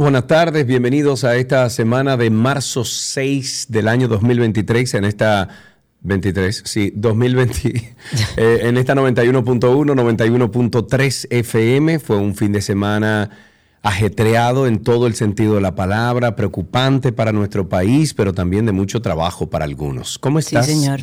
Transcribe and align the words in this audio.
buenas 0.00 0.26
tardes, 0.26 0.66
bienvenidos 0.66 1.24
a 1.24 1.36
esta 1.36 1.68
semana 1.68 2.16
de 2.16 2.30
marzo 2.30 2.84
6 2.84 3.66
del 3.68 3.86
año 3.86 4.08
2023, 4.08 4.94
en 4.94 5.04
esta 5.04 5.48
23, 6.00 6.62
sí, 6.64 6.90
2020, 6.96 7.68
eh, 8.38 8.58
en 8.62 8.78
esta 8.78 8.94
91.1, 8.94 9.60
91.3 9.60 11.26
FM, 11.30 11.98
fue 11.98 12.16
un 12.16 12.34
fin 12.34 12.52
de 12.52 12.62
semana 12.62 13.28
ajetreado 13.82 14.66
en 14.66 14.82
todo 14.82 15.06
el 15.06 15.14
sentido 15.14 15.56
de 15.56 15.60
la 15.60 15.74
palabra, 15.74 16.34
preocupante 16.34 17.12
para 17.12 17.32
nuestro 17.32 17.68
país, 17.68 18.14
pero 18.14 18.32
también 18.32 18.64
de 18.64 18.72
mucho 18.72 19.02
trabajo 19.02 19.50
para 19.50 19.66
algunos. 19.66 20.18
¿Cómo 20.18 20.40
Sí, 20.40 20.56
estás? 20.56 20.66
señor. 20.66 21.00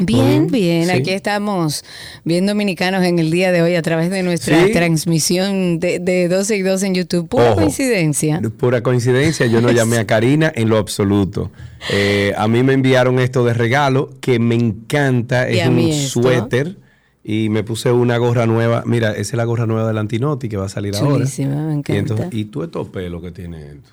Bien, 0.00 0.46
bien. 0.48 0.84
sí. 0.86 0.90
Aquí 0.90 1.10
estamos 1.10 1.84
bien 2.24 2.46
dominicanos 2.46 3.04
en 3.04 3.18
el 3.18 3.30
día 3.30 3.52
de 3.52 3.62
hoy 3.62 3.74
a 3.76 3.82
través 3.82 4.10
de 4.10 4.22
nuestra 4.22 4.66
Sí. 4.66 4.72
transmisión 4.72 5.78
de, 5.78 5.98
de 5.98 6.28
12 6.28 6.56
y 6.56 6.62
2 6.62 6.82
en 6.84 6.94
YouTube. 6.94 7.28
Pura 7.28 7.50
Ojo. 7.52 7.56
coincidencia. 7.60 8.40
Pura 8.58 8.82
coincidencia, 8.82 9.46
yo 9.46 9.60
no 9.60 9.70
llamé 9.72 9.98
a 9.98 10.06
Karina 10.06 10.52
en 10.54 10.68
lo 10.68 10.78
absoluto. 10.78 11.50
Eh, 11.92 12.32
a 12.36 12.48
mí 12.48 12.62
me 12.62 12.72
enviaron 12.74 13.18
esto 13.20 13.44
de 13.44 13.54
regalo 13.54 14.10
que 14.20 14.38
me 14.38 14.54
encanta, 14.54 15.50
Y 15.50 15.58
es 15.60 15.68
un 15.68 15.78
esto. 15.78 16.22
suéter 16.22 16.76
y 17.22 17.48
me 17.50 17.62
puse 17.62 17.92
una 17.92 18.16
gorra 18.16 18.46
nueva. 18.46 18.82
Mira, 18.86 19.10
esa 19.12 19.20
es 19.20 19.34
la 19.34 19.44
gorra 19.44 19.66
nueva 19.66 19.86
del 19.86 19.98
Antinoti 19.98 20.48
que 20.48 20.56
va 20.56 20.66
a 20.66 20.68
salir 20.70 20.94
Chulísima, 20.94 21.52
ahora. 21.54 21.66
me 21.66 21.72
Y, 21.74 21.76
encanta. 21.78 21.98
entonces, 21.98 22.26
y 22.32 22.46
tú 22.46 22.62
estos 22.62 22.88
pelos 22.88 23.22
que 23.22 23.30
tiene 23.30 23.66
esto. 23.72 23.90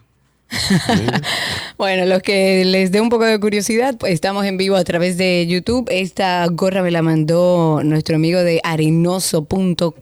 Bueno, 1.78 2.06
los 2.06 2.22
que 2.24 2.66
les 2.66 2.92
dé 2.92 3.02
un 3.02 3.10
poco 3.10 3.26
de 3.26 3.40
curiosidad, 3.40 3.96
pues 3.98 4.14
estamos 4.14 4.46
en 4.46 4.58
vivo 4.58 4.76
a 4.76 4.84
través 4.84 5.18
de 5.18 5.46
YouTube. 5.48 5.88
Esta 5.92 6.46
gorra 6.48 6.82
me 6.82 6.90
la 6.92 7.02
mandó 7.02 7.82
nuestro 7.84 8.16
amigo 8.16 8.40
de 8.40 8.60
arenoso.com.do, 8.64 9.94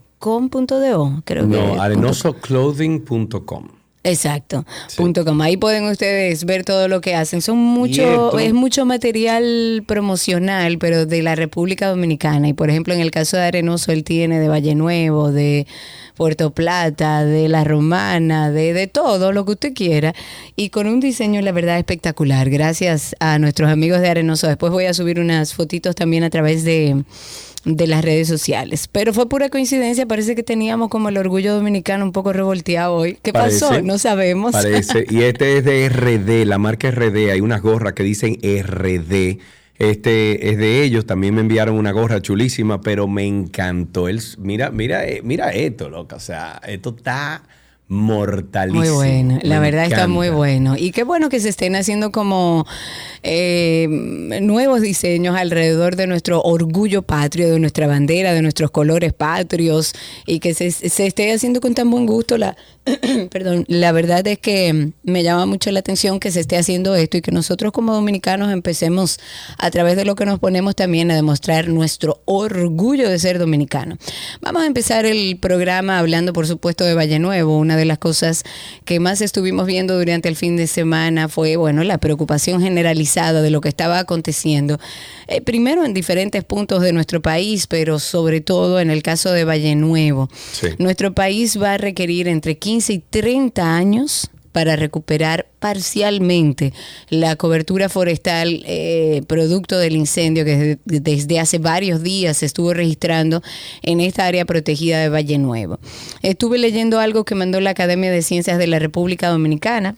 creo 1.25 1.49
que. 1.49 1.57
No, 1.57 1.81
arenosoclothing.com. 1.81 3.67
Exacto. 4.05 4.65
Sí. 4.87 4.97
Punto 4.97 5.25
com. 5.25 5.41
Ahí 5.41 5.57
pueden 5.57 5.85
ustedes 5.85 6.45
ver 6.45 6.63
todo 6.63 6.87
lo 6.87 7.01
que 7.01 7.15
hacen. 7.15 7.41
Son 7.41 7.57
mucho, 7.57 8.37
es 8.37 8.53
mucho 8.53 8.85
material 8.85 9.83
promocional, 9.87 10.77
pero 10.77 11.07
de 11.07 11.23
la 11.23 11.33
República 11.33 11.89
Dominicana. 11.89 12.47
Y 12.47 12.53
por 12.53 12.69
ejemplo, 12.69 12.93
en 12.93 13.01
el 13.01 13.09
caso 13.09 13.35
de 13.35 13.43
Arenoso, 13.43 13.91
él 13.91 14.03
tiene 14.03 14.39
de 14.39 14.47
Valle 14.47 14.75
Nuevo, 14.75 15.31
de 15.31 15.65
Puerto 16.15 16.51
Plata, 16.51 17.25
de 17.25 17.49
La 17.49 17.63
Romana, 17.63 18.51
de, 18.51 18.73
de 18.73 18.85
todo 18.85 19.31
lo 19.31 19.43
que 19.43 19.51
usted 19.53 19.73
quiera. 19.73 20.13
Y 20.55 20.69
con 20.69 20.85
un 20.85 20.99
diseño, 20.99 21.41
la 21.41 21.51
verdad, 21.51 21.79
espectacular. 21.79 22.51
Gracias 22.51 23.15
a 23.19 23.39
nuestros 23.39 23.71
amigos 23.71 24.01
de 24.01 24.09
Arenoso. 24.09 24.47
Después 24.47 24.71
voy 24.71 24.85
a 24.85 24.93
subir 24.93 25.19
unas 25.19 25.55
fotitos 25.55 25.95
también 25.95 26.23
a 26.23 26.29
través 26.29 26.63
de 26.63 27.03
de 27.65 27.87
las 27.87 28.05
redes 28.05 28.27
sociales. 28.27 28.87
Pero 28.91 29.13
fue 29.13 29.27
pura 29.27 29.49
coincidencia, 29.49 30.05
parece 30.05 30.35
que 30.35 30.43
teníamos 30.43 30.89
como 30.89 31.09
el 31.09 31.17
orgullo 31.17 31.53
dominicano 31.53 32.05
un 32.05 32.11
poco 32.11 32.31
revolteado 32.31 32.93
hoy. 32.93 33.17
¿Qué 33.21 33.33
pasó? 33.33 33.81
No 33.81 33.97
sabemos. 33.97 34.53
Parece. 34.53 35.05
Y 35.09 35.23
este 35.23 35.57
es 35.57 35.65
de 35.65 35.89
RD, 35.89 36.45
la 36.45 36.57
marca 36.57 36.91
RD. 36.91 37.31
Hay 37.31 37.41
unas 37.41 37.61
gorras 37.61 37.93
que 37.93 38.03
dicen 38.03 38.35
RD. 38.35 39.39
Este 39.77 40.49
es 40.49 40.57
de 40.57 40.83
ellos. 40.83 41.05
También 41.05 41.35
me 41.35 41.41
enviaron 41.41 41.75
una 41.75 41.91
gorra 41.91 42.21
chulísima, 42.21 42.81
pero 42.81 43.07
me 43.07 43.25
encantó. 43.25 44.07
El, 44.07 44.21
mira, 44.37 44.69
mira, 44.71 45.05
eh, 45.05 45.21
mira 45.23 45.49
esto, 45.49 45.89
loca. 45.89 46.15
O 46.15 46.21
sea, 46.21 46.61
esto 46.65 46.95
está 46.95 47.43
mortalísimo. 47.87 48.83
Muy 48.83 48.89
bueno, 48.89 49.39
la 49.43 49.59
Me 49.59 49.71
verdad 49.71 49.85
está 49.85 50.07
muy 50.07 50.29
bueno. 50.29 50.75
Y 50.77 50.91
qué 50.91 51.03
bueno 51.03 51.29
que 51.29 51.39
se 51.39 51.49
estén 51.49 51.75
haciendo 51.75 52.11
como 52.11 52.65
eh, 53.23 53.87
nuevos 54.41 54.81
diseños 54.81 55.35
alrededor 55.35 55.95
de 55.95 56.07
nuestro 56.07 56.41
orgullo 56.41 57.03
patrio, 57.03 57.51
de 57.51 57.59
nuestra 57.59 57.87
bandera, 57.87 58.33
de 58.33 58.41
nuestros 58.41 58.71
colores 58.71 59.13
patrios 59.13 59.93
y 60.25 60.39
que 60.39 60.53
se, 60.53 60.71
se 60.71 61.05
esté 61.05 61.31
haciendo 61.31 61.61
con 61.61 61.75
tan 61.75 61.91
buen 61.91 62.05
gusto. 62.05 62.37
La, 62.37 62.55
perdón, 63.31 63.65
la 63.67 63.91
verdad 63.91 64.25
es 64.27 64.37
que 64.37 64.91
me 65.03 65.23
llama 65.23 65.47
mucho 65.47 65.71
la 65.71 65.79
atención 65.79 66.19
que 66.19 66.29
se 66.29 66.39
esté 66.39 66.55
haciendo 66.55 66.95
esto 66.95 67.17
y 67.17 67.21
que 67.21 67.31
nosotros 67.31 67.71
como 67.71 67.93
dominicanos 67.93 68.51
empecemos 68.51 69.19
a 69.57 69.71
través 69.71 69.95
de 69.95 70.05
lo 70.05 70.15
que 70.15 70.25
nos 70.25 70.39
ponemos 70.39 70.75
también 70.75 71.09
a 71.09 71.15
demostrar 71.15 71.67
nuestro 71.67 72.21
orgullo 72.25 73.09
de 73.09 73.17
ser 73.17 73.39
dominicano. 73.39 73.97
Vamos 74.41 74.63
a 74.63 74.67
empezar 74.67 75.05
el 75.05 75.37
programa 75.37 75.97
hablando, 75.97 76.31
por 76.31 76.45
supuesto, 76.45 76.83
de 76.83 76.93
Valle 76.93 77.17
Nuevo. 77.17 77.57
Una 77.57 77.75
de 77.75 77.85
las 77.85 77.97
cosas 77.97 78.43
que 78.83 78.99
más 78.99 79.21
estuvimos 79.21 79.65
viendo 79.65 79.97
durante 79.97 80.29
el 80.29 80.35
fin 80.35 80.55
de 80.55 80.67
semana 80.67 81.27
fue, 81.27 81.55
bueno, 81.55 81.83
la 81.83 81.97
preocupación 81.97 82.61
generalizada 82.61 83.41
de 83.41 83.49
lo 83.49 83.61
que 83.61 83.69
estaba 83.69 83.97
aconteciendo. 83.97 84.79
eh, 85.27 85.41
primero 85.41 85.85
en 85.85 85.95
diferentes 85.95 86.43
puntos 86.43 86.83
de 86.83 86.93
nuestro 86.93 87.19
país, 87.21 87.65
pero 87.65 87.97
sobre 87.97 88.41
todo 88.41 88.79
en 88.79 88.91
el 88.91 89.01
caso 89.01 89.31
de 89.31 89.43
Valle 89.43 89.75
Nuevo. 89.75 90.29
Sí. 90.51 90.67
Nuestro 90.77 91.13
país 91.15 91.59
va 91.59 91.73
a 91.73 91.77
requerir 91.77 92.27
entre 92.27 92.59
15 92.59 92.74
y 92.89 92.99
30 92.99 93.75
años 93.75 94.29
para 94.51 94.77
recuperar 94.77 95.47
parcialmente 95.59 96.71
la 97.09 97.35
cobertura 97.35 97.89
forestal 97.89 98.63
eh, 98.65 99.21
producto 99.27 99.77
del 99.77 99.97
incendio 99.97 100.45
que 100.45 100.79
desde, 100.85 101.01
desde 101.01 101.39
hace 101.41 101.57
varios 101.57 102.01
días 102.01 102.37
se 102.37 102.45
estuvo 102.45 102.73
registrando 102.73 103.43
en 103.81 103.99
esta 103.99 104.25
área 104.25 104.45
protegida 104.45 104.99
de 104.99 105.09
Valle 105.09 105.37
Nuevo. 105.39 105.77
Estuve 106.21 106.57
leyendo 106.57 106.99
algo 107.01 107.25
que 107.25 107.35
mandó 107.35 107.59
la 107.59 107.71
Academia 107.71 108.11
de 108.11 108.21
Ciencias 108.21 108.57
de 108.57 108.67
la 108.67 108.79
República 108.79 109.27
Dominicana. 109.27 109.97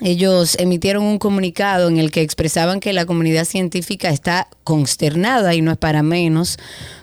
Ellos 0.00 0.56
emitieron 0.58 1.02
un 1.04 1.18
comunicado 1.18 1.88
en 1.88 1.98
el 1.98 2.10
que 2.10 2.22
expresaban 2.22 2.80
que 2.80 2.92
la 2.92 3.06
comunidad 3.06 3.44
científica 3.44 4.10
está 4.10 4.48
consternada 4.64 5.54
y 5.54 5.62
no 5.62 5.72
es 5.72 5.78
para 5.78 6.02
menos 6.02 6.58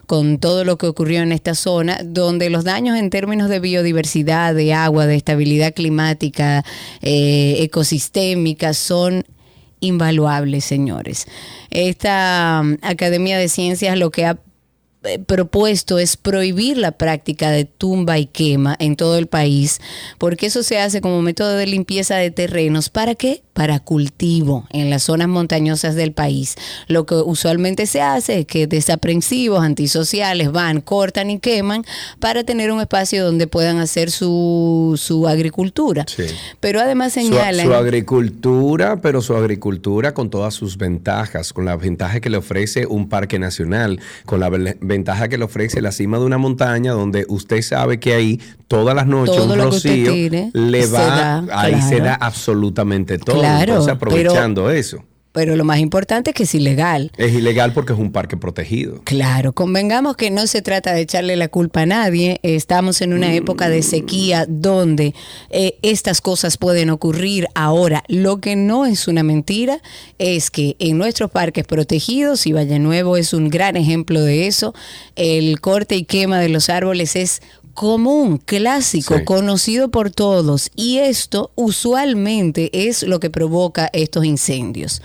con 0.06 0.38
todo 0.38 0.64
lo 0.64 0.78
que 0.78 0.88
ocurrió 0.88 1.22
en 1.22 1.32
esta 1.32 1.56
zona, 1.56 2.00
donde 2.04 2.50
los 2.50 2.64
daños 2.64 2.98
en 2.98 3.10
términos 3.10 3.50
de 3.50 3.60
biodiversidad, 3.60 4.54
de 4.54 4.74
agua, 4.74 5.08
de 5.08 5.16
estabilidad 5.16 5.74
climática, 5.74 6.64
eh, 7.02 7.58
ecosistémica, 7.60 8.74
son 8.74 9.26
invaluables, 9.80 10.64
señores. 10.66 11.28
Esta 11.70 12.62
um, 12.64 12.78
Academia 12.82 13.38
de 13.38 13.50
Ciencias 13.50 13.98
lo 13.98 14.12
que 14.12 14.26
ha 14.26 14.38
propuesto 15.26 16.00
es 16.00 16.18
prohibir 16.18 16.78
la 16.78 16.92
práctica 16.92 17.52
de 17.52 17.66
tumba 17.66 18.18
y 18.18 18.26
quema 18.26 18.76
en 18.80 18.96
todo 18.96 19.18
el 19.18 19.28
país, 19.28 19.80
porque 20.18 20.48
eso 20.48 20.64
se 20.64 20.80
hace 20.80 21.02
como 21.02 21.22
método 21.22 21.56
de 21.56 21.68
limpieza 21.68 22.16
de 22.16 22.32
terrenos. 22.32 22.90
¿Para 22.90 23.16
qué? 23.16 23.42
Para 23.54 23.80
cultivo 23.80 24.68
en 24.72 24.90
las 24.90 25.04
zonas 25.04 25.28
montañosas 25.28 25.96
del 25.96 26.12
país. 26.12 26.56
Lo 26.88 27.06
que 27.06 27.16
usualmente 27.16 27.86
se 27.88 28.02
hace 28.02 28.40
es 28.40 28.46
que 28.46 28.68
desaprensivos, 28.68 29.64
antisociales 29.64 30.52
van, 30.52 30.82
cortan 30.82 31.30
y 31.30 31.40
queman 31.40 31.86
para 32.20 32.44
tener 32.44 32.72
un 32.72 32.82
espacio 32.82 33.26
donde 33.26 33.48
puedan 33.48 33.78
hacer 33.78 34.12
su, 34.12 35.00
su 35.02 35.28
agricultura. 35.28 36.06
Sí. 36.08 36.24
Pero 36.60 36.82
además 36.82 37.14
Su, 37.14 37.22
señalan... 37.22 37.66
su 37.66 37.74
agricultura, 37.74 39.02
pero 39.02 39.22
su 39.22 39.36
agricultura 39.36 40.14
con 40.14 40.30
todas 40.30 40.54
sus 40.54 40.78
ventajas, 40.78 41.54
con 41.54 41.66
las 41.66 41.80
ventajas 41.80 42.22
que 42.22 42.30
le 42.30 42.38
ofrece 42.38 42.86
un 42.86 43.10
parque 43.10 43.40
nacional, 43.40 44.00
con 44.26 44.40
la 44.40 44.50
ventaja 44.96 45.28
que 45.28 45.38
le 45.38 45.44
ofrece 45.46 45.82
la 45.82 45.92
cima 45.92 46.18
de 46.20 46.26
una 46.26 46.38
montaña 46.38 46.92
donde 46.94 47.26
usted 47.30 47.62
sabe 47.62 48.00
que 48.00 48.14
ahí 48.14 48.42
todas 48.68 48.96
las 48.96 49.08
noches 49.08 49.36
Todo 49.36 49.54
un 49.54 49.60
rocío 49.60 50.12
tire 50.12 50.50
le 50.54 50.84
se 50.84 50.92
va, 50.94 51.42
da, 51.42 51.46
ahí 51.60 51.82
se 51.82 52.00
da 52.00 52.16
absolutamente 52.16 53.18
todo. 53.18 53.40
Claro, 53.40 53.74
Entonces 53.74 53.96
pero- 54.00 54.12
aprovechando 54.12 54.70
eso. 54.72 55.04
Pero 55.36 55.58
lo 55.58 55.66
más 55.66 55.80
importante 55.80 56.30
es 56.30 56.34
que 56.34 56.44
es 56.44 56.56
ilegal. 56.56 57.12
Es 57.18 57.34
ilegal 57.34 57.74
porque 57.74 57.92
es 57.92 58.00
un 58.00 58.14
parque 58.14 58.38
protegido. 58.38 59.02
Claro, 59.04 59.52
convengamos 59.52 60.16
que 60.16 60.32
no 60.32 60.48
se 60.48 60.62
trata 60.62 60.94
de 60.94 61.02
echarle 61.02 61.36
la 61.36 61.50
culpa 61.50 61.82
a 61.82 61.86
nadie. 61.86 62.40
Estamos 62.42 63.02
en 63.02 63.12
una 63.12 63.34
época 63.34 63.68
de 63.68 63.84
sequía 63.84 64.46
donde 64.48 65.14
eh, 65.50 65.78
estas 65.82 66.22
cosas 66.22 66.58
pueden 66.58 66.90
ocurrir. 66.90 67.48
Ahora, 67.54 68.06
lo 68.08 68.40
que 68.40 68.56
no 68.56 68.86
es 68.86 69.10
una 69.10 69.24
mentira 69.24 69.82
es 70.20 70.50
que 70.50 70.78
en 70.80 70.98
nuestros 70.98 71.30
parques 71.32 71.66
protegidos, 71.66 72.48
y 72.48 72.54
Valle 72.54 72.80
Nuevo 72.80 73.18
es 73.18 73.34
un 73.34 73.50
gran 73.50 73.76
ejemplo 73.76 74.22
de 74.22 74.48
eso, 74.48 74.74
el 75.18 75.60
corte 75.60 75.98
y 75.98 76.06
quema 76.06 76.40
de 76.40 76.48
los 76.48 76.70
árboles 76.70 77.18
es 77.18 77.42
común, 77.76 78.38
clásico, 78.44 79.18
Sí. 79.18 79.24
conocido 79.26 79.90
por 79.92 80.10
todos 80.10 80.72
y 80.76 80.98
esto 80.98 81.52
usualmente 81.56 82.88
es 82.88 83.04
lo 83.04 83.20
que 83.20 83.30
provoca 83.30 83.90
estos 83.94 84.26
incendios. 84.26 85.02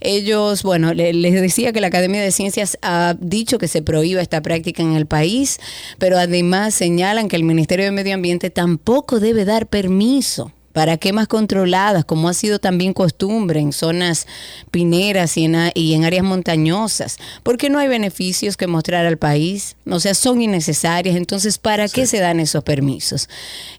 Ellos, 0.00 0.62
bueno, 0.62 0.94
le- 0.94 1.12
les 1.14 1.32
decía 1.34 1.72
que 1.72 1.80
la 1.80 1.88
Academia 1.88 2.22
de 2.22 2.30
Ciencias 2.30 2.78
ha 2.82 3.16
dicho 3.18 3.58
que 3.58 3.66
se 3.66 3.82
prohíba 3.82 4.20
esta 4.22 4.42
práctica 4.42 4.82
en 4.82 4.92
el 4.94 5.06
país, 5.06 5.58
pero 5.98 6.18
además 6.18 6.74
señalan 6.74 7.28
que 7.28 7.36
el 7.36 7.44
Ministerio 7.44 7.86
de 7.86 7.90
Medio 7.92 8.14
Ambiente 8.14 8.50
tampoco 8.50 9.18
debe 9.18 9.44
dar 9.44 9.66
permiso 9.66 10.52
para 10.72 10.96
quemas 10.96 11.28
controladas, 11.28 12.04
como 12.04 12.28
ha 12.28 12.34
sido 12.34 12.58
también 12.58 12.92
costumbre 12.92 13.60
en 13.60 13.72
zonas 13.72 14.26
pineras 14.70 15.36
y 15.36 15.44
en, 15.44 15.56
y 15.74 15.94
en 15.94 16.04
áreas 16.04 16.24
montañosas, 16.24 17.18
porque 17.42 17.70
no 17.70 17.78
hay 17.78 17.88
beneficios 17.88 18.56
que 18.56 18.66
mostrar 18.66 19.06
al 19.06 19.18
país, 19.18 19.76
o 19.88 20.00
sea, 20.00 20.14
son 20.14 20.40
innecesarias, 20.40 21.16
entonces, 21.16 21.58
¿para 21.58 21.88
qué 21.88 22.06
se 22.06 22.18
dan 22.18 22.40
esos 22.40 22.64
permisos? 22.64 23.28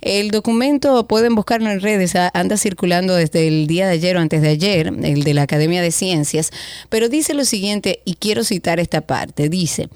El 0.02 0.32
documento, 0.32 1.08
pueden 1.08 1.36
buscarlo 1.36 1.70
en 1.70 1.82
redes, 1.82 2.14
anda 2.34 2.58
circulando 2.58 3.16
desde 3.16 3.48
el 3.48 3.68
día 3.68 3.88
de 3.88 3.94
ayer 3.94 4.18
o 4.18 4.20
antes 4.20 4.42
de 4.42 4.50
ayer, 4.50 4.88
el 4.88 5.24
de 5.24 5.34
la 5.34 5.44
Academia 5.44 5.82
de 5.82 5.92
Ciencias, 5.92 6.52
pero 6.90 7.10
dice 7.10 7.34
lo 7.34 7.46
siguiente, 7.46 8.02
y 8.06 8.16
quiero 8.16 8.44
citar 8.44 8.80
esta 8.80 9.02
parte, 9.02 9.50
dice, 9.50 9.90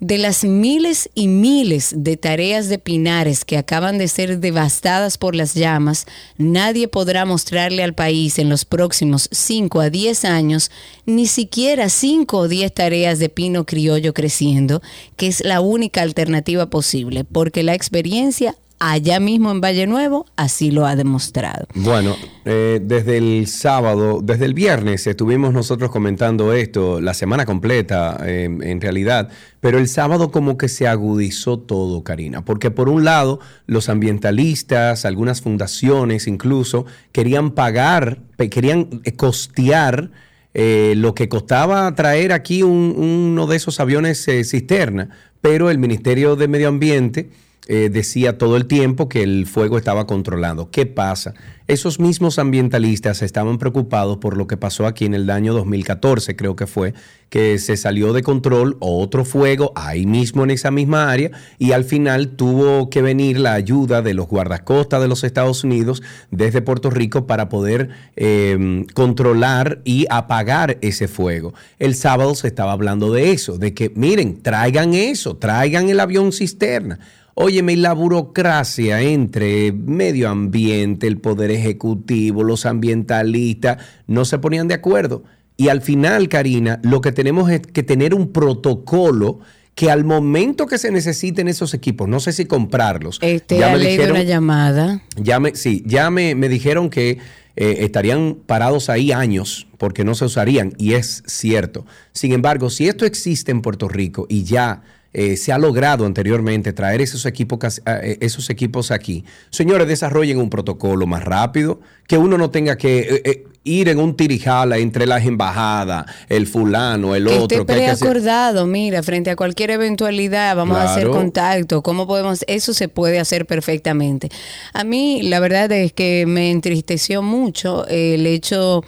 de 0.00 0.18
las 0.18 0.44
miles 0.44 1.08
y 1.14 1.28
miles 1.28 1.94
de 1.96 2.16
tareas 2.16 2.68
de 2.68 2.78
pinares 2.78 3.44
que 3.44 3.56
acaban 3.56 3.98
de 3.98 4.08
ser 4.08 4.38
devastadas 4.38 5.18
por 5.18 5.34
las 5.34 5.54
llamas, 5.54 6.06
nadie 6.36 6.88
podrá 6.88 7.24
mostrarle 7.24 7.82
al 7.82 7.94
país 7.94 8.38
en 8.38 8.48
los 8.48 8.64
próximos 8.64 9.28
5 9.32 9.80
a 9.80 9.90
10 9.90 10.24
años 10.24 10.70
ni 11.06 11.26
siquiera 11.26 11.88
5 11.88 12.36
o 12.36 12.48
10 12.48 12.72
tareas 12.72 13.18
de 13.18 13.28
pino 13.28 13.64
criollo 13.64 14.12
creciendo, 14.12 14.82
que 15.16 15.28
es 15.28 15.44
la 15.44 15.60
única 15.60 16.02
alternativa 16.02 16.66
posible, 16.66 17.24
porque 17.24 17.62
la 17.62 17.74
experiencia 17.74 18.56
allá 18.78 19.20
mismo 19.20 19.50
en 19.50 19.60
Valle 19.60 19.86
Nuevo 19.86 20.26
así 20.36 20.70
lo 20.70 20.86
ha 20.86 20.96
demostrado. 20.96 21.66
Bueno, 21.74 22.16
eh, 22.44 22.80
desde 22.82 23.16
el 23.16 23.46
sábado, 23.46 24.20
desde 24.22 24.44
el 24.44 24.54
viernes 24.54 25.06
estuvimos 25.06 25.52
nosotros 25.52 25.90
comentando 25.90 26.52
esto, 26.52 27.00
la 27.00 27.14
semana 27.14 27.46
completa 27.46 28.18
eh, 28.24 28.44
en 28.44 28.80
realidad, 28.80 29.30
pero 29.60 29.78
el 29.78 29.88
sábado 29.88 30.30
como 30.30 30.58
que 30.58 30.68
se 30.68 30.86
agudizó 30.86 31.58
todo, 31.58 32.04
Karina, 32.04 32.44
porque 32.44 32.70
por 32.70 32.88
un 32.88 33.04
lado 33.04 33.40
los 33.66 33.88
ambientalistas, 33.88 35.04
algunas 35.04 35.40
fundaciones 35.40 36.26
incluso, 36.26 36.86
querían 37.12 37.52
pagar, 37.52 38.18
querían 38.50 39.00
eh, 39.04 39.12
costear 39.12 40.10
lo 40.58 41.14
que 41.14 41.28
costaba 41.28 41.94
traer 41.94 42.32
aquí 42.32 42.62
uno 42.62 43.46
de 43.46 43.56
esos 43.56 43.78
aviones 43.78 44.24
cisterna, 44.24 45.10
pero 45.42 45.68
el 45.68 45.76
Ministerio 45.76 46.34
de 46.34 46.48
Medio 46.48 46.68
Ambiente 46.68 47.28
eh, 47.68 47.90
decía 47.92 48.38
todo 48.38 48.56
el 48.56 48.66
tiempo 48.66 49.08
que 49.08 49.22
el 49.22 49.46
fuego 49.46 49.76
estaba 49.76 50.06
controlado. 50.06 50.70
¿Qué 50.70 50.86
pasa? 50.86 51.34
Esos 51.66 51.98
mismos 51.98 52.38
ambientalistas 52.38 53.22
estaban 53.22 53.58
preocupados 53.58 54.18
por 54.18 54.36
lo 54.36 54.46
que 54.46 54.56
pasó 54.56 54.86
aquí 54.86 55.04
en 55.04 55.14
el 55.14 55.28
año 55.30 55.52
2014, 55.52 56.36
creo 56.36 56.54
que 56.54 56.68
fue, 56.68 56.94
que 57.28 57.58
se 57.58 57.76
salió 57.76 58.12
de 58.12 58.22
control 58.22 58.76
otro 58.78 59.24
fuego 59.24 59.72
ahí 59.74 60.06
mismo 60.06 60.44
en 60.44 60.52
esa 60.52 60.70
misma 60.70 61.10
área 61.10 61.32
y 61.58 61.72
al 61.72 61.82
final 61.82 62.36
tuvo 62.36 62.88
que 62.88 63.02
venir 63.02 63.40
la 63.40 63.54
ayuda 63.54 64.00
de 64.00 64.14
los 64.14 64.28
guardacostas 64.28 65.00
de 65.02 65.08
los 65.08 65.24
Estados 65.24 65.64
Unidos 65.64 66.04
desde 66.30 66.62
Puerto 66.62 66.88
Rico 66.88 67.26
para 67.26 67.48
poder 67.48 67.88
em, 68.14 68.84
controlar 68.94 69.80
y 69.82 70.06
apagar 70.08 70.78
ese 70.82 71.08
fuego. 71.08 71.52
El 71.80 71.96
sábado 71.96 72.36
se 72.36 72.46
estaba 72.46 72.70
hablando 72.70 73.12
de 73.12 73.32
eso, 73.32 73.58
de 73.58 73.74
que 73.74 73.90
miren, 73.96 74.40
traigan 74.40 74.94
eso, 74.94 75.36
traigan 75.36 75.88
el 75.88 75.98
avión 75.98 76.30
cisterna. 76.30 77.00
Óyeme, 77.38 77.76
la 77.76 77.92
burocracia 77.92 79.02
entre 79.02 79.70
medio 79.70 80.30
ambiente, 80.30 81.06
el 81.06 81.18
poder 81.18 81.50
ejecutivo, 81.50 82.42
los 82.42 82.64
ambientalistas, 82.64 83.76
no 84.06 84.24
se 84.24 84.38
ponían 84.38 84.68
de 84.68 84.74
acuerdo. 84.74 85.22
Y 85.58 85.68
al 85.68 85.82
final, 85.82 86.30
Karina, 86.30 86.80
lo 86.82 87.02
que 87.02 87.12
tenemos 87.12 87.50
es 87.50 87.60
que 87.60 87.82
tener 87.82 88.14
un 88.14 88.32
protocolo 88.32 89.40
que 89.74 89.90
al 89.90 90.04
momento 90.04 90.64
que 90.64 90.78
se 90.78 90.90
necesiten 90.90 91.46
esos 91.46 91.74
equipos, 91.74 92.08
no 92.08 92.20
sé 92.20 92.32
si 92.32 92.46
comprarlos. 92.46 93.18
Este, 93.20 93.58
ya 93.58 93.70
me 93.70 93.80
dijeron, 93.80 94.12
una 94.12 94.22
llamada. 94.22 95.02
Ya 95.16 95.38
me, 95.38 95.54
sí, 95.56 95.82
ya 95.84 96.08
me, 96.08 96.34
dijeron 96.48 96.88
que 96.88 97.18
eh, 97.56 97.76
estarían 97.80 98.38
parados 98.46 98.88
ahí 98.88 99.12
años 99.12 99.66
porque 99.76 100.04
no 100.04 100.14
se 100.14 100.24
usarían, 100.24 100.72
y 100.78 100.94
es 100.94 101.22
cierto. 101.26 101.84
Sin 102.12 102.32
embargo, 102.32 102.70
si 102.70 102.88
esto 102.88 103.04
existe 103.04 103.52
en 103.52 103.60
Puerto 103.60 103.88
Rico 103.88 104.24
y 104.30 104.44
ya 104.44 104.82
eh, 105.18 105.38
se 105.38 105.50
ha 105.50 105.56
logrado 105.56 106.04
anteriormente 106.04 106.74
traer 106.74 107.00
esos 107.00 107.24
equipos, 107.24 107.80
eh, 107.86 108.18
esos 108.20 108.50
equipos 108.50 108.90
aquí. 108.90 109.24
Señores, 109.48 109.88
desarrollen 109.88 110.36
un 110.36 110.50
protocolo 110.50 111.06
más 111.06 111.24
rápido, 111.24 111.80
que 112.06 112.18
uno 112.18 112.36
no 112.36 112.50
tenga 112.50 112.76
que 112.76 113.22
eh, 113.24 113.44
ir 113.64 113.88
en 113.88 113.98
un 113.98 114.14
tirijala 114.14 114.76
entre 114.76 115.06
las 115.06 115.24
embajadas, 115.24 116.04
el 116.28 116.46
fulano, 116.46 117.14
el 117.14 117.28
otro. 117.28 117.60
Esté 117.60 117.64
preacordado, 117.64 118.66
mira, 118.66 119.02
frente 119.02 119.30
a 119.30 119.36
cualquier 119.36 119.70
eventualidad, 119.70 120.54
vamos 120.54 120.76
a 120.76 120.92
hacer 120.92 121.08
contacto, 121.08 121.82
cómo 121.82 122.06
podemos, 122.06 122.44
eso 122.46 122.74
se 122.74 122.88
puede 122.88 123.18
hacer 123.18 123.46
perfectamente. 123.46 124.28
A 124.74 124.84
mí, 124.84 125.22
la 125.22 125.40
verdad 125.40 125.72
es 125.72 125.94
que 125.94 126.26
me 126.26 126.50
entristeció 126.50 127.22
mucho 127.22 127.86
el 127.88 128.26
hecho, 128.26 128.84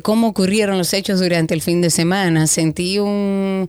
cómo 0.00 0.28
ocurrieron 0.28 0.78
los 0.78 0.94
hechos 0.94 1.20
durante 1.20 1.52
el 1.52 1.60
fin 1.60 1.82
de 1.82 1.90
semana. 1.90 2.46
Sentí 2.46 2.98
un 2.98 3.68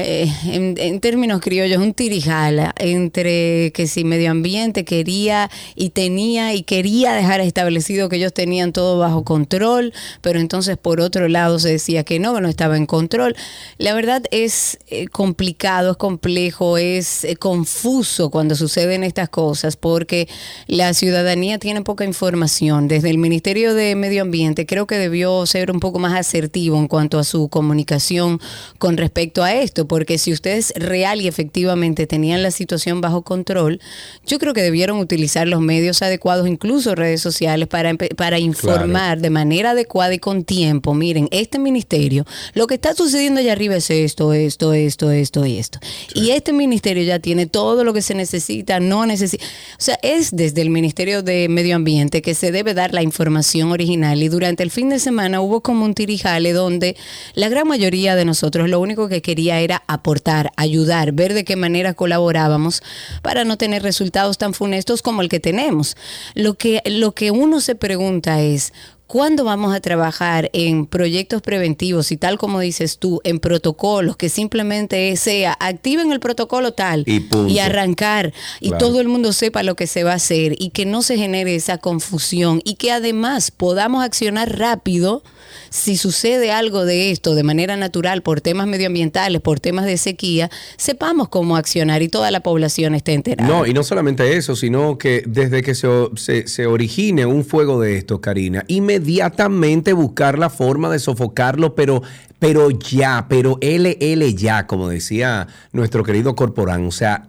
eh, 0.00 0.32
en, 0.44 1.00
términos 1.00 1.40
criollos, 1.40 1.82
un 1.82 1.92
tirijala 1.92 2.72
entre 2.78 3.72
que 3.72 3.88
si 3.88 4.04
medio 4.04 4.30
ambiente 4.30 4.84
quería 4.84 5.50
y 5.74 5.90
tenía 5.90 6.54
y 6.54 6.62
quería 6.62 7.14
dejar 7.14 7.40
establecido 7.40 8.08
que 8.08 8.14
ellos 8.16 8.32
tenían 8.32 8.72
todo 8.72 8.98
bajo 8.98 9.24
control, 9.24 9.92
pero 10.20 10.38
entonces 10.38 10.76
por 10.76 11.00
otro 11.00 11.26
lado 11.26 11.58
se 11.58 11.70
decía 11.70 12.04
que 12.04 12.20
no, 12.20 12.32
que 12.32 12.40
no 12.40 12.48
estaba 12.48 12.76
en 12.76 12.86
control. 12.86 13.34
La 13.78 13.92
verdad 13.92 14.22
es 14.30 14.78
eh, 14.86 15.08
complicado, 15.08 15.92
es 15.92 15.96
complejo, 15.96 16.78
es 16.78 17.24
eh, 17.24 17.34
confuso 17.34 18.30
cuando 18.30 18.54
suceden 18.54 19.02
estas 19.02 19.28
cosas 19.28 19.76
porque 19.76 20.28
la 20.68 20.94
ciudadanía 20.94 21.58
tiene 21.58 21.82
poca 21.82 22.04
información. 22.04 22.86
Desde 22.86 23.10
el 23.10 23.18
Ministerio 23.18 23.74
de 23.74 23.96
Medio 23.96 24.22
Ambiente 24.22 24.64
creo 24.64 24.86
que 24.86 24.96
debió 24.96 25.44
ser 25.46 25.72
un 25.72 25.80
poco 25.80 25.98
más 25.98 26.16
asertivo 26.16 26.78
en 26.78 26.86
cuanto 26.86 27.18
a 27.18 27.24
su 27.24 27.48
comunicación 27.48 28.40
con 28.78 28.96
respecto 28.96 29.42
a 29.42 29.52
esto 29.54 29.87
porque 29.88 30.18
si 30.18 30.32
ustedes 30.32 30.72
real 30.76 31.20
y 31.20 31.28
efectivamente 31.28 32.06
tenían 32.06 32.42
la 32.42 32.50
situación 32.50 33.00
bajo 33.00 33.22
control, 33.22 33.80
yo 34.26 34.38
creo 34.38 34.54
que 34.54 34.62
debieron 34.62 34.98
utilizar 34.98 35.48
los 35.48 35.60
medios 35.60 36.02
adecuados, 36.02 36.46
incluso 36.46 36.94
redes 36.94 37.20
sociales, 37.20 37.66
para, 37.68 37.94
para 37.94 38.38
informar 38.38 39.20
de 39.20 39.30
manera 39.30 39.70
adecuada 39.70 40.14
y 40.14 40.18
con 40.18 40.44
tiempo. 40.44 40.94
Miren, 40.94 41.28
este 41.30 41.58
ministerio, 41.58 42.24
lo 42.54 42.66
que 42.66 42.74
está 42.74 42.94
sucediendo 42.94 43.40
allá 43.40 43.52
arriba 43.52 43.76
es 43.76 43.90
esto, 43.90 44.32
esto, 44.32 44.72
esto, 44.72 45.10
esto 45.10 45.46
y 45.46 45.58
esto. 45.58 45.78
Y 46.14 46.30
este 46.30 46.52
ministerio 46.52 47.02
ya 47.02 47.18
tiene 47.18 47.46
todo 47.46 47.84
lo 47.84 47.92
que 47.92 48.02
se 48.02 48.14
necesita, 48.14 48.80
no 48.80 49.06
necesita. 49.06 49.44
O 49.44 49.82
sea, 49.82 49.98
es 50.02 50.34
desde 50.34 50.62
el 50.62 50.70
Ministerio 50.70 51.22
de 51.22 51.48
Medio 51.48 51.76
Ambiente 51.76 52.22
que 52.22 52.34
se 52.34 52.52
debe 52.52 52.74
dar 52.74 52.92
la 52.92 53.02
información 53.02 53.72
original. 53.72 54.22
Y 54.22 54.28
durante 54.28 54.62
el 54.62 54.70
fin 54.70 54.88
de 54.88 54.98
semana 54.98 55.40
hubo 55.40 55.62
como 55.62 55.84
un 55.84 55.94
tirijale 55.94 56.52
donde 56.52 56.96
la 57.34 57.48
gran 57.48 57.66
mayoría 57.66 58.16
de 58.16 58.24
nosotros 58.24 58.68
lo 58.68 58.80
único 58.80 59.08
que 59.08 59.22
quería 59.22 59.60
era 59.60 59.67
aportar, 59.86 60.52
ayudar, 60.56 61.12
ver 61.12 61.34
de 61.34 61.44
qué 61.44 61.56
manera 61.56 61.94
colaborábamos 61.94 62.82
para 63.22 63.44
no 63.44 63.56
tener 63.56 63.82
resultados 63.82 64.38
tan 64.38 64.54
funestos 64.54 65.02
como 65.02 65.22
el 65.22 65.28
que 65.28 65.40
tenemos. 65.40 65.96
Lo 66.34 66.54
que, 66.54 66.82
lo 66.86 67.12
que 67.12 67.30
uno 67.30 67.60
se 67.60 67.74
pregunta 67.74 68.40
es, 68.40 68.72
¿Cuándo 69.08 69.42
vamos 69.42 69.74
a 69.74 69.80
trabajar 69.80 70.50
en 70.52 70.84
proyectos 70.84 71.40
preventivos 71.40 72.12
y 72.12 72.18
tal 72.18 72.36
como 72.36 72.60
dices 72.60 72.98
tú, 72.98 73.22
en 73.24 73.38
protocolos 73.38 74.18
que 74.18 74.28
simplemente 74.28 75.16
sea 75.16 75.56
activen 75.60 76.12
el 76.12 76.20
protocolo 76.20 76.72
tal 76.72 77.04
y, 77.06 77.58
arrancar 77.58 78.34
y 78.60 78.70
todo 78.72 79.00
el 79.00 79.08
mundo 79.08 79.32
sepa 79.32 79.62
lo 79.62 79.76
que 79.76 79.86
se 79.86 80.04
va 80.04 80.12
a 80.12 80.16
hacer 80.16 80.56
y 80.58 80.70
que 80.70 80.84
no 80.84 81.00
se 81.00 81.16
genere 81.16 81.54
esa 81.54 81.78
confusión 81.78 82.60
y 82.64 82.74
que 82.74 82.92
además 82.92 83.50
podamos 83.50 84.04
accionar 84.04 84.58
rápido 84.58 85.22
si 85.70 85.96
sucede 85.96 86.52
algo 86.52 86.84
de 86.84 87.10
esto 87.10 87.34
de 87.34 87.42
manera 87.42 87.76
natural 87.76 88.22
por 88.22 88.40
temas 88.40 88.66
medioambientales, 88.66 89.40
por 89.40 89.60
temas 89.60 89.86
de 89.86 89.96
sequía, 89.96 90.50
sepamos 90.76 91.28
cómo 91.28 91.56
accionar 91.56 92.02
y 92.02 92.08
toda 92.08 92.30
la 92.30 92.40
población 92.40 92.94
esté 92.94 93.14
enterada. 93.14 93.48
No, 93.48 93.66
y 93.66 93.72
no 93.72 93.82
solamente 93.82 94.36
eso, 94.36 94.56
sino 94.56 94.98
que 94.98 95.22
desde 95.26 95.62
que 95.62 95.74
se, 95.74 96.46
se, 96.46 96.66
origine 96.66 97.26
un 97.26 97.44
fuego 97.44 97.80
de 97.80 97.96
esto, 97.96 98.20
Karina, 98.20 98.64
inmediatamente 98.68 99.92
buscar 99.92 100.38
la 100.38 100.50
forma 100.50 100.90
de 100.90 100.98
sofocarlo, 100.98 101.74
pero 101.74 102.02
pero 102.38 102.70
ya, 102.70 103.26
pero 103.28 103.58
LL 103.60 104.34
ya, 104.34 104.66
como 104.66 104.88
decía 104.88 105.48
nuestro 105.72 106.04
querido 106.04 106.36
Corporán, 106.36 106.86
o 106.86 106.92
sea, 106.92 107.28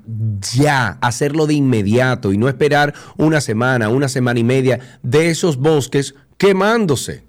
ya, 0.54 1.00
hacerlo 1.02 1.48
de 1.48 1.56
inmediato 1.56 2.32
y 2.32 2.38
no 2.38 2.48
esperar 2.48 2.94
una 3.18 3.42
semana, 3.42 3.90
una 3.90 4.08
semana 4.08 4.40
y 4.40 4.44
media 4.44 4.80
de 5.02 5.30
esos 5.30 5.58
bosques 5.58 6.14
quemándose. 6.38 7.29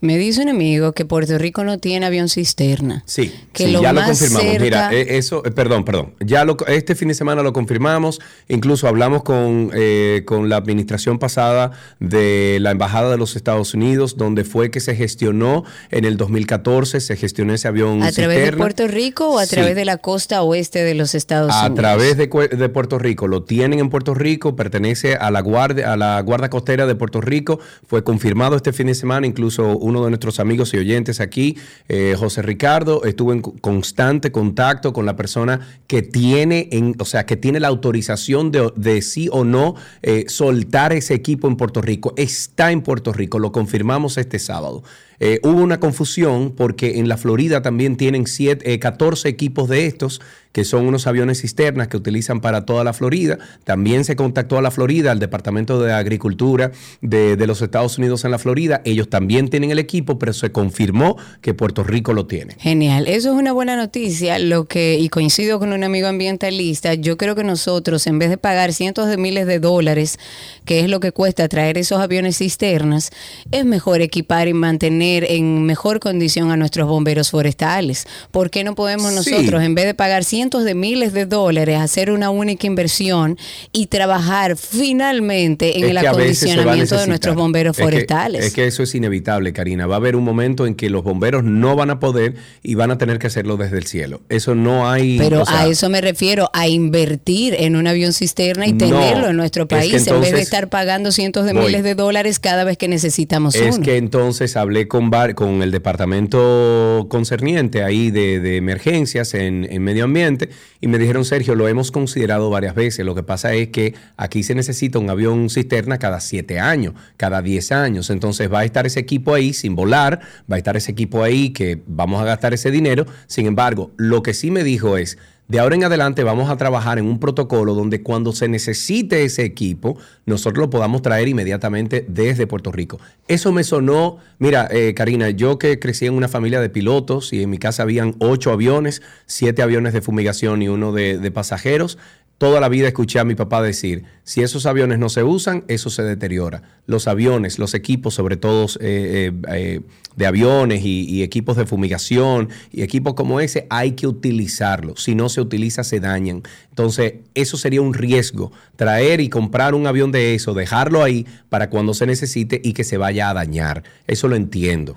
Me 0.00 0.16
dice 0.16 0.42
un 0.42 0.48
amigo 0.48 0.92
que 0.92 1.04
Puerto 1.04 1.36
Rico 1.38 1.64
no 1.64 1.78
tiene 1.78 2.06
avión 2.06 2.28
cisterna. 2.28 3.02
Sí, 3.04 3.34
que 3.52 3.66
sí, 3.66 3.72
lo 3.72 3.82
ya 3.82 3.92
lo 3.92 4.02
confirmamos. 4.04 4.42
cerca- 4.48 4.62
Mira, 4.64 4.90
eh, 4.94 5.16
eso, 5.18 5.44
eh, 5.44 5.50
perdón, 5.50 5.84
perdón. 5.84 6.14
Ya 6.24 6.44
lo, 6.44 6.56
este 6.68 6.94
fin 6.94 7.08
de 7.08 7.14
semana 7.14 7.42
lo 7.42 7.52
confirmamos. 7.52 8.20
Incluso 8.48 8.86
hablamos 8.86 9.24
con, 9.24 9.70
eh, 9.74 10.22
con 10.24 10.48
la 10.48 10.56
administración 10.56 11.18
pasada 11.18 11.72
de 11.98 12.58
la 12.60 12.70
Embajada 12.70 13.10
de 13.10 13.16
los 13.18 13.34
Estados 13.34 13.74
Unidos, 13.74 14.16
donde 14.16 14.44
fue 14.44 14.70
que 14.70 14.78
se 14.78 14.94
gestionó 14.94 15.64
en 15.90 16.04
el 16.04 16.16
2014, 16.16 17.00
se 17.00 17.16
gestionó 17.16 17.52
ese 17.52 17.66
avión 17.66 18.02
¿A 18.04 18.12
través 18.12 18.44
de. 18.52 18.56
Puerto 18.56 18.86
Rico 18.86 19.30
o 19.30 19.38
a 19.38 19.46
Sí. 19.46 19.56
través 19.56 19.74
de 19.74 19.84
la 19.84 19.96
costa 19.96 20.42
oeste 20.42 20.84
de 20.84 20.94
los 20.94 21.16
Estados 21.16 21.52
A 21.52 21.62
Unidos? 21.66 21.74
través 21.76 22.16
de, 22.16 22.30
Cue- 22.30 22.48
de 22.50 22.68
Puerto 22.68 22.98
Rico, 23.00 23.26
lo 23.26 23.42
tienen 23.42 23.80
en 23.80 23.90
Puerto 23.90 24.14
Rico, 24.14 24.54
pertenece 24.54 25.14
a 25.16 25.30
la 25.32 25.40
guardia, 25.40 25.92
a 25.92 25.96
la 25.96 26.20
Guardia 26.20 26.50
Costera 26.50 26.86
de 26.86 26.94
Puerto 26.94 27.20
Rico, 27.20 27.58
fue 27.86 28.04
confirmado 28.04 28.54
este 28.54 28.72
fin 28.72 28.86
de 28.86 28.94
semana, 28.94 29.26
incluso 29.26 29.76
uno 29.88 30.04
de 30.04 30.10
nuestros 30.10 30.38
amigos 30.38 30.72
y 30.74 30.78
oyentes 30.78 31.20
aquí, 31.20 31.56
eh, 31.88 32.14
José 32.16 32.42
Ricardo, 32.42 33.02
estuvo 33.04 33.32
en 33.32 33.40
co- 33.42 33.54
constante 33.60 34.30
contacto 34.30 34.92
con 34.92 35.06
la 35.06 35.16
persona 35.16 35.60
que 35.86 36.02
tiene, 36.02 36.68
en, 36.72 36.94
o 36.98 37.04
sea, 37.04 37.26
que 37.26 37.36
tiene 37.36 37.58
la 37.60 37.68
autorización 37.68 38.52
de, 38.52 38.70
de 38.76 39.02
sí 39.02 39.28
o 39.32 39.44
no 39.44 39.74
eh, 40.02 40.24
soltar 40.28 40.92
ese 40.92 41.14
equipo 41.14 41.48
en 41.48 41.56
Puerto 41.56 41.80
Rico. 41.80 42.14
Está 42.16 42.70
en 42.70 42.82
Puerto 42.82 43.12
Rico, 43.12 43.38
lo 43.38 43.50
confirmamos 43.52 44.18
este 44.18 44.38
sábado. 44.38 44.82
Eh, 45.20 45.40
hubo 45.42 45.60
una 45.60 45.80
confusión 45.80 46.52
porque 46.56 46.98
en 46.98 47.08
la 47.08 47.16
Florida 47.16 47.60
también 47.60 47.96
tienen 47.96 48.26
siete, 48.26 48.72
eh, 48.72 48.78
14 48.78 49.28
equipos 49.28 49.68
de 49.68 49.86
estos, 49.86 50.20
que 50.52 50.64
son 50.64 50.86
unos 50.86 51.06
aviones 51.06 51.42
cisternas 51.42 51.88
que 51.88 51.96
utilizan 51.96 52.40
para 52.40 52.64
toda 52.64 52.84
la 52.84 52.92
Florida. 52.92 53.38
También 53.64 54.04
se 54.04 54.16
contactó 54.16 54.58
a 54.58 54.62
la 54.62 54.70
Florida, 54.70 55.12
al 55.12 55.18
Departamento 55.18 55.80
de 55.80 55.92
Agricultura 55.92 56.72
de, 57.00 57.36
de 57.36 57.46
los 57.46 57.62
Estados 57.62 57.98
Unidos 57.98 58.24
en 58.24 58.30
la 58.30 58.38
Florida. 58.38 58.80
Ellos 58.84 59.08
también 59.08 59.48
tienen 59.48 59.70
el 59.70 59.78
equipo, 59.78 60.18
pero 60.18 60.32
se 60.32 60.50
confirmó 60.50 61.16
que 61.42 61.52
Puerto 61.52 61.84
Rico 61.84 62.12
lo 62.12 62.26
tiene. 62.26 62.56
Genial, 62.58 63.06
eso 63.08 63.32
es 63.32 63.38
una 63.38 63.52
buena 63.52 63.76
noticia. 63.76 64.38
Lo 64.38 64.64
que 64.66 64.98
y 64.98 65.08
coincido 65.10 65.58
con 65.58 65.72
un 65.72 65.84
amigo 65.84 66.08
ambientalista, 66.08 66.94
yo 66.94 67.16
creo 67.16 67.34
que 67.34 67.44
nosotros 67.44 68.06
en 68.06 68.18
vez 68.18 68.30
de 68.30 68.38
pagar 68.38 68.72
cientos 68.72 69.08
de 69.08 69.16
miles 69.16 69.46
de 69.46 69.58
dólares, 69.58 70.18
que 70.64 70.80
es 70.80 70.88
lo 70.88 71.00
que 71.00 71.12
cuesta 71.12 71.48
traer 71.48 71.76
esos 71.76 72.00
aviones 72.00 72.38
cisternas, 72.38 73.10
es 73.50 73.64
mejor 73.64 74.00
equipar 74.00 74.48
y 74.48 74.54
mantener 74.54 75.07
en 75.28 75.64
mejor 75.64 76.00
condición 76.00 76.50
a 76.50 76.56
nuestros 76.56 76.88
bomberos 76.88 77.30
forestales. 77.30 78.06
¿Por 78.30 78.50
qué 78.50 78.64
no 78.64 78.74
podemos 78.74 79.12
Sí. 79.24 79.30
nosotros 79.32 79.62
en 79.62 79.74
vez 79.74 79.86
de 79.86 79.94
pagar 79.94 80.24
cientos 80.24 80.64
de 80.64 80.74
miles 80.74 81.12
de 81.12 81.26
dólares 81.26 81.78
hacer 81.80 82.10
una 82.10 82.30
única 82.30 82.66
inversión 82.66 83.36
y 83.72 83.86
trabajar 83.86 84.56
finalmente 84.56 85.78
en 85.78 85.84
Es 85.84 85.90
el 85.90 85.98
acondicionamiento 85.98 86.96
de 86.98 87.06
nuestros 87.06 87.36
bomberos 87.36 87.72
Es 87.72 87.76
que- 87.78 87.82
forestales? 87.82 88.44
Es 88.44 88.52
que, 88.54 88.66
eso 88.66 88.82
es 88.82 88.94
inevitable, 88.94 89.52
Karina. 89.52 89.86
Va 89.86 89.94
a 89.96 89.98
haber 89.98 90.16
un 90.16 90.24
momento 90.24 90.66
en 90.66 90.74
que 90.74 90.90
los 90.90 91.02
bomberos 91.04 91.44
no 91.44 91.76
van 91.76 91.90
a 91.90 92.00
poder 92.00 92.34
y 92.62 92.74
van 92.74 92.90
a 92.90 92.98
tener 92.98 93.18
que 93.18 93.26
hacerlo 93.26 93.56
desde 93.56 93.78
el 93.78 93.86
cielo. 93.86 94.20
Eso 94.28 94.54
no 94.54 94.88
hay. 94.90 95.18
Pero 95.18 95.42
o 95.42 95.46
sea, 95.46 95.62
a 95.62 95.66
eso 95.66 95.88
me 95.88 96.00
refiero, 96.00 96.50
a 96.52 96.68
invertir 96.68 97.54
en 97.58 97.76
un 97.76 97.86
avión 97.86 98.12
cisterna 98.12 98.66
y 98.66 98.72
No, 98.72 98.78
tenerlo 98.78 99.28
en 99.28 99.36
nuestro 99.36 99.64
es 99.64 99.68
que 99.68 99.74
país, 99.76 99.92
en 99.92 99.98
vez 99.98 100.04
de 100.04 100.10
entonces- 100.14 100.40
estar 100.40 100.68
pagando 100.68 101.12
cientos 101.12 101.44
de 101.46 101.52
Voy. 101.52 101.66
miles 101.66 101.82
de 101.82 101.94
dólares 101.94 102.38
cada 102.38 102.64
vez 102.64 102.76
que 102.78 102.88
necesitamos 102.88 103.54
Es 103.54 103.76
uno. 103.76 103.84
que 103.84 103.96
entonces 103.96 104.56
hablé 104.56 104.88
con, 104.88 104.97
con 105.34 105.62
el 105.62 105.70
departamento 105.70 107.06
concerniente 107.08 107.84
ahí 107.84 108.10
de, 108.10 108.56
emergencias 108.56 109.32
en, 109.34 109.66
en 109.70 109.82
medio 109.82 110.04
ambiente 110.04 110.50
y 110.80 110.88
me 110.88 110.98
dijeron, 110.98 111.24
Sergio, 111.24 111.54
lo 111.54 111.68
hemos 111.68 111.92
considerado 111.92 112.50
varias 112.50 112.74
veces. 112.74 113.06
Lo 113.06 113.14
que 113.14 113.22
pasa 113.22 113.54
es 113.54 113.68
que 113.68 113.94
aquí 114.16 114.42
se 114.42 114.54
necesita 114.54 114.98
un 114.98 115.08
avión 115.08 115.50
cisterna 115.50 115.98
cada 115.98 116.20
siete 116.20 116.58
años, 116.58 116.94
cada 117.16 117.42
diez 117.42 117.70
años. 117.70 118.10
Entonces 118.10 118.52
va 118.52 118.60
a 118.60 118.64
estar 118.64 118.86
ese 118.86 118.98
equipo 119.00 119.34
ahí 119.34 119.52
sin 119.52 119.76
volar, 119.76 120.20
va 120.50 120.56
a 120.56 120.58
estar 120.58 120.76
ese 120.76 120.90
equipo 120.90 121.22
ahí 121.22 121.50
que 121.50 121.80
vamos 121.86 122.20
a 122.20 122.24
gastar 122.24 122.52
ese 122.52 122.70
dinero. 122.70 123.06
Sin 123.28 123.46
embargo, 123.46 123.92
lo 123.96 124.22
que 124.22 124.34
sí 124.34 124.50
me 124.50 124.64
dijo 124.64 124.96
es, 124.96 125.16
de 125.48 125.58
ahora 125.58 125.74
en 125.74 125.84
adelante 125.84 126.24
vamos 126.24 126.50
a 126.50 126.58
trabajar 126.58 126.98
en 126.98 127.06
un 127.06 127.18
protocolo 127.18 127.74
donde 127.74 128.02
cuando 128.02 128.32
se 128.32 128.48
necesite 128.48 129.24
ese 129.24 129.44
equipo, 129.44 129.96
nosotros 130.26 130.66
lo 130.66 130.70
podamos 130.70 131.00
traer 131.00 131.26
inmediatamente 131.26 132.04
desde 132.06 132.46
Puerto 132.46 132.70
Rico. 132.70 133.00
Eso 133.28 133.50
me 133.50 133.64
sonó, 133.64 134.18
mira, 134.38 134.68
eh, 134.70 134.92
Karina, 134.94 135.30
yo 135.30 135.58
que 135.58 135.78
crecí 135.78 136.04
en 136.04 136.14
una 136.14 136.28
familia 136.28 136.60
de 136.60 136.68
pilotos 136.68 137.32
y 137.32 137.42
en 137.42 137.50
mi 137.50 137.56
casa 137.56 137.82
habían 137.82 138.14
ocho 138.18 138.52
aviones, 138.52 139.00
siete 139.24 139.62
aviones 139.62 139.94
de 139.94 140.02
fumigación 140.02 140.60
y 140.60 140.68
uno 140.68 140.92
de, 140.92 141.16
de 141.16 141.30
pasajeros. 141.30 141.96
Toda 142.38 142.60
la 142.60 142.68
vida 142.68 142.86
escuché 142.86 143.18
a 143.18 143.24
mi 143.24 143.34
papá 143.34 143.60
decir, 143.60 144.04
si 144.22 144.42
esos 144.42 144.64
aviones 144.64 145.00
no 145.00 145.08
se 145.08 145.24
usan, 145.24 145.64
eso 145.66 145.90
se 145.90 146.04
deteriora. 146.04 146.62
Los 146.86 147.08
aviones, 147.08 147.58
los 147.58 147.74
equipos, 147.74 148.14
sobre 148.14 148.36
todo 148.36 148.66
eh, 148.78 149.32
eh, 149.32 149.32
eh, 149.48 149.80
de 150.14 150.26
aviones 150.26 150.84
y, 150.84 151.02
y 151.10 151.24
equipos 151.24 151.56
de 151.56 151.66
fumigación 151.66 152.48
y 152.70 152.82
equipos 152.82 153.14
como 153.14 153.40
ese, 153.40 153.66
hay 153.70 153.92
que 153.92 154.06
utilizarlos. 154.06 155.02
Si 155.02 155.16
no 155.16 155.28
se 155.28 155.40
utiliza, 155.40 155.82
se 155.82 155.98
dañan. 155.98 156.44
Entonces, 156.70 157.14
eso 157.34 157.56
sería 157.56 157.82
un 157.82 157.92
riesgo, 157.92 158.52
traer 158.76 159.20
y 159.20 159.30
comprar 159.30 159.74
un 159.74 159.88
avión 159.88 160.12
de 160.12 160.36
eso, 160.36 160.54
dejarlo 160.54 161.02
ahí 161.02 161.26
para 161.48 161.70
cuando 161.70 161.92
se 161.92 162.06
necesite 162.06 162.60
y 162.62 162.72
que 162.72 162.84
se 162.84 162.98
vaya 162.98 163.30
a 163.30 163.34
dañar. 163.34 163.82
Eso 164.06 164.28
lo 164.28 164.36
entiendo. 164.36 164.96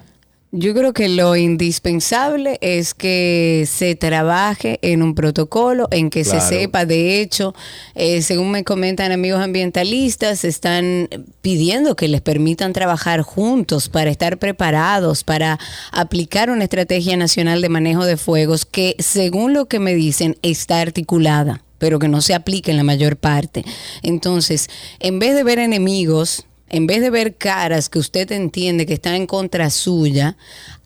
Yo 0.53 0.73
creo 0.73 0.91
que 0.91 1.07
lo 1.07 1.37
indispensable 1.37 2.57
es 2.59 2.93
que 2.93 3.65
se 3.71 3.95
trabaje 3.95 4.79
en 4.81 5.01
un 5.01 5.15
protocolo, 5.15 5.87
en 5.91 6.09
que 6.09 6.23
Claro. 6.23 6.41
se 6.41 6.47
sepa. 6.47 6.85
De 6.85 7.21
hecho, 7.21 7.55
eh, 7.95 8.21
según 8.21 8.51
me 8.51 8.65
comentan 8.65 9.13
amigos 9.13 9.41
ambientalistas, 9.41 10.43
están 10.43 11.07
pidiendo 11.41 11.95
que 11.95 12.09
les 12.09 12.19
permitan 12.19 12.73
trabajar 12.73 13.21
juntos 13.21 13.87
para 13.87 14.09
estar 14.11 14.39
preparados, 14.39 15.23
para 15.23 15.57
aplicar 15.93 16.49
una 16.49 16.65
estrategia 16.65 17.15
nacional 17.15 17.61
de 17.61 17.69
manejo 17.69 18.03
de 18.05 18.17
fuegos 18.17 18.65
que, 18.65 18.97
según 18.99 19.53
lo 19.53 19.67
que 19.67 19.79
me 19.79 19.95
dicen, 19.95 20.37
está 20.41 20.81
articulada 20.81 21.63
pero 21.77 21.97
que 21.97 22.07
no 22.07 22.21
se 22.21 22.35
aplica 22.35 22.69
en 22.69 22.77
la 22.77 22.83
mayor 22.83 23.17
parte. 23.17 23.65
Entonces, 24.03 24.69
en 24.99 25.17
vez 25.17 25.33
de 25.33 25.43
ver 25.43 25.57
enemigos, 25.57 26.45
en 26.71 26.87
vez 26.87 27.01
de 27.01 27.09
ver 27.09 27.35
caras 27.35 27.89
que 27.89 27.99
usted 27.99 28.31
entiende 28.31 28.85
que 28.85 28.93
están 28.93 29.15
en 29.15 29.27
contra 29.27 29.69
suya, 29.69 30.37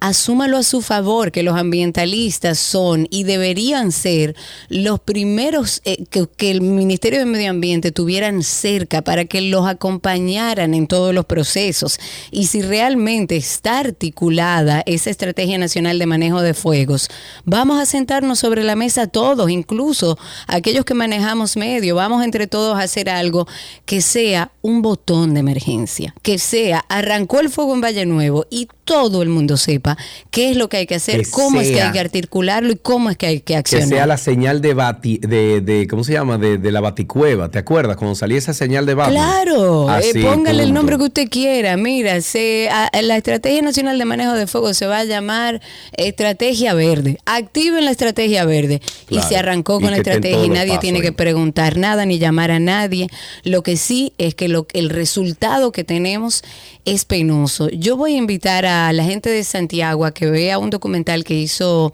asúmalo 0.08 0.58
a 0.58 0.64
su 0.64 0.82
favor, 0.82 1.32
que 1.32 1.42
los 1.42 1.58
ambientalistas 1.58 2.60
son 2.60 3.08
y 3.10 3.24
deberían 3.24 3.92
ser 3.92 4.36
los 4.70 5.00
primeros 5.00 5.82
eh, 5.84 6.06
que, 6.12 6.28
que 6.28 6.52
el 6.52 6.62
Ministerio 6.62 7.20
de 7.20 7.26
Medio 7.26 7.50
Ambiente 7.50 7.92
tuvieran 7.92 8.44
cerca 8.44 9.02
para 9.02 9.26
que 9.26 9.42
los 9.42 9.68
acompañaran 9.68 10.76
en 10.76 10.86
todos 10.86 11.14
los 11.14 11.26
procesos. 11.26 12.00
Y 12.30 12.46
si 12.48 12.62
realmente 12.62 13.36
está 13.36 13.80
articulada 13.80 14.84
esa 14.86 15.10
Estrategia 15.10 15.58
Nacional 15.58 15.98
de 15.98 16.06
Manejo 16.06 16.42
de 16.42 16.54
Fuegos, 16.54 17.10
vamos 17.44 17.82
a 17.82 17.88
sentarnos 17.88 18.38
sobre 18.38 18.64
la 18.64 18.76
mesa 18.76 19.08
todos, 19.08 19.50
incluso 19.50 20.20
aquellos 20.48 20.86
que 20.86 20.94
manejamos 20.94 21.58
medio, 21.58 21.96
vamos 21.96 22.24
entre 22.24 22.46
todos 22.46 22.78
a 22.78 22.84
hacer 22.84 23.10
algo 23.10 23.48
que 23.86 24.02
sea 24.02 24.52
un 24.62 24.84
botón 24.84 25.34
de 25.34 25.40
emergencia, 25.40 26.14
que 26.22 26.38
sea, 26.38 26.86
arrancó 26.90 27.40
el 27.40 27.50
fuego 27.50 27.74
en 27.74 27.82
Valle 27.82 28.06
Nuevo 28.06 28.46
y 28.52 28.68
todo 28.86 29.22
el 29.24 29.30
mundo 29.30 29.58
sepa 29.58 29.98
qué 30.32 30.52
es 30.52 30.58
lo 30.58 30.70
que 30.70 30.78
hay 30.78 30.86
que 30.88 30.96
hacer, 30.96 31.24
Que 31.24 31.32
cómo 31.32 31.60
es 31.60 31.70
que 31.72 31.82
hay 31.82 31.92
que 31.92 32.00
articularlo 32.00 32.72
y 32.72 32.76
cómo 32.78 33.10
es 33.10 33.18
que 33.18 33.26
hay 33.26 33.38
que 33.40 33.46
Que 33.46 33.56
accionar. 33.58 33.88
sea 33.90 34.06
la 34.06 34.18
señal 34.18 34.62
de 34.62 34.74
bati, 34.74 35.18
de, 35.18 35.60
de 35.62 35.88
¿cómo 35.88 36.04
se 36.04 36.14
llama? 36.14 36.38
De, 36.38 36.58
de 36.58 36.72
la 36.72 36.80
baticueva, 36.82 37.50
¿te 37.52 37.60
acuerdas? 37.60 37.98
Cuando 37.98 38.16
salía 38.16 38.38
esa 38.38 38.54
señal 38.54 38.86
de 38.86 38.94
Batman. 38.94 39.16
Claro, 39.16 39.90
eh, 39.90 39.94
Así, 39.94 40.20
póngale 40.24 40.64
el 40.64 40.74
nombre 40.74 40.98
que 40.98 41.04
usted 41.04 41.30
quiera. 41.30 41.76
Mira, 41.78 42.22
se, 42.22 42.70
a- 42.70 42.90
la 43.02 43.18
Estrategia 43.18 43.62
Nacional 43.62 43.98
de 43.98 44.06
Manejo 44.06 44.34
de 44.34 44.48
Fuego 44.48 44.74
se 44.74 44.86
va 44.88 45.00
a 45.00 45.04
llamar 45.04 45.62
Estrategia 45.98 46.74
Verde. 46.74 47.18
Activen 47.26 47.86
la 47.86 47.92
Estrategia 47.92 48.46
Verde. 48.46 48.82
Y 49.10 49.20
se 49.22 49.36
arrancó 49.38 49.80
con 49.80 49.92
la 49.92 49.96
que 49.98 50.02
estrategia 50.02 50.46
y 50.46 50.50
nadie 50.50 50.78
tiene 50.78 51.00
ahí. 51.00 51.06
que 51.06 51.12
preguntar 51.12 51.78
nada 51.78 52.06
ni 52.06 52.20
llamar 52.20 52.52
a 52.52 52.60
nadie. 52.60 53.08
Lo 53.44 53.64
que 53.64 53.78
sí 53.78 54.14
es 54.18 54.36
que 54.36 54.48
lo, 54.48 54.68
el 54.74 54.90
resultado 54.90 55.72
que 55.72 55.84
tenemos 55.84 56.44
es 56.86 57.04
penoso. 57.04 57.68
Yo 57.70 57.98
voy 57.98 58.14
a 58.14 58.18
invitar 58.18 58.66
a 58.66 58.94
la 58.94 59.04
gente 59.04 59.30
de 59.30 59.44
Santiago 59.44 60.06
a 60.06 60.14
que 60.14 60.28
vea 60.28 60.60
un 60.60 60.70
documental 60.70 61.24
que 61.24 61.34
hizo 61.34 61.92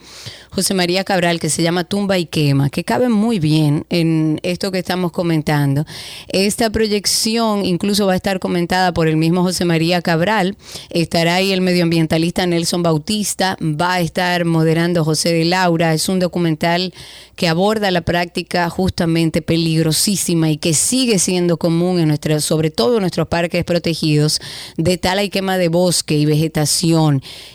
José 0.52 0.74
María 0.74 1.06
Cabral 1.06 1.40
que 1.40 1.50
se 1.50 1.64
llama 1.64 1.86
Tumba 1.86 2.18
y 2.18 2.26
Quema, 2.26 2.70
que 2.70 2.84
cabe 2.84 3.08
muy 3.08 3.40
bien 3.40 3.86
en 3.90 4.42
esto 4.44 4.70
que 4.70 4.80
estamos 4.80 5.14
comentando. 5.14 5.86
Esta 6.28 6.70
proyección 6.70 7.66
incluso 7.66 8.06
va 8.06 8.14
a 8.14 8.18
estar 8.18 8.40
comentada 8.40 8.94
por 8.94 9.08
el 9.08 9.16
mismo 9.16 9.44
José 9.44 9.64
María 9.64 10.02
Cabral. 10.02 10.58
Estará 10.90 11.36
ahí 11.36 11.54
el 11.54 11.62
medioambientalista 11.62 12.46
Nelson 12.46 12.84
Bautista, 12.84 13.58
va 13.62 13.94
a 13.94 14.02
estar 14.02 14.44
moderando 14.44 15.06
José 15.06 15.32
de 15.34 15.46
Laura. 15.46 15.94
Es 15.94 16.10
un 16.10 16.20
documental 16.20 16.94
que 17.38 17.48
aborda 17.48 17.90
la 17.90 18.02
práctica 18.02 18.70
justamente 18.70 19.42
peligrosísima 19.42 20.50
y 20.50 20.58
que 20.58 20.74
sigue 20.74 21.18
siendo 21.18 21.58
común 21.58 22.00
en 22.00 22.10
nuestra, 22.10 22.42
sobre 22.42 22.72
todo 22.72 22.96
en 22.96 23.02
nuestros 23.02 23.30
parques 23.30 23.64
protegidos, 23.64 24.42
de 24.84 24.98
tala 24.98 25.24
y 25.24 25.30
quema 25.30 25.58
de 25.58 25.70
bosque 25.70 26.18
y 26.18 26.26
conservación 26.26 26.42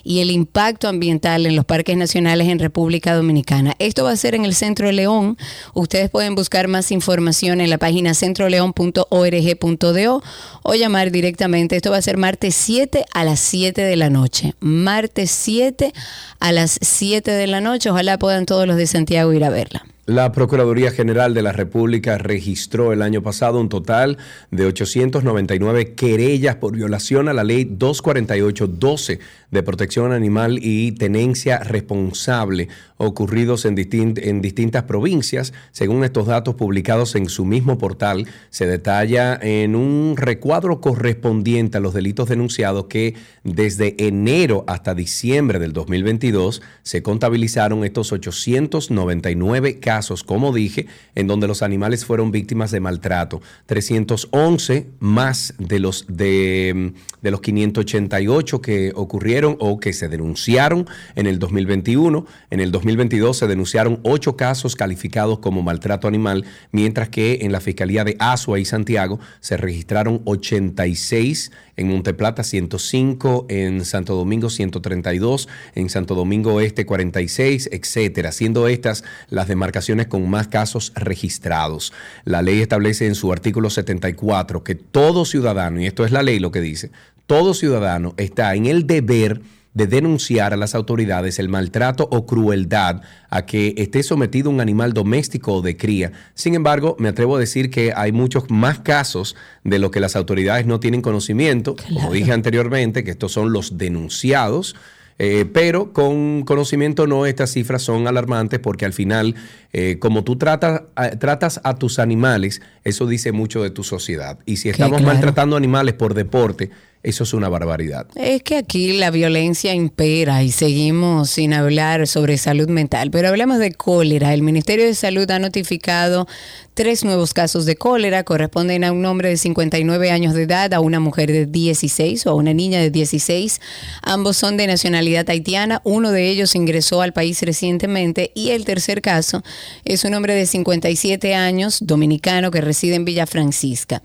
y 0.04 0.21
el 0.21 0.30
impacto 0.30 0.88
ambiental 0.88 1.47
en 1.47 1.56
los 1.56 1.64
parques 1.64 1.97
nacionales 1.97 2.49
en 2.49 2.59
República 2.59 3.14
Dominicana. 3.14 3.75
Esto 3.78 4.04
va 4.04 4.12
a 4.12 4.16
ser 4.16 4.35
en 4.35 4.45
el 4.45 4.54
Centro 4.54 4.90
León. 4.92 5.37
Ustedes 5.75 6.11
pueden 6.11 6.35
buscar 6.35 6.68
más 6.68 6.92
información 6.92 7.61
en 7.61 7.71
la 7.71 7.78
página 7.78 8.14
centroleón.org.do 8.14 10.23
o 10.62 10.75
llamar 10.75 11.11
directamente. 11.11 11.76
Esto 11.76 11.90
va 11.90 11.99
a 11.99 12.02
ser 12.02 12.16
martes 12.16 12.54
7 12.54 13.04
a 13.12 13.25
las 13.25 13.40
7 13.40 13.83
de 13.83 13.97
la 13.97 14.11
noche. 14.11 14.54
Martes 14.61 15.30
7 15.30 15.92
a 16.40 16.52
las 16.52 16.78
7 16.80 17.30
de 17.30 17.47
la 17.47 17.61
noche. 17.61 17.90
Ojalá 17.90 18.18
puedan 18.18 18.47
todos 18.47 18.66
los 18.66 18.76
de 18.76 18.87
Santiago 18.87 19.33
ir 19.33 19.45
a 19.45 19.50
verla. 19.50 19.85
La 20.07 20.31
Procuraduría 20.31 20.93
General 20.93 21.35
de 21.35 21.43
la 21.43 21.51
República 21.51 22.17
registró 22.17 22.93
el 22.93 23.03
año 23.03 23.25
pasado 23.25 23.59
un 23.59 23.69
total 23.69 24.19
de 24.53 24.65
899 24.65 25.95
querellas 25.95 26.55
por 26.55 26.77
violación 26.77 27.29
a 27.29 27.33
la 27.33 27.43
ley 27.43 27.65
248-12 27.65 29.19
de 29.50 29.62
protección 29.62 30.12
animal 30.12 30.59
y 30.61 30.93
tenencia 30.93 31.59
responsable 31.59 32.69
ocurridos 32.99 33.65
en, 33.65 33.76
en, 33.79 34.41
distintas 34.41 34.85
provincias. 34.85 35.53
Según 35.73 36.03
estos 36.05 36.26
datos 36.26 36.55
publicados 36.55 37.15
en 37.15 37.29
su 37.29 37.45
mismo 37.45 37.79
portal, 37.79 38.26
se 38.50 38.67
detalla 38.67 39.38
en 39.41 39.76
un 39.76 40.17
recuadro 40.17 40.81
correspondiente 40.81 41.76
a 41.79 41.81
los 41.81 41.95
delitos 41.95 42.29
denunciados 42.29 42.87
que 42.87 43.15
desde 43.45 43.95
enero 43.99 44.65
hasta 44.67 44.95
diciembre 44.95 45.59
del 45.59 45.73
2022 45.73 46.62
se 46.83 47.03
contabilizaron 47.03 47.85
estos 47.85 48.12
899 48.12 49.79
casos, 49.79 50.25
como 50.25 50.53
dije, 50.53 50.87
en 51.15 51.26
donde 51.26 51.49
los 51.49 51.62
animales 51.62 52.05
fueron 52.05 52.31
víctimas 52.31 52.71
de 52.71 52.81
maltrato. 52.81 53.43
311 53.67 54.87
más 55.00 55.55
de 55.59 55.79
los, 55.81 56.07
de, 56.09 56.95
de 57.21 57.31
los 57.31 57.41
588 57.41 58.61
que 58.62 58.93
ocurrieron 58.95 59.36
o 59.45 59.78
que 59.78 59.93
se 59.93 60.09
denunciaron 60.09 60.87
en 61.14 61.26
el 61.26 61.38
2021. 61.38 62.26
En 62.50 62.61
el 62.61 62.73
2022 62.73 63.37
se 63.37 63.47
denunciaron 63.47 64.00
ocho 64.02 64.37
casos 64.37 64.76
calificados 64.76 65.40
como 65.40 65.62
maltrato 65.62 66.09
animal, 66.09 66.45
mientras 66.73 67.11
que 67.11 67.40
en 67.43 67.52
la 67.52 67.61
Fiscalía 67.61 68.05
de 68.05 68.16
Asua 68.19 68.59
y 68.59 68.64
Santiago 68.64 69.21
se 69.40 69.57
registraron 69.57 70.23
86, 70.25 71.52
en 71.76 71.88
Monteplata 71.88 72.43
105, 72.43 73.47
en 73.50 73.85
Santo 73.85 74.14
Domingo 74.14 74.49
132, 74.49 75.49
en 75.75 75.90
Santo 75.90 76.14
Domingo 76.14 76.55
Oeste 76.55 76.87
46, 76.87 77.69
etcétera, 77.73 78.33
siendo 78.33 78.69
estas 78.69 79.05
las 79.28 79.49
demarcaciones 79.49 80.07
con 80.07 80.28
más 80.31 80.49
casos 80.49 80.93
registrados. 80.95 81.93
La 82.25 82.40
ley 82.40 82.61
establece 82.61 83.07
en 83.07 83.14
su 83.14 83.33
artículo 83.33 83.69
74 83.69 84.64
que 84.64 84.75
todo 84.75 85.26
ciudadano, 85.26 85.81
y 85.81 85.87
esto 85.87 86.07
es 86.07 86.12
la 86.12 86.23
ley 86.23 86.38
lo 86.38 86.50
que 86.50 86.62
dice, 86.62 86.90
todo 87.26 87.54
ciudadano 87.54 88.14
está 88.16 88.54
en 88.54 88.66
el 88.66 88.87
deber 88.87 89.40
de 89.76 89.87
denunciar 89.87 90.54
a 90.54 90.56
las 90.56 90.75
autoridades 90.75 91.38
el 91.38 91.50
maltrato 91.50 92.09
o 92.11 92.25
crueldad 92.25 93.02
a 93.28 93.45
que 93.45 93.75
esté 93.76 94.02
sometido 94.02 94.49
un 94.49 94.62
animal 94.62 94.95
doméstico 94.95 95.52
o 95.52 95.61
de 95.61 95.76
cría. 95.76 96.12
Sin 96.33 96.54
embargo, 96.54 96.97
me 96.99 97.11
atrevo 97.11 97.37
a 97.37 97.38
decir 97.38 97.68
que 97.68 97.92
hay 97.95 98.11
muchos 98.11 98.50
más 98.50 98.78
casos 98.78 99.37
de 99.64 99.78
lo 99.78 99.90
que 99.90 100.00
las 100.00 100.16
autoridades 100.16 100.64
no 100.64 100.80
tienen 100.80 101.02
conocimiento. 101.02 101.76
Como 101.92 102.11
dije 102.11 102.33
anteriormente, 102.33 103.04
que 103.04 103.11
estos 103.11 103.33
son 103.33 103.52
los 103.52 103.76
denunciados. 103.76 104.76
Eh, 105.18 105.47
pero 105.50 105.92
con 105.95 106.42
conocimiento 106.45 107.06
no, 107.06 107.25
estas 107.25 107.50
cifras 107.50 107.83
son 107.83 108.06
alarmantes 108.06 108.61
porque 108.61 108.85
al 108.85 108.92
final, 108.92 109.35
eh, 109.73 109.97
como 109.99 110.25
tú 110.25 110.37
tratas 110.37 110.83
a, 110.95 111.11
tratas 111.11 111.61
a 111.64 111.75
tus 111.76 111.99
animales, 111.99 112.61
eso 112.85 113.06
dice 113.06 113.33
mucho 113.33 113.62
de 113.62 113.71
tu 113.71 113.83
sociedad. 113.83 114.38
Y 114.45 114.56
si 114.56 114.68
estamos 114.68 115.02
maltratando 115.02 115.56
animales 115.56 115.95
por 115.95 116.12
deporte, 116.12 116.71
eso 117.07 117.23
es 117.23 117.35
una 117.35 117.49
barbaridad. 117.49 118.09
Es 118.17 118.43
que 118.43 118.57
aquí 118.57 118.93
la 118.93 119.13
violencia 119.13 119.73
impera 119.73 120.43
y 120.43 120.51
seguimos 120.51 121.31
sin 121.31 121.55
hablar 121.55 122.09
sobre 122.09 122.37
salud 122.37 122.69
mental, 122.69 123.13
pero 123.13 123.29
hablamos 123.29 123.61
de 123.61 123.71
cólera. 123.71 124.35
El 124.35 124.43
Ministerio 124.43 124.85
de 124.85 124.95
Salud 124.95 125.31
ha 125.31 125.39
notificado 125.39 126.27
tres 126.76 127.04
nuevos 127.04 127.33
casos 127.33 127.64
de 127.64 127.75
cólera, 127.75 128.23
corresponden 128.23 128.85
a 128.85 128.92
un 128.92 129.06
hombre 129.06 129.30
de 129.30 129.38
59 129.38 130.11
años 130.11 130.35
de 130.35 130.42
edad, 130.42 130.75
a 130.75 130.80
una 130.80 131.00
mujer 131.00 131.33
de 131.33 131.47
16 131.47 132.26
o 132.26 132.30
a 132.30 132.35
una 132.35 132.52
niña 132.52 132.80
de 132.80 132.90
16. 132.90 133.62
Ambos 134.02 134.37
son 134.37 134.59
de 134.59 134.66
nacionalidad 134.66 135.28
haitiana, 135.30 135.80
uno 135.85 136.12
de 136.12 136.29
ellos 136.29 136.55
ingresó 136.55 137.01
al 137.01 137.14
país 137.14 137.40
recientemente 137.40 138.31
y 138.35 138.51
el 138.51 138.66
tercer 138.66 139.01
caso 139.01 139.42
es 139.87 140.05
un 140.05 140.12
hombre 140.12 140.35
de 140.35 140.44
57 140.44 141.35
años, 141.35 141.79
dominicano, 141.81 142.51
que 142.51 142.61
reside 142.61 142.96
en 142.96 143.07
Villa 143.07 143.27
Francisca. 143.27 144.03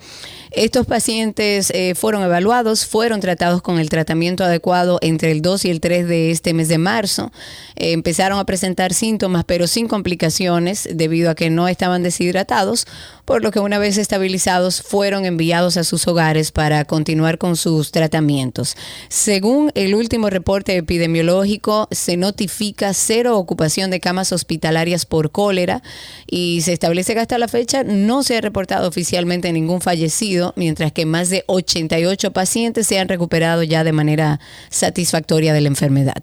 Estos 0.51 0.85
pacientes 0.85 1.71
eh, 1.71 1.93
fueron 1.93 2.23
evaluados, 2.23 2.85
fueron 2.85 3.19
tratados 3.19 3.61
con 3.61 3.79
el 3.79 3.89
tratamiento 3.89 4.45
adecuado 4.45 4.97
entre 5.01 5.31
el 5.31 5.41
2 5.41 5.65
y 5.65 5.71
el 5.71 5.81
3 5.81 6.07
de 6.07 6.31
este 6.31 6.53
mes 6.53 6.69
de 6.69 6.77
marzo. 6.77 7.33
Eh, 7.75 7.91
empezaron 7.91 8.39
a 8.39 8.45
presentar 8.45 8.93
síntomas, 8.93 9.43
pero 9.43 9.67
sin 9.67 9.89
complicaciones 9.89 10.87
debido 10.93 11.29
a 11.29 11.35
que 11.35 11.49
no 11.49 11.67
estaban 11.67 12.01
deshidratados 12.01 12.60
por 13.25 13.43
lo 13.43 13.51
que 13.51 13.59
una 13.59 13.79
vez 13.79 13.97
estabilizados 13.97 14.81
fueron 14.81 15.25
enviados 15.25 15.77
a 15.77 15.83
sus 15.83 16.07
hogares 16.07 16.51
para 16.51 16.85
continuar 16.85 17.37
con 17.37 17.55
sus 17.55 17.91
tratamientos. 17.91 18.75
Según 19.09 19.71
el 19.75 19.95
último 19.95 20.29
reporte 20.29 20.75
epidemiológico, 20.75 21.87
se 21.91 22.17
notifica 22.17 22.93
cero 22.93 23.37
ocupación 23.37 23.91
de 23.91 23.99
camas 23.99 24.31
hospitalarias 24.31 25.05
por 25.05 25.31
cólera 25.31 25.81
y 26.27 26.61
se 26.61 26.73
establece 26.73 27.13
que 27.13 27.19
hasta 27.19 27.37
la 27.37 27.47
fecha 27.47 27.83
no 27.83 28.23
se 28.23 28.37
ha 28.37 28.41
reportado 28.41 28.87
oficialmente 28.87 29.51
ningún 29.53 29.81
fallecido, 29.81 30.53
mientras 30.55 30.91
que 30.91 31.05
más 31.05 31.29
de 31.29 31.43
88 31.47 32.31
pacientes 32.31 32.87
se 32.87 32.99
han 32.99 33.07
recuperado 33.07 33.63
ya 33.63 33.83
de 33.83 33.93
manera 33.93 34.39
satisfactoria 34.69 35.53
de 35.53 35.61
la 35.61 35.67
enfermedad. 35.67 36.21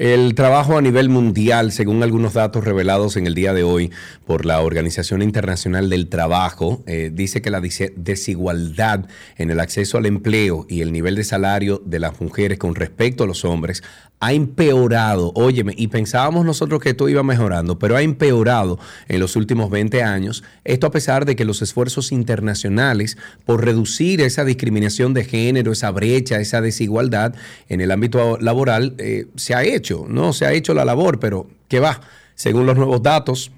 El 0.00 0.34
trabajo 0.34 0.78
a 0.78 0.80
nivel 0.80 1.10
mundial, 1.10 1.72
según 1.72 2.02
algunos 2.02 2.32
datos 2.32 2.64
revelados 2.64 3.18
en 3.18 3.26
el 3.26 3.34
día 3.34 3.52
de 3.52 3.64
hoy 3.64 3.90
por 4.24 4.46
la 4.46 4.62
Organización 4.62 5.20
Internacional 5.20 5.90
del 5.90 6.08
Trabajo, 6.08 6.82
eh, 6.86 7.10
dice 7.12 7.42
que 7.42 7.50
la 7.50 7.60
desigualdad 7.60 9.04
en 9.36 9.50
el 9.50 9.60
acceso 9.60 9.98
al 9.98 10.06
empleo 10.06 10.64
y 10.70 10.80
el 10.80 10.90
nivel 10.90 11.16
de 11.16 11.24
salario 11.24 11.82
de 11.84 11.98
las 11.98 12.18
mujeres 12.18 12.58
con 12.58 12.76
respecto 12.76 13.24
a 13.24 13.26
los 13.26 13.44
hombres 13.44 13.82
ha 14.20 14.34
empeorado, 14.34 15.32
óyeme, 15.34 15.72
y 15.76 15.88
pensábamos 15.88 16.44
nosotros 16.44 16.80
que 16.80 16.90
esto 16.90 17.08
iba 17.08 17.22
mejorando, 17.22 17.78
pero 17.78 17.96
ha 17.96 18.02
empeorado 18.02 18.78
en 19.08 19.18
los 19.18 19.34
últimos 19.34 19.70
20 19.70 20.02
años, 20.02 20.44
esto 20.64 20.86
a 20.86 20.90
pesar 20.90 21.24
de 21.24 21.36
que 21.36 21.46
los 21.46 21.62
esfuerzos 21.62 22.12
internacionales 22.12 23.16
por 23.46 23.64
reducir 23.64 24.20
esa 24.20 24.44
discriminación 24.44 25.14
de 25.14 25.24
género, 25.24 25.72
esa 25.72 25.90
brecha, 25.90 26.38
esa 26.38 26.60
desigualdad 26.60 27.34
en 27.70 27.80
el 27.80 27.90
ámbito 27.90 28.36
laboral, 28.38 28.94
eh, 28.98 29.26
se 29.36 29.54
ha 29.54 29.64
hecho, 29.64 29.89
¿no? 30.08 30.32
Se 30.32 30.46
ha 30.46 30.52
hecho 30.52 30.74
la 30.74 30.84
labor, 30.84 31.18
pero 31.18 31.48
¿qué 31.68 31.80
va? 31.80 32.00
Según 32.34 32.66
los 32.66 32.76
nuevos 32.76 33.02
datos, 33.02 33.52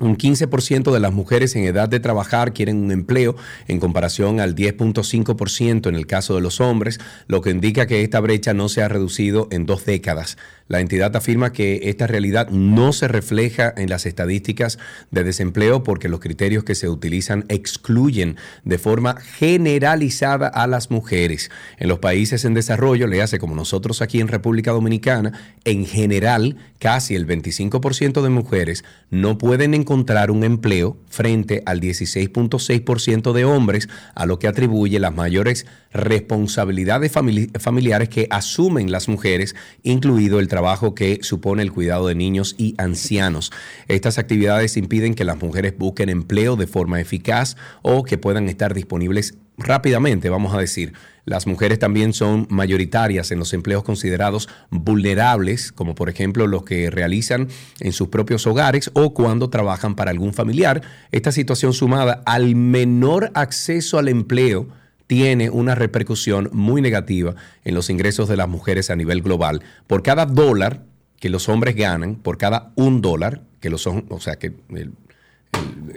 un 0.00 0.16
15% 0.16 0.92
de 0.92 1.00
las 1.00 1.12
mujeres 1.12 1.56
en 1.56 1.64
edad 1.64 1.88
de 1.88 2.00
trabajar 2.00 2.52
quieren 2.52 2.76
un 2.84 2.92
empleo 2.92 3.34
en 3.66 3.80
comparación 3.80 4.40
al 4.40 4.54
10.5% 4.54 5.88
en 5.88 5.94
el 5.94 6.06
caso 6.06 6.34
de 6.36 6.40
los 6.40 6.60
hombres, 6.60 7.00
lo 7.26 7.40
que 7.40 7.50
indica 7.50 7.86
que 7.86 8.02
esta 8.02 8.20
brecha 8.20 8.54
no 8.54 8.68
se 8.68 8.82
ha 8.82 8.88
reducido 8.88 9.48
en 9.50 9.66
dos 9.66 9.84
décadas. 9.84 10.36
La 10.68 10.80
entidad 10.80 11.16
afirma 11.16 11.52
que 11.52 11.80
esta 11.84 12.06
realidad 12.06 12.50
no 12.50 12.92
se 12.92 13.08
refleja 13.08 13.72
en 13.74 13.88
las 13.88 14.04
estadísticas 14.04 14.78
de 15.10 15.24
desempleo 15.24 15.82
porque 15.82 16.10
los 16.10 16.20
criterios 16.20 16.62
que 16.62 16.74
se 16.74 16.90
utilizan 16.90 17.46
excluyen 17.48 18.36
de 18.64 18.76
forma 18.76 19.16
generalizada 19.16 20.46
a 20.46 20.66
las 20.66 20.90
mujeres. 20.90 21.50
En 21.78 21.88
los 21.88 22.00
países 22.00 22.44
en 22.44 22.52
desarrollo, 22.52 23.06
le 23.06 23.22
hace 23.22 23.38
como 23.38 23.54
nosotros 23.54 24.02
aquí 24.02 24.20
en 24.20 24.28
República 24.28 24.72
Dominicana, 24.72 25.56
en 25.64 25.86
general 25.86 26.56
casi 26.78 27.14
el 27.14 27.26
25% 27.26 28.22
de 28.22 28.28
mujeres 28.28 28.84
no 29.10 29.38
pueden 29.38 29.74
encontrar 29.74 30.30
un 30.30 30.44
empleo 30.44 30.98
frente 31.08 31.62
al 31.64 31.80
16.6% 31.80 33.32
de 33.32 33.44
hombres, 33.44 33.88
a 34.14 34.26
lo 34.26 34.38
que 34.38 34.48
atribuye 34.48 35.00
las 35.00 35.14
mayores 35.14 35.66
responsabilidades 35.92 37.10
familiares 37.10 38.08
que 38.10 38.26
asumen 38.30 38.92
las 38.92 39.08
mujeres, 39.08 39.56
incluido 39.82 40.38
el 40.38 40.46
trabajo 40.46 40.57
que 40.94 41.20
supone 41.22 41.62
el 41.62 41.72
cuidado 41.72 42.08
de 42.08 42.14
niños 42.14 42.54
y 42.58 42.74
ancianos. 42.78 43.52
Estas 43.88 44.18
actividades 44.18 44.76
impiden 44.76 45.14
que 45.14 45.24
las 45.24 45.40
mujeres 45.40 45.76
busquen 45.76 46.08
empleo 46.08 46.56
de 46.56 46.66
forma 46.66 47.00
eficaz 47.00 47.56
o 47.82 48.02
que 48.02 48.18
puedan 48.18 48.48
estar 48.48 48.74
disponibles 48.74 49.34
rápidamente, 49.56 50.30
vamos 50.30 50.54
a 50.54 50.58
decir. 50.58 50.92
Las 51.24 51.46
mujeres 51.46 51.78
también 51.78 52.12
son 52.12 52.46
mayoritarias 52.48 53.30
en 53.32 53.38
los 53.38 53.52
empleos 53.52 53.82
considerados 53.82 54.48
vulnerables, 54.70 55.72
como 55.72 55.94
por 55.94 56.08
ejemplo 56.08 56.46
los 56.46 56.62
que 56.62 56.90
realizan 56.90 57.48
en 57.80 57.92
sus 57.92 58.08
propios 58.08 58.46
hogares 58.46 58.90
o 58.94 59.12
cuando 59.12 59.50
trabajan 59.50 59.94
para 59.94 60.10
algún 60.10 60.32
familiar. 60.32 60.80
Esta 61.12 61.32
situación 61.32 61.74
sumada 61.74 62.22
al 62.24 62.54
menor 62.54 63.30
acceso 63.34 63.98
al 63.98 64.08
empleo 64.08 64.68
tiene 65.08 65.50
una 65.50 65.74
repercusión 65.74 66.48
muy 66.52 66.80
negativa 66.80 67.34
en 67.64 67.74
los 67.74 67.90
ingresos 67.90 68.28
de 68.28 68.36
las 68.36 68.48
mujeres 68.48 68.90
a 68.90 68.96
nivel 68.96 69.22
global. 69.22 69.62
Por 69.88 70.04
cada 70.04 70.24
dólar 70.24 70.84
que 71.18 71.28
los 71.28 71.48
hombres 71.48 71.74
ganan, 71.74 72.14
por 72.14 72.38
cada 72.38 72.70
un 72.76 73.00
dólar 73.00 73.42
que 73.58 73.70
los 73.70 73.82
son, 73.82 74.04
o 74.10 74.20
sea 74.20 74.36
que 74.36 74.52
el, 74.70 74.92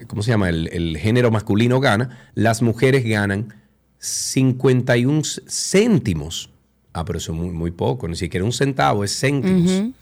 ¿cómo 0.07 0.23
se 0.23 0.31
llama? 0.31 0.49
El, 0.49 0.67
el, 0.73 0.97
género 0.97 1.29
masculino 1.29 1.79
gana, 1.79 2.31
las 2.33 2.63
mujeres 2.63 3.05
ganan 3.05 3.53
51 3.99 5.21
céntimos 5.47 6.51
Ah, 6.93 7.05
pero 7.05 7.17
eso 7.17 7.31
es 7.31 7.37
muy, 7.37 7.49
muy 7.49 7.71
poco, 7.71 8.07
ni 8.07 8.15
siquiera 8.15 8.45
un 8.45 8.51
centavo, 8.51 9.03
es 9.03 9.17
céntimos. 9.17 9.93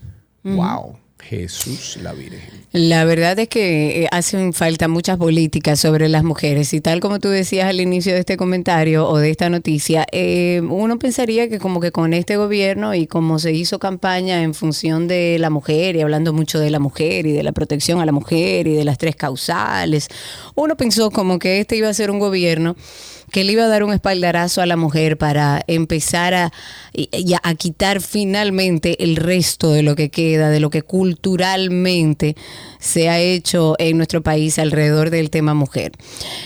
Wow. 0.43 0.97
Jesús 1.21 1.97
la 2.01 2.13
Virgen. 2.13 2.59
La 2.71 3.03
verdad 3.03 3.37
es 3.39 3.47
que 3.47 4.03
eh, 4.03 4.07
hacen 4.11 4.53
falta 4.53 4.87
muchas 4.87 5.17
políticas 5.17 5.79
sobre 5.79 6.07
las 6.07 6.23
mujeres 6.23 6.73
y 6.73 6.81
tal 6.81 6.99
como 6.99 7.19
tú 7.19 7.29
decías 7.29 7.67
al 7.67 7.81
inicio 7.81 8.13
de 8.13 8.19
este 8.19 8.37
comentario 8.37 9.07
o 9.07 9.17
de 9.17 9.29
esta 9.29 9.49
noticia, 9.49 10.05
eh, 10.11 10.61
uno 10.67 10.99
pensaría 10.99 11.49
que 11.49 11.59
como 11.59 11.79
que 11.79 11.91
con 11.91 12.13
este 12.13 12.37
gobierno 12.37 12.93
y 12.95 13.07
como 13.07 13.39
se 13.39 13.53
hizo 13.53 13.79
campaña 13.79 14.43
en 14.43 14.53
función 14.53 15.07
de 15.07 15.37
la 15.39 15.49
mujer 15.49 15.95
y 15.95 16.01
hablando 16.01 16.33
mucho 16.33 16.59
de 16.59 16.69
la 16.69 16.79
mujer 16.79 17.25
y 17.25 17.31
de 17.31 17.43
la 17.43 17.51
protección 17.51 17.99
a 17.99 18.05
la 18.05 18.11
mujer 18.11 18.67
y 18.67 18.75
de 18.75 18.85
las 18.85 18.97
tres 18.97 19.15
causales, 19.15 20.07
uno 20.55 20.77
pensó 20.77 21.11
como 21.11 21.39
que 21.39 21.59
este 21.59 21.75
iba 21.75 21.89
a 21.89 21.93
ser 21.93 22.11
un 22.11 22.19
gobierno 22.19 22.75
que 23.29 23.43
le 23.43 23.53
iba 23.53 23.63
a 23.63 23.67
dar 23.67 23.83
un 23.83 23.93
espaldarazo 23.93 24.61
a 24.61 24.65
la 24.65 24.75
mujer 24.75 25.17
para 25.17 25.61
empezar 25.67 26.33
a, 26.33 26.51
a, 27.43 27.55
quitar 27.55 28.01
finalmente 28.01 29.03
el 29.03 29.15
resto 29.15 29.71
de 29.71 29.83
lo 29.83 29.95
que 29.95 30.09
queda, 30.09 30.49
de 30.49 30.59
lo 30.59 30.69
que 30.69 30.81
culturalmente 30.81 32.35
se 32.79 33.09
ha 33.09 33.19
hecho 33.19 33.75
en 33.77 33.97
nuestro 33.97 34.23
país 34.23 34.57
alrededor 34.57 35.09
del 35.09 35.29
tema 35.29 35.53
mujer. 35.53 35.91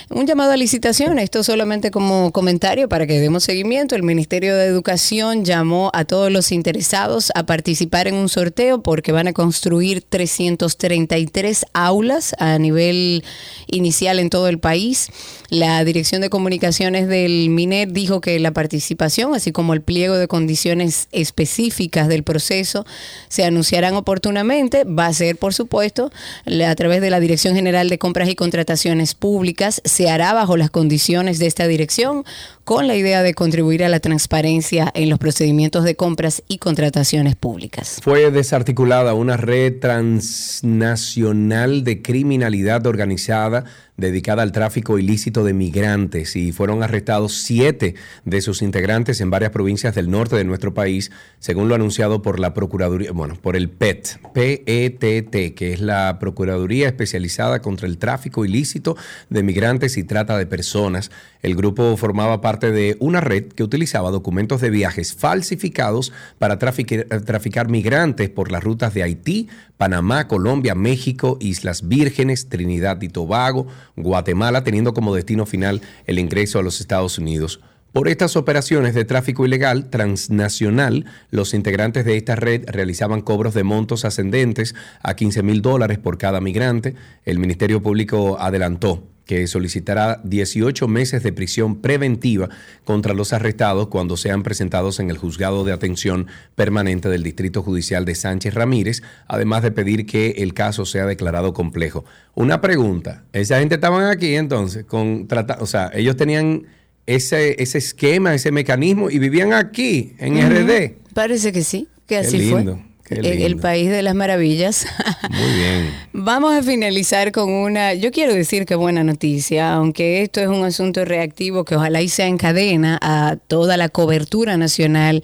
Un 0.09 0.25
llamado 0.25 0.51
a 0.51 0.57
licitación, 0.57 1.19
esto 1.19 1.43
solamente 1.43 1.91
como 1.91 2.31
comentario 2.31 2.89
para 2.89 3.05
que 3.05 3.19
demos 3.19 3.43
seguimiento. 3.43 3.95
El 3.95 4.03
Ministerio 4.03 4.55
de 4.55 4.65
Educación 4.65 5.45
llamó 5.45 5.91
a 5.93 6.05
todos 6.05 6.31
los 6.31 6.51
interesados 6.51 7.31
a 7.35 7.45
participar 7.45 8.07
en 8.07 8.15
un 8.15 8.29
sorteo 8.29 8.81
porque 8.81 9.11
van 9.11 9.27
a 9.27 9.33
construir 9.33 10.01
333 10.01 11.65
aulas 11.73 12.35
a 12.39 12.57
nivel 12.57 13.23
inicial 13.67 14.19
en 14.19 14.29
todo 14.29 14.47
el 14.47 14.59
país. 14.59 15.09
La 15.49 15.83
Dirección 15.83 16.21
de 16.21 16.31
Comunicaciones 16.31 17.07
del 17.07 17.49
MINER 17.51 17.91
dijo 17.91 18.21
que 18.21 18.39
la 18.39 18.51
participación, 18.51 19.35
así 19.35 19.51
como 19.51 19.73
el 19.75 19.81
pliego 19.81 20.15
de 20.15 20.27
condiciones 20.27 21.07
específicas 21.11 22.07
del 22.07 22.23
proceso, 22.23 22.87
se 23.29 23.43
anunciarán 23.43 23.93
oportunamente. 23.93 24.83
Va 24.83 25.05
a 25.05 25.13
ser, 25.13 25.37
por 25.37 25.53
supuesto, 25.53 26.11
a 26.45 26.75
través 26.75 27.01
de 27.01 27.09
la 27.09 27.19
Dirección 27.19 27.55
General 27.55 27.89
de 27.89 27.97
Compras 27.97 28.29
y 28.29 28.35
Contrataciones 28.35 29.15
Públicas. 29.15 29.81
Se 29.85 30.09
hará 30.09 30.33
bajo 30.33 30.57
las 30.57 30.69
condiciones 30.69 31.39
de 31.39 31.47
esta 31.47 31.67
dirección 31.67 32.25
con 32.63 32.87
la 32.87 32.95
idea 32.95 33.23
de 33.23 33.33
contribuir 33.33 33.83
a 33.83 33.89
la 33.89 33.99
transparencia 33.99 34.91
en 34.93 35.09
los 35.09 35.19
procedimientos 35.19 35.83
de 35.83 35.95
compras 35.95 36.43
y 36.47 36.59
contrataciones 36.59 37.35
públicas. 37.35 37.99
Fue 38.01 38.31
desarticulada 38.31 39.13
una 39.13 39.35
red 39.37 39.79
transnacional 39.79 41.83
de 41.83 42.01
criminalidad 42.01 42.87
organizada 42.87 43.65
dedicada 43.97 44.41
al 44.41 44.51
tráfico 44.51 44.97
ilícito 44.97 45.43
de 45.43 45.53
migrantes 45.53 46.35
y 46.35 46.51
fueron 46.51 46.83
arrestados 46.83 47.33
siete 47.43 47.95
de 48.25 48.41
sus 48.41 48.61
integrantes 48.61 49.21
en 49.21 49.29
varias 49.29 49.51
provincias 49.51 49.93
del 49.95 50.09
norte 50.09 50.35
de 50.35 50.43
nuestro 50.43 50.73
país, 50.73 51.11
según 51.39 51.69
lo 51.69 51.75
anunciado 51.75 52.21
por 52.21 52.39
la 52.39 52.53
Procuraduría, 52.53 53.11
bueno, 53.11 53.35
por 53.41 53.55
el 53.55 53.69
PET, 53.69 54.19
PETT, 54.33 55.55
que 55.55 55.73
es 55.73 55.79
la 55.79 56.17
Procuraduría 56.19 56.87
Especializada 56.87 57.61
contra 57.61 57.87
el 57.87 57.97
Tráfico 57.97 58.45
Ilícito 58.45 58.97
de 59.29 59.43
Migrantes 59.43 59.97
y 59.97 60.03
Trata 60.03 60.37
de 60.37 60.45
Personas. 60.45 61.11
El 61.41 61.55
grupo 61.55 61.95
formaba 61.97 62.41
parte 62.41 62.71
de 62.71 62.97
una 62.99 63.21
red 63.21 63.47
que 63.47 63.63
utilizaba 63.63 64.11
documentos 64.11 64.61
de 64.61 64.69
viajes 64.69 65.13
falsificados 65.13 66.13
para 66.39 66.57
traficar, 66.57 67.05
traficar 67.25 67.69
migrantes 67.69 68.29
por 68.29 68.51
las 68.51 68.63
rutas 68.63 68.93
de 68.93 69.03
Haití, 69.03 69.49
Panamá, 69.77 70.27
Colombia, 70.27 70.75
México, 70.75 71.37
Islas 71.41 71.87
Vírgenes, 71.87 72.47
Trinidad 72.47 73.01
y 73.01 73.09
Tobago, 73.09 73.67
Guatemala, 73.95 74.63
teniendo 74.63 74.93
como 74.93 75.13
destino 75.15 75.45
final 75.45 75.81
el 76.05 76.19
ingreso 76.19 76.59
a 76.59 76.63
los 76.63 76.79
Estados 76.81 77.17
Unidos. 77.17 77.59
Por 77.93 78.07
estas 78.07 78.35
operaciones 78.35 78.95
de 78.95 79.05
tráfico 79.05 79.45
ilegal 79.45 79.91
transnacional, 79.91 81.05
los 81.29 81.53
integrantes 81.53 82.05
de 82.05 82.17
esta 82.17 82.35
red 82.35 82.63
realizaban 82.65 83.21
cobros 83.21 83.53
de 83.53 83.63
montos 83.63 84.03
ascendentes 84.03 84.73
a 85.03 85.15
15 85.15 85.43
mil 85.43 85.61
dólares 85.61 85.99
por 85.99 86.17
cada 86.17 86.41
migrante. 86.41 86.95
El 87.23 87.37
Ministerio 87.37 87.83
Público 87.83 88.37
adelantó 88.39 89.03
que 89.25 89.45
solicitará 89.45 90.19
18 90.23 90.87
meses 90.87 91.21
de 91.21 91.33
prisión 91.33 91.81
preventiva 91.81 92.49
contra 92.83 93.13
los 93.13 93.31
arrestados 93.31 93.89
cuando 93.89 94.17
sean 94.17 94.41
presentados 94.41 94.99
en 94.99 95.11
el 95.11 95.19
juzgado 95.19 95.63
de 95.63 95.71
atención 95.71 96.25
permanente 96.55 97.09
del 97.09 97.21
Distrito 97.21 97.61
Judicial 97.61 98.05
de 98.05 98.15
Sánchez 98.15 98.55
Ramírez, 98.55 99.03
además 99.27 99.61
de 99.61 99.69
pedir 99.69 100.07
que 100.07 100.31
el 100.39 100.55
caso 100.55 100.87
sea 100.87 101.05
declarado 101.05 101.53
complejo. 101.53 102.05
Una 102.33 102.59
pregunta, 102.59 103.23
esa 103.33 103.59
gente 103.59 103.75
estaban 103.75 104.05
aquí 104.07 104.33
entonces, 104.33 104.83
con 104.83 105.27
o 105.59 105.65
sea, 105.67 105.91
ellos 105.93 106.17
tenían 106.17 106.65
ese, 107.05 107.61
ese 107.61 107.77
esquema, 107.77 108.33
ese 108.33 108.51
mecanismo 108.51 109.09
y 109.09 109.19
vivían 109.19 109.53
aquí, 109.53 110.13
en 110.19 110.37
RD. 110.37 110.93
Parece 111.13 111.51
que 111.51 111.63
sí, 111.63 111.87
que 112.07 112.17
así 112.17 112.49
fue 112.49 112.65
el 113.09 113.57
país 113.57 113.89
de 113.89 114.01
las 114.01 114.15
maravillas. 114.15 114.85
Muy 115.29 115.51
bien. 115.53 115.93
Vamos 116.13 116.53
a 116.53 116.63
finalizar 116.63 117.31
con 117.31 117.49
una, 117.49 117.93
yo 117.93 118.11
quiero 118.11 118.33
decir 118.33 118.65
que 118.65 118.75
buena 118.75 119.03
noticia, 119.03 119.73
aunque 119.73 120.21
esto 120.21 120.39
es 120.39 120.47
un 120.47 120.63
asunto 120.63 121.05
reactivo 121.05 121.65
que 121.65 121.75
ojalá 121.75 122.01
y 122.01 122.09
sea 122.09 122.27
en 122.27 122.37
cadena 122.37 122.97
a 123.01 123.37
toda 123.47 123.77
la 123.77 123.89
cobertura 123.89 124.57
nacional 124.57 125.23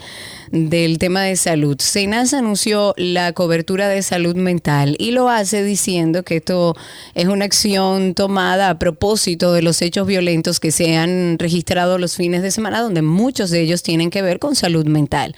del 0.51 0.97
tema 0.97 1.23
de 1.23 1.35
salud. 1.35 1.77
Senas 1.79 2.33
anunció 2.33 2.93
la 2.97 3.33
cobertura 3.33 3.87
de 3.87 4.01
salud 4.01 4.35
mental 4.35 4.95
y 4.99 5.11
lo 5.11 5.29
hace 5.29 5.63
diciendo 5.63 6.23
que 6.23 6.37
esto 6.37 6.75
es 7.15 7.27
una 7.27 7.45
acción 7.45 8.13
tomada 8.13 8.69
a 8.69 8.79
propósito 8.79 9.53
de 9.53 9.61
los 9.61 9.81
hechos 9.81 10.07
violentos 10.07 10.59
que 10.59 10.71
se 10.71 10.97
han 10.97 11.37
registrado 11.39 11.97
los 11.97 12.15
fines 12.15 12.41
de 12.41 12.51
semana, 12.51 12.81
donde 12.81 13.01
muchos 13.01 13.49
de 13.49 13.61
ellos 13.61 13.83
tienen 13.83 14.09
que 14.09 14.21
ver 14.21 14.39
con 14.39 14.55
salud 14.55 14.85
mental. 14.85 15.35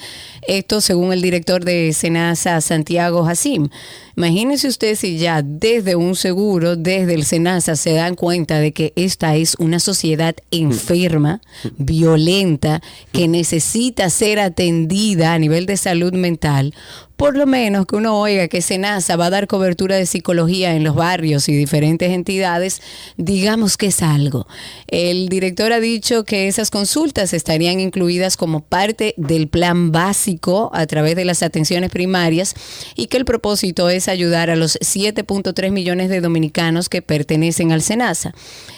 Esto 0.47 0.81
según 0.81 1.13
el 1.13 1.21
director 1.21 1.63
de 1.63 1.93
Senasa, 1.93 2.59
Santiago 2.61 3.23
Jacim. 3.25 3.69
Imagínense 4.15 4.67
usted 4.67 4.95
si 4.95 5.17
ya 5.17 5.41
desde 5.41 5.95
un 5.95 6.15
seguro, 6.15 6.75
desde 6.75 7.13
el 7.13 7.25
SENASA, 7.25 7.75
se 7.75 7.93
dan 7.93 8.15
cuenta 8.15 8.59
de 8.59 8.71
que 8.71 8.93
esta 8.95 9.35
es 9.35 9.55
una 9.59 9.79
sociedad 9.79 10.35
enferma, 10.51 11.41
violenta, 11.77 12.81
que 13.11 13.27
necesita 13.27 14.09
ser 14.09 14.39
atendida 14.39 15.33
a 15.33 15.39
nivel 15.39 15.65
de 15.65 15.77
salud 15.77 16.13
mental 16.13 16.73
por 17.21 17.37
lo 17.37 17.45
menos 17.45 17.85
que 17.85 17.95
uno 17.95 18.19
oiga 18.19 18.47
que 18.47 18.63
SENASA 18.63 19.15
va 19.15 19.27
a 19.27 19.29
dar 19.29 19.45
cobertura 19.45 19.95
de 19.95 20.07
psicología 20.07 20.73
en 20.75 20.83
los 20.83 20.95
barrios 20.95 21.47
y 21.49 21.55
diferentes 21.55 22.09
entidades, 22.09 22.81
digamos 23.15 23.77
que 23.77 23.85
es 23.85 24.01
algo. 24.01 24.47
El 24.87 25.29
director 25.29 25.71
ha 25.71 25.79
dicho 25.79 26.23
que 26.23 26.47
esas 26.47 26.71
consultas 26.71 27.33
estarían 27.33 27.79
incluidas 27.79 28.37
como 28.37 28.61
parte 28.61 29.13
del 29.17 29.49
plan 29.49 29.91
básico 29.91 30.71
a 30.73 30.87
través 30.87 31.15
de 31.15 31.25
las 31.25 31.43
atenciones 31.43 31.91
primarias 31.91 32.55
y 32.95 33.05
que 33.05 33.17
el 33.17 33.25
propósito 33.25 33.91
es 33.91 34.07
ayudar 34.07 34.49
a 34.49 34.55
los 34.55 34.79
7.3 34.79 35.69
millones 35.69 36.09
de 36.09 36.21
dominicanos 36.21 36.89
que 36.89 37.03
pertenecen 37.03 37.71
al 37.71 37.83
SENASA. 37.83 38.33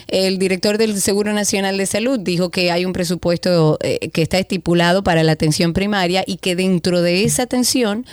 El 0.08 0.38
director 0.38 0.78
del 0.78 1.00
Seguro 1.00 1.32
Nacional 1.32 1.78
de 1.78 1.86
Salud 1.86 2.18
dijo 2.18 2.50
que 2.50 2.70
hay 2.70 2.84
un 2.84 2.92
presupuesto 2.92 3.78
eh, 3.82 4.10
que 4.10 4.22
está 4.22 4.38
estipulado 4.38 5.02
para 5.02 5.22
la 5.22 5.32
atención 5.32 5.72
primaria 5.72 6.24
y 6.26 6.36
que 6.36 6.56
dentro 6.56 7.02
de 7.02 7.24
esa 7.24 7.44
atención 7.44 8.06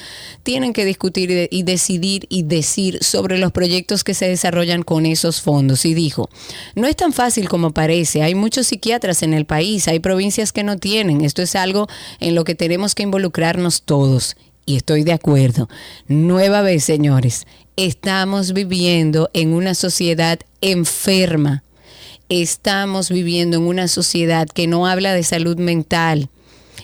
tienen 0.43 0.73
que 0.73 0.85
discutir 0.85 1.49
y 1.51 1.63
decidir 1.63 2.25
y 2.29 2.43
decir 2.43 2.99
sobre 3.01 3.37
los 3.37 3.51
proyectos 3.51 4.03
que 4.03 4.13
se 4.13 4.27
desarrollan 4.27 4.83
con 4.83 5.05
esos 5.05 5.41
fondos. 5.41 5.85
Y 5.85 5.93
dijo, 5.93 6.29
no 6.75 6.87
es 6.87 6.95
tan 6.95 7.13
fácil 7.13 7.49
como 7.49 7.71
parece, 7.71 8.23
hay 8.23 8.35
muchos 8.35 8.67
psiquiatras 8.67 9.23
en 9.23 9.33
el 9.33 9.45
país, 9.45 9.87
hay 9.87 9.99
provincias 9.99 10.51
que 10.51 10.63
no 10.63 10.77
tienen, 10.77 11.21
esto 11.21 11.41
es 11.41 11.55
algo 11.55 11.87
en 12.19 12.35
lo 12.35 12.43
que 12.43 12.55
tenemos 12.55 12.95
que 12.95 13.03
involucrarnos 13.03 13.83
todos. 13.83 14.35
Y 14.65 14.77
estoy 14.77 15.03
de 15.03 15.13
acuerdo. 15.13 15.69
Nueva 16.07 16.61
vez, 16.61 16.83
señores, 16.83 17.47
estamos 17.75 18.53
viviendo 18.53 19.29
en 19.33 19.53
una 19.53 19.73
sociedad 19.73 20.39
enferma. 20.61 21.63
Estamos 22.33 23.09
viviendo 23.09 23.57
en 23.57 23.63
una 23.63 23.89
sociedad 23.89 24.47
que 24.47 24.65
no 24.65 24.87
habla 24.87 25.13
de 25.13 25.21
salud 25.21 25.57
mental, 25.57 26.29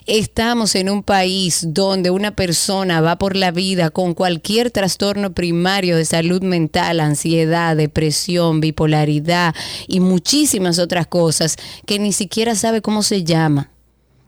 Estamos 0.06 0.76
en 0.76 0.90
un 0.90 1.04
país 1.04 1.66
donde 1.70 2.12
una 2.12 2.36
persona 2.36 3.02
va 3.02 3.18
por 3.18 3.36
la 3.36 3.52
vida 3.52 3.90
con 3.90 4.14
cualquier 4.14 4.72
trastorno 4.72 5.34
primario 5.34 5.98
de 5.98 6.06
salud 6.06 6.42
mental, 6.42 7.02
ansiedad, 7.02 7.76
depresión, 7.76 8.62
bipolaridad 8.62 9.54
y 9.88 10.00
muchísimas 10.00 10.80
otras 10.80 11.08
cosas 11.08 11.58
que 11.86 12.00
ni 12.00 12.14
siquiera 12.14 12.56
sabe 12.56 12.82
cómo 12.82 13.04
se 13.04 13.26
llama 13.26 13.70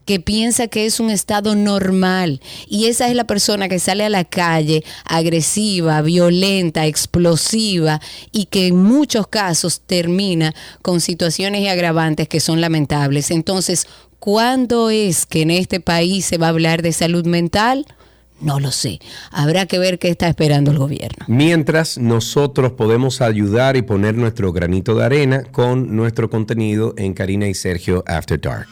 que 0.10 0.20
piensa 0.20 0.68
que 0.70 0.88
es 0.88 1.00
un 1.00 1.12
estado 1.12 1.54
normal 1.54 2.42
y 2.68 2.86
esa 2.86 3.10
es 3.10 3.16
la 3.16 3.26
persona 3.26 3.70
que 3.70 3.78
sale 3.78 4.04
a 4.04 4.10
la 4.10 4.26
calle 4.26 4.84
agresiva, 5.06 6.02
violenta, 6.02 6.88
explosiva 6.88 8.02
y 8.32 8.46
que 8.46 8.66
en 8.66 8.78
muchos 8.78 9.28
casos 9.28 9.82
termina 9.82 10.56
con 10.82 11.00
situaciones 11.00 11.62
y 11.62 11.68
agravantes 11.68 12.28
que 12.28 12.40
son 12.40 12.60
lamentables. 12.60 13.30
Entonces, 13.30 13.86
¿Cuándo 14.18 14.90
es 14.90 15.26
que 15.26 15.44
en 15.44 15.52
este 15.52 15.80
país 15.80 16.26
se 16.26 16.38
va 16.38 16.48
a 16.48 16.50
hablar 16.50 16.82
de 16.82 16.92
salud 16.92 17.26
mental? 17.26 17.86
No 18.42 18.60
lo 18.60 18.72
sé. 18.72 19.00
Habrá 19.32 19.66
que 19.66 19.80
ver 19.80 19.98
qué 19.98 20.10
está 20.10 20.28
esperando 20.28 20.72
el 20.72 20.78
gobierno. 20.78 21.26
Mientras 21.30 21.98
nosotros 21.98 22.74
podemos 22.74 23.22
ayudar 23.22 23.78
y 23.78 23.82
poner 23.82 24.16
nuestro 24.16 24.52
granito 24.52 24.96
de 24.96 25.06
arena 25.06 25.44
con 25.44 25.96
nuestro 25.96 26.30
contenido 26.30 26.96
en 26.98 27.14
Karina 27.14 27.48
y 27.48 27.54
Sergio 27.54 28.04
After 28.08 28.42
Dark. 28.42 28.68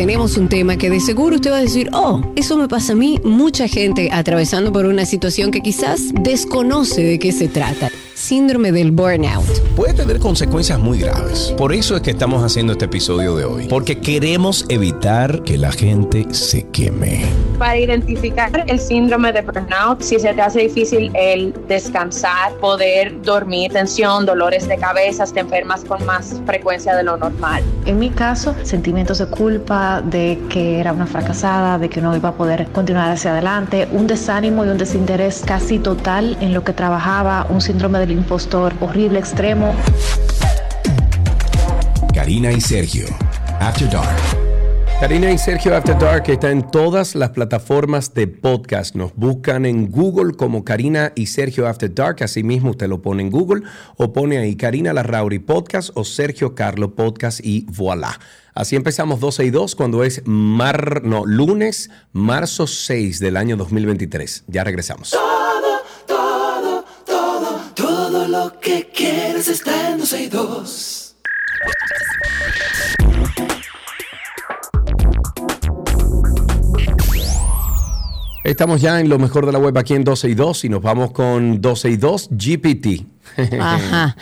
Tenemos 0.00 0.38
un 0.38 0.48
tema 0.48 0.78
que 0.78 0.88
de 0.88 0.98
seguro 0.98 1.34
usted 1.34 1.52
va 1.52 1.58
a 1.58 1.60
decir, 1.60 1.90
oh, 1.92 2.22
eso 2.34 2.56
me 2.56 2.68
pasa 2.68 2.94
a 2.94 2.96
mí, 2.96 3.20
mucha 3.22 3.68
gente 3.68 4.08
atravesando 4.10 4.72
por 4.72 4.86
una 4.86 5.04
situación 5.04 5.50
que 5.50 5.60
quizás 5.60 6.14
desconoce 6.14 7.02
de 7.02 7.18
qué 7.18 7.32
se 7.32 7.48
trata 7.48 7.90
síndrome 8.20 8.70
del 8.70 8.92
burnout. 8.92 9.46
Puede 9.74 9.94
tener 9.94 10.18
consecuencias 10.18 10.78
muy 10.78 10.98
graves. 10.98 11.54
Por 11.56 11.72
eso 11.72 11.96
es 11.96 12.02
que 12.02 12.10
estamos 12.10 12.44
haciendo 12.44 12.74
este 12.74 12.84
episodio 12.84 13.34
de 13.34 13.44
hoy. 13.44 13.66
Porque 13.66 13.98
queremos 13.98 14.66
evitar 14.68 15.42
que 15.42 15.56
la 15.56 15.72
gente 15.72 16.26
se 16.32 16.68
queme. 16.68 17.24
Para 17.58 17.78
identificar 17.78 18.64
el 18.66 18.78
síndrome 18.78 19.32
de 19.32 19.40
burnout, 19.40 20.02
si 20.02 20.18
se 20.18 20.34
te 20.34 20.42
hace 20.42 20.60
difícil 20.60 21.10
el 21.14 21.54
descansar, 21.66 22.52
poder 22.60 23.20
dormir, 23.22 23.72
tensión, 23.72 24.26
dolores 24.26 24.68
de 24.68 24.76
cabeza, 24.76 25.24
te 25.24 25.40
enfermas 25.40 25.84
con 25.84 26.04
más 26.04 26.40
frecuencia 26.44 26.94
de 26.94 27.04
lo 27.04 27.16
normal. 27.16 27.62
En 27.86 27.98
mi 27.98 28.10
caso, 28.10 28.54
sentimientos 28.64 29.18
de 29.18 29.26
culpa, 29.26 29.89
de 30.00 30.38
que 30.48 30.78
era 30.78 30.92
una 30.92 31.06
fracasada, 31.06 31.78
de 31.78 31.88
que 31.88 32.00
no 32.00 32.16
iba 32.16 32.30
a 32.30 32.34
poder 32.34 32.68
continuar 32.68 33.10
hacia 33.10 33.32
adelante, 33.32 33.88
un 33.90 34.06
desánimo 34.06 34.64
y 34.64 34.68
un 34.68 34.78
desinterés 34.78 35.42
casi 35.44 35.78
total 35.78 36.36
en 36.40 36.54
lo 36.54 36.62
que 36.62 36.72
trabajaba, 36.72 37.46
un 37.50 37.60
síndrome 37.60 37.98
de 38.06 38.12
impostor 38.12 38.72
horrible, 38.80 39.18
extremo. 39.18 39.74
Karina 42.14 42.52
y 42.52 42.60
Sergio, 42.60 43.06
After 43.60 43.90
Dark. 43.90 44.39
Karina 45.00 45.32
y 45.32 45.38
Sergio 45.38 45.74
After 45.74 45.98
Dark 45.98 46.24
está 46.28 46.50
en 46.50 46.70
todas 46.70 47.14
las 47.14 47.30
plataformas 47.30 48.12
de 48.12 48.26
podcast. 48.26 48.94
Nos 48.94 49.16
buscan 49.16 49.64
en 49.64 49.90
Google 49.90 50.34
como 50.34 50.62
Karina 50.62 51.12
y 51.16 51.24
Sergio 51.24 51.66
After 51.66 51.92
Dark. 51.92 52.22
Asimismo, 52.22 52.72
usted 52.72 52.86
lo 52.86 53.00
pone 53.00 53.22
en 53.22 53.30
Google 53.30 53.62
o 53.96 54.12
pone 54.12 54.36
ahí 54.36 54.56
Karina 54.56 54.92
Larrauri 54.92 55.38
Podcast 55.38 55.88
o 55.94 56.04
Sergio 56.04 56.54
Carlo 56.54 56.94
Podcast 56.94 57.40
y 57.42 57.64
voilà. 57.70 58.20
Así 58.52 58.76
empezamos 58.76 59.20
12 59.20 59.46
y 59.46 59.50
2 59.50 59.74
cuando 59.74 60.04
es 60.04 60.20
mar, 60.26 61.02
no, 61.02 61.24
lunes, 61.24 61.88
marzo 62.12 62.66
6 62.66 63.20
del 63.20 63.38
año 63.38 63.56
2023. 63.56 64.44
Ya 64.48 64.64
regresamos. 64.64 65.16
Todo 67.74 68.28
lo 68.28 68.60
que 68.60 68.90
quieres 68.94 69.48
está 69.48 69.92
en 69.92 69.98
12 69.98 70.22
y 70.24 70.28
2. 70.28 71.16
Estamos 78.42 78.80
ya 78.80 79.00
en 79.00 79.10
lo 79.10 79.18
mejor 79.18 79.44
de 79.44 79.52
la 79.52 79.58
web 79.58 79.76
aquí 79.76 79.92
en 79.94 80.02
12 80.02 80.30
y 80.30 80.34
2 80.34 80.64
y 80.64 80.68
nos 80.70 80.80
vamos 80.80 81.10
con 81.12 81.60
12 81.60 81.90
y 81.90 81.96
2 81.98 82.28
GPT. 82.30 83.06
Ajá. 83.60 84.16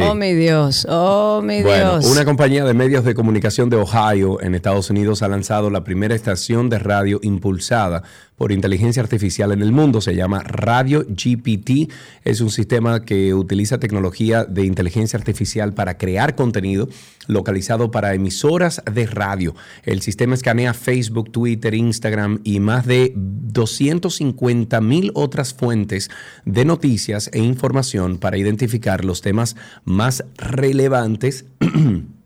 Oh, 0.00 0.14
mi 0.14 0.32
Dios. 0.34 0.86
Oh, 0.88 1.40
mi 1.42 1.62
bueno, 1.62 1.98
Dios. 1.98 2.10
Una 2.10 2.24
compañía 2.24 2.64
de 2.64 2.74
medios 2.74 3.04
de 3.04 3.14
comunicación 3.14 3.70
de 3.70 3.76
Ohio, 3.76 4.40
en 4.42 4.54
Estados 4.54 4.90
Unidos, 4.90 5.22
ha 5.22 5.28
lanzado 5.28 5.70
la 5.70 5.84
primera 5.84 6.14
estación 6.14 6.68
de 6.68 6.78
radio 6.78 7.18
impulsada 7.22 8.02
por 8.42 8.50
inteligencia 8.50 9.00
artificial 9.00 9.52
en 9.52 9.62
el 9.62 9.70
mundo. 9.70 10.00
Se 10.00 10.16
llama 10.16 10.40
Radio 10.40 11.06
GPT. 11.06 11.88
Es 12.24 12.40
un 12.40 12.50
sistema 12.50 13.04
que 13.04 13.34
utiliza 13.34 13.78
tecnología 13.78 14.44
de 14.44 14.64
inteligencia 14.64 15.16
artificial 15.16 15.74
para 15.74 15.96
crear 15.96 16.34
contenido 16.34 16.88
localizado 17.28 17.92
para 17.92 18.14
emisoras 18.14 18.82
de 18.92 19.06
radio. 19.06 19.54
El 19.84 20.02
sistema 20.02 20.34
escanea 20.34 20.74
Facebook, 20.74 21.30
Twitter, 21.30 21.72
Instagram 21.72 22.40
y 22.42 22.58
más 22.58 22.84
de 22.84 23.12
250 23.14 24.80
mil 24.80 25.12
otras 25.14 25.54
fuentes 25.54 26.10
de 26.44 26.64
noticias 26.64 27.30
e 27.32 27.38
información 27.38 28.18
para 28.18 28.38
identificar 28.38 29.04
los 29.04 29.20
temas 29.20 29.54
más 29.84 30.24
relevantes. 30.36 31.44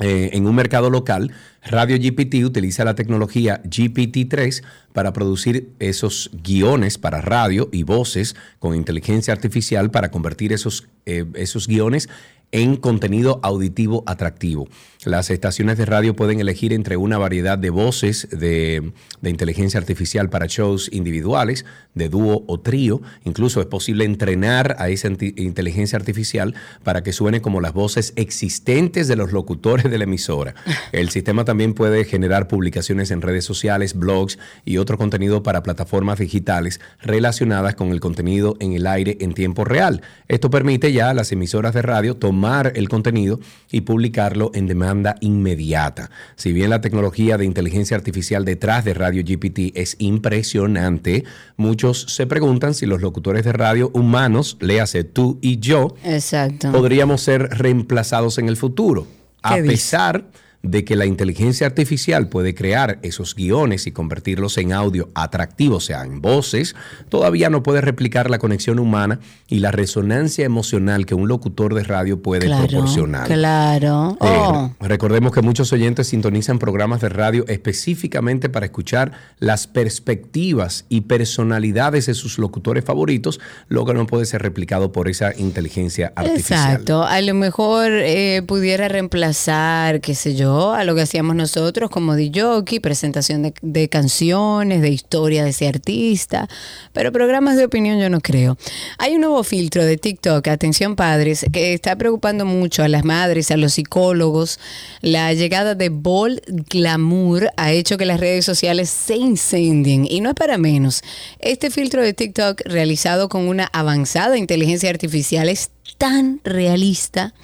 Eh, 0.00 0.30
en 0.32 0.46
un 0.46 0.54
mercado 0.56 0.90
local, 0.90 1.32
Radio 1.62 1.96
GPT 1.96 2.44
utiliza 2.44 2.84
la 2.84 2.94
tecnología 2.94 3.62
GPT-3 3.62 4.64
para 4.92 5.12
producir 5.12 5.70
esos 5.78 6.30
guiones 6.42 6.98
para 6.98 7.20
radio 7.20 7.68
y 7.72 7.84
voces 7.84 8.34
con 8.58 8.74
inteligencia 8.74 9.32
artificial 9.32 9.90
para 9.90 10.10
convertir 10.10 10.52
esos, 10.52 10.88
eh, 11.06 11.24
esos 11.34 11.68
guiones 11.68 12.08
en 12.54 12.76
contenido 12.76 13.40
auditivo 13.42 14.04
atractivo. 14.06 14.68
Las 15.04 15.28
estaciones 15.28 15.76
de 15.76 15.84
radio 15.84 16.14
pueden 16.14 16.40
elegir 16.40 16.72
entre 16.72 16.96
una 16.96 17.18
variedad 17.18 17.58
de 17.58 17.68
voces 17.68 18.28
de, 18.30 18.92
de, 19.20 19.30
inteligencia 19.30 19.78
artificial 19.78 20.30
para 20.30 20.46
shows 20.46 20.88
individuales, 20.92 21.66
de 21.94 22.08
dúo 22.08 22.44
o 22.46 22.60
trío. 22.60 23.02
Incluso 23.24 23.60
es 23.60 23.66
posible 23.66 24.04
entrenar 24.04 24.76
a 24.78 24.88
esa 24.88 25.08
inteligencia 25.08 25.98
artificial 25.98 26.54
para 26.84 27.02
que 27.02 27.12
suene 27.12 27.42
como 27.42 27.60
las 27.60 27.74
voces 27.74 28.14
existentes 28.16 29.08
de 29.08 29.16
los 29.16 29.32
locutores 29.32 29.90
de 29.90 29.98
la 29.98 30.04
emisora. 30.04 30.54
El 30.92 31.10
sistema 31.10 31.44
también 31.44 31.74
puede 31.74 32.04
generar 32.04 32.48
publicaciones 32.48 33.10
en 33.10 33.20
redes 33.20 33.44
sociales, 33.44 33.94
blogs 33.94 34.38
y 34.64 34.78
otro 34.78 34.96
contenido 34.96 35.42
para 35.42 35.64
plataformas 35.64 36.18
digitales 36.18 36.80
relacionadas 37.02 37.74
con 37.74 37.90
el 37.90 38.00
contenido 38.00 38.56
en 38.60 38.72
el 38.72 38.86
aire 38.86 39.18
en 39.20 39.34
tiempo 39.34 39.64
real. 39.64 40.02
Esto 40.28 40.50
permite 40.50 40.92
ya 40.92 41.10
a 41.10 41.14
las 41.14 41.32
emisoras 41.32 41.74
de 41.74 41.82
radio 41.82 42.16
tomar 42.16 42.43
el 42.74 42.88
contenido 42.88 43.40
y 43.70 43.82
publicarlo 43.82 44.50
en 44.54 44.66
demanda 44.66 45.16
inmediata. 45.20 46.10
Si 46.36 46.52
bien 46.52 46.70
la 46.70 46.80
tecnología 46.80 47.38
de 47.38 47.44
inteligencia 47.44 47.96
artificial 47.96 48.44
detrás 48.44 48.84
de 48.84 48.94
Radio 48.94 49.22
GPT 49.24 49.72
es 49.74 49.96
impresionante, 49.98 51.24
muchos 51.56 52.02
se 52.08 52.26
preguntan 52.26 52.74
si 52.74 52.86
los 52.86 53.00
locutores 53.00 53.44
de 53.44 53.52
radio 53.52 53.90
humanos, 53.94 54.56
léase 54.60 55.04
tú 55.04 55.38
y 55.40 55.58
yo, 55.58 55.94
Exacto. 56.04 56.70
podríamos 56.70 57.22
ser 57.22 57.48
reemplazados 57.50 58.38
en 58.38 58.48
el 58.48 58.56
futuro. 58.56 59.06
A 59.42 59.56
pesar 59.56 60.26
de 60.64 60.84
que 60.84 60.96
la 60.96 61.06
inteligencia 61.06 61.66
artificial 61.66 62.28
puede 62.28 62.54
crear 62.54 62.98
esos 63.02 63.34
guiones 63.34 63.86
y 63.86 63.92
convertirlos 63.92 64.56
en 64.58 64.72
audio 64.72 65.10
atractivo, 65.14 65.76
o 65.76 65.80
sea, 65.80 66.02
en 66.04 66.22
voces, 66.22 66.74
todavía 67.10 67.50
no 67.50 67.62
puede 67.62 67.82
replicar 67.82 68.30
la 68.30 68.38
conexión 68.38 68.78
humana 68.78 69.20
y 69.46 69.58
la 69.58 69.70
resonancia 69.70 70.44
emocional 70.44 71.04
que 71.04 71.14
un 71.14 71.28
locutor 71.28 71.74
de 71.74 71.84
radio 71.84 72.22
puede 72.22 72.46
claro, 72.46 72.66
proporcionar. 72.66 73.26
Claro. 73.26 74.16
Eh, 74.20 74.34
Oh. 74.46 74.70
recordemos 74.80 75.32
que 75.32 75.42
muchos 75.42 75.72
oyentes 75.72 76.08
sintonizan 76.08 76.58
programas 76.58 77.00
de 77.00 77.08
radio 77.08 77.44
específicamente 77.46 78.48
para 78.48 78.66
escuchar 78.66 79.12
las 79.38 79.66
perspectivas 79.66 80.86
y 80.88 81.02
personalidades 81.02 82.06
de 82.06 82.14
sus 82.14 82.38
locutores 82.38 82.84
favoritos, 82.84 83.40
lo 83.68 83.84
que 83.84 83.94
no 83.94 84.06
puede 84.06 84.24
ser 84.26 84.42
replicado 84.42 84.92
por 84.92 85.08
esa 85.08 85.34
inteligencia 85.36 86.12
artificial. 86.16 86.72
Exacto. 86.72 87.04
A 87.04 87.20
lo 87.20 87.34
mejor 87.34 87.90
eh, 87.92 88.42
pudiera 88.46 88.88
reemplazar, 88.88 90.00
qué 90.00 90.14
sé 90.14 90.34
yo, 90.34 90.53
a 90.54 90.84
lo 90.84 90.94
que 90.94 91.02
hacíamos 91.02 91.36
nosotros 91.36 91.90
como 91.90 92.14
jockey, 92.14 92.80
presentación 92.80 93.42
de, 93.42 93.54
de, 93.62 93.88
canciones, 93.88 94.82
de 94.82 94.90
historia 94.90 95.44
de 95.44 95.50
ese 95.50 95.68
artista, 95.68 96.48
pero 96.92 97.12
programas 97.12 97.56
de 97.56 97.64
opinión 97.64 97.98
yo 97.98 98.08
no 98.10 98.20
creo. 98.20 98.56
Hay 98.98 99.14
un 99.14 99.20
nuevo 99.20 99.42
filtro 99.44 99.84
de 99.84 99.96
TikTok, 99.96 100.46
atención 100.48 100.96
padres, 100.96 101.44
que 101.52 101.74
está 101.74 101.96
preocupando 101.96 102.44
mucho 102.44 102.82
a 102.82 102.88
las 102.88 103.04
madres, 103.04 103.50
a 103.50 103.56
los 103.56 103.74
psicólogos. 103.74 104.58
La 105.00 105.32
llegada 105.32 105.74
de 105.74 105.88
Bold 105.88 106.40
Glamour 106.70 107.50
ha 107.56 107.72
hecho 107.72 107.98
que 107.98 108.04
las 108.04 108.20
redes 108.20 108.44
sociales 108.44 108.90
se 108.90 109.16
incendien 109.16 110.06
y 110.08 110.20
no 110.20 110.30
es 110.30 110.34
para 110.34 110.58
menos. 110.58 111.02
Este 111.38 111.70
filtro 111.70 112.02
de 112.02 112.12
TikTok 112.12 112.62
realizado 112.64 113.28
con 113.28 113.48
una 113.48 113.68
avanzada 113.72 114.38
inteligencia 114.38 114.90
artificial 114.90 115.48
es 115.48 115.70
tan 115.98 116.40
realista 116.44 117.34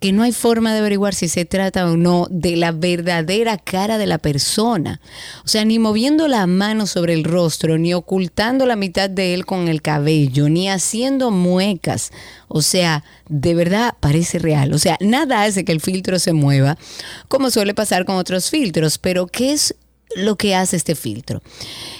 que 0.00 0.12
no 0.12 0.22
hay 0.22 0.32
forma 0.32 0.72
de 0.72 0.78
averiguar 0.78 1.14
si 1.14 1.28
se 1.28 1.44
trata 1.44 1.90
o 1.90 1.96
no 1.96 2.26
de 2.30 2.56
la 2.56 2.72
verdadera 2.72 3.58
cara 3.58 3.98
de 3.98 4.06
la 4.06 4.18
persona. 4.18 5.00
O 5.44 5.48
sea, 5.48 5.64
ni 5.64 5.78
moviendo 5.78 6.28
la 6.28 6.46
mano 6.46 6.86
sobre 6.86 7.14
el 7.14 7.24
rostro, 7.24 7.78
ni 7.78 7.94
ocultando 7.94 8.64
la 8.64 8.76
mitad 8.76 9.10
de 9.10 9.34
él 9.34 9.44
con 9.44 9.68
el 9.68 9.82
cabello, 9.82 10.48
ni 10.48 10.68
haciendo 10.68 11.30
muecas. 11.30 12.12
O 12.46 12.62
sea, 12.62 13.04
de 13.28 13.54
verdad 13.54 13.94
parece 13.98 14.38
real. 14.38 14.72
O 14.72 14.78
sea, 14.78 14.96
nada 15.00 15.42
hace 15.42 15.64
que 15.64 15.72
el 15.72 15.80
filtro 15.80 16.18
se 16.18 16.32
mueva, 16.32 16.78
como 17.26 17.50
suele 17.50 17.74
pasar 17.74 18.04
con 18.04 18.16
otros 18.16 18.50
filtros. 18.50 18.98
Pero, 18.98 19.26
¿qué 19.26 19.52
es 19.52 19.74
lo 20.16 20.36
que 20.36 20.54
hace 20.54 20.76
este 20.76 20.94
filtro. 20.94 21.42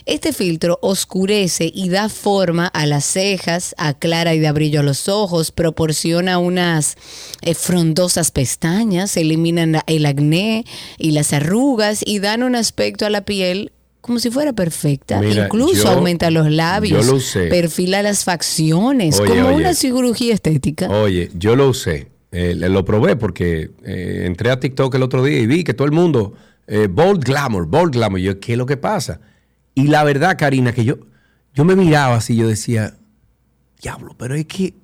Este 0.06 0.32
filtro 0.32 0.78
oscurece 0.82 1.70
y 1.72 1.88
da 1.90 2.08
forma 2.08 2.66
a 2.66 2.86
las 2.86 3.04
cejas, 3.04 3.74
aclara 3.78 4.34
y 4.34 4.40
da 4.40 4.52
brillo 4.52 4.80
a 4.80 4.82
los 4.82 5.08
ojos, 5.08 5.50
proporciona 5.52 6.38
unas 6.38 6.96
eh, 7.42 7.54
frondosas 7.54 8.30
pestañas, 8.30 9.16
eliminan 9.16 9.80
el 9.86 10.06
acné 10.06 10.64
y 10.98 11.10
las 11.12 11.32
arrugas 11.32 12.00
y 12.04 12.18
dan 12.18 12.42
un 12.42 12.54
aspecto 12.56 13.04
a 13.06 13.10
la 13.10 13.24
piel 13.24 13.72
como 14.00 14.20
si 14.20 14.30
fuera 14.30 14.52
perfecta. 14.54 15.20
Mira, 15.20 15.44
Incluso 15.44 15.82
yo- 15.84 15.90
aumenta 15.90 16.30
los 16.30 16.50
labios, 16.50 17.04
yo 17.04 17.12
lo 17.12 17.18
usé. 17.18 17.48
perfila 17.48 18.02
las 18.02 18.24
facciones, 18.24 19.18
Oye, 19.20 19.28
como 19.28 19.48
oye. 19.48 19.56
una 19.56 19.74
cirugía 19.74 20.32
estética. 20.32 20.88
Oye, 20.88 21.30
yo 21.34 21.56
lo 21.56 21.68
usé, 21.68 22.08
eh, 22.32 22.54
lo 22.56 22.84
probé 22.86 23.16
porque 23.16 23.70
eh, 23.84 24.22
entré 24.24 24.50
a 24.50 24.60
TikTok 24.60 24.94
el 24.94 25.02
otro 25.02 25.22
día 25.24 25.38
y 25.38 25.46
vi 25.46 25.62
que 25.64 25.74
todo 25.74 25.84
el 25.84 25.92
mundo, 25.92 26.32
eh, 26.68 26.86
bold 26.86 27.24
glamour, 27.24 27.66
bold 27.66 27.92
glamour. 27.94 28.20
Yo, 28.20 28.38
¿qué 28.38 28.52
es 28.52 28.58
lo 28.58 28.66
que 28.66 28.76
pasa? 28.76 29.20
Y 29.74 29.88
la 29.88 30.04
verdad, 30.04 30.36
Karina, 30.38 30.72
que 30.72 30.84
yo, 30.84 30.98
yo 31.54 31.64
me 31.64 31.74
miraba 31.74 32.16
así, 32.16 32.36
yo 32.36 32.46
decía, 32.46 32.94
diablo, 33.80 34.14
pero 34.18 34.34
es 34.34 34.46
que 34.46 34.74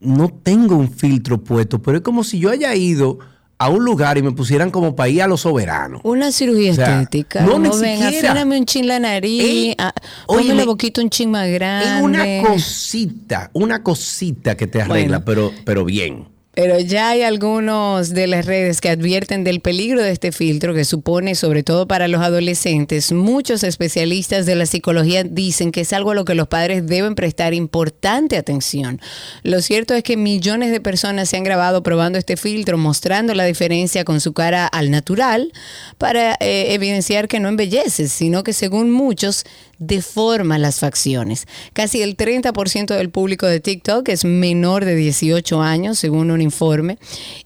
no 0.00 0.28
tengo 0.28 0.76
un 0.76 0.90
filtro 0.90 1.42
puesto, 1.42 1.80
pero 1.80 1.98
es 1.98 2.02
como 2.02 2.24
si 2.24 2.38
yo 2.38 2.50
haya 2.50 2.74
ido 2.74 3.18
a 3.58 3.68
un 3.70 3.84
lugar 3.84 4.18
y 4.18 4.22
me 4.22 4.32
pusieran 4.32 4.70
como 4.70 4.94
para 4.94 5.08
ir 5.08 5.22
a 5.22 5.26
los 5.26 5.40
soberanos. 5.42 6.00
Una 6.04 6.30
cirugía 6.30 6.72
O 6.72 6.74
sea, 6.74 7.00
estética. 7.00 7.40
no, 7.42 7.58
ni 7.58 7.70
ven, 7.80 8.02
afíname 8.02 8.58
un 8.58 8.66
chin 8.66 8.86
la 8.86 8.98
nariz. 8.98 9.42
Ey, 9.42 9.74
ah, 9.78 9.94
oye, 10.26 10.54
la 10.54 10.64
boquita 10.64 11.00
un 11.00 11.08
chin 11.10 11.30
más 11.30 11.48
grande. 11.48 11.96
Es 11.96 12.02
una 12.02 12.48
cosita, 12.48 13.50
una 13.54 13.82
cosita 13.82 14.56
que 14.56 14.66
te 14.66 14.82
arregla, 14.82 15.24
pero, 15.24 15.52
pero 15.64 15.84
bien. 15.84 16.28
Pero 16.56 16.80
ya 16.80 17.10
hay 17.10 17.20
algunos 17.20 18.14
de 18.14 18.26
las 18.26 18.46
redes 18.46 18.80
que 18.80 18.88
advierten 18.88 19.44
del 19.44 19.60
peligro 19.60 20.02
de 20.02 20.10
este 20.10 20.32
filtro 20.32 20.72
que 20.72 20.86
supone, 20.86 21.34
sobre 21.34 21.62
todo 21.62 21.86
para 21.86 22.08
los 22.08 22.22
adolescentes. 22.22 23.12
Muchos 23.12 23.62
especialistas 23.62 24.46
de 24.46 24.54
la 24.54 24.64
psicología 24.64 25.22
dicen 25.22 25.70
que 25.70 25.82
es 25.82 25.92
algo 25.92 26.12
a 26.12 26.14
lo 26.14 26.24
que 26.24 26.34
los 26.34 26.48
padres 26.48 26.86
deben 26.86 27.14
prestar 27.14 27.52
importante 27.52 28.38
atención. 28.38 29.02
Lo 29.42 29.60
cierto 29.60 29.92
es 29.92 30.02
que 30.02 30.16
millones 30.16 30.72
de 30.72 30.80
personas 30.80 31.28
se 31.28 31.36
han 31.36 31.44
grabado 31.44 31.82
probando 31.82 32.18
este 32.18 32.38
filtro, 32.38 32.78
mostrando 32.78 33.34
la 33.34 33.44
diferencia 33.44 34.04
con 34.04 34.22
su 34.22 34.32
cara 34.32 34.66
al 34.66 34.90
natural 34.90 35.52
para 35.98 36.38
eh, 36.40 36.72
evidenciar 36.72 37.28
que 37.28 37.38
no 37.38 37.50
embellece, 37.50 38.08
sino 38.08 38.42
que 38.44 38.54
según 38.54 38.90
muchos 38.90 39.44
deforma 39.78 40.58
las 40.58 40.80
facciones. 40.80 41.46
Casi 41.72 42.02
el 42.02 42.16
30% 42.16 42.96
del 42.96 43.10
público 43.10 43.46
de 43.46 43.60
TikTok 43.60 44.08
es 44.08 44.24
menor 44.24 44.84
de 44.84 44.94
18 44.94 45.60
años, 45.62 45.98
según 45.98 46.30
un 46.30 46.40
informe, 46.40 46.98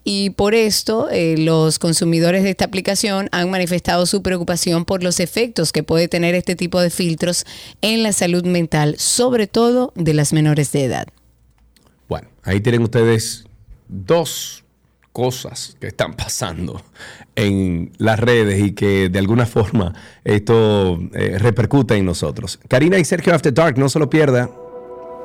y 0.04 0.30
por 0.30 0.54
esto 0.54 1.08
eh, 1.10 1.36
los 1.38 1.78
consumidores 1.78 2.42
de 2.42 2.50
esta 2.50 2.64
aplicación 2.64 3.28
han 3.32 3.50
manifestado 3.50 4.06
su 4.06 4.22
preocupación 4.22 4.84
por 4.84 5.02
los 5.02 5.20
efectos 5.20 5.72
que 5.72 5.82
puede 5.82 6.08
tener 6.08 6.34
este 6.34 6.56
tipo 6.56 6.80
de 6.80 6.90
filtros 6.90 7.44
en 7.80 8.02
la 8.02 8.12
salud 8.12 8.44
mental, 8.44 8.96
sobre 8.98 9.46
todo 9.46 9.92
de 9.94 10.14
las 10.14 10.32
menores 10.32 10.72
de 10.72 10.84
edad. 10.84 11.08
Bueno, 12.08 12.28
ahí 12.42 12.60
tienen 12.60 12.82
ustedes 12.82 13.44
dos 13.88 14.64
cosas 15.12 15.76
que 15.80 15.88
están 15.88 16.14
pasando 16.14 16.82
en 17.36 17.92
las 17.98 18.18
redes 18.18 18.62
y 18.62 18.72
que 18.72 19.08
de 19.08 19.18
alguna 19.18 19.46
forma 19.46 19.94
esto 20.24 20.98
eh, 21.14 21.38
repercute 21.38 21.96
en 21.96 22.04
nosotros. 22.04 22.58
Karina 22.68 22.98
y 22.98 23.04
Sergio 23.04 23.34
After 23.34 23.52
Dark, 23.52 23.78
no 23.78 23.88
se 23.88 23.98
lo 23.98 24.10
pierda. 24.10 24.50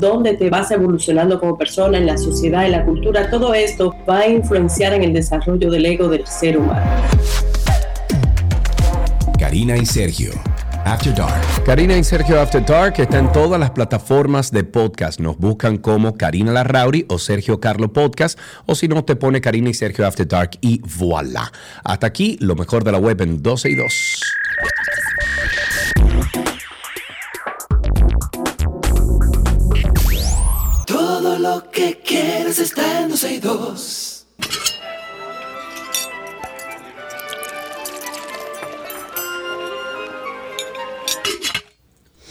donde 0.00 0.34
te 0.34 0.48
vas 0.48 0.70
evolucionando 0.70 1.40
como 1.40 1.58
persona 1.58 1.98
en 1.98 2.06
la 2.06 2.16
sociedad, 2.16 2.64
en 2.64 2.72
la 2.72 2.84
cultura. 2.84 3.28
Todo 3.30 3.52
esto 3.52 3.94
va 4.08 4.20
a 4.20 4.28
influenciar 4.28 4.94
en 4.94 5.02
el 5.02 5.12
desarrollo 5.12 5.70
del 5.70 5.86
ego 5.86 6.08
del 6.08 6.24
ser 6.26 6.56
humano. 6.56 6.88
Karina 9.38 9.76
y 9.76 9.84
Sergio, 9.84 10.30
After 10.84 11.12
Dark. 11.14 11.64
Karina 11.66 11.96
y 11.96 12.04
Sergio 12.04 12.40
After 12.40 12.64
Dark 12.64 12.94
está 12.98 13.18
en 13.18 13.32
todas 13.32 13.58
las 13.58 13.72
plataformas 13.72 14.52
de 14.52 14.62
podcast. 14.62 15.18
Nos 15.18 15.36
buscan 15.36 15.78
como 15.78 16.16
Karina 16.16 16.52
Larrauri 16.52 17.04
o 17.08 17.18
Sergio 17.18 17.58
Carlo 17.58 17.92
Podcast 17.92 18.38
o 18.66 18.76
si 18.76 18.86
no 18.86 19.04
te 19.04 19.16
pone 19.16 19.40
Karina 19.40 19.70
y 19.70 19.74
Sergio 19.74 20.06
After 20.06 20.28
Dark 20.28 20.52
y 20.60 20.80
voilà. 20.98 21.50
Hasta 21.82 22.06
aquí 22.06 22.38
lo 22.40 22.54
mejor 22.54 22.84
de 22.84 22.92
la 22.92 22.98
web 22.98 23.20
en 23.20 23.42
12 23.42 23.70
y 23.70 23.74
2. 23.74 23.86
Lo 31.60 31.70
que 31.70 31.98
quieres 32.04 32.58
está 32.58 33.02
en 33.02 33.10
12 33.10 33.34
y 33.34 33.38
2. 33.38 34.26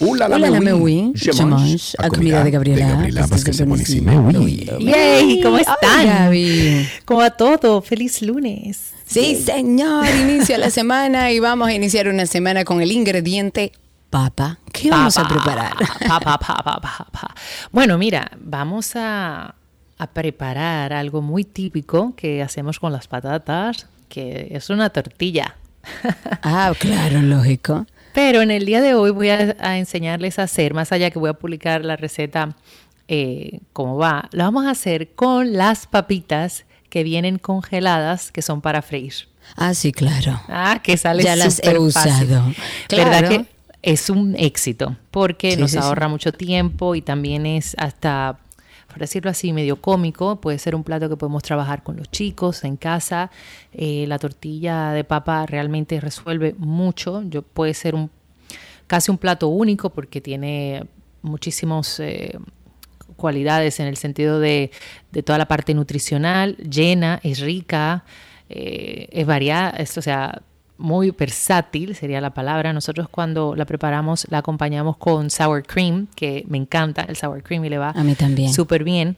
Hola, 0.02 0.26
Hola, 0.26 0.38
la 0.38 0.60
Mewi. 0.60 1.12
Jamanche, 1.14 1.94
a 1.98 2.08
comida 2.08 2.42
de 2.42 2.50
Gabriela. 2.50 3.28
que 3.44 3.52
se 3.52 3.66
pone 3.66 3.82
así, 3.82 4.00
buenísimo. 4.00 4.32
Mewi. 4.32 4.66
Yay, 4.80 5.42
¿cómo 5.42 5.58
están? 5.58 6.06
Gaby. 6.06 6.88
¿Cómo 7.04 7.20
va 7.20 7.30
todo? 7.30 7.82
Feliz 7.82 8.22
lunes. 8.22 8.92
Sí, 9.06 9.36
señor, 9.36 10.06
inicia 10.22 10.56
la 10.58 10.70
semana 10.78 11.30
y 11.32 11.38
vamos 11.38 11.68
a 11.68 11.74
iniciar 11.74 12.08
una 12.08 12.26
semana 12.26 12.64
con 12.64 12.80
el 12.80 12.90
ingrediente 12.92 13.72
papa. 14.10 14.58
¿Qué 14.72 14.90
vamos 14.90 15.16
a 15.16 15.22
Pa, 15.22 15.28
pa, 15.28 15.34
preparar? 15.34 15.72
pa, 16.08 16.20
pa, 16.20 16.38
pa, 16.38 16.54
pa, 16.62 16.80
pa, 16.80 17.06
pa. 17.12 17.34
Bueno, 17.70 17.96
mira, 17.96 18.30
vamos 18.40 18.96
a, 18.96 19.54
a 19.98 20.06
preparar 20.08 20.92
algo 20.92 21.22
muy 21.22 21.44
típico 21.44 22.14
que 22.16 22.42
hacemos 22.42 22.78
con 22.80 22.92
las 22.92 23.06
patatas, 23.08 23.86
que 24.08 24.48
es 24.50 24.68
una 24.70 24.90
tortilla. 24.90 25.56
Ah, 26.42 26.72
claro, 26.78 27.22
lógico. 27.22 27.86
Pero 28.12 28.42
en 28.42 28.50
el 28.50 28.66
día 28.66 28.80
de 28.80 28.94
hoy 28.94 29.10
voy 29.12 29.30
a, 29.30 29.56
a 29.60 29.78
enseñarles 29.78 30.38
a 30.38 30.42
hacer, 30.44 30.74
más 30.74 30.90
allá 30.92 31.10
que 31.10 31.18
voy 31.18 31.30
a 31.30 31.34
publicar 31.34 31.84
la 31.84 31.96
receta 31.96 32.56
eh, 33.08 33.60
como 33.72 33.96
va, 33.96 34.28
lo 34.32 34.44
vamos 34.44 34.66
a 34.66 34.70
hacer 34.70 35.14
con 35.14 35.52
las 35.54 35.86
papitas 35.86 36.64
que 36.88 37.02
vienen 37.04 37.38
congeladas, 37.38 38.30
que 38.32 38.42
son 38.42 38.60
para 38.60 38.82
freír. 38.82 39.14
Ah, 39.56 39.74
sí, 39.74 39.92
claro. 39.92 40.40
Ah, 40.48 40.80
que 40.82 40.96
sale 40.96 41.22
Ya 41.22 41.34
las 41.36 41.60
he 41.60 41.62
fácil. 41.62 41.78
usado. 41.78 42.54
¿Verdad 42.90 43.20
Claro. 43.20 43.28
que 43.28 43.46
es 43.82 44.10
un 44.10 44.34
éxito? 44.36 44.96
Porque 45.10 45.52
Sí, 45.52 45.60
nos 45.60 45.70
sí, 45.72 45.78
sí. 45.78 45.82
ahorra 45.82 46.08
mucho 46.08 46.32
tiempo 46.32 46.94
y 46.94 47.02
también 47.02 47.46
es 47.46 47.74
hasta, 47.78 48.38
por 48.88 48.98
decirlo 48.98 49.30
así, 49.30 49.52
medio 49.52 49.76
cómico. 49.80 50.40
Puede 50.40 50.58
ser 50.58 50.74
un 50.74 50.84
plato 50.84 51.08
que 51.08 51.16
podemos 51.16 51.42
trabajar 51.42 51.82
con 51.82 51.96
los 51.96 52.10
chicos 52.10 52.64
en 52.64 52.76
casa. 52.76 53.30
Eh, 53.72 54.04
la 54.06 54.18
tortilla 54.18 54.92
de 54.92 55.04
papa 55.04 55.46
realmente 55.46 56.00
resuelve 56.00 56.54
mucho. 56.58 57.22
Yo, 57.24 57.42
puede 57.42 57.74
ser 57.74 57.94
un 57.94 58.10
casi 58.86 59.10
un 59.10 59.18
plato 59.18 59.48
único 59.48 59.90
porque 59.90 60.20
tiene 60.20 60.84
muchísimos... 61.22 62.00
eh, 62.00 62.38
cualidades 63.16 63.78
en 63.80 63.86
el 63.86 63.98
sentido 63.98 64.40
de, 64.40 64.70
de 65.12 65.22
toda 65.22 65.36
la 65.38 65.46
parte 65.46 65.74
nutricional, 65.74 66.56
llena, 66.56 67.20
es 67.22 67.40
rica, 67.40 68.04
eh, 68.48 69.08
es 69.12 69.26
variada, 69.26 69.70
es, 69.76 69.98
o 69.98 70.00
sea, 70.00 70.40
muy 70.80 71.10
versátil 71.12 71.94
sería 71.94 72.20
la 72.20 72.30
palabra. 72.34 72.72
Nosotros 72.72 73.08
cuando 73.08 73.54
la 73.54 73.66
preparamos 73.66 74.26
la 74.30 74.38
acompañamos 74.38 74.96
con 74.96 75.30
sour 75.30 75.62
cream, 75.62 76.08
que 76.14 76.44
me 76.48 76.58
encanta 76.58 77.02
el 77.02 77.16
sour 77.16 77.42
cream 77.42 77.64
y 77.64 77.68
le 77.68 77.78
va 77.78 77.90
A 77.90 78.02
mí 78.02 78.14
también. 78.14 78.52
súper 78.52 78.82
bien. 78.82 79.16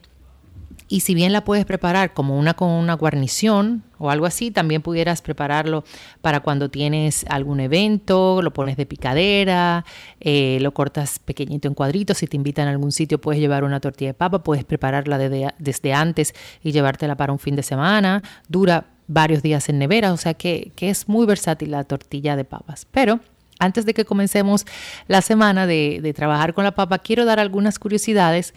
Y 0.89 0.99
si 0.99 1.15
bien 1.15 1.31
la 1.33 1.43
puedes 1.43 1.65
preparar 1.65 2.13
como 2.13 2.37
una 2.37 2.53
con 2.53 2.69
una 2.69 2.93
guarnición 2.93 3.83
o 3.97 4.11
algo 4.11 4.25
así, 4.25 4.51
también 4.51 4.81
pudieras 4.81 5.21
prepararlo 5.21 5.83
para 6.21 6.41
cuando 6.41 6.69
tienes 6.69 7.25
algún 7.29 7.61
evento, 7.61 8.41
lo 8.41 8.53
pones 8.53 8.77
de 8.77 8.85
picadera, 8.85 9.85
eh, 10.19 10.59
lo 10.61 10.73
cortas 10.73 11.19
pequeñito 11.19 11.67
en 11.67 11.73
cuadritos. 11.73 12.17
Si 12.17 12.27
te 12.27 12.35
invitan 12.35 12.67
a 12.67 12.71
algún 12.71 12.91
sitio, 12.91 13.19
puedes 13.19 13.41
llevar 13.41 13.63
una 13.63 13.79
tortilla 13.79 14.09
de 14.09 14.13
papa, 14.13 14.43
puedes 14.43 14.65
prepararla 14.65 15.17
desde, 15.17 15.53
desde 15.57 15.93
antes 15.93 16.35
y 16.61 16.71
llevártela 16.71 17.15
para 17.15 17.31
un 17.31 17.39
fin 17.39 17.55
de 17.55 17.63
semana. 17.63 18.21
Dura 18.47 18.92
varios 19.13 19.41
días 19.41 19.69
en 19.69 19.79
nevera, 19.79 20.11
o 20.13 20.17
sea 20.17 20.33
que, 20.33 20.71
que 20.75 20.89
es 20.89 21.07
muy 21.07 21.25
versátil 21.25 21.71
la 21.71 21.83
tortilla 21.83 22.35
de 22.35 22.43
papas. 22.43 22.87
Pero 22.91 23.19
antes 23.59 23.85
de 23.85 23.93
que 23.93 24.05
comencemos 24.05 24.65
la 25.07 25.21
semana 25.21 25.67
de, 25.67 25.99
de 26.01 26.13
trabajar 26.13 26.53
con 26.53 26.63
la 26.63 26.71
papa, 26.71 26.99
quiero 26.99 27.25
dar 27.25 27.39
algunas 27.39 27.79
curiosidades 27.79 28.53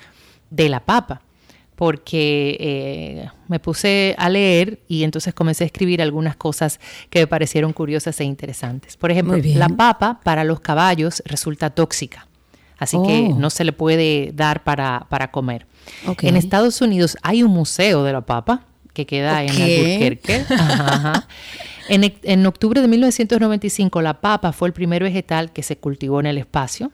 de 0.51 0.69
la 0.69 0.81
papa 0.81 1.23
porque 1.77 2.57
eh, 2.59 3.29
me 3.49 3.61
puse 3.61 4.15
a 4.19 4.31
leer 4.31 4.81
y 4.89 5.05
entonces 5.05 5.35
comencé 5.35 5.65
a 5.65 5.67
escribir 5.67 6.01
algunas 6.01 6.35
cosas 6.35 6.81
que 7.11 7.21
me 7.21 7.27
parecieron 7.27 7.75
curiosas 7.75 8.19
e 8.21 8.25
interesantes. 8.25 8.97
Por 8.97 9.11
ejemplo, 9.11 9.37
la 9.37 9.69
papa 9.69 10.19
para 10.25 10.43
los 10.43 10.61
caballos 10.61 11.23
resulta 11.27 11.69
tóxica, 11.71 12.27
así 12.79 12.97
que 13.07 13.29
Oh. 13.31 13.39
no 13.39 13.51
se 13.51 13.65
le 13.65 13.73
puede 13.73 14.33
dar 14.35 14.65
para, 14.65 15.07
para 15.11 15.31
comer. 15.31 15.67
En 16.23 16.37
Estados 16.37 16.81
Unidos 16.81 17.17
hay 17.23 17.43
un 17.43 17.53
museo 17.53 18.03
de 18.05 18.13
la 18.13 18.23
papa 18.23 18.63
que 18.97 19.05
queda 19.05 19.45
en 19.45 19.51
Ok. 19.51 19.61
Albuquerque. 19.61 20.45
Ajá, 20.51 20.95
ajá. 20.95 21.29
En, 21.89 22.15
en 22.23 22.47
octubre 22.47 22.81
de 22.81 22.89
1995, 22.89 24.01
la 24.03 24.21
papa 24.21 24.53
fue 24.53 24.69
el 24.69 24.73
primer 24.73 25.03
vegetal 25.03 25.53
que 25.53 25.63
se 25.63 25.77
cultivó 25.77 26.19
en 26.19 26.27
el 26.27 26.39
espacio. 26.39 26.91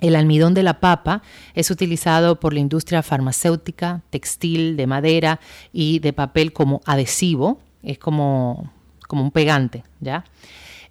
El 0.00 0.16
almidón 0.16 0.52
de 0.52 0.64
la 0.64 0.80
papa 0.80 1.22
es 1.54 1.70
utilizado 1.70 2.38
por 2.40 2.52
la 2.52 2.60
industria 2.60 3.02
farmacéutica, 3.02 4.02
textil, 4.10 4.76
de 4.76 4.86
madera 4.86 5.40
y 5.72 6.00
de 6.00 6.12
papel 6.12 6.52
como 6.52 6.82
adhesivo. 6.84 7.60
Es 7.82 7.98
como, 7.98 8.72
como 9.06 9.22
un 9.22 9.30
pegante, 9.30 9.84
¿ya? 10.00 10.24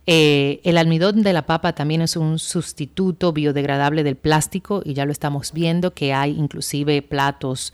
Eh, 0.05 0.59
el 0.63 0.78
almidón 0.78 1.21
de 1.21 1.34
la 1.34 1.45
papa 1.45 1.74
también 1.74 2.01
es 2.01 2.15
un 2.17 2.39
sustituto 2.39 3.32
biodegradable 3.32 4.03
del 4.03 4.15
plástico 4.15 4.82
y 4.84 4.93
ya 4.95 5.05
lo 5.05 5.11
estamos 5.11 5.53
viendo 5.53 5.93
que 5.93 6.13
hay 6.13 6.32
inclusive 6.32 7.01
platos 7.01 7.74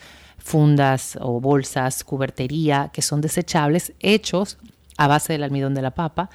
fundas 0.50 1.16
o 1.22 1.40
bolsas, 1.40 2.04
cubertería, 2.04 2.90
que 2.92 3.04
son 3.04 3.22
desechables, 3.22 3.94
hechos 4.00 4.58
a 4.98 5.08
base 5.08 5.34
del 5.34 5.44
almidón 5.44 5.76
de 5.76 5.84
la 5.84 5.92
papa. 5.92 6.32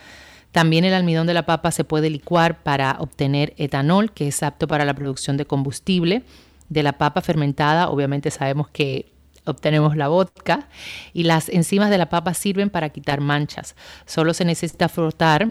También 0.52 0.84
el 0.84 0.94
almidón 0.94 1.26
de 1.26 1.34
la 1.34 1.46
papa 1.46 1.72
se 1.72 1.82
puede 1.82 2.10
licuar 2.10 2.62
para 2.62 2.96
obtener 3.00 3.54
etanol, 3.56 4.12
que 4.12 4.28
es 4.28 4.44
apto 4.44 4.68
para 4.68 4.84
la 4.84 4.94
producción 4.94 5.36
de 5.36 5.46
combustible. 5.46 6.22
De 6.68 6.84
la 6.84 6.92
papa 6.92 7.22
fermentada, 7.22 7.88
obviamente 7.88 8.30
sabemos 8.30 8.68
que 8.68 9.10
obtenemos 9.46 9.96
la 9.96 10.06
vodka 10.06 10.68
y 11.12 11.24
las 11.24 11.48
enzimas 11.48 11.90
de 11.90 11.98
la 11.98 12.08
papa 12.08 12.34
sirven 12.34 12.70
para 12.70 12.90
quitar 12.90 13.20
manchas. 13.20 13.74
Solo 14.06 14.32
se 14.32 14.44
necesita 14.44 14.88
frotar 14.88 15.50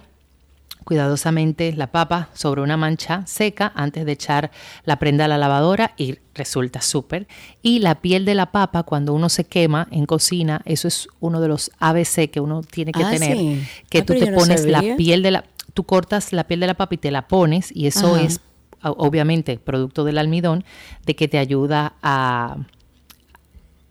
cuidadosamente 0.84 1.73
la 1.73 1.88
papa 1.88 2.29
sobre 2.34 2.61
una 2.61 2.77
mancha 2.77 3.23
seca 3.25 3.71
antes 3.75 4.05
de 4.05 4.11
echar 4.11 4.51
la 4.86 4.97
prenda 4.99 5.25
a 5.25 5.27
la 5.27 5.38
lavadora 5.38 5.93
y 5.97 6.17
resulta 6.36 6.81
súper. 6.81 7.27
Y 7.61 7.79
la 7.79 7.95
piel 8.01 8.25
de 8.25 8.36
la 8.36 8.51
papa, 8.51 8.84
cuando 8.84 9.13
uno 9.13 9.29
se 9.29 9.43
quema 9.45 9.88
en 9.91 10.05
cocina, 10.05 10.61
eso 10.65 10.88
es 10.88 11.07
uno 11.19 11.39
de 11.41 11.47
los 11.47 11.71
ABC 11.79 12.29
que 12.29 12.39
uno 12.39 12.61
tiene 12.61 12.91
que 12.91 13.03
Ah, 13.03 13.11
tener, 13.11 13.38
sí. 13.38 13.63
que 13.89 13.99
Ah, 13.99 14.05
tú 14.05 14.13
te 14.13 14.29
no 14.31 14.38
pones 14.38 14.65
la 14.65 14.81
piel 14.97 15.23
de 15.23 15.31
la, 15.31 15.45
tú 15.73 15.84
cortas 15.84 16.34
la 16.34 16.43
piel 16.45 16.59
de 16.59 16.67
la 16.67 16.73
papa 16.73 16.95
y 16.95 16.97
te 16.97 17.11
la 17.11 17.27
pones 17.27 17.71
y 17.75 17.88
eso 17.88 18.15
Ajá. 18.15 18.23
es 18.23 18.39
obviamente 18.81 19.57
producto 19.59 20.03
del 20.03 20.17
almidón 20.17 20.65
de 21.05 21.15
que 21.15 21.27
te 21.27 21.38
ayuda 21.38 21.93
a 22.01 22.57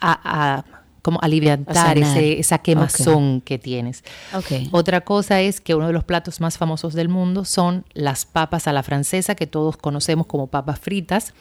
a, 0.00 0.58
a 0.58 0.64
como 1.02 1.18
aliviantar 1.20 1.98
ese, 1.98 2.38
esa 2.38 2.58
quemazón 2.58 3.40
que 3.40 3.58
tienes. 3.58 4.04
Otra 4.70 5.02
cosa 5.02 5.40
es 5.40 5.60
que 5.60 5.74
uno 5.74 5.88
de 5.88 5.92
los 5.92 6.04
platos 6.04 6.40
más 6.40 6.56
famosos 6.56 6.94
del 6.94 7.08
mundo 7.08 7.44
son 7.44 7.84
las 7.92 8.24
papas 8.24 8.68
a 8.68 8.72
la 8.72 8.82
francesa, 8.82 9.34
que 9.34 9.46
todos 9.48 9.76
conocemos 9.76 10.26
como 10.26 10.46
papas 10.46 10.78
fritas, 10.78 11.34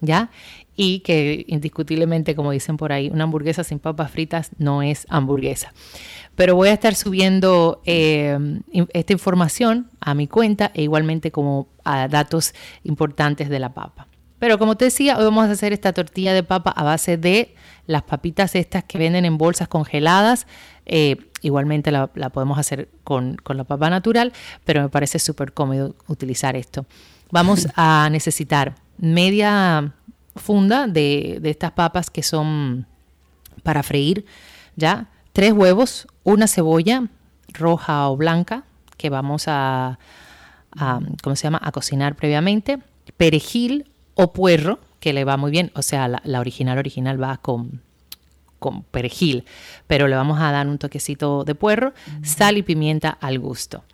¿ya? 0.00 0.30
Y 0.76 1.00
que 1.00 1.44
indiscutiblemente, 1.48 2.36
como 2.36 2.52
dicen 2.52 2.76
por 2.76 2.92
ahí, 2.92 3.10
una 3.10 3.24
hamburguesa 3.24 3.64
sin 3.64 3.80
papas 3.80 4.10
fritas 4.12 4.50
no 4.58 4.82
es 4.82 5.06
hamburguesa. 5.08 5.72
Pero 6.36 6.54
voy 6.54 6.68
a 6.68 6.72
estar 6.72 6.94
subiendo 6.94 7.82
eh, 7.84 8.38
esta 8.92 9.12
información 9.12 9.90
a 10.00 10.14
mi 10.14 10.28
cuenta 10.28 10.70
e 10.74 10.82
igualmente 10.82 11.32
como 11.32 11.66
a 11.82 12.06
datos 12.06 12.54
importantes 12.84 13.48
de 13.48 13.58
la 13.58 13.74
papa. 13.74 14.07
Pero 14.38 14.58
como 14.58 14.76
te 14.76 14.86
decía, 14.86 15.18
hoy 15.18 15.24
vamos 15.24 15.48
a 15.48 15.52
hacer 15.52 15.72
esta 15.72 15.92
tortilla 15.92 16.32
de 16.32 16.42
papa 16.42 16.70
a 16.70 16.84
base 16.84 17.16
de 17.16 17.54
las 17.86 18.02
papitas 18.02 18.54
estas 18.54 18.84
que 18.84 18.98
venden 18.98 19.24
en 19.24 19.38
bolsas 19.38 19.68
congeladas. 19.68 20.46
Eh, 20.86 21.16
igualmente 21.42 21.90
la, 21.90 22.08
podemos 22.08 22.58
hacer 22.58 22.88
con, 23.04 23.36
con 23.36 23.56
la 23.56 23.64
papa 23.64 23.90
natural, 23.90 24.32
pero 24.64 24.82
me 24.82 24.88
parece 24.88 25.18
súper 25.18 25.52
cómodo 25.52 25.96
utilizar 26.06 26.56
esto. 26.56 26.86
Vamos 27.30 27.68
a 27.74 28.08
necesitar 28.12 28.76
media 28.98 29.94
funda 30.36 30.86
de, 30.86 31.38
de 31.40 31.50
estas 31.50 31.72
papas 31.72 32.10
que 32.10 32.22
son 32.22 32.86
para 33.62 33.82
freír, 33.82 34.24
¿ya? 34.76 35.08
Tres 35.32 35.52
huevos, 35.52 36.06
una 36.22 36.46
cebolla 36.46 37.08
roja 37.52 38.08
o 38.08 38.16
blanca 38.16 38.64
que 38.96 39.10
vamos 39.10 39.44
a, 39.46 39.98
a, 40.76 41.00
¿cómo 41.22 41.36
se 41.36 41.44
llama? 41.44 41.60
A 41.62 41.72
cocinar 41.72 42.14
previamente, 42.16 42.78
perejil 43.16 43.90
o 44.20 44.32
puerro, 44.32 44.80
que 44.98 45.12
le 45.12 45.24
va 45.24 45.36
muy 45.36 45.52
bien, 45.52 45.70
o 45.76 45.82
sea, 45.82 46.08
la, 46.08 46.20
la 46.24 46.40
original 46.40 46.76
original 46.76 47.22
va 47.22 47.36
con, 47.36 47.82
con 48.58 48.82
perejil, 48.82 49.44
pero 49.86 50.08
le 50.08 50.16
vamos 50.16 50.40
a 50.40 50.50
dar 50.50 50.66
un 50.66 50.76
toquecito 50.76 51.44
de 51.44 51.54
puerro, 51.54 51.92
sal 52.24 52.58
y 52.58 52.62
pimienta 52.62 53.10
al 53.10 53.38
gusto. 53.38 53.84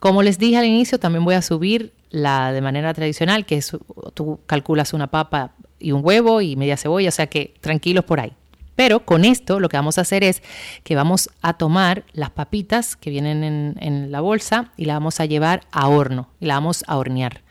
Como 0.00 0.24
les 0.24 0.38
dije 0.38 0.56
al 0.56 0.64
inicio, 0.64 0.98
también 0.98 1.24
voy 1.24 1.36
a 1.36 1.42
subir 1.42 1.92
la 2.10 2.52
de 2.52 2.60
manera 2.60 2.92
tradicional, 2.94 3.46
que 3.46 3.58
es 3.58 3.76
tú 4.14 4.40
calculas 4.46 4.92
una 4.92 5.06
papa 5.06 5.52
y 5.78 5.92
un 5.92 6.04
huevo 6.04 6.40
y 6.40 6.56
media 6.56 6.76
cebolla, 6.76 7.10
o 7.10 7.12
sea 7.12 7.28
que 7.28 7.54
tranquilos 7.60 8.04
por 8.04 8.18
ahí. 8.18 8.32
Pero 8.74 9.04
con 9.04 9.24
esto 9.24 9.60
lo 9.60 9.68
que 9.68 9.76
vamos 9.76 9.98
a 9.98 10.00
hacer 10.00 10.24
es 10.24 10.42
que 10.82 10.96
vamos 10.96 11.30
a 11.42 11.52
tomar 11.52 12.02
las 12.12 12.30
papitas 12.30 12.96
que 12.96 13.10
vienen 13.10 13.44
en, 13.44 13.76
en 13.78 14.10
la 14.10 14.20
bolsa 14.20 14.72
y 14.76 14.86
la 14.86 14.94
vamos 14.94 15.20
a 15.20 15.26
llevar 15.26 15.60
a 15.70 15.86
horno 15.86 16.28
y 16.40 16.46
la 16.46 16.54
vamos 16.54 16.82
a 16.88 16.96
hornear. 16.96 17.42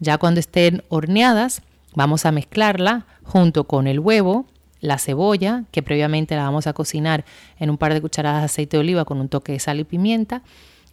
Ya 0.00 0.18
cuando 0.18 0.40
estén 0.40 0.82
horneadas, 0.88 1.62
vamos 1.94 2.26
a 2.26 2.32
mezclarla 2.32 3.06
junto 3.24 3.64
con 3.64 3.86
el 3.86 4.00
huevo, 4.00 4.46
la 4.80 4.98
cebolla, 4.98 5.64
que 5.72 5.82
previamente 5.82 6.36
la 6.36 6.44
vamos 6.44 6.66
a 6.66 6.72
cocinar 6.72 7.24
en 7.58 7.70
un 7.70 7.78
par 7.78 7.94
de 7.94 8.00
cucharadas 8.00 8.42
de 8.42 8.46
aceite 8.46 8.76
de 8.76 8.80
oliva 8.80 9.04
con 9.04 9.20
un 9.20 9.28
toque 9.28 9.52
de 9.52 9.58
sal 9.58 9.80
y 9.80 9.84
pimienta, 9.84 10.42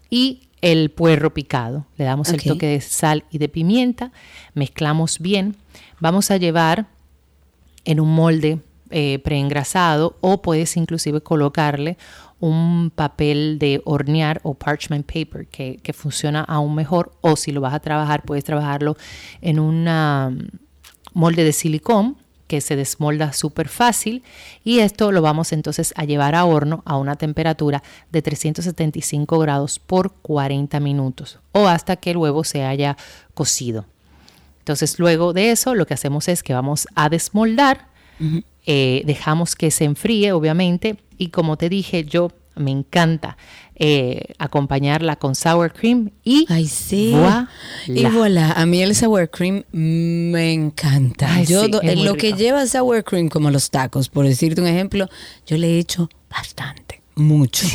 y 0.09 0.47
el 0.61 0.89
puerro 0.89 1.33
picado. 1.33 1.85
Le 1.97 2.05
damos 2.05 2.29
el 2.29 2.41
toque 2.41 2.65
de 2.65 2.81
sal 2.81 3.25
y 3.29 3.37
de 3.37 3.49
pimienta, 3.49 4.11
mezclamos 4.53 5.19
bien. 5.19 5.55
Vamos 5.99 6.31
a 6.31 6.37
llevar 6.37 6.87
en 7.83 7.99
un 7.99 8.13
molde 8.15 8.59
eh, 8.91 9.19
preengrasado 9.19 10.17
o 10.21 10.41
puedes 10.41 10.77
inclusive 10.77 11.21
colocarle 11.21 11.97
un 12.39 12.91
papel 12.93 13.57
de 13.59 13.81
hornear 13.85 14.41
o 14.43 14.53
parchment 14.53 15.05
paper 15.05 15.47
que, 15.47 15.79
que 15.81 15.93
funciona 15.93 16.41
aún 16.41 16.75
mejor 16.75 17.13
o 17.21 17.35
si 17.35 17.51
lo 17.51 17.61
vas 17.61 17.73
a 17.73 17.79
trabajar 17.79 18.23
puedes 18.23 18.43
trabajarlo 18.43 18.97
en 19.41 19.59
un 19.59 19.85
molde 21.13 21.43
de 21.43 21.53
silicón 21.53 22.17
que 22.47 22.61
se 22.61 22.75
desmolda 22.75 23.33
súper 23.33 23.69
fácil 23.69 24.23
y 24.63 24.79
esto 24.79 25.11
lo 25.11 25.21
vamos 25.21 25.51
entonces 25.51 25.93
a 25.97 26.05
llevar 26.05 26.35
a 26.35 26.45
horno 26.45 26.83
a 26.85 26.97
una 26.97 27.15
temperatura 27.15 27.81
de 28.11 28.21
375 28.21 29.39
grados 29.39 29.79
por 29.79 30.13
40 30.13 30.79
minutos 30.79 31.39
o 31.51 31.67
hasta 31.67 31.95
que 31.95 32.11
el 32.11 32.17
huevo 32.17 32.43
se 32.43 32.63
haya 32.63 32.97
cocido. 33.33 33.85
Entonces 34.59 34.99
luego 34.99 35.33
de 35.33 35.51
eso 35.51 35.75
lo 35.75 35.85
que 35.85 35.93
hacemos 35.93 36.27
es 36.27 36.43
que 36.43 36.53
vamos 36.53 36.87
a 36.95 37.09
desmoldar, 37.09 37.87
eh, 38.65 39.03
dejamos 39.05 39.55
que 39.55 39.71
se 39.71 39.85
enfríe 39.85 40.31
obviamente 40.31 40.97
y 41.17 41.27
como 41.29 41.57
te 41.57 41.69
dije 41.69 42.03
yo 42.03 42.31
me 42.55 42.71
encanta 42.71 43.37
eh, 43.75 44.33
acompañarla 44.39 45.17
con 45.17 45.35
sour 45.35 45.73
cream 45.73 46.11
y 46.23 46.45
Ay, 46.49 46.67
sí. 46.67 47.09
voilà. 47.11 47.49
Y 47.87 48.05
voilà, 48.05 48.53
a 48.53 48.65
mí 48.65 48.81
el 48.81 48.95
sour 48.95 49.29
cream 49.29 49.63
me 49.73 50.53
encanta. 50.53 51.27
Ay, 51.33 51.45
yo 51.45 51.65
sí, 51.65 51.71
do- 51.71 51.81
lo 51.83 52.15
que 52.15 52.31
lleva 52.33 52.65
sour 52.65 53.03
cream 53.03 53.27
como 53.27 53.51
los 53.51 53.69
tacos, 53.69 54.07
por 54.07 54.25
decirte 54.25 54.61
un 54.61 54.67
ejemplo, 54.67 55.09
yo 55.45 55.57
le 55.57 55.71
he 55.75 55.79
hecho 55.79 56.09
bastante, 56.29 57.01
mucho. 57.15 57.67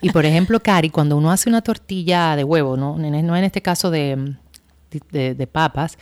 Y, 0.00 0.06
y, 0.08 0.10
por 0.10 0.24
ejemplo, 0.24 0.60
Cari, 0.60 0.90
cuando 0.90 1.16
uno 1.16 1.32
hace 1.32 1.48
una 1.48 1.62
tortilla 1.62 2.36
de 2.36 2.44
huevo, 2.44 2.76
¿no? 2.76 2.96
No 2.96 3.36
en 3.36 3.44
este 3.44 3.62
caso 3.62 3.90
de, 3.90 4.36
de- 5.10 5.34
de 5.34 5.46
papas, 5.48 5.98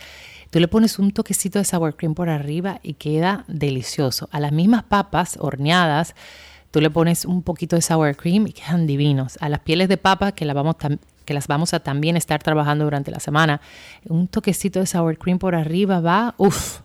tú 0.55 0.61
le 0.61 0.69
pones 0.69 0.99
un 0.99 1.11
toquecito 1.11 1.59
de 1.59 1.65
sour 1.65 1.97
cream 1.97 2.15
por 2.15 2.29
arriba 2.29 2.79
y 2.81 2.93
queda 2.93 3.43
delicioso. 3.49 4.29
A 4.31 4.39
las 4.39 4.53
mismas 4.53 4.83
papas 4.83 5.35
horneadas, 5.41 6.15
tú 6.71 6.79
le 6.79 6.89
pones 6.89 7.25
un 7.25 7.41
poquito 7.41 7.75
de 7.75 7.81
sour 7.81 8.15
cream 8.15 8.47
y 8.47 8.53
quedan 8.53 8.87
divinos. 8.87 9.37
A 9.41 9.49
las 9.49 9.59
pieles 9.59 9.89
de 9.89 9.97
papa 9.97 10.31
que, 10.31 10.45
vamos 10.45 10.77
que 11.25 11.33
las 11.33 11.47
vamos 11.47 11.73
a 11.73 11.81
también 11.81 12.15
estar 12.15 12.41
trabajando 12.41 12.85
durante 12.85 13.11
la 13.11 13.19
semana, 13.19 13.59
un 14.07 14.29
toquecito 14.29 14.79
de 14.79 14.85
sour 14.85 15.17
cream 15.17 15.39
por 15.39 15.55
arriba 15.55 15.99
va, 15.99 16.35
uff, 16.37 16.79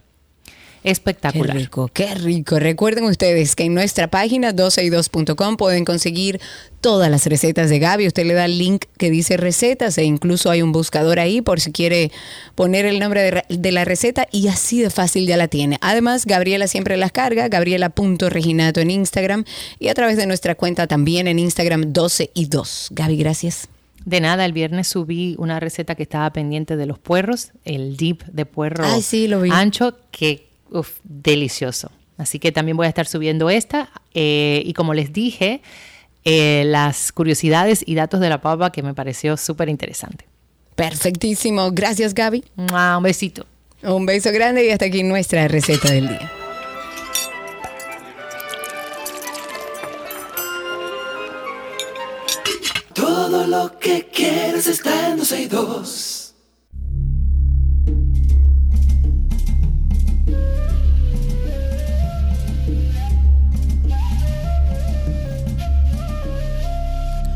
Qué 0.83 0.91
espectacular. 0.91 1.57
rico, 1.57 1.91
qué 1.93 2.14
rico. 2.14 2.59
Recuerden 2.59 3.05
ustedes 3.05 3.55
que 3.55 3.64
en 3.64 3.74
nuestra 3.74 4.09
página 4.09 4.55
12y2.com 4.55 5.57
pueden 5.57 5.85
conseguir 5.85 6.41
todas 6.81 7.11
las 7.11 7.26
recetas 7.26 7.68
de 7.68 7.78
Gaby. 7.78 8.07
Usted 8.07 8.24
le 8.24 8.35
da 8.35 8.47
el 8.47 8.59
link 8.59 8.87
que 8.97 9.11
dice 9.11 9.37
recetas 9.37 9.99
e 9.99 10.05
incluso 10.05 10.51
hay 10.51 10.62
un 10.62 10.72
buscador 10.72 11.18
ahí 11.18 11.43
por 11.43 11.61
si 11.61 11.72
quiere 11.72 12.11
poner 12.55 12.87
el 12.87 12.99
nombre 12.99 13.45
de, 13.49 13.72
la 13.72 13.85
receta 13.85 14.26
y 14.33 14.49
así 14.49 14.81
de 14.81 14.91
fácil 14.91 15.26
ya 15.26 15.37
la 15.37 15.49
tiene. 15.49 15.76
Además, 15.83 16.24
Gabriela 16.24 16.66
siempre 16.66 16.97
las 16.97 17.12
carga, 17.12 17.49
gabriela.reginato 17.49 18.81
en 18.81 18.91
Instagram 18.91 19.45
y 19.78 19.89
a 19.89 19.95
través 19.95 20.16
de 20.16 20.26
nuestra 20.26 20.55
cuenta 20.55 20.87
también 20.87 21.28
en 21.28 21.39
Instagram 21.39 21.93
12y2. 21.93 22.89
Gaby, 22.91 23.16
gracias. 23.16 23.68
De 24.07 24.20
nada, 24.20 24.47
el 24.47 24.55
viernes 24.55 24.89
subí 24.89 25.37
una 25.39 25.61
receta 25.61 25.95
que 25.95 26.03
estaba 26.03 26.33
pendiente 26.33 26.76
de 26.76 26.87
los 26.87 26.99
puerros, 26.99 27.51
el 27.66 27.99
dip 27.99 28.22
de 28.24 28.47
puerro 28.47 28.85
Ay, 28.87 29.03
sí, 29.03 29.28
lo 29.28 29.43
vi. 29.43 29.51
ancho, 29.53 29.95
que 30.11 30.50
uf, 30.71 30.99
delicioso. 31.05 31.91
Así 32.18 32.39
que 32.39 32.53
también 32.53 32.77
voy 32.77 32.87
a 32.87 32.89
estar 32.89 33.07
subiendo 33.07 33.49
esta. 33.51 33.91
eh, 34.14 34.62
y 34.64 34.73
como 34.75 34.93
les 34.95 35.12
dije, 35.12 35.62
eh, 36.25 36.64
las 36.66 37.12
curiosidades 37.12 37.83
y 37.87 37.95
datos 37.95 38.21
de 38.21 38.29
la 38.29 38.41
papa 38.43 38.71
que 38.73 38.83
me 38.83 38.93
pareció 38.95 39.37
súper 39.37 39.68
interesante. 39.71 40.27
Perfectísimo. 40.77 41.71
Gracias, 41.73 42.14
Gaby. 42.14 42.45
Mua, 42.57 42.97
Un 42.99 43.03
besito. 43.05 43.47
Un 43.83 44.05
beso 44.05 44.31
grande 44.33 44.66
y 44.66 44.71
hasta 44.71 44.85
aquí 44.87 45.03
nuestra 45.03 45.49
receta 45.49 45.91
del 45.93 46.09
día. 46.09 46.31
Todo 52.95 53.47
lo 53.47 53.79
que 53.79 54.07
quieres 54.12 54.66
está 54.66 55.09
en 55.11 55.18
12 55.18 55.43
y 55.43 55.47
2. 55.47 56.20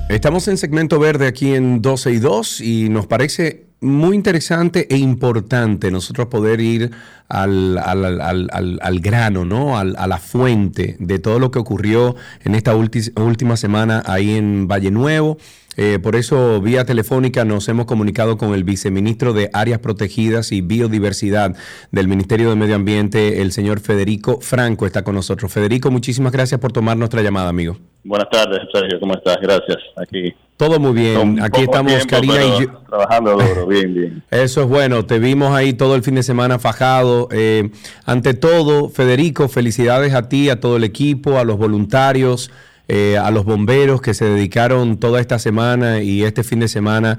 Estamos 0.09 0.49
en 0.49 0.59
segmento 0.59 0.99
verde 0.99 1.27
aquí 1.27 1.55
en 1.55 1.81
12 1.81 2.13
y 2.13 2.19
2 2.19 2.61
y 2.61 2.89
nos 2.91 3.07
parece 3.07 3.65
muy 3.81 4.17
interesante 4.17 4.87
e 4.91 4.99
importante 4.99 5.91
nosotros 5.91 6.29
poder 6.29 6.61
ir 6.61 6.91
al, 7.29 7.79
al, 7.79 9.01
grano, 9.01 9.47
¿no? 9.47 9.79
a 9.79 9.85
la 9.85 10.19
fuente 10.19 10.97
de 11.01 11.19
todo 11.19 11.39
lo 11.39 11.51
que 11.51 11.59
ocurrió 11.59 12.17
en 12.45 12.55
esta 12.55 12.75
última 12.77 13.57
semana 13.57 14.03
ahí 14.07 14.37
en 14.37 14.69
Valle 14.69 14.91
Nuevo. 14.91 15.39
Eh, 15.77 15.99
por 16.03 16.17
eso, 16.17 16.61
vía 16.61 16.85
telefónica, 16.85 17.45
nos 17.45 17.69
hemos 17.69 17.87
comunicado 17.87 18.37
con 18.39 18.55
el 18.55 18.65
viceministro 18.65 19.33
de 19.33 19.51
Áreas 19.53 19.81
Protegidas 19.81 20.53
y 20.53 20.61
Biodiversidad 20.61 21.57
del 21.91 22.09
Ministerio 22.09 22.51
de 22.51 22.57
Medio 22.57 22.77
Ambiente, 22.77 23.43
el 23.43 23.53
señor 23.53 23.81
Federico 23.81 24.41
Franco, 24.41 24.87
está 24.87 25.03
con 25.03 25.15
nosotros. 25.15 25.53
Federico, 25.53 25.91
muchísimas 25.91 26.33
gracias 26.33 26.61
por 26.61 26.73
tomar 26.73 26.97
nuestra 26.97 27.23
llamada, 27.23 27.49
amigo. 27.49 27.77
Buenas 28.05 28.29
tardes, 28.31 28.61
Sergio, 28.73 29.01
¿cómo 29.01 29.15
estás? 29.15 29.39
Gracias. 29.41 29.79
Aquí. 29.97 30.35
Todo 30.57 30.79
muy 30.79 30.93
bien. 30.93 31.43
Aquí 31.43 31.63
estamos, 31.63 32.07
Karina 32.07 32.45
y 32.45 32.63
yo. 32.63 32.79
Trabajando 32.87 33.33
duro, 33.33 33.67
bien, 33.69 33.95
bien. 33.95 34.23
Eso 34.31 34.63
es 34.63 34.69
bueno. 34.69 35.05
Te 35.05 35.19
vimos 35.19 35.53
ahí 35.53 35.73
todo 35.73 35.97
el 35.97 36.03
fin 36.03 36.15
de 36.15 36.23
semana 36.23 36.59
fajado. 36.59 37.29
Eh, 37.33 37.71
ante 38.05 38.35
todo, 38.35 38.89
Federico, 38.89 39.49
felicidades 39.49 40.15
a 40.15 40.29
ti, 40.29 40.51
a 40.51 40.61
todo 40.61 40.77
el 40.77 40.85
equipo, 40.85 41.39
a 41.39 41.45
los 41.45 41.57
voluntarios. 41.57 42.53
Eh, 42.87 43.17
a 43.17 43.31
los 43.31 43.47
bomberos 43.47 44.03
que 44.03 44.13
se 44.13 44.27
dedicaron 44.27 44.99
toda 44.99 45.19
esta 45.19 45.39
semana 45.39 46.03
y 46.03 46.23
este 46.23 46.45
fin 46.45 46.61
de 46.61 46.69
semana 46.69 47.19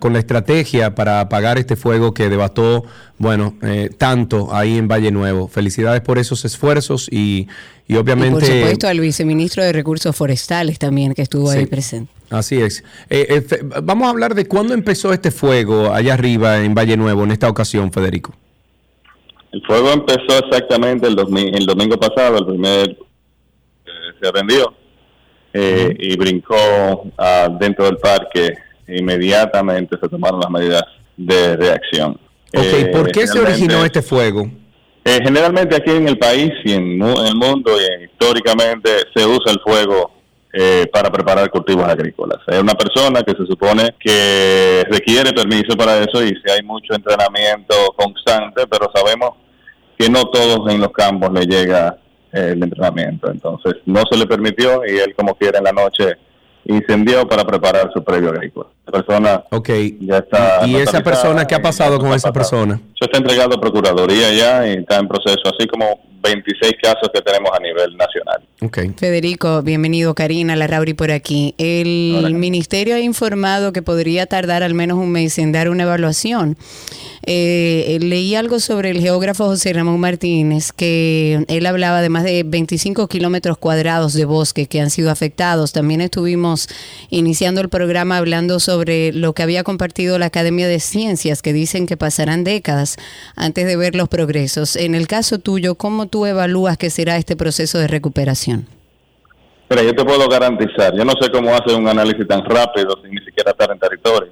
con 0.00 0.12
la 0.12 0.18
estrategia 0.18 0.94
para 0.94 1.20
apagar 1.20 1.56
este 1.56 1.76
fuego 1.76 2.12
que 2.12 2.28
devastó, 2.28 2.84
bueno, 3.16 3.54
eh, 3.62 3.88
tanto 3.96 4.54
ahí 4.54 4.76
en 4.76 4.86
Valle 4.86 5.10
Nuevo. 5.10 5.48
Felicidades 5.48 6.02
por 6.02 6.18
esos 6.18 6.44
esfuerzos 6.44 7.08
y, 7.10 7.48
obviamente... 7.88 8.32
por 8.32 8.44
supuesto 8.44 8.86
al 8.86 9.00
viceministro 9.00 9.64
de 9.64 9.72
Recursos 9.72 10.14
Forestales 10.14 10.78
también 10.78 11.14
que 11.14 11.22
estuvo 11.22 11.48
ahí 11.48 11.64
presente. 11.64 12.12
Así 12.28 12.60
es. 12.60 12.84
Eh, 13.08 13.42
vamos 13.82 14.08
a 14.08 14.10
hablar 14.10 14.34
de 14.34 14.44
cuándo 14.46 14.74
empezó 14.74 15.14
este 15.14 15.30
fuego 15.30 15.90
allá 15.90 16.12
arriba 16.12 16.62
en 16.62 16.74
Valle 16.74 16.98
Nuevo, 16.98 17.24
en 17.24 17.30
esta 17.30 17.48
ocasión, 17.48 17.90
Federico. 17.90 18.34
El 19.52 19.62
fuego 19.62 19.90
empezó 19.90 20.38
exactamente 20.44 21.06
el, 21.06 21.16
el 21.18 21.64
domingo 21.64 21.98
pasado, 21.98 22.38
el 22.40 22.46
primer 22.46 22.98
se 24.22 24.30
rendió 24.30 24.74
eh, 25.52 25.94
y 25.98 26.16
brincó 26.16 27.10
ah, 27.18 27.48
dentro 27.58 27.84
del 27.86 27.96
parque. 27.98 28.54
Inmediatamente 28.88 29.96
se 30.00 30.08
tomaron 30.08 30.40
las 30.40 30.50
medidas 30.50 30.84
de 31.16 31.56
reacción. 31.56 32.18
Ok, 32.54 32.92
¿por 32.92 33.10
qué 33.10 33.26
se 33.26 33.40
originó 33.40 33.84
este 33.84 34.02
fuego? 34.02 34.48
Eh, 35.04 35.18
generalmente 35.22 35.74
aquí 35.74 35.90
en 35.90 36.06
el 36.06 36.18
país 36.18 36.52
y 36.64 36.72
en, 36.72 37.02
el 37.02 37.34
mundo 37.34 37.72
y 37.80 38.04
históricamente 38.04 38.90
se 39.14 39.26
usa 39.26 39.52
el 39.52 39.58
fuego 39.60 40.12
eh, 40.52 40.86
para 40.92 41.10
preparar 41.10 41.50
cultivos 41.50 41.88
agrícolas. 41.88 42.38
Es 42.46 42.60
una 42.60 42.74
persona 42.74 43.22
que 43.22 43.32
se 43.32 43.46
supone 43.46 43.94
que 43.98 44.84
requiere 44.90 45.32
permiso 45.32 45.76
para 45.76 45.98
eso 45.98 46.22
y 46.22 46.28
si 46.28 46.50
hay 46.50 46.62
mucho 46.62 46.94
entrenamiento 46.94 47.74
constante, 47.96 48.66
pero 48.70 48.90
sabemos 48.94 49.30
que 49.98 50.08
no 50.08 50.24
todos 50.26 50.72
en 50.72 50.80
los 50.80 50.92
campos 50.92 51.32
le 51.32 51.46
llega 51.46 51.96
el 52.32 52.62
entrenamiento. 52.62 53.30
Entonces 53.30 53.74
no 53.86 54.02
se 54.10 54.16
le 54.16 54.26
permitió 54.26 54.82
y 54.86 54.98
él 54.98 55.14
como 55.14 55.34
quiera 55.34 55.58
en 55.58 55.64
la 55.64 55.72
noche 55.72 56.16
incendió 56.64 57.26
para 57.26 57.44
preparar 57.44 57.90
su 57.92 58.02
previo 58.02 58.30
agrícola. 58.30 58.68
La 58.86 58.92
persona 58.92 59.44
okay. 59.50 59.98
ya 60.00 60.18
está... 60.18 60.66
¿Y 60.66 60.76
esa 60.76 61.02
persona 61.02 61.46
qué 61.46 61.54
ha 61.54 61.62
pasado 61.62 61.98
con 61.98 62.12
esa 62.12 62.32
persona? 62.32 62.74
Eso 62.94 63.04
está 63.04 63.18
entregado 63.18 63.56
a 63.56 63.60
Procuraduría 63.60 64.32
ya 64.32 64.66
y 64.68 64.78
está 64.78 64.98
en 64.98 65.08
proceso, 65.08 65.42
así 65.44 65.66
como 65.66 66.00
26 66.22 66.74
casos 66.80 67.10
que 67.12 67.20
tenemos 67.20 67.50
a 67.52 67.60
nivel 67.60 67.96
nacional. 67.96 68.42
Okay. 68.60 68.92
Federico, 68.96 69.62
bienvenido. 69.62 70.14
Karina 70.14 70.54
Larrauri 70.54 70.94
por 70.94 71.10
aquí. 71.10 71.54
El 71.58 72.34
ministerio 72.34 72.94
ha 72.94 73.00
informado 73.00 73.72
que 73.72 73.82
podría 73.82 74.26
tardar 74.26 74.62
al 74.62 74.74
menos 74.74 74.98
un 74.98 75.10
mes 75.10 75.38
en 75.38 75.52
dar 75.52 75.68
una 75.68 75.82
evaluación. 75.82 76.56
Eh, 77.24 77.98
leí 78.00 78.34
algo 78.34 78.58
sobre 78.58 78.90
el 78.90 79.00
geógrafo 79.00 79.44
José 79.44 79.72
Ramón 79.72 80.00
Martínez, 80.00 80.72
que 80.72 81.44
él 81.46 81.66
hablaba 81.66 82.02
de 82.02 82.08
más 82.08 82.24
de 82.24 82.42
25 82.44 83.06
kilómetros 83.06 83.58
cuadrados 83.58 84.12
de 84.12 84.24
bosque 84.24 84.66
que 84.66 84.80
han 84.80 84.90
sido 84.90 85.10
afectados. 85.10 85.72
También 85.72 86.00
estuvimos 86.00 86.68
iniciando 87.10 87.60
el 87.60 87.68
programa 87.68 88.16
hablando 88.16 88.58
sobre 88.58 89.12
lo 89.12 89.34
que 89.34 89.44
había 89.44 89.62
compartido 89.62 90.18
la 90.18 90.26
Academia 90.26 90.66
de 90.66 90.80
Ciencias, 90.80 91.42
que 91.42 91.52
dicen 91.52 91.86
que 91.86 91.96
pasarán 91.96 92.42
décadas 92.42 92.96
antes 93.36 93.66
de 93.66 93.76
ver 93.76 93.94
los 93.94 94.08
progresos. 94.08 94.74
En 94.74 94.96
el 94.96 95.06
caso 95.06 95.38
tuyo, 95.38 95.76
¿cómo 95.76 96.06
tú 96.06 96.26
evalúas 96.26 96.76
que 96.76 96.90
será 96.90 97.16
este 97.18 97.36
proceso 97.36 97.78
de 97.78 97.86
recuperación? 97.86 98.66
Yo 99.70 99.94
te 99.94 100.04
puedo 100.04 100.28
garantizar, 100.28 100.94
yo 100.94 101.02
no 101.02 101.12
sé 101.18 101.30
cómo 101.30 101.54
hace 101.54 101.74
un 101.74 101.88
análisis 101.88 102.28
tan 102.28 102.44
rápido 102.44 102.94
sin 103.02 103.10
ni 103.10 103.24
siquiera 103.24 103.52
estar 103.52 103.70
en 103.70 103.78
territorio. 103.78 104.30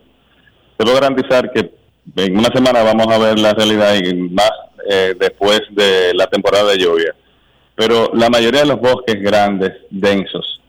Te 0.77 0.85
puedo 0.85 0.95
garantizar 1.01 1.51
que 1.51 1.80
en 2.17 2.37
una 2.37 2.49
semana 2.53 2.83
vamos 2.83 3.07
a 3.09 3.19
ver 3.19 3.39
la 3.39 3.53
realidad 3.53 3.95
y 3.95 4.15
más 4.15 4.51
eh, 4.89 5.15
después 5.19 5.63
de 5.71 6.13
la 6.15 6.27
temporada 6.27 6.71
de 6.71 6.79
lluvia. 6.79 7.15
Pero 7.75 8.11
la 8.15 8.29
mayoría 8.29 8.61
de 8.61 8.67
los 8.67 8.81
bosques 8.81 9.21
grandes, 9.21 9.73
densos, 9.91 10.61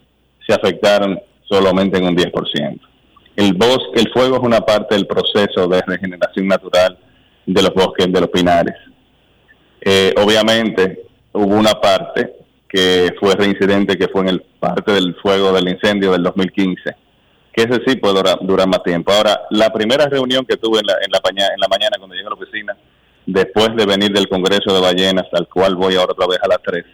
se 0.45 0.53
afectaron 0.53 1.19
solamente 1.43 1.97
en 1.97 2.05
un 2.05 2.15
10%. 2.15 2.79
El 3.35 3.53
bosque, 3.53 4.01
el 4.01 4.11
fuego 4.11 4.37
es 4.37 4.43
una 4.43 4.61
parte 4.61 4.95
del 4.95 5.07
proceso 5.07 5.67
de 5.67 5.81
regeneración 5.81 6.47
natural 6.47 6.97
de 7.45 7.61
los 7.61 7.73
bosques, 7.73 8.11
de 8.11 8.21
los 8.21 8.29
pinares. 8.29 8.75
Eh, 9.81 10.13
obviamente 10.17 11.03
hubo 11.33 11.55
una 11.55 11.73
parte 11.73 12.33
que 12.69 13.13
fue 13.19 13.35
reincidente, 13.35 13.97
que 13.97 14.07
fue 14.07 14.21
en 14.21 14.29
el 14.29 14.41
parte 14.59 14.91
del 14.91 15.15
fuego 15.15 15.51
del 15.51 15.69
incendio 15.69 16.11
del 16.11 16.23
2015 16.23 17.00
que 17.53 17.63
ese 17.63 17.81
sí 17.85 17.95
puede 17.97 18.21
durar, 18.41 18.67
más 18.67 18.83
tiempo. 18.83 19.11
Ahora, 19.11 19.41
la 19.49 19.71
primera 19.71 20.05
reunión 20.07 20.45
que 20.45 20.57
tuve 20.57 20.79
en 20.79 20.85
la, 20.85 20.93
en, 20.93 21.11
la 21.11 21.19
en 21.25 21.59
la 21.59 21.67
mañana 21.67 21.97
cuando 21.97 22.15
llegué 22.15 22.27
a 22.27 22.29
la 22.29 22.35
oficina, 22.35 22.77
después 23.25 23.75
de 23.75 23.85
venir 23.85 24.11
del 24.11 24.29
Congreso 24.29 24.73
de 24.73 24.81
Ballenas, 24.81 25.27
al 25.33 25.47
cual 25.47 25.75
voy 25.75 25.95
ahora 25.95 26.13
otra 26.13 26.27
vez 26.27 26.39
a 26.41 26.47
las 26.47 26.59
3, 26.63 26.85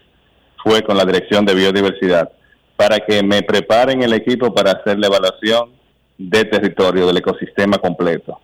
fue 0.64 0.82
con 0.84 0.97
la 0.97 1.05
Dirección 1.05 1.45
de 1.45 1.53
Biodiversidad, 1.53 2.30
para 2.76 2.99
que 2.99 3.24
me 3.24 3.41
preparen 3.43 4.03
el 4.03 4.14
equipo 4.14 4.53
para 4.53 4.72
hacer 4.72 4.99
la 4.99 5.08
evaluación 5.08 5.72
de 6.18 6.45
territorio, 6.45 7.08
del 7.08 7.18
ecosistema 7.18 7.78
completo. 7.78 8.39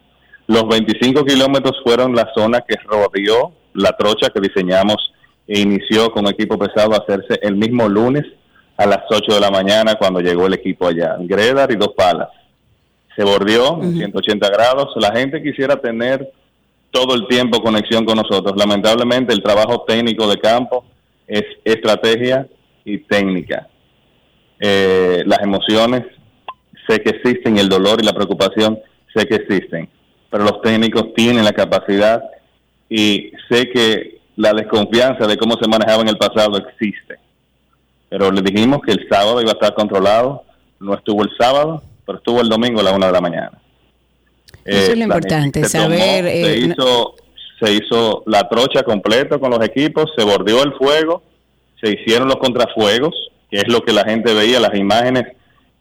Los 0.47 0.67
25 0.67 1.23
kilómetros 1.25 1.79
fueron 1.83 2.15
la 2.15 2.29
zona 2.35 2.61
que 2.67 2.75
rodeó 2.83 3.53
la 3.73 3.95
trocha 3.97 4.29
que 4.29 4.41
diseñamos 4.41 4.97
e 5.47 5.59
inició 5.59 6.11
con 6.11 6.27
equipo 6.27 6.57
pesado 6.57 6.93
a 6.93 6.97
hacerse 6.97 7.39
el 7.41 7.55
mismo 7.55 7.87
lunes 7.87 8.23
a 8.83 8.85
las 8.85 9.03
8 9.09 9.35
de 9.35 9.39
la 9.39 9.49
mañana 9.49 9.95
cuando 9.95 10.19
llegó 10.19 10.47
el 10.47 10.53
equipo 10.53 10.87
allá. 10.87 11.15
Gredar 11.19 11.71
y 11.71 11.75
dos 11.75 11.93
palas. 11.95 12.29
Se 13.15 13.23
bordeó 13.23 13.81
en 13.81 13.95
180 13.95 14.49
grados. 14.49 14.89
La 14.97 15.11
gente 15.13 15.41
quisiera 15.41 15.77
tener 15.77 16.29
todo 16.91 17.15
el 17.15 17.27
tiempo 17.27 17.63
conexión 17.63 18.05
con 18.05 18.17
nosotros. 18.17 18.53
Lamentablemente 18.57 19.33
el 19.33 19.41
trabajo 19.41 19.85
técnico 19.87 20.27
de 20.27 20.37
campo 20.37 20.85
es 21.27 21.43
estrategia 21.63 22.47
y 22.83 22.97
técnica. 22.97 23.67
Eh, 24.59 25.23
las 25.25 25.39
emociones 25.39 26.03
sé 26.87 27.01
que 27.01 27.11
existen, 27.11 27.57
el 27.57 27.69
dolor 27.69 28.01
y 28.01 28.05
la 28.05 28.13
preocupación 28.13 28.79
sé 29.15 29.25
que 29.25 29.35
existen, 29.35 29.89
pero 30.29 30.43
los 30.43 30.61
técnicos 30.61 31.13
tienen 31.13 31.45
la 31.45 31.53
capacidad 31.53 32.21
y 32.89 33.31
sé 33.49 33.69
que 33.69 34.19
la 34.35 34.53
desconfianza 34.53 35.25
de 35.27 35.37
cómo 35.37 35.55
se 35.61 35.67
manejaba 35.67 36.01
en 36.01 36.09
el 36.09 36.17
pasado 36.17 36.57
existe 36.57 37.22
pero 38.13 38.31
le 38.31 38.43
dijimos 38.43 38.79
que 38.85 38.91
el 38.91 39.07
sábado 39.09 39.41
iba 39.41 39.49
a 39.49 39.53
estar 39.53 39.73
controlado. 39.73 40.43
No 40.79 40.93
estuvo 40.93 41.23
el 41.23 41.31
sábado, 41.35 41.81
pero 42.05 42.19
estuvo 42.19 42.41
el 42.41 42.47
domingo 42.47 42.79
a 42.79 42.83
la 42.83 42.91
una 42.91 43.07
de 43.07 43.11
la 43.11 43.21
mañana. 43.21 43.59
Eso 44.63 44.91
es 44.91 44.97
lo 44.97 45.01
eh, 45.01 45.05
importante, 45.05 45.63
saber... 45.63 46.23
se, 46.23 46.53
eh, 46.53 46.57
hizo, 46.59 47.15
se 47.59 47.73
hizo 47.73 48.21
la 48.27 48.47
trocha 48.47 48.83
completa 48.83 49.39
con 49.39 49.49
los 49.49 49.65
equipos, 49.65 50.11
se 50.15 50.23
bordeó 50.23 50.61
el 50.61 50.73
fuego, 50.73 51.23
se 51.81 51.89
hicieron 51.89 52.27
los 52.27 52.37
contrafuegos, 52.37 53.15
que 53.49 53.57
es 53.57 53.67
lo 53.67 53.81
que 53.81 53.91
la 53.91 54.03
gente 54.03 54.31
veía, 54.31 54.59
las 54.59 54.75
imágenes 54.75 55.23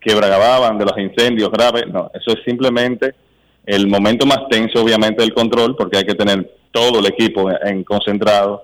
que 0.01 0.15
bragaban 0.15 0.79
de 0.79 0.87
los 0.87 0.97
incendios 0.97 1.51
graves. 1.51 1.85
No, 1.89 2.11
eso 2.15 2.31
es 2.31 2.43
simplemente 2.47 3.15
el 3.67 3.89
momento 3.89 4.25
más 4.25 4.49
tenso, 4.49 4.83
obviamente, 4.83 5.21
del 5.21 5.35
control, 5.35 5.77
porque 5.77 5.99
hay 5.99 6.05
que 6.05 6.15
tener 6.15 6.51
todo 6.71 7.01
el 7.01 7.07
equipo 7.09 7.51
en 7.63 7.85
concentrado, 7.85 8.63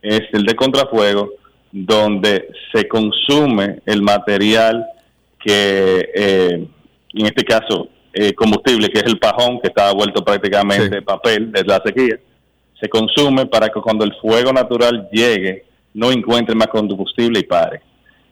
es 0.00 0.22
el 0.32 0.44
de 0.44 0.56
contrafuego 0.56 1.34
donde 1.72 2.48
se 2.72 2.88
consume 2.88 3.80
el 3.86 4.02
material 4.02 4.86
que, 5.38 6.10
eh, 6.14 6.66
en 7.14 7.26
este 7.26 7.44
caso, 7.44 7.88
eh, 8.12 8.34
combustible, 8.34 8.88
que 8.88 8.98
es 8.98 9.06
el 9.06 9.18
pajón, 9.18 9.60
que 9.60 9.68
estaba 9.68 9.92
vuelto 9.92 10.24
prácticamente 10.24 11.02
papel 11.02 11.52
desde 11.52 11.66
la 11.66 11.80
sequía, 11.84 12.18
se 12.80 12.88
consume 12.88 13.46
para 13.46 13.68
que 13.68 13.80
cuando 13.80 14.04
el 14.04 14.14
fuego 14.20 14.52
natural 14.52 15.08
llegue, 15.12 15.64
no 15.94 16.10
encuentre 16.10 16.54
más 16.54 16.68
combustible 16.68 17.40
y 17.40 17.44
pare. 17.44 17.80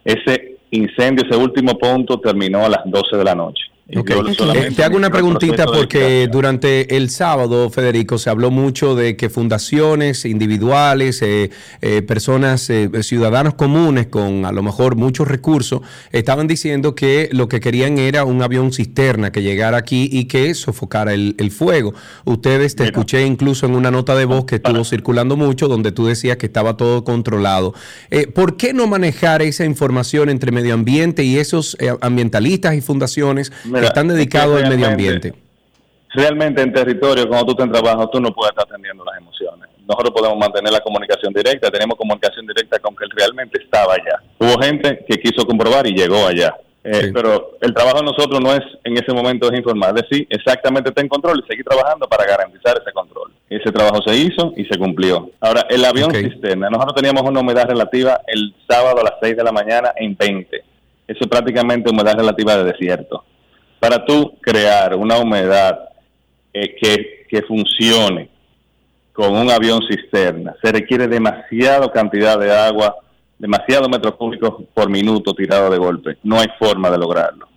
Ese 0.04 0.56
incendio, 0.70 1.24
ese 1.28 1.36
último 1.36 1.76
punto, 1.78 2.18
terminó 2.18 2.64
a 2.64 2.68
las 2.68 2.80
12 2.84 3.16
de 3.16 3.24
la 3.24 3.34
noche. 3.34 3.62
Eh, 3.90 4.70
te 4.76 4.84
hago 4.84 4.98
una 4.98 5.08
preguntita 5.08 5.64
porque 5.64 6.28
durante 6.30 6.94
el 6.96 7.08
sábado, 7.08 7.70
Federico, 7.70 8.18
se 8.18 8.28
habló 8.28 8.50
mucho 8.50 8.94
de 8.94 9.16
que 9.16 9.30
fundaciones 9.30 10.26
individuales, 10.26 11.22
eh, 11.22 11.50
eh, 11.80 12.02
personas, 12.02 12.70
ciudadanos 13.00 13.54
comunes 13.54 14.08
con 14.08 14.44
a 14.44 14.52
lo 14.52 14.62
mejor 14.62 14.96
muchos 14.96 15.26
recursos, 15.26 15.80
estaban 16.12 16.46
diciendo 16.46 16.94
que 16.94 17.30
lo 17.32 17.48
que 17.48 17.60
querían 17.60 17.96
era 17.96 18.24
un 18.24 18.42
avión 18.42 18.74
cisterna 18.74 19.32
que 19.32 19.42
llegara 19.42 19.78
aquí 19.78 20.10
y 20.12 20.26
que 20.26 20.52
sofocara 20.52 21.14
el, 21.14 21.50
fuego. 21.50 21.94
Ustedes, 22.26 22.76
te 22.76 22.84
escuché 22.84 23.24
incluso 23.24 23.64
en 23.64 23.74
una 23.74 23.90
nota 23.90 24.14
de 24.14 24.26
voz 24.26 24.44
que 24.44 24.56
estuvo 24.56 24.84
circulando 24.84 25.38
mucho, 25.38 25.66
donde 25.66 25.92
tú 25.92 26.04
decías 26.04 26.36
que 26.36 26.44
estaba 26.44 26.76
todo 26.76 27.04
controlado. 27.04 27.72
¿Por 28.34 28.58
qué 28.58 28.74
no 28.74 28.86
manejar 28.86 29.40
esa 29.40 29.64
información 29.64 30.28
entre 30.28 30.52
medio 30.52 30.74
ambiente 30.74 31.24
y 31.24 31.38
esos 31.38 31.74
ambientalistas 32.02 32.74
y 32.74 32.82
fundaciones? 32.82 33.50
Están 33.86 34.08
dedicados 34.08 34.62
al 34.62 34.68
medio 34.68 34.88
ambiente. 34.88 35.34
Realmente 36.14 36.62
en 36.62 36.72
territorio, 36.72 37.28
cuando 37.28 37.46
tú 37.46 37.52
estás 37.52 37.66
en 37.66 37.72
trabajo, 37.72 38.08
tú 38.08 38.20
no 38.20 38.32
puedes 38.32 38.50
estar 38.50 38.66
atendiendo 38.66 39.04
las 39.04 39.18
emociones. 39.18 39.68
Nosotros 39.86 40.10
podemos 40.10 40.38
mantener 40.38 40.72
la 40.72 40.80
comunicación 40.80 41.32
directa, 41.32 41.70
tenemos 41.70 41.96
comunicación 41.96 42.46
directa 42.46 42.78
con 42.78 42.96
que 42.96 43.04
él 43.04 43.10
realmente 43.14 43.62
estaba 43.62 43.94
allá. 43.94 44.22
Hubo 44.38 44.60
gente 44.62 45.04
que 45.08 45.18
quiso 45.18 45.46
comprobar 45.46 45.86
y 45.86 45.92
llegó 45.92 46.26
allá. 46.26 46.54
Eh, 46.84 47.10
pero 47.12 47.58
el 47.60 47.74
trabajo 47.74 47.98
de 47.98 48.04
nosotros 48.04 48.40
no 48.40 48.54
es 48.54 48.62
en 48.84 48.96
ese 48.96 49.12
momento 49.12 49.50
es 49.50 49.58
informar, 49.58 49.92
decir 49.92 50.26
exactamente 50.30 50.90
está 50.90 51.02
en 51.02 51.08
control 51.08 51.42
y 51.44 51.48
seguir 51.48 51.64
trabajando 51.64 52.08
para 52.08 52.24
garantizar 52.24 52.80
ese 52.80 52.92
control. 52.92 53.32
Ese 53.50 53.70
trabajo 53.72 54.00
se 54.06 54.16
hizo 54.16 54.52
y 54.56 54.64
se 54.64 54.78
cumplió. 54.78 55.30
Ahora, 55.40 55.66
el 55.68 55.84
avión 55.84 56.14
cisterna, 56.14 56.70
nosotros 56.70 56.94
teníamos 56.94 57.22
una 57.22 57.40
humedad 57.40 57.66
relativa 57.66 58.20
el 58.26 58.54
sábado 58.68 59.00
a 59.00 59.04
las 59.04 59.14
6 59.20 59.36
de 59.36 59.44
la 59.44 59.52
mañana 59.52 59.92
en 59.96 60.16
20. 60.16 60.56
Eso 61.08 61.18
es 61.20 61.26
prácticamente 61.26 61.90
humedad 61.90 62.14
relativa 62.14 62.56
de 62.56 62.64
desierto 62.64 63.24
para 63.78 64.04
tú 64.04 64.34
crear 64.40 64.94
una 64.94 65.18
humedad 65.18 65.78
eh, 66.52 66.74
que, 66.80 67.26
que 67.28 67.42
funcione 67.42 68.28
con 69.12 69.34
un 69.34 69.50
avión 69.50 69.80
cisterna, 69.88 70.54
se 70.62 70.70
requiere 70.70 71.08
demasiada 71.08 71.90
cantidad 71.90 72.38
de 72.38 72.54
agua, 72.54 72.96
demasiados 73.38 73.88
metros 73.88 74.14
cúbicos 74.14 74.62
por 74.72 74.88
minuto 74.88 75.34
tirado 75.34 75.70
de 75.70 75.78
golpe. 75.78 76.18
No 76.22 76.38
hay 76.38 76.46
forma 76.58 76.88
de 76.88 76.98
lograrlo. 76.98 77.48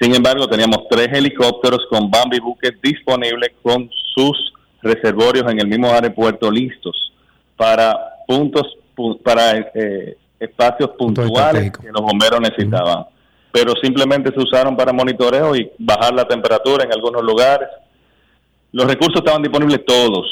Sin 0.00 0.14
embargo, 0.14 0.46
teníamos 0.46 0.86
tres 0.88 1.08
helicópteros 1.12 1.86
con 1.90 2.10
Bambi 2.10 2.38
Bucket 2.38 2.80
disponibles 2.82 3.52
con 3.62 3.90
sus 4.14 4.52
reservorios 4.82 5.50
en 5.50 5.58
el 5.58 5.66
mismo 5.66 5.90
aeropuerto 5.90 6.50
listos 6.50 7.12
para 7.56 7.96
puntos, 8.26 8.76
para 9.24 9.58
eh, 9.74 10.16
espacios 10.38 10.90
puntuales 10.90 11.72
que 11.72 11.88
los 11.90 12.02
bomberos 12.02 12.40
necesitaban 12.40 13.06
pero 13.52 13.72
simplemente 13.82 14.32
se 14.32 14.40
usaron 14.40 14.76
para 14.76 14.92
monitoreo 14.92 15.56
y 15.56 15.70
bajar 15.78 16.14
la 16.14 16.26
temperatura 16.26 16.84
en 16.84 16.92
algunos 16.92 17.22
lugares. 17.22 17.68
Los 18.72 18.86
recursos 18.86 19.16
estaban 19.16 19.42
disponibles 19.42 19.84
todos. 19.84 20.26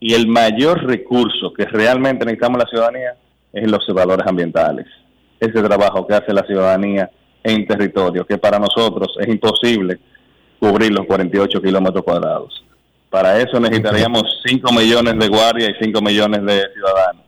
Y 0.00 0.14
el 0.14 0.26
mayor 0.26 0.84
recurso 0.84 1.52
que 1.52 1.64
realmente 1.66 2.24
necesitamos 2.24 2.58
la 2.58 2.68
ciudadanía 2.68 3.16
es 3.52 3.70
los 3.70 3.80
observadores 3.80 4.26
ambientales. 4.26 4.86
Ese 5.38 5.62
trabajo 5.62 6.06
que 6.06 6.14
hace 6.14 6.32
la 6.32 6.42
ciudadanía 6.42 7.10
en 7.42 7.66
territorio, 7.66 8.26
que 8.26 8.38
para 8.38 8.58
nosotros 8.58 9.16
es 9.20 9.28
imposible 9.28 9.98
cubrir 10.58 10.92
los 10.92 11.06
48 11.06 11.60
kilómetros 11.60 12.04
cuadrados. 12.04 12.64
Para 13.10 13.38
eso 13.38 13.60
necesitaríamos 13.60 14.24
5 14.44 14.72
millones 14.72 15.18
de 15.18 15.28
guardias 15.28 15.70
y 15.70 15.84
5 15.84 16.00
millones 16.00 16.44
de 16.44 16.62
ciudadanos. 16.72 17.22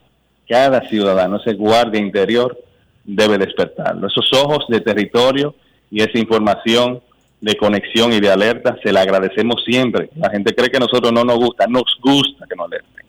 Cada 0.48 0.80
ciudadano, 0.88 1.36
ese 1.36 1.54
guardia 1.54 2.00
interior, 2.00 2.58
debe 3.06 3.38
despertarlo. 3.38 4.08
Esos 4.08 4.30
ojos 4.32 4.66
de 4.68 4.80
territorio 4.80 5.54
y 5.90 6.02
esa 6.02 6.18
información 6.18 7.00
de 7.40 7.56
conexión 7.56 8.12
y 8.12 8.20
de 8.20 8.30
alerta 8.30 8.76
se 8.82 8.92
la 8.92 9.02
agradecemos 9.02 9.62
siempre. 9.64 10.10
La 10.16 10.30
gente 10.30 10.54
cree 10.54 10.70
que 10.70 10.78
a 10.78 10.80
nosotros 10.80 11.12
no 11.12 11.24
nos 11.24 11.36
gusta, 11.36 11.66
nos 11.68 11.84
gusta 12.02 12.46
que 12.48 12.56
nos 12.56 12.66
alerten. 12.66 13.06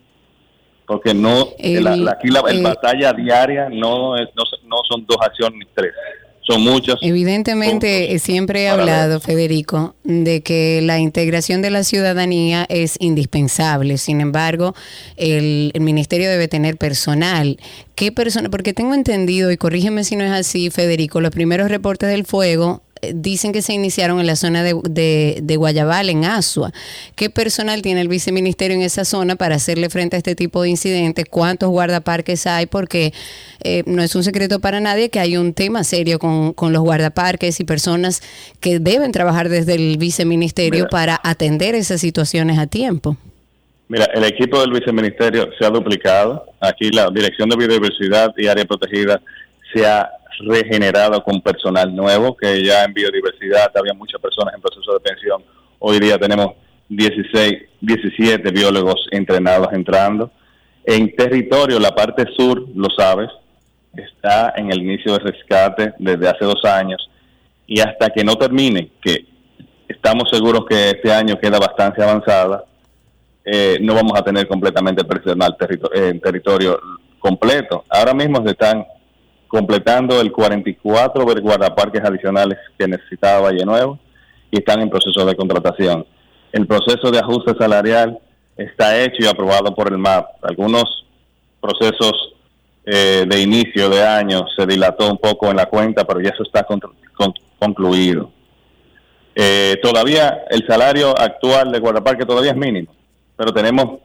Porque 0.86 1.14
no, 1.14 1.50
la, 1.60 2.12
aquí 2.12 2.30
la, 2.30 2.42
batalla 2.42 3.12
diaria 3.12 3.68
no, 3.70 4.16
es, 4.16 4.30
no, 4.36 4.44
no 4.68 4.78
son 4.90 5.06
dos 5.06 5.18
acciones 5.22 5.60
ni 5.60 5.66
tres 5.74 5.94
son 6.48 6.62
muchas. 6.62 6.96
Evidentemente, 7.02 8.18
siempre 8.20 8.64
he 8.64 8.70
hablado, 8.70 9.20
Federico, 9.20 9.96
de 10.04 10.42
que 10.42 10.82
la 10.82 11.00
integración 11.00 11.62
de 11.62 11.70
la 11.70 11.84
ciudadanía 11.84 12.66
es 12.70 12.96
indispensable. 13.00 13.98
Sin 13.98 14.22
embargo, 14.22 14.74
el, 15.18 15.72
el 15.74 15.82
ministerio 15.82 16.30
debe 16.30 16.48
tener 16.48 16.78
personal. 16.78 17.60
¿Qué 17.96 18.12
persona? 18.12 18.50
Porque 18.50 18.74
tengo 18.74 18.94
entendido, 18.94 19.52
y 19.52 19.58
corrígeme 19.58 20.04
si 20.04 20.16
no 20.16 20.24
es 20.24 20.32
así, 20.32 20.70
Federico, 20.70 21.20
los 21.20 21.32
primeros 21.32 21.70
reportes 21.70 22.10
del 22.10 22.26
fuego 22.26 22.82
dicen 23.14 23.52
que 23.52 23.62
se 23.62 23.74
iniciaron 23.74 24.20
en 24.20 24.28
la 24.28 24.36
zona 24.36 24.64
de, 24.64 25.40
de, 25.42 25.56
Guayabal, 25.58 26.10
en 26.10 26.26
Asua. 26.26 26.72
¿Qué 27.16 27.30
personal 27.30 27.82
tiene 27.82 28.02
el 28.02 28.08
viceministerio 28.08 28.76
en 28.76 28.84
esa 28.84 29.06
zona 29.06 29.36
para 29.36 29.56
hacerle 29.56 29.90
frente 29.90 30.16
a 30.16 30.20
este 30.20 30.36
tipo 30.36 30.62
de 30.62 30.70
incidentes? 30.70 31.26
¿Cuántos 31.30 31.70
guardaparques 31.70 32.48
hay? 32.48 32.66
Porque 32.66 33.14
eh, 33.64 33.84
no 33.86 34.02
es 34.02 34.16
un 34.16 34.24
secreto 34.24 34.60
para 34.60 34.80
nadie 34.80 35.10
que 35.10 35.20
hay 35.20 35.38
un 35.38 35.54
tema 35.54 35.84
serio 35.84 36.20
con, 36.20 36.54
con 36.54 36.74
los 36.74 36.82
guardaparques 36.82 37.60
y 37.60 37.64
personas 37.64 38.22
que 38.60 38.80
deben 38.80 39.12
trabajar 39.12 39.50
desde 39.50 39.76
el 39.76 39.98
viceministerio 39.98 40.88
para 40.90 41.20
atender 41.24 41.76
esas 41.76 42.02
situaciones 42.02 42.58
a 42.60 42.68
tiempo. 42.68 43.18
Mira, 43.90 44.06
el 44.14 44.24
equipo 44.26 44.60
del 44.60 44.72
viceministerio 44.72 45.50
se 45.58 45.66
ha 45.66 45.70
duplicado. 45.70 46.46
Aquí 46.60 46.90
la 46.90 47.10
Dirección 47.10 47.48
de 47.50 47.56
Biodiversidad 47.56 48.34
y 48.36 48.48
Área 48.48 48.66
Protegida 48.66 49.22
se 49.74 49.86
ha 49.86 50.10
regenerado 50.40 51.24
con 51.24 51.42
personal 51.42 51.96
nuevo, 51.96 52.36
que 52.36 52.64
ya 52.64 52.84
en 52.84 52.94
biodiversidad 52.94 53.72
había 53.76 53.94
muchas 53.94 54.22
personas 54.22 54.54
en 54.54 54.62
proceso 54.62 54.94
de 54.94 55.00
pensión. 55.00 55.44
Hoy 55.80 56.00
día 56.00 56.18
tenemos 56.18 56.54
16, 56.90 57.54
17 57.82 58.52
biólogos 58.52 59.08
entrenados 59.12 59.70
entrando. 59.74 60.32
En 60.86 61.16
territorio, 61.16 61.80
la 61.80 61.94
parte 61.94 62.26
sur, 62.36 62.66
lo 62.76 62.88
sabes, 62.98 63.30
está 63.96 64.54
en 64.56 64.72
el 64.72 64.80
inicio 64.80 65.14
de 65.14 65.20
rescate 65.20 65.94
desde 65.98 66.30
hace 66.30 66.46
dos 66.46 66.64
años 66.66 67.10
y 67.66 67.80
hasta 67.80 68.10
que 68.10 68.24
no 68.24 68.36
termine, 68.36 68.92
que 69.02 69.26
estamos 69.88 70.30
seguros 70.32 70.66
que 70.70 70.92
este 70.92 71.12
año 71.12 71.38
queda 71.40 71.60
bastante 71.60 72.02
avanzada, 72.02 72.64
eh, 73.44 73.78
no 73.82 73.94
vamos 73.94 74.18
a 74.18 74.24
tener 74.24 74.48
completamente 74.48 75.04
personal 75.04 75.56
en 75.94 76.20
territorio 76.20 76.80
completo. 77.20 77.86
Ahora 77.90 78.14
mismo 78.14 78.44
se 78.44 78.52
están 78.52 78.86
completando 79.48 80.20
el 80.22 80.32
44 80.32 81.26
guardaparques 81.42 82.04
adicionales 82.04 82.58
que 82.78 82.88
necesitaba 82.88 83.42
Valle 83.42 83.66
Nuevo 83.66 84.00
y 84.52 84.60
están 84.60 84.82
en 84.82 84.90
proceso 84.90 85.26
de 85.26 85.36
contratación. 85.36 86.06
El 86.52 86.68
proceso 86.68 87.12
de 87.12 87.20
ajuste 87.20 87.54
salarial 87.58 88.20
está 88.56 89.02
hecho 89.02 89.18
y 89.20 89.28
aprobado 89.28 89.74
por 89.74 89.92
el 89.92 89.98
MAP. 89.98 90.26
Algunos 90.44 91.06
procesos 91.62 92.34
eh, 92.86 93.26
de 93.28 93.42
inicio 93.42 93.90
de 93.90 94.04
año 94.06 94.46
se 94.56 94.66
dilató 94.66 95.10
un 95.10 95.18
poco 95.18 95.50
en 95.50 95.58
la 95.58 95.66
cuenta, 95.66 96.06
pero 96.06 96.22
ya 96.22 96.30
eso 96.30 96.44
está 96.44 96.66
concluido. 97.60 98.32
Eh, 99.36 99.78
todavía 99.84 100.46
el 100.50 100.66
salario 100.66 101.18
actual 101.18 101.72
de 101.72 101.80
guardaparque 101.80 102.26
todavía 102.26 102.52
es 102.52 102.58
mínimo, 102.58 102.94
pero 103.36 103.54
tenemos 103.54 104.00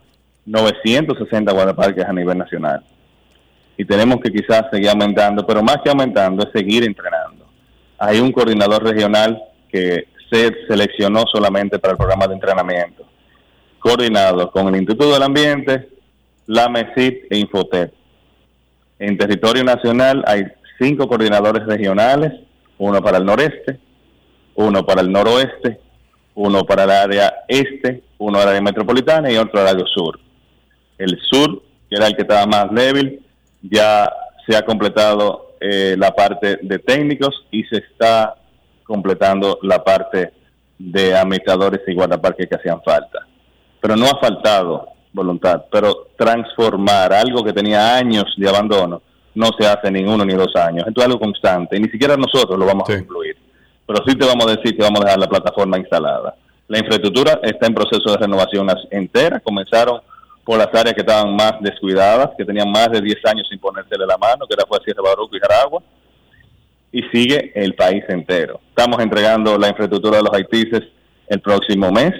960 0.45 1.51
guardaparques 1.51 2.05
a 2.05 2.13
nivel 2.13 2.37
nacional 2.37 2.83
y 3.77 3.85
tenemos 3.85 4.17
que 4.21 4.31
quizás 4.31 4.65
seguir 4.71 4.89
aumentando, 4.89 5.45
pero 5.45 5.63
más 5.63 5.77
que 5.83 5.89
aumentando 5.89 6.43
es 6.43 6.51
seguir 6.51 6.83
entrenando. 6.83 7.45
Hay 7.97 8.19
un 8.19 8.31
coordinador 8.31 8.83
regional 8.83 9.41
que 9.69 10.07
se 10.31 10.51
seleccionó 10.67 11.23
solamente 11.31 11.79
para 11.79 11.93
el 11.93 11.97
programa 11.97 12.27
de 12.27 12.35
entrenamiento, 12.35 13.05
coordinado 13.79 14.51
con 14.51 14.67
el 14.67 14.75
Instituto 14.75 15.13
del 15.13 15.23
Ambiente, 15.23 15.89
la 16.47 16.69
MESIP 16.69 17.31
e 17.31 17.37
Infotep. 17.37 17.93
En 18.99 19.17
territorio 19.17 19.63
nacional 19.63 20.23
hay 20.27 20.43
cinco 20.79 21.07
coordinadores 21.07 21.65
regionales, 21.65 22.31
uno 22.77 23.01
para 23.01 23.17
el 23.17 23.25
noreste, 23.25 23.79
uno 24.55 24.85
para 24.85 25.01
el 25.01 25.11
noroeste, 25.11 25.79
uno 26.35 26.63
para 26.63 26.83
el 26.83 26.91
área 26.91 27.33
este, 27.47 28.03
uno 28.17 28.33
para 28.33 28.43
el 28.43 28.49
área 28.49 28.61
metropolitana 28.61 29.31
y 29.31 29.37
otro 29.37 29.61
el 29.61 29.67
área 29.67 29.85
sur. 29.85 30.19
El 30.97 31.19
sur, 31.29 31.61
que 31.89 31.95
era 31.95 32.07
el 32.07 32.15
que 32.15 32.21
estaba 32.21 32.45
más 32.45 32.71
débil, 32.71 33.22
ya 33.63 34.11
se 34.45 34.55
ha 34.55 34.63
completado 34.63 35.55
eh, 35.59 35.95
la 35.97 36.11
parte 36.11 36.59
de 36.61 36.79
técnicos 36.79 37.45
y 37.51 37.63
se 37.63 37.77
está 37.77 38.35
completando 38.83 39.59
la 39.63 39.83
parte 39.83 40.33
de 40.77 41.15
administradores 41.15 41.81
y 41.87 41.93
guardaparques 41.93 42.47
que 42.49 42.55
hacían 42.55 42.81
falta. 42.83 43.25
Pero 43.79 43.95
no 43.95 44.05
ha 44.05 44.19
faltado 44.19 44.89
voluntad, 45.13 45.65
pero 45.71 46.07
transformar 46.17 47.13
algo 47.13 47.43
que 47.43 47.53
tenía 47.53 47.95
años 47.95 48.25
de 48.37 48.49
abandono 48.49 49.01
no 49.35 49.49
se 49.57 49.65
hace 49.65 49.89
ni 49.89 50.03
uno 50.03 50.25
ni 50.25 50.33
dos 50.33 50.55
años. 50.55 50.85
Esto 50.87 51.01
es 51.01 51.07
algo 51.07 51.19
constante 51.19 51.77
y 51.77 51.79
ni 51.79 51.89
siquiera 51.89 52.17
nosotros 52.17 52.57
lo 52.57 52.65
vamos 52.65 52.89
a 52.89 52.93
incluir. 52.93 53.37
Pero 53.85 54.03
sí 54.05 54.15
te 54.15 54.25
vamos 54.25 54.47
a 54.47 54.55
decir 54.55 54.75
que 54.75 54.83
vamos 54.83 55.01
a 55.01 55.05
dejar 55.05 55.19
la 55.19 55.27
plataforma 55.27 55.77
instalada. 55.77 56.35
La 56.67 56.79
infraestructura 56.79 57.39
está 57.43 57.67
en 57.67 57.73
proceso 57.73 58.11
de 58.11 58.17
renovación 58.17 58.67
entera. 58.91 59.39
Comenzaron 59.39 60.01
por 60.43 60.57
las 60.57 60.67
áreas 60.67 60.93
que 60.93 61.01
estaban 61.01 61.35
más 61.35 61.53
descuidadas, 61.61 62.31
que 62.37 62.45
tenían 62.45 62.69
más 62.69 62.89
de 62.89 63.01
10 63.01 63.17
años 63.25 63.47
sin 63.49 63.59
ponérsele 63.59 64.05
la 64.05 64.17
mano, 64.17 64.45
que 64.47 64.53
era 64.53 64.65
fue 64.67 64.79
Sierra 64.83 65.01
Baruco 65.01 65.35
y 65.35 65.39
Jaragua. 65.39 65.81
y 66.91 67.01
sigue 67.11 67.51
el 67.55 67.73
país 67.73 68.03
entero. 68.07 68.59
Estamos 68.69 69.01
entregando 69.01 69.57
la 69.57 69.69
infraestructura 69.69 70.17
de 70.17 70.23
los 70.23 70.33
Haitises 70.33 70.81
el 71.27 71.41
próximo 71.41 71.91
mes, 71.91 72.11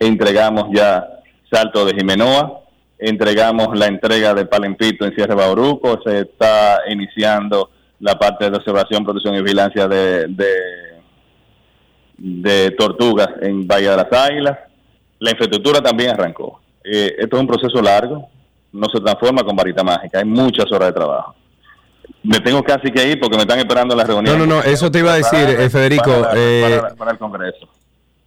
entregamos 0.00 0.64
ya 0.74 1.06
Salto 1.50 1.84
de 1.84 1.94
Jimenoa, 1.94 2.62
entregamos 2.98 3.78
la 3.78 3.86
entrega 3.86 4.34
de 4.34 4.46
Palempito 4.46 5.04
en 5.04 5.14
Sierra 5.14 5.34
Bauruco, 5.34 6.00
se 6.04 6.20
está 6.20 6.80
iniciando 6.88 7.70
la 8.00 8.18
parte 8.18 8.50
de 8.50 8.56
observación, 8.56 9.04
protección 9.04 9.36
y 9.36 9.42
vigilancia 9.42 9.86
de, 9.86 10.26
de, 10.28 10.52
de 12.16 12.70
tortugas 12.72 13.28
en 13.42 13.66
Valle 13.66 13.90
de 13.90 13.96
las 13.96 14.12
Águilas. 14.12 14.58
La 15.20 15.30
infraestructura 15.30 15.80
también 15.80 16.10
arrancó. 16.10 16.60
Eh, 16.90 17.14
esto 17.18 17.36
es 17.36 17.40
un 17.40 17.46
proceso 17.46 17.82
largo, 17.82 18.28
no 18.72 18.86
se 18.88 19.00
transforma 19.00 19.42
con 19.42 19.54
varita 19.56 19.82
mágica, 19.82 20.18
hay 20.18 20.24
muchas 20.24 20.70
horas 20.72 20.88
de 20.88 20.92
trabajo. 20.94 21.34
Me 22.22 22.40
tengo 22.40 22.62
casi 22.62 22.90
que 22.90 23.06
ir 23.10 23.20
porque 23.20 23.36
me 23.36 23.42
están 23.42 23.58
esperando 23.58 23.94
en 23.94 23.98
la 23.98 24.04
reunión. 24.04 24.38
No, 24.38 24.46
no, 24.46 24.56
no, 24.56 24.62
eso 24.62 24.90
te 24.90 25.00
iba 25.00 25.12
a 25.12 25.16
decir, 25.16 25.48
eh, 25.48 25.68
Federico. 25.70 26.10
Para, 26.22 26.80
para- 26.80 26.94
para 26.96 27.10
el 27.12 27.18
Congreso. 27.18 27.68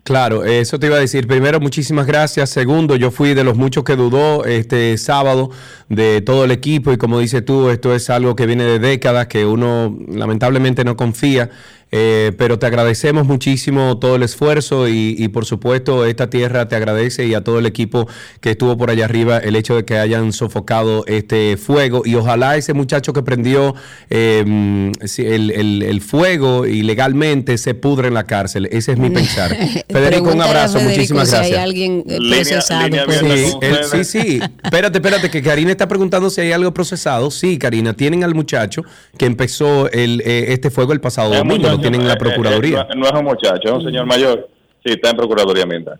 Claro, 0.03 0.43
eso 0.43 0.79
te 0.79 0.87
iba 0.87 0.95
a 0.95 0.99
decir. 0.99 1.27
Primero, 1.27 1.59
muchísimas 1.59 2.07
gracias. 2.07 2.49
Segundo, 2.49 2.95
yo 2.95 3.11
fui 3.11 3.35
de 3.35 3.43
los 3.43 3.55
muchos 3.55 3.83
que 3.83 3.95
dudó 3.95 4.45
este 4.45 4.97
sábado 4.97 5.51
de 5.89 6.21
todo 6.21 6.43
el 6.45 6.51
equipo 6.51 6.91
y 6.91 6.97
como 6.97 7.19
dices 7.19 7.45
tú, 7.45 7.69
esto 7.69 7.93
es 7.93 8.09
algo 8.09 8.35
que 8.35 8.47
viene 8.47 8.63
de 8.63 8.79
décadas, 8.79 9.27
que 9.27 9.45
uno 9.45 9.95
lamentablemente 10.07 10.83
no 10.83 10.95
confía. 10.95 11.51
Eh, 11.93 12.31
pero 12.37 12.57
te 12.57 12.65
agradecemos 12.67 13.27
muchísimo 13.27 13.97
todo 13.99 14.15
el 14.15 14.23
esfuerzo 14.23 14.87
y, 14.87 15.13
y, 15.17 15.27
por 15.27 15.45
supuesto 15.45 16.05
esta 16.05 16.29
tierra 16.29 16.69
te 16.69 16.77
agradece 16.77 17.25
y 17.27 17.33
a 17.33 17.43
todo 17.43 17.59
el 17.59 17.65
equipo 17.65 18.07
que 18.39 18.51
estuvo 18.51 18.77
por 18.77 18.89
allá 18.89 19.03
arriba 19.03 19.39
el 19.39 19.57
hecho 19.57 19.75
de 19.75 19.83
que 19.83 19.97
hayan 19.97 20.31
sofocado 20.31 21.03
este 21.07 21.57
fuego 21.57 22.03
y 22.05 22.15
ojalá 22.15 22.55
ese 22.55 22.73
muchacho 22.73 23.11
que 23.11 23.23
prendió 23.23 23.75
eh, 24.09 24.91
el, 25.17 25.51
el- 25.51 25.83
el 25.83 26.01
fuego 26.01 26.65
ilegalmente 26.65 27.57
se 27.57 27.73
pudre 27.73 28.07
en 28.07 28.13
la 28.13 28.25
cárcel. 28.25 28.69
Ese 28.71 28.93
es 28.93 28.97
mi 28.97 29.09
pensar. 29.21 29.55
Federico, 29.89 30.31
un 30.31 30.41
abrazo, 30.41 30.79
Federico 30.79 30.95
muchísimas 31.15 31.29
si 31.29 31.35
hay 31.35 31.41
gracias. 31.51 31.63
alguien 31.63 32.03
eh, 32.07 32.19
Línea- 32.19 32.35
procesado. 32.43 32.83
línea 32.87 33.05
pues. 33.05 33.19
Sí, 33.19 33.53
el- 33.61 33.83
sí, 33.83 34.03
sí. 34.05 34.39
Espérate, 34.63 34.97
espérate, 34.99 35.29
que 35.29 35.41
Karina 35.41 35.71
está 35.71 35.87
preguntando 35.87 36.29
si 36.29 36.39
hay 36.41 36.51
algo 36.53 36.73
procesado. 36.73 37.31
Sí, 37.31 37.57
Karina, 37.57 37.93
tienen 37.93 38.23
al 38.23 38.33
muchacho 38.33 38.83
que 39.17 39.25
empezó 39.25 39.89
el, 39.91 40.21
eh, 40.25 40.53
este 40.53 40.69
fuego 40.69 40.93
el 40.93 41.01
pasado 41.01 41.33
domingo, 41.33 41.80
tienen 41.81 42.01
en 42.01 42.07
la 42.07 42.13
eh, 42.13 42.17
Procuraduría. 42.17 42.81
eh, 42.89 42.95
no 42.95 43.05
es 43.05 43.11
un 43.13 43.23
muchacho, 43.23 43.61
es 43.63 43.71
un 43.71 43.83
señor 43.83 44.05
mayor. 44.05 44.47
Sí, 44.85 44.93
está 44.93 45.09
en 45.09 45.17
Procuraduría 45.17 45.63
Ambiental. 45.63 45.99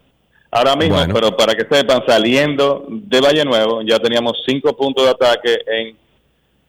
Ahora 0.51 0.75
mismo, 0.75 0.95
Bueno. 0.95 1.13
pero 1.13 1.36
para 1.38 1.53
que 1.55 1.65
sepan, 1.73 2.03
saliendo 2.05 2.86
de 2.89 3.21
Valle 3.21 3.45
Nuevo, 3.45 3.82
ya 3.84 3.99
teníamos 3.99 4.34
cinco 4.45 4.75
puntos 4.75 5.05
de 5.05 5.11
ataque 5.11 5.59
en, 5.65 5.97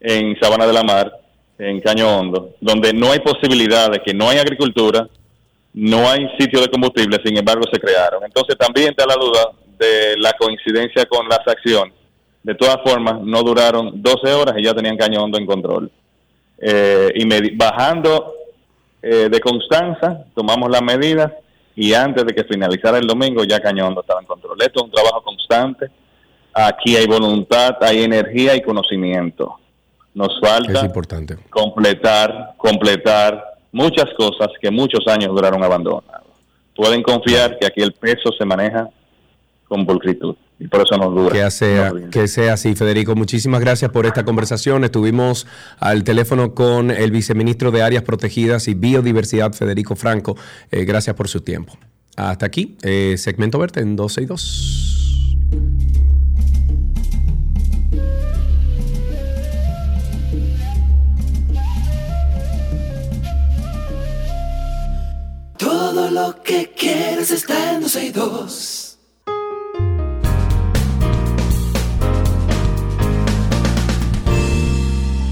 en 0.00 0.38
Sabana 0.40 0.66
de 0.66 0.72
la 0.72 0.82
Mar, 0.84 1.12
en 1.58 1.80
Caño 1.80 2.06
Hondo, 2.08 2.50
donde 2.60 2.92
no 2.92 3.10
hay 3.10 3.18
posibilidad 3.20 3.90
de 3.90 4.00
que 4.00 4.14
no 4.14 4.28
hay 4.28 4.38
agricultura, 4.38 5.08
no 5.74 6.08
hay 6.08 6.28
sitio 6.38 6.60
de 6.60 6.68
combustible, 6.68 7.18
sin 7.24 7.36
embargo 7.36 7.62
se 7.72 7.80
crearon. 7.80 8.22
Entonces 8.24 8.56
también 8.56 8.90
está 8.90 9.04
la 9.06 9.14
duda 9.14 9.50
de 9.78 10.16
la 10.18 10.32
coincidencia 10.34 11.04
con 11.06 11.28
las 11.28 11.40
acciones. 11.46 11.94
De 12.42 12.54
todas 12.54 12.76
formas, 12.84 13.20
no 13.22 13.42
duraron 13.42 14.02
12 14.02 14.32
horas 14.32 14.54
y 14.58 14.64
ya 14.64 14.74
tenían 14.74 14.96
Caño 14.96 15.22
Hondo 15.24 15.38
en 15.38 15.46
control. 15.46 15.90
Eh, 16.58 17.10
y 17.16 17.56
bajando 17.56 18.34
eh, 19.02 19.28
de 19.30 19.40
Constanza, 19.40 20.24
tomamos 20.34 20.70
las 20.70 20.82
medidas 20.82 21.32
y 21.74 21.92
antes 21.94 22.24
de 22.24 22.34
que 22.34 22.44
finalizara 22.44 22.98
el 22.98 23.06
domingo 23.06 23.44
ya 23.44 23.60
Caño 23.60 23.86
Hondo 23.86 24.02
estaba 24.02 24.20
en 24.20 24.26
control. 24.26 24.56
Esto 24.60 24.80
es 24.80 24.84
un 24.84 24.90
trabajo 24.92 25.22
constante. 25.22 25.90
Aquí 26.54 26.96
hay 26.96 27.06
voluntad, 27.06 27.76
hay 27.80 28.02
energía 28.02 28.54
y 28.54 28.62
conocimiento. 28.62 29.58
Nos 30.14 30.28
Es 30.34 30.40
falta 30.48 30.84
importante. 30.84 31.38
completar, 31.48 32.54
completar 32.58 33.42
muchas 33.72 34.06
cosas 34.16 34.48
que 34.60 34.70
muchos 34.70 35.06
años 35.08 35.28
duraron 35.34 35.64
abandonadas. 35.64 36.22
Pueden 36.76 37.02
confiar 37.02 37.58
que 37.58 37.66
aquí 37.66 37.80
el 37.80 37.92
peso 37.92 38.30
se 38.38 38.44
maneja 38.44 38.88
con 39.66 39.86
pulcritud 39.86 40.36
y 40.62 40.68
por 40.68 40.82
eso 40.82 40.96
nos 40.96 41.12
dura. 41.12 41.32
Que 41.32 41.50
sea, 41.50 41.92
que 42.10 42.28
sea 42.28 42.52
así, 42.52 42.76
Federico. 42.76 43.16
Muchísimas 43.16 43.60
gracias 43.60 43.90
por 43.90 44.06
esta 44.06 44.24
conversación. 44.24 44.84
Estuvimos 44.84 45.48
al 45.80 46.04
teléfono 46.04 46.54
con 46.54 46.92
el 46.92 47.10
viceministro 47.10 47.72
de 47.72 47.82
Áreas 47.82 48.04
Protegidas 48.04 48.68
y 48.68 48.74
Biodiversidad, 48.74 49.52
Federico 49.54 49.96
Franco. 49.96 50.36
Eh, 50.70 50.84
gracias 50.84 51.16
por 51.16 51.26
su 51.26 51.40
tiempo. 51.40 51.76
Hasta 52.16 52.46
aquí, 52.46 52.76
eh, 52.82 53.16
segmento 53.18 53.58
verde 53.58 53.80
en 53.80 53.96
12 53.96 54.22
y 54.22 54.26
2. 54.26 55.38
Todo 65.58 66.10
lo 66.10 66.40
que 66.42 66.70
quieres 66.76 67.32
está 67.32 67.74
en 67.74 67.80
12 67.80 68.06
y 68.06 68.10
2. 68.10 68.91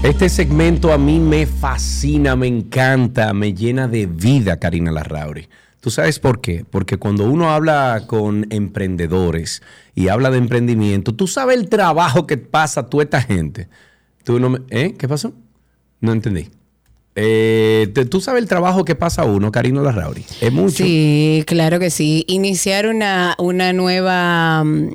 Este 0.03 0.29
segmento 0.29 0.91
a 0.91 0.97
mí 0.97 1.19
me 1.19 1.45
fascina, 1.45 2.35
me 2.35 2.47
encanta, 2.47 3.33
me 3.33 3.53
llena 3.53 3.87
de 3.87 4.07
vida, 4.07 4.57
Karina 4.57 4.91
Larrauri. 4.91 5.47
¿Tú 5.79 5.89
sabes 5.91 6.19
por 6.19 6.41
qué? 6.41 6.65
Porque 6.69 6.97
cuando 6.97 7.25
uno 7.29 7.51
habla 7.51 8.03
con 8.07 8.47
emprendedores 8.49 9.61
y 9.95 10.07
habla 10.09 10.31
de 10.31 10.37
emprendimiento, 10.39 11.13
tú 11.13 11.27
sabes 11.27 11.57
el 11.57 11.69
trabajo 11.69 12.25
que 12.27 12.37
pasa 12.37 12.89
toda 12.89 13.03
esta 13.03 13.21
gente. 13.21 13.67
¿Tú 14.23 14.39
no 14.39 14.49
me- 14.49 14.61
¿eh? 14.69 14.95
¿Qué 14.97 15.07
pasó? 15.07 15.33
No 15.99 16.11
entendí. 16.13 16.49
Eh, 17.13 17.91
tú 18.09 18.21
sabes 18.21 18.41
el 18.41 18.47
trabajo 18.47 18.85
que 18.85 18.95
pasa 18.95 19.25
uno, 19.25 19.51
Karina 19.51 19.81
Larrauri. 19.81 20.23
Es 20.39 20.51
mucho. 20.51 20.85
Sí, 20.85 21.43
claro 21.45 21.77
que 21.77 21.89
sí. 21.89 22.23
Iniciar 22.27 22.87
una, 22.87 23.35
una 23.37 23.73
nueva, 23.73 24.63
mm, 24.63 24.91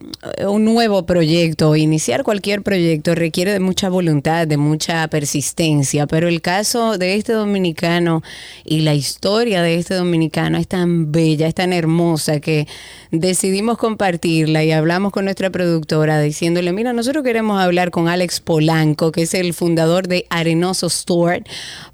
un 0.49 0.65
nuevo 0.65 1.05
proyecto, 1.05 1.77
iniciar 1.77 2.23
cualquier 2.23 2.63
proyecto 2.63 3.15
requiere 3.15 3.53
de 3.53 3.61
mucha 3.61 3.91
voluntad, 3.91 4.47
de 4.47 4.57
mucha 4.57 5.07
persistencia, 5.09 6.07
pero 6.07 6.27
el 6.27 6.41
caso 6.41 6.97
de 6.97 7.17
este 7.17 7.35
dominicano 7.35 8.23
y 8.65 8.81
la 8.81 8.95
historia 8.95 9.61
de 9.61 9.75
este 9.75 9.95
dominicano 9.95 10.57
es 10.57 10.69
tan 10.69 11.13
bella, 11.13 11.47
es 11.49 11.55
tan 11.55 11.75
hermosa 11.75 12.41
que 12.41 12.67
decidimos 13.11 13.77
compartirla 13.77 14.65
y 14.65 14.73
hablamos 14.73 15.13
con 15.13 15.27
nuestra 15.27 15.51
productora 15.51 16.19
diciéndole, 16.21 16.73
mira, 16.73 16.95
nosotros 16.95 17.23
queremos 17.23 17.61
hablar 17.61 17.91
con 17.91 18.09
Alex 18.09 18.41
Polanco, 18.41 19.13
que 19.13 19.23
es 19.23 19.35
el 19.35 19.53
fundador 19.53 20.09
de 20.09 20.25
Arenoso 20.31 20.87
Store, 20.87 21.45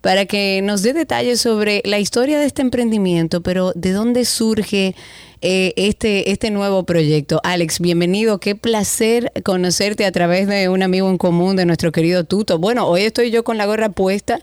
para 0.01 0.12
que 0.27 0.61
nos 0.63 0.83
dé 0.83 0.93
detalles 0.93 1.41
sobre 1.41 1.83
la 1.85 1.99
historia 1.99 2.39
de 2.39 2.47
este 2.47 2.63
emprendimiento, 2.63 3.43
pero 3.43 3.73
de 3.75 3.93
dónde 3.93 4.25
surge 4.25 4.95
eh, 5.41 5.73
este, 5.77 6.31
este 6.31 6.51
nuevo 6.51 6.85
proyecto. 6.85 7.41
Alex, 7.43 7.81
bienvenido. 7.81 8.39
Qué 8.39 8.55
placer 8.55 9.33
conocerte 9.45 10.05
a 10.05 10.13
través 10.13 10.47
de 10.47 10.69
un 10.69 10.83
amigo 10.83 11.09
en 11.11 11.19
común 11.19 11.57
de 11.57 11.67
nuestro 11.67 11.91
querido 11.93 12.25
Tuto. 12.25 12.59
Bueno, 12.59 12.87
hoy 12.87 13.03
estoy 13.03 13.31
yo 13.31 13.43
con 13.43 13.59
la 13.59 13.67
gorra 13.67 13.89
puesta, 13.89 14.39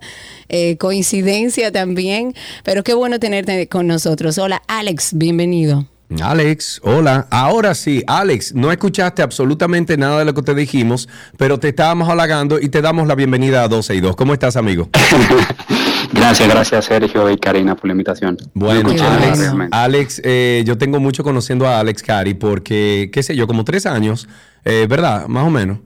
eh, 0.49 0.78
coincidencia 0.78 1.72
también, 1.72 2.34
pero 2.63 2.84
qué 2.84 2.93
bueno 2.93 3.20
tenerte 3.20 3.67
con 3.67 3.88
nosotros. 3.88 4.38
Hola, 4.38 4.61
Alex, 4.67 5.11
bienvenido. 5.13 5.99
Alex, 6.22 6.82
hola. 6.84 7.28
Ahora 7.30 7.76
sí, 7.76 8.03
Alex, 8.07 8.55
no 8.55 8.72
escuchaste 8.72 9.22
absolutamente 9.22 9.95
nada 9.95 10.20
de 10.20 10.26
lo 10.26 10.34
que 10.34 10.41
te 10.41 10.55
dijimos, 10.55 11.07
pero 11.38 11.60
te 11.60 11.70
estábamos 11.70 12.10
halagando 12.10 12.60
y 12.60 12.70
te 12.70 12.82
damos 12.82 13.07
la 13.07 13.14
bienvenida 13.14 13.64
a 13.64 13.68
12 13.68 13.95
y 13.95 14.01
2. 14.01 14.16
¿Cómo 14.16 14.34
estás, 14.34 14.55
amigo? 14.55 14.89
Gracias, 16.12 16.49
gracias 16.49 16.86
Sergio 16.86 17.30
y 17.30 17.38
Karina 17.38 17.76
por 17.76 17.86
la 17.86 17.91
invitación. 17.91 18.36
Bueno. 18.55 18.89
Alex 19.70 20.22
eh, 20.24 20.64
yo 20.66 20.76
tengo 20.76 20.99
mucho 20.99 21.24
conociendo 21.24 21.68
a 21.68 21.80
Alex 21.80 22.01
Cari 22.01 22.34
porque, 22.34 23.12
qué 23.14 23.22
sé 23.22 23.36
yo, 23.36 23.45
como 23.45 23.64
tres 23.64 23.86
años, 23.86 24.28
eh, 24.66 24.88
¿verdad? 24.89 25.28
Más 25.28 25.45
o 25.45 25.51
menos. 25.51 25.78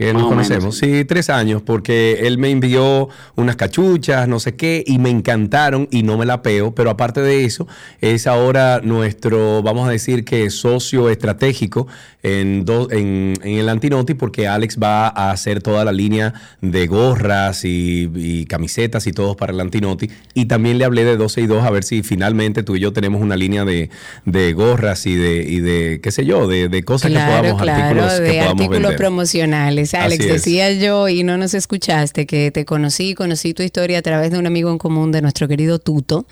Que 0.00 0.14
nos 0.14 0.22
menos, 0.22 0.28
conocemos. 0.30 0.78
sí. 0.78 0.98
sí, 1.00 1.04
tres 1.04 1.28
años, 1.28 1.60
porque 1.60 2.20
él 2.22 2.38
me 2.38 2.48
envió 2.48 3.10
unas 3.36 3.56
cachuchas, 3.56 4.26
no 4.28 4.40
sé 4.40 4.54
qué, 4.56 4.82
y 4.86 4.98
me 4.98 5.10
encantaron 5.10 5.88
y 5.90 6.02
no 6.04 6.16
me 6.16 6.24
la 6.24 6.40
peo. 6.40 6.74
Pero 6.74 6.88
aparte 6.88 7.20
de 7.20 7.44
eso, 7.44 7.68
es 8.00 8.26
ahora 8.26 8.80
nuestro, 8.82 9.62
vamos 9.62 9.86
a 9.86 9.90
decir 9.92 10.24
que 10.24 10.48
socio 10.48 11.10
estratégico 11.10 11.86
en, 12.22 12.64
do- 12.64 12.90
en, 12.90 13.34
en 13.42 13.58
el 13.58 13.68
Antinoti, 13.68 14.14
porque 14.14 14.48
Alex 14.48 14.78
va 14.82 15.08
a 15.08 15.32
hacer 15.32 15.62
toda 15.62 15.84
la 15.84 15.92
línea 15.92 16.32
de 16.62 16.86
gorras 16.86 17.66
y, 17.66 18.10
y 18.14 18.46
camisetas 18.46 19.06
y 19.06 19.12
todos 19.12 19.36
para 19.36 19.52
el 19.52 19.60
Antinoti. 19.60 20.10
Y 20.32 20.46
también 20.46 20.78
le 20.78 20.86
hablé 20.86 21.04
de 21.04 21.18
12 21.18 21.42
y 21.42 21.46
2 21.46 21.62
a 21.62 21.70
ver 21.70 21.84
si 21.84 22.02
finalmente 22.02 22.62
tú 22.62 22.74
y 22.76 22.80
yo 22.80 22.94
tenemos 22.94 23.20
una 23.20 23.36
línea 23.36 23.66
de, 23.66 23.90
de 24.24 24.52
gorras 24.54 25.04
y 25.04 25.14
de, 25.14 25.42
y 25.42 25.60
de, 25.60 26.00
qué 26.02 26.10
sé 26.10 26.24
yo, 26.24 26.48
de, 26.48 26.68
de 26.70 26.82
cosas 26.84 27.10
que 27.10 27.18
podamos, 27.18 27.60
claro, 27.60 27.80
artículos 28.02 28.12
que 28.14 28.22
de 28.22 28.28
podamos 28.32 28.50
artículos 28.52 28.80
vender. 28.82 28.96
promocionales. 28.96 29.89
Alex, 29.94 30.24
Así 30.24 30.28
es. 30.28 30.44
decía 30.44 30.72
yo 30.72 31.08
y 31.08 31.22
no 31.22 31.36
nos 31.36 31.54
escuchaste 31.54 32.26
que 32.26 32.50
te 32.50 32.64
conocí, 32.64 33.14
conocí 33.14 33.54
tu 33.54 33.62
historia 33.62 33.98
a 33.98 34.02
través 34.02 34.30
de 34.30 34.38
un 34.38 34.46
amigo 34.46 34.70
en 34.70 34.78
común 34.78 35.12
de 35.12 35.22
nuestro 35.22 35.48
querido 35.48 35.78
Tuto, 35.78 36.26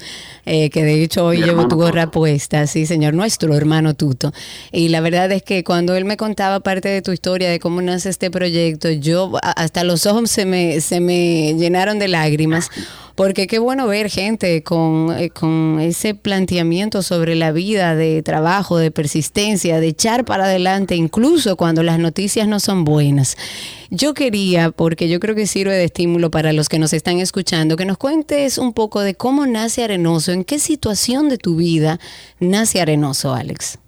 eh, 0.47 0.71
que 0.71 0.85
de 0.85 1.03
hecho 1.03 1.27
hoy 1.27 1.39
Mi 1.39 1.45
llevo 1.45 1.69
tu 1.69 1.77
gorra 1.77 2.05
Tuto. 2.07 2.21
puesta, 2.21 2.67
sí 2.67 2.87
señor, 2.87 3.15
nuestro 3.15 3.55
hermano 3.55 3.95
Tuto. 3.95 4.33
Y 4.73 4.89
la 4.89 5.01
verdad 5.01 5.31
es 5.33 5.43
que 5.43 5.65
cuando 5.65 5.95
él 5.97 6.05
me 6.05 6.17
contaba 6.17 6.61
parte 6.61 6.89
de 6.89 7.03
tu 7.03 7.13
historia, 7.13 7.51
de 7.51 7.59
cómo 7.59 7.81
nace 7.83 8.09
este 8.09 8.31
proyecto, 8.31 8.91
yo 8.91 9.33
hasta 9.43 9.85
los 9.85 10.07
ojos 10.07 10.31
se 10.31 10.45
me, 10.45 10.81
se 10.81 11.01
me 11.01 11.55
llenaron 11.55 11.99
de 11.99 12.09
lágrimas 12.09 12.71
Porque 13.19 13.49
qué 13.49 13.59
bueno 13.59 13.89
ver 13.89 14.11
gente 14.11 14.63
con, 14.63 15.13
eh, 15.19 15.31
con 15.31 15.81
ese 15.81 16.15
planteamiento 16.15 17.03
sobre 17.03 17.35
la 17.35 17.51
vida 17.51 17.97
de 17.97 18.23
trabajo, 18.23 18.79
de 18.79 18.93
persistencia, 18.93 19.81
de 19.81 19.89
echar 19.89 20.25
para 20.25 20.45
adelante, 20.45 20.95
incluso 20.95 21.57
cuando 21.57 21.83
las 21.83 21.99
noticias 21.99 22.47
no 22.47 22.61
son 22.61 22.85
buenas. 22.85 23.37
Yo 23.91 24.15
quería, 24.15 24.71
porque 24.71 25.09
yo 25.09 25.19
creo 25.19 25.35
que 25.35 25.49
sirve 25.49 25.75
de 25.75 25.83
estímulo 25.83 26.31
para 26.31 26.53
los 26.53 26.69
que 26.69 26.79
nos 26.79 26.93
están 26.93 27.19
escuchando, 27.19 27.75
que 27.75 27.87
nos 27.87 27.99
cuentes 27.99 28.57
un 28.57 28.73
poco 28.73 29.01
de 29.01 29.17
cómo 29.17 29.47
nace 29.47 29.83
Arenoso, 29.83 30.31
en 30.31 30.45
qué 30.45 30.61
situación 30.61 31.29
de 31.29 31.39
tu 31.39 31.57
vida 31.57 31.99
nace 32.39 32.81
Arenoso, 32.81 33.35
Alex. 33.35 33.81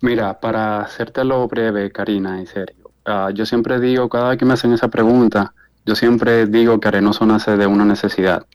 Mira, 0.00 0.40
para 0.40 0.80
hacértelo 0.80 1.46
breve, 1.46 1.92
Karina 1.92 2.42
y 2.42 2.46
Sergio, 2.46 2.90
ah, 3.04 3.30
yo 3.32 3.46
siempre 3.46 3.78
digo, 3.78 4.08
cada 4.08 4.30
vez 4.30 4.38
que 4.38 4.44
me 4.44 4.54
hacen 4.54 4.72
esa 4.72 4.88
pregunta, 4.88 5.54
yo 5.86 5.94
siempre 5.94 6.46
digo 6.46 6.80
que 6.80 6.88
Arenoso 6.88 7.26
nace 7.26 7.56
de 7.56 7.66
una 7.66 7.84
necesidad. 7.84 8.46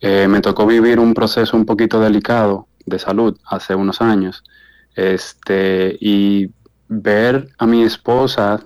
Eh, 0.00 0.26
me 0.28 0.40
tocó 0.40 0.66
vivir 0.66 0.98
un 0.98 1.14
proceso 1.14 1.56
un 1.56 1.64
poquito 1.64 2.00
delicado 2.00 2.66
de 2.86 2.98
salud 2.98 3.38
hace 3.46 3.74
unos 3.74 4.00
años, 4.00 4.42
este, 4.94 5.96
y 6.00 6.50
ver 6.88 7.48
a 7.58 7.66
mi 7.66 7.82
esposa 7.82 8.60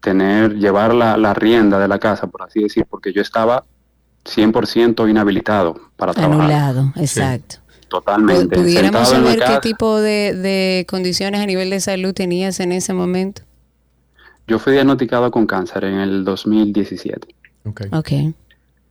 tener, 0.00 0.56
llevar 0.56 0.94
la, 0.94 1.16
la 1.16 1.34
rienda 1.34 1.78
de 1.78 1.88
la 1.88 1.98
casa, 1.98 2.26
por 2.26 2.42
así 2.42 2.62
decir, 2.62 2.86
porque 2.88 3.12
yo 3.12 3.20
estaba 3.20 3.64
100% 4.24 5.08
inhabilitado 5.08 5.74
para 5.96 6.14
trabajar. 6.14 6.40
Anulado, 6.40 6.92
exacto. 6.96 7.56
Totalmente. 7.88 8.56
¿Pudiéramos 8.56 9.08
saber 9.08 9.40
qué 9.40 9.58
tipo 9.60 10.00
de, 10.00 10.32
de 10.34 10.86
condiciones 10.88 11.40
a 11.40 11.46
nivel 11.46 11.70
de 11.70 11.80
salud 11.80 12.14
tenías 12.14 12.60
en 12.60 12.72
ese 12.72 12.94
momento? 12.94 13.42
Yo 14.50 14.58
fui 14.58 14.72
diagnosticado 14.72 15.30
con 15.30 15.46
cáncer 15.46 15.84
en 15.84 16.00
el 16.00 16.24
2017. 16.24 17.28
Ok. 17.66 17.82
Ok. 17.92 18.10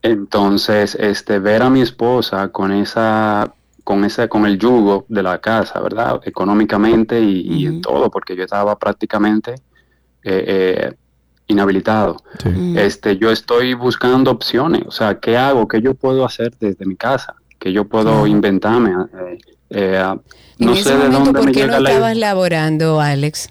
Entonces, 0.02 0.96
este, 0.96 1.40
ver 1.40 1.62
a 1.62 1.70
mi 1.70 1.82
esposa 1.82 2.48
con 2.48 2.72
esa, 2.72 3.54
con 3.84 4.06
ese, 4.06 4.30
con 4.30 4.46
el 4.46 4.58
yugo 4.58 5.06
de 5.10 5.22
la 5.22 5.40
casa, 5.40 5.82
¿verdad? 5.82 6.22
Económicamente 6.24 7.20
y, 7.20 7.42
y 7.42 7.66
en 7.66 7.82
todo, 7.82 8.10
porque 8.10 8.38
yo 8.38 8.44
estaba 8.46 8.80
prácticamente 8.80 9.56
eh, 10.24 10.46
eh, 10.48 10.94
inhabilitado. 11.48 12.16
Sí. 12.42 12.76
Este, 12.78 13.18
yo 13.18 13.30
estoy 13.30 13.74
buscando 13.74 14.32
opciones, 14.32 14.84
o 14.88 14.92
sea, 14.92 15.20
¿qué 15.20 15.36
hago? 15.36 15.68
¿Qué 15.68 15.82
yo 15.82 15.94
puedo 15.94 16.24
hacer 16.24 16.54
desde 16.58 16.86
mi 16.86 16.96
casa? 16.96 17.36
¿Qué 17.60 17.74
yo 17.74 17.84
puedo 17.84 18.12
Claro. 18.12 18.28
inventarme? 18.28 18.92
Eh, 18.92 19.38
eh, 19.72 20.16
En 20.60 20.66
no 20.66 20.72
ese 20.72 20.84
sé 20.84 20.98
de 20.98 21.10
dónde 21.10 21.34
¿por 21.34 21.44
me 21.46 21.52
qué 21.52 21.60
no 21.62 21.66
llega 21.66 21.80
la 21.82 21.90
estabas 21.90 22.16
laborando, 22.16 23.02
Alex? 23.02 23.50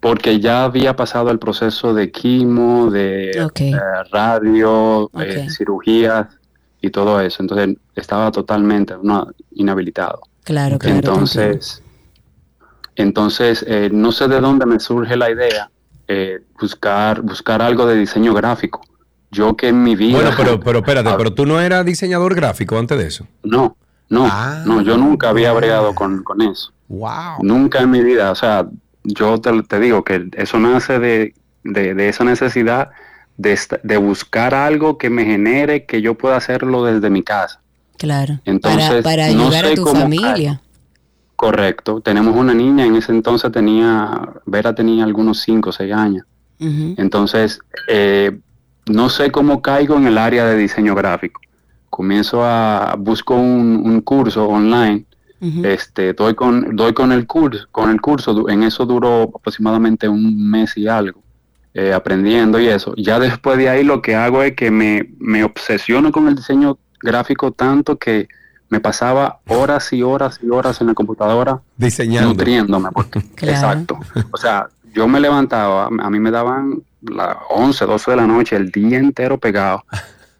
Porque 0.00 0.40
ya 0.40 0.64
había 0.64 0.94
pasado 0.96 1.30
el 1.30 1.38
proceso 1.38 1.94
de 1.94 2.10
quimo, 2.10 2.90
de 2.90 3.30
eh, 3.30 3.80
radio, 4.12 5.10
eh, 5.20 5.46
cirugías 5.50 6.26
y 6.80 6.90
todo 6.90 7.20
eso. 7.20 7.42
Entonces 7.42 7.76
estaba 7.94 8.30
totalmente 8.30 8.94
no, 9.02 9.28
inhabilitado. 9.52 10.20
Claro, 10.44 10.78
claro. 10.78 10.96
Entonces, 10.96 11.82
entonces 12.94 13.64
eh, 13.68 13.90
no 13.92 14.12
sé 14.12 14.28
de 14.28 14.40
dónde 14.40 14.66
me 14.66 14.78
surge 14.80 15.16
la 15.16 15.30
idea 15.30 15.70
eh, 16.08 16.40
buscar 16.60 17.20
buscar 17.22 17.60
algo 17.62 17.86
de 17.86 17.96
diseño 17.96 18.32
gráfico. 18.32 18.80
Yo 19.32 19.56
que 19.56 19.68
en 19.68 19.82
mi 19.82 19.96
vida 19.96 20.16
Bueno, 20.20 20.30
pero, 20.36 20.60
pero 20.64 20.78
espérate, 20.78 21.08
Ah. 21.10 21.16
pero 21.18 21.34
tú 21.34 21.46
no 21.46 21.60
eras 21.60 21.84
diseñador 21.84 22.34
gráfico 22.34 22.78
antes 22.78 22.96
de 22.98 23.06
eso. 23.06 23.26
no, 23.42 23.76
no, 24.08 24.28
Ah. 24.30 24.62
no, 24.64 24.82
yo 24.82 24.96
nunca 24.96 25.30
había 25.30 25.52
bregado 25.52 25.94
con, 25.94 26.22
con 26.22 26.40
eso. 26.42 26.70
Wow. 26.88 27.42
Nunca 27.42 27.80
en 27.80 27.90
mi 27.90 28.00
vida, 28.02 28.30
o 28.30 28.36
sea, 28.36 28.68
yo 29.06 29.40
te, 29.40 29.62
te 29.62 29.80
digo 29.80 30.04
que 30.04 30.28
eso 30.36 30.58
nace 30.58 30.98
de, 30.98 31.34
de, 31.64 31.94
de 31.94 32.08
esa 32.08 32.24
necesidad 32.24 32.90
de, 33.36 33.96
buscar 33.98 34.54
algo 34.54 34.98
que 34.98 35.10
me 35.10 35.24
genere 35.24 35.84
que 35.84 36.00
yo 36.00 36.14
pueda 36.14 36.36
hacerlo 36.36 36.84
desde 36.84 37.10
mi 37.10 37.22
casa. 37.22 37.60
Claro. 37.98 38.40
Entonces, 38.44 39.02
para 39.02 39.02
para 39.02 39.32
no 39.32 39.44
ayudar 39.44 39.64
a 39.66 39.68
sé 39.68 39.74
tu 39.74 39.84
cómo 39.84 40.00
familia. 40.00 40.60
Correcto. 41.34 42.00
Tenemos 42.00 42.34
una 42.34 42.54
niña, 42.54 42.86
en 42.86 42.96
ese 42.96 43.12
entonces 43.12 43.52
tenía, 43.52 44.28
Vera 44.46 44.74
tenía 44.74 45.04
algunos 45.04 45.40
5 45.40 45.70
o 45.70 45.72
6 45.72 45.92
años. 45.92 46.26
Entonces, 46.58 47.60
eh, 47.86 48.38
no 48.86 49.10
sé 49.10 49.30
cómo 49.30 49.60
caigo 49.60 49.96
en 49.96 50.06
el 50.06 50.16
área 50.16 50.46
de 50.46 50.56
diseño 50.56 50.94
gráfico. 50.94 51.42
Comienzo 51.90 52.42
a, 52.42 52.94
busco 52.98 53.34
un, 53.34 53.82
un 53.84 54.00
curso 54.00 54.48
online 54.48 55.04
Este, 55.40 56.12
doy 56.14 56.34
con, 56.34 56.74
doy 56.76 56.94
con 56.94 57.12
el 57.12 57.26
curso, 57.26 57.66
con 57.70 57.90
el 57.90 58.00
curso, 58.00 58.48
en 58.48 58.62
eso 58.62 58.86
duró 58.86 59.30
aproximadamente 59.34 60.08
un 60.08 60.50
mes 60.50 60.76
y 60.76 60.88
algo, 60.88 61.22
eh, 61.74 61.92
aprendiendo 61.92 62.58
y 62.58 62.68
eso. 62.68 62.94
Ya 62.96 63.18
después 63.18 63.58
de 63.58 63.68
ahí 63.68 63.84
lo 63.84 64.00
que 64.00 64.14
hago 64.16 64.42
es 64.42 64.54
que 64.54 64.70
me, 64.70 65.10
me 65.18 65.44
obsesiono 65.44 66.10
con 66.10 66.26
el 66.28 66.34
diseño 66.36 66.78
gráfico 67.00 67.52
tanto 67.52 67.96
que 67.98 68.28
me 68.70 68.80
pasaba 68.80 69.40
horas 69.46 69.92
y 69.92 70.02
horas 70.02 70.40
y 70.42 70.48
horas 70.50 70.80
en 70.80 70.88
la 70.88 70.94
computadora 70.94 71.60
Diseñando. 71.76 72.30
nutriéndome. 72.30 72.90
porque- 72.92 73.20
Claro. 73.34 73.52
Exacto. 73.54 73.98
O 74.32 74.36
sea, 74.38 74.68
yo 74.94 75.06
me 75.06 75.20
levantaba, 75.20 75.86
a 75.86 76.10
mí 76.10 76.18
me 76.18 76.30
daban 76.30 76.82
las 77.02 77.36
11, 77.50 77.84
12 77.84 78.10
de 78.12 78.16
la 78.16 78.26
noche, 78.26 78.56
el 78.56 78.70
día 78.70 78.98
entero 78.98 79.38
pegado. 79.38 79.84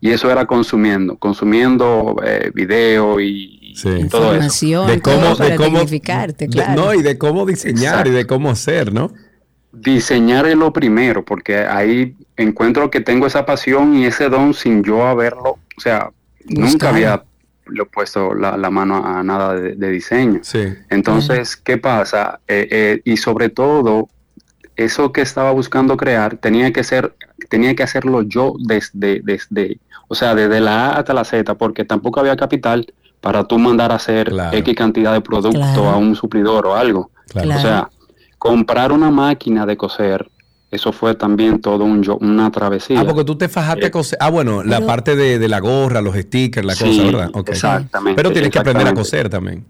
Y 0.01 0.11
eso 0.11 0.31
era 0.31 0.45
consumiendo, 0.47 1.17
consumiendo 1.17 2.17
eh, 2.25 2.51
video 2.55 3.21
y, 3.21 3.56
Sí. 3.77 3.89
y 3.91 4.09
todo 4.09 4.23
eso. 4.23 4.35
Información, 4.35 4.87
De 4.87 5.01
cómo, 5.03 5.17
todo 5.37 5.49
de 5.49 5.57
cómo, 5.57 5.71
tecnificarte, 5.81 6.47
de- 6.47 6.51
claro. 6.51 6.83
no, 6.83 6.95
y 6.95 7.03
de 7.03 7.19
cómo 7.19 7.45
diseñar 7.45 7.85
Exacto. 7.93 8.09
y 8.11 8.13
de 8.15 8.27
cómo 8.27 8.51
hacer, 8.51 8.93
¿no? 8.93 9.13
Diseñar 9.73 10.47
es 10.47 10.57
lo 10.57 10.73
primero, 10.73 11.25
porque 11.25 11.59
ahí 11.59 12.17
encuentro 12.39 12.91
que 12.91 13.01
tengo 13.03 13.27
esa 13.27 13.45
pasión 13.45 13.95
y 13.95 14.07
ese 14.07 14.31
don 14.31 14.55
sin 14.55 14.83
yo 14.83 15.07
haberlo, 15.07 15.59
o 15.77 15.81
sea, 15.81 16.11
nunca 16.47 16.89
había 16.89 17.23
le 17.69 17.83
he 17.83 17.87
puesto 17.87 18.33
la, 18.33 18.57
la 18.57 18.71
mano 18.71 19.05
a 19.05 19.23
nada 19.25 19.55
de, 19.55 19.75
de 19.75 19.91
diseño. 19.91 20.39
Sí. 20.43 20.61
Entonces, 20.89 21.57
¿qué 21.57 21.77
pasa? 21.79 22.39
Eh, 22.47 22.69
eh, 22.71 23.01
y 23.05 23.17
sobre 23.17 23.49
todo, 23.49 24.09
eso 24.77 25.11
que 25.13 25.21
estaba 25.23 25.51
buscando 25.51 25.97
crear 25.97 26.37
tenía 26.37 26.73
que 26.73 26.85
ser, 26.85 27.15
tenía 27.49 27.75
que 27.75 27.83
hacerlo 27.83 28.23
yo 28.23 28.55
desde, 28.61 29.21
desde, 29.25 29.79
o 30.07 30.15
sea, 30.15 30.35
desde 30.37 30.61
la 30.61 30.91
A 30.91 30.99
hasta 31.01 31.13
la 31.13 31.25
Z, 31.25 31.55
porque 31.57 31.85
tampoco 31.85 32.21
había 32.21 32.37
capital 32.37 32.87
para 33.21 33.45
tú 33.45 33.59
mandar 33.59 33.93
a 33.93 33.97
hacer 33.97 34.29
Claro. 34.31 34.57
X 34.57 34.75
cantidad 34.75 35.13
de 35.13 35.21
producto 35.21 35.59
Claro. 35.59 35.89
a 35.91 35.97
un 35.97 36.15
suplidor 36.15 36.67
o 36.67 36.75
algo. 36.77 37.11
Claro. 37.29 37.51
O 37.51 37.61
sea, 37.61 37.89
comprar 38.39 38.93
una 38.93 39.11
máquina 39.11 39.67
de 39.67 39.77
coser, 39.77 40.29
eso 40.71 40.93
fue 40.93 41.15
también 41.15 41.61
todo 41.61 41.85
un 41.85 42.03
yo- 42.03 42.19
una 42.21 42.51
travesía. 42.51 43.01
Ah, 43.01 43.05
porque 43.05 43.25
tú 43.25 43.37
te 43.37 43.49
fajaste 43.49 43.85
a 43.85 43.89
Eh, 43.89 43.91
coser. 43.91 44.19
Ah, 44.21 44.31
bueno, 44.31 44.63
la 44.63 44.77
Pero- 44.77 44.87
parte 44.87 45.17
de, 45.17 45.39
de 45.39 45.49
la 45.49 45.59
gorra, 45.61 46.01
los 46.01 46.15
stickers, 46.17 46.67
la 46.67 46.75
Sí, 46.75 46.85
cosa, 46.85 47.03
¿verdad? 47.05 47.31
Ok. 47.35 47.49
exactamente, 47.51 48.17
Pero 48.17 48.33
tienes 48.33 48.51
que 48.51 48.59
aprender 48.59 48.87
a 48.87 48.95
coser 48.95 49.29
también. 49.29 49.65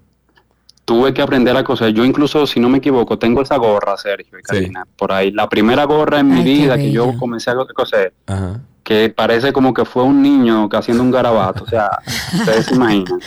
Tuve 0.85 1.13
que 1.13 1.21
aprender 1.21 1.57
a 1.57 1.65
coser. 1.65 1.93
Yo 1.93 2.05
incluso, 2.05 2.47
si 2.47 2.61
no 2.61 2.69
me 2.69 2.79
equivoco, 2.79 3.19
tengo 3.19 3.43
esa 3.43 3.57
gorra, 3.57 3.97
Sergio 3.97 4.39
y 4.39 4.43
Karina, 4.43 4.87
por 4.97 5.11
ahí. 5.13 5.33
La 5.33 5.49
primera 5.49 5.83
gorra 5.85 6.21
en 6.21 6.29
mi 6.29 6.39
Ay, 6.41 6.45
vida 6.45 6.77
que 6.77 6.93
yo 6.93 7.17
comencé 7.19 7.51
a 7.51 7.57
coser, 7.75 8.13
Ajá. 8.27 8.61
Que 8.87 9.09
parece 9.11 9.53
como 9.53 9.75
que 9.75 9.85
fue 9.85 10.05
un 10.05 10.23
niño 10.23 10.69
que 10.69 10.77
haciendo 10.77 11.03
un 11.03 11.11
garabato, 11.11 11.65
o 11.65 11.67
sea, 11.67 11.91
ustedes 12.35 12.67
se 12.67 12.75
imaginan. 12.77 13.19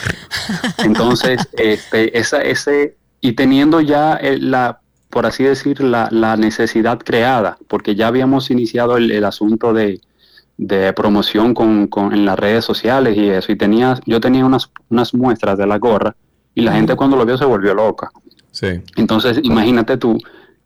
Entonces, 0.85 1.47
este, 1.57 2.17
esa, 2.17 2.41
ese, 2.41 2.95
y 3.19 3.33
teniendo 3.33 3.81
ya 3.81 4.13
el- 4.13 4.51
la, 4.51 4.79
por 5.09 5.25
así 5.25 5.43
decir, 5.43 5.81
la, 5.81 6.07
la 6.11 6.37
necesidad 6.37 6.99
creada, 6.99 7.57
porque 7.67 7.93
ya 7.95 8.07
habíamos 8.07 8.49
iniciado 8.51 8.95
el, 8.95 9.11
el 9.11 9.25
asunto 9.25 9.73
de, 9.73 9.99
de 10.57 10.93
promoción 10.93 11.53
con, 11.53 11.87
con- 11.87 12.13
en 12.13 12.23
las 12.25 12.39
redes 12.39 12.63
sociales 12.63 13.17
y 13.17 13.29
eso, 13.29 13.51
y 13.51 13.57
tenía, 13.57 13.99
yo 14.05 14.21
tenía 14.21 14.45
unas, 14.45 14.69
unas 14.89 15.13
muestras 15.13 15.57
de 15.57 15.67
la 15.67 15.77
gorra, 15.77 16.15
y 16.55 16.61
la 16.61 16.71
gente 16.71 16.95
cuando 16.95 17.17
lo 17.17 17.25
vio 17.25 17.37
se 17.37 17.43
volvió 17.45 17.73
loca. 17.73 18.09
Sí. 18.51 18.81
Entonces, 18.95 19.39
imagínate 19.43 19.97
tú, 19.97 20.17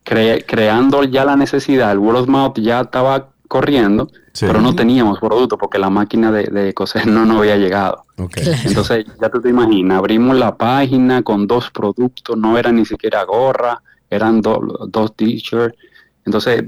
cre- 0.04 0.44
creando 0.46 1.02
ya 1.02 1.24
la 1.24 1.34
necesidad, 1.36 1.90
el 1.90 1.98
word 1.98 2.16
of 2.20 2.28
mouth 2.28 2.58
ya 2.60 2.80
estaba 2.82 3.30
corriendo, 3.58 4.08
Sí. 4.32 4.46
pero 4.48 4.60
no 4.60 4.74
teníamos 4.74 5.20
producto 5.20 5.56
porque 5.56 5.78
la 5.78 5.88
máquina 5.90 6.32
de, 6.32 6.42
de 6.44 6.74
coser 6.74 7.06
no 7.06 7.24
nos 7.24 7.38
había 7.38 7.56
llegado. 7.56 8.04
Claro. 8.16 8.52
Entonces, 8.64 9.06
ya 9.20 9.28
tú 9.28 9.40
te 9.40 9.48
imaginas, 9.50 9.98
abrimos 9.98 10.36
la 10.36 10.56
página 10.56 11.22
con 11.22 11.46
dos 11.46 11.70
productos, 11.70 12.36
no 12.36 12.58
era 12.58 12.72
ni 12.72 12.84
siquiera 12.84 13.22
gorra, 13.22 13.80
eran 14.10 14.40
do- 14.40 14.88
dos 14.90 15.14
t-shirts. 15.14 15.78
Entonces, 16.26 16.64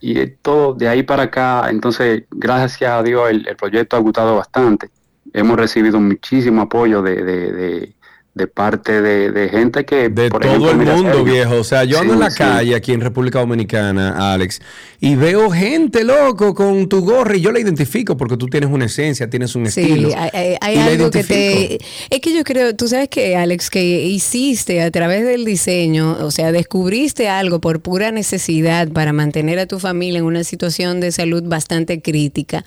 y 0.00 0.26
todo 0.42 0.74
de 0.74 0.88
ahí 0.88 1.04
para 1.04 1.24
acá, 1.24 1.68
entonces, 1.70 2.24
gracias 2.32 2.90
a 2.90 3.00
Dios, 3.04 3.30
el, 3.30 3.46
el 3.46 3.54
proyecto 3.56 3.94
ha 3.96 4.00
gustado 4.00 4.34
bastante. 4.36 4.90
Hemos 5.32 5.56
recibido 5.56 6.00
muchísimo 6.00 6.62
apoyo 6.62 7.00
de, 7.00 7.22
de- 7.22 7.52
de- 7.52 7.94
de 8.34 8.48
parte 8.48 9.00
de, 9.00 9.30
de 9.30 9.48
gente 9.48 9.84
que... 9.84 10.08
De 10.08 10.28
por 10.28 10.42
todo 10.42 10.70
ejemplo, 10.70 10.70
el 10.70 10.76
mundo, 10.96 11.12
Sergio, 11.12 11.24
viejo. 11.24 11.54
O 11.56 11.64
sea, 11.64 11.84
yo 11.84 12.00
ando 12.00 12.14
Sí, 12.14 12.16
en 12.16 12.20
la 12.20 12.30
sí. 12.30 12.38
calle 12.38 12.74
aquí 12.74 12.92
en 12.92 13.00
República 13.00 13.38
Dominicana, 13.38 14.32
Alex, 14.32 14.60
y 15.00 15.14
veo 15.14 15.50
gente 15.50 16.02
loco 16.02 16.54
con 16.54 16.88
tu 16.88 17.02
gorra 17.02 17.36
y 17.36 17.40
yo 17.40 17.52
la 17.52 17.60
identifico 17.60 18.16
porque 18.16 18.36
tú 18.36 18.48
tienes 18.48 18.70
una 18.70 18.86
esencia, 18.86 19.30
tienes 19.30 19.54
un 19.54 19.66
estilo. 19.66 20.08
Sí, 20.10 20.16
hay, 20.60 20.76
algo 20.76 21.10
que 21.10 21.22
te... 21.22 21.78
Es 22.10 22.20
que 22.20 22.34
yo 22.34 22.42
creo, 22.42 22.74
tú 22.74 22.88
sabes 22.88 23.08
que, 23.08 23.36
Alex, 23.36 23.70
que 23.70 24.04
hiciste 24.06 24.82
a 24.82 24.90
través 24.90 25.24
del 25.24 25.44
diseño, 25.44 26.16
o 26.20 26.30
sea, 26.30 26.50
descubriste 26.50 27.28
algo 27.28 27.60
por 27.60 27.80
pura 27.80 28.10
necesidad 28.10 28.88
para 28.88 29.12
mantener 29.12 29.60
a 29.60 29.66
tu 29.66 29.78
familia 29.78 30.18
en 30.18 30.24
una 30.24 30.42
situación 30.42 31.00
de 31.00 31.12
salud 31.12 31.44
bastante 31.44 32.00
crítica. 32.00 32.64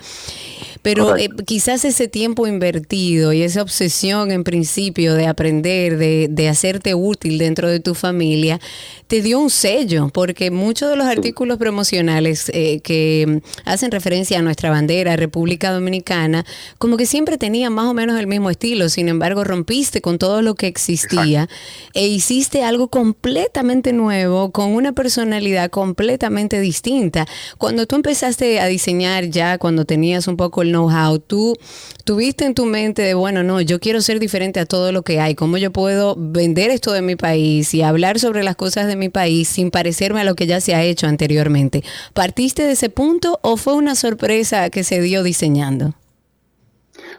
Pero 0.82 1.18
eh, 1.18 1.30
quizás 1.45 1.84
ese 1.84 2.07
tiempo 2.07 2.47
invertido 2.47 3.34
y 3.34 3.41
esa 3.41 3.61
obsesión 3.61 4.32
en 4.32 4.43
principio 4.43 5.15
de 5.15 5.28
aprender, 5.28 5.57
de, 5.62 6.28
de 6.30 6.49
hacerte 6.49 6.95
útil 6.95 7.38
dentro 7.38 7.70
de 7.70 7.80
tu 7.80 7.95
familia, 7.95 8.60
te 9.08 9.22
dio 9.22 9.39
un 9.39 9.49
sello, 9.49 10.10
porque 10.14 10.51
muchos 10.51 10.89
de 10.89 10.97
los 10.97 11.08
artículos 11.08 11.58
promocionales 11.58 12.49
eh, 12.53 12.82
que 12.82 13.41
hacen 13.66 13.91
referencia 13.91 14.39
a 14.39 14.41
nuestra 14.41 14.70
bandera, 14.70 15.16
República 15.16 15.72
Dominicana, 15.72 16.45
como 16.78 16.97
que 16.97 17.05
siempre 17.05 17.38
tenían 17.38 17.74
más 17.74 17.86
o 17.86 17.93
menos 17.93 18.20
el 18.20 18.28
mismo 18.28 18.49
estilo, 18.49 18.89
sin 18.89 19.08
embargo 19.08 19.43
rompiste 19.43 20.01
con 20.01 20.18
todo 20.18 20.41
lo 20.41 20.55
que 20.55 20.68
existía 20.68 21.47
e 21.93 22.08
hiciste 22.08 22.64
algo 22.64 22.89
completamente 22.89 23.93
nuevo, 23.93 24.51
con 24.51 24.72
una 24.72 24.91
personalidad 24.91 25.70
completamente 25.70 26.60
distinta. 26.60 27.26
Cuando 27.58 27.86
tú 27.86 27.95
empezaste 27.95 28.60
a 28.60 28.68
diseñar 28.68 29.26
ya, 29.26 29.58
cuando 29.58 29.86
tenías 29.86 30.28
un 30.28 30.38
poco 30.38 30.62
el 30.62 30.70
know-how, 30.70 31.20
tú 31.20 31.55
tuviste 32.03 32.45
en 32.45 32.53
tu 32.53 32.66
mente 32.66 33.01
de, 33.01 33.14
bueno, 33.14 33.43
no, 33.43 33.62
yo 33.62 33.80
quiero 33.80 34.01
ser 34.01 34.20
diferente 34.20 34.60
a 34.60 34.66
todo 34.66 34.91
lo 34.91 35.03
que 35.03 35.20
hay, 35.20 35.36
cómo 35.48 35.58
yo 35.58 35.72
puedo 35.72 36.14
vender 36.18 36.72
esto 36.72 36.91
de 36.91 37.02
mi 37.02 37.16
país 37.16 37.74
y 37.74 37.82
hablar 37.82 38.20
sobre 38.20 38.43
las 38.43 38.58
cosas 38.58 38.86
de 38.86 38.98
mi 38.98 39.08
país 39.08 39.48
sin 39.48 39.72
parecerme 39.72 40.20
a 40.20 40.24
lo 40.26 40.36
que 40.36 40.45
ya 40.45 40.60
se 40.60 40.76
ha 40.76 40.84
hecho 40.84 41.08
anteriormente. 41.08 41.86
¿Partiste 42.14 42.64
de 42.64 42.74
ese 42.74 42.89
punto 42.89 43.39
o 43.43 43.56
fue 43.56 43.76
una 43.76 43.95
sorpresa 43.95 44.70
que 44.70 44.84
se 44.84 45.00
dio 45.00 45.24
diseñando? 45.24 45.93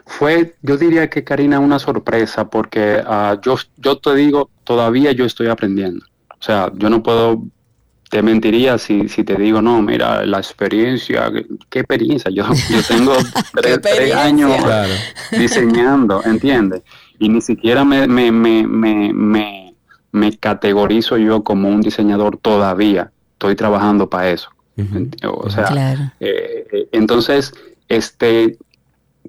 Fue, 0.05 0.53
yo 0.61 0.77
diría 0.77 1.09
que 1.09 1.23
Karina, 1.23 1.59
una 1.59 1.79
sorpresa 1.79 2.47
porque 2.47 3.01
ah, 3.03 3.39
yo, 3.43 3.55
yo 3.77 3.97
te 3.97 4.13
digo, 4.13 4.51
todavía 4.63 5.11
yo 5.11 5.25
estoy 5.25 5.47
aprendiendo. 5.47 6.05
O 6.39 6.43
sea, 6.43 6.71
yo 6.75 6.87
no 6.91 7.01
puedo, 7.01 7.41
te 8.11 8.21
mentiría 8.21 8.77
si, 8.77 9.09
si 9.09 9.23
te 9.23 9.37
digo, 9.37 9.59
no, 9.59 9.81
mira, 9.81 10.23
la 10.23 10.37
experiencia, 10.37 11.31
¿qué, 11.71 11.79
experiencia? 11.79 12.29
Yo, 12.29 12.45
yo 12.69 12.83
tengo 12.83 13.13
tres, 13.59 13.81
tres 13.81 14.13
años 14.13 14.55
Claro. 14.63 14.93
diseñando, 15.31 16.23
¿entiendes? 16.23 16.83
Y 17.19 17.29
ni 17.29 17.41
siquiera 17.41 17.83
me, 17.83 18.07
me, 18.07 18.31
me, 18.31 18.65
me, 18.65 19.13
me, 19.13 19.73
me 20.11 20.37
categorizo 20.37 21.17
yo 21.17 21.43
como 21.43 21.67
un 21.69 21.81
diseñador 21.81 22.37
todavía. 22.37 23.11
Estoy 23.33 23.55
trabajando 23.55 24.09
para 24.09 24.29
eso. 24.31 24.49
O 25.27 25.49
sea, 25.49 25.65
Claro. 25.65 26.11
eh, 26.21 26.65
eh, 26.71 26.89
entonces, 26.93 27.53
este, 27.89 28.57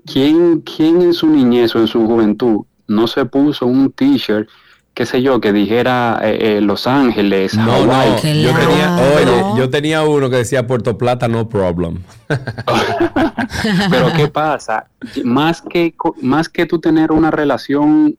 ¿quién, 0.06 0.60
¿quién 0.60 1.02
en 1.02 1.12
su 1.12 1.26
niñez 1.26 1.74
o 1.74 1.80
en 1.80 1.88
su 1.88 2.06
juventud 2.06 2.60
no 2.86 3.06
se 3.08 3.24
puso 3.24 3.66
un 3.66 3.90
t-shirt, 3.90 4.48
qué 4.94 5.06
sé 5.06 5.22
yo, 5.22 5.40
que 5.40 5.52
dijera 5.52 6.20
eh, 6.22 6.58
eh, 6.58 6.60
Los 6.60 6.86
Ángeles, 6.86 7.54
No, 7.56 7.64
Hawái? 7.64 8.10
no, 8.10 8.16
yo 8.42 8.50
Claro. 8.52 8.68
tenía, 8.68 8.96
oye, 9.16 9.44
yo 9.56 9.70
tenía 9.70 10.02
uno 10.04 10.28
que 10.30 10.36
decía 10.36 10.66
Puerto 10.66 10.98
Plata, 10.98 11.28
no 11.28 11.48
problem. 11.48 12.02
Pero 13.90 14.12
¿qué 14.14 14.28
pasa? 14.28 14.86
Más 15.24 15.62
que, 15.62 15.94
más 16.22 16.48
que 16.48 16.66
tú 16.66 16.78
tener 16.80 17.12
una 17.12 17.30
relación 17.30 18.16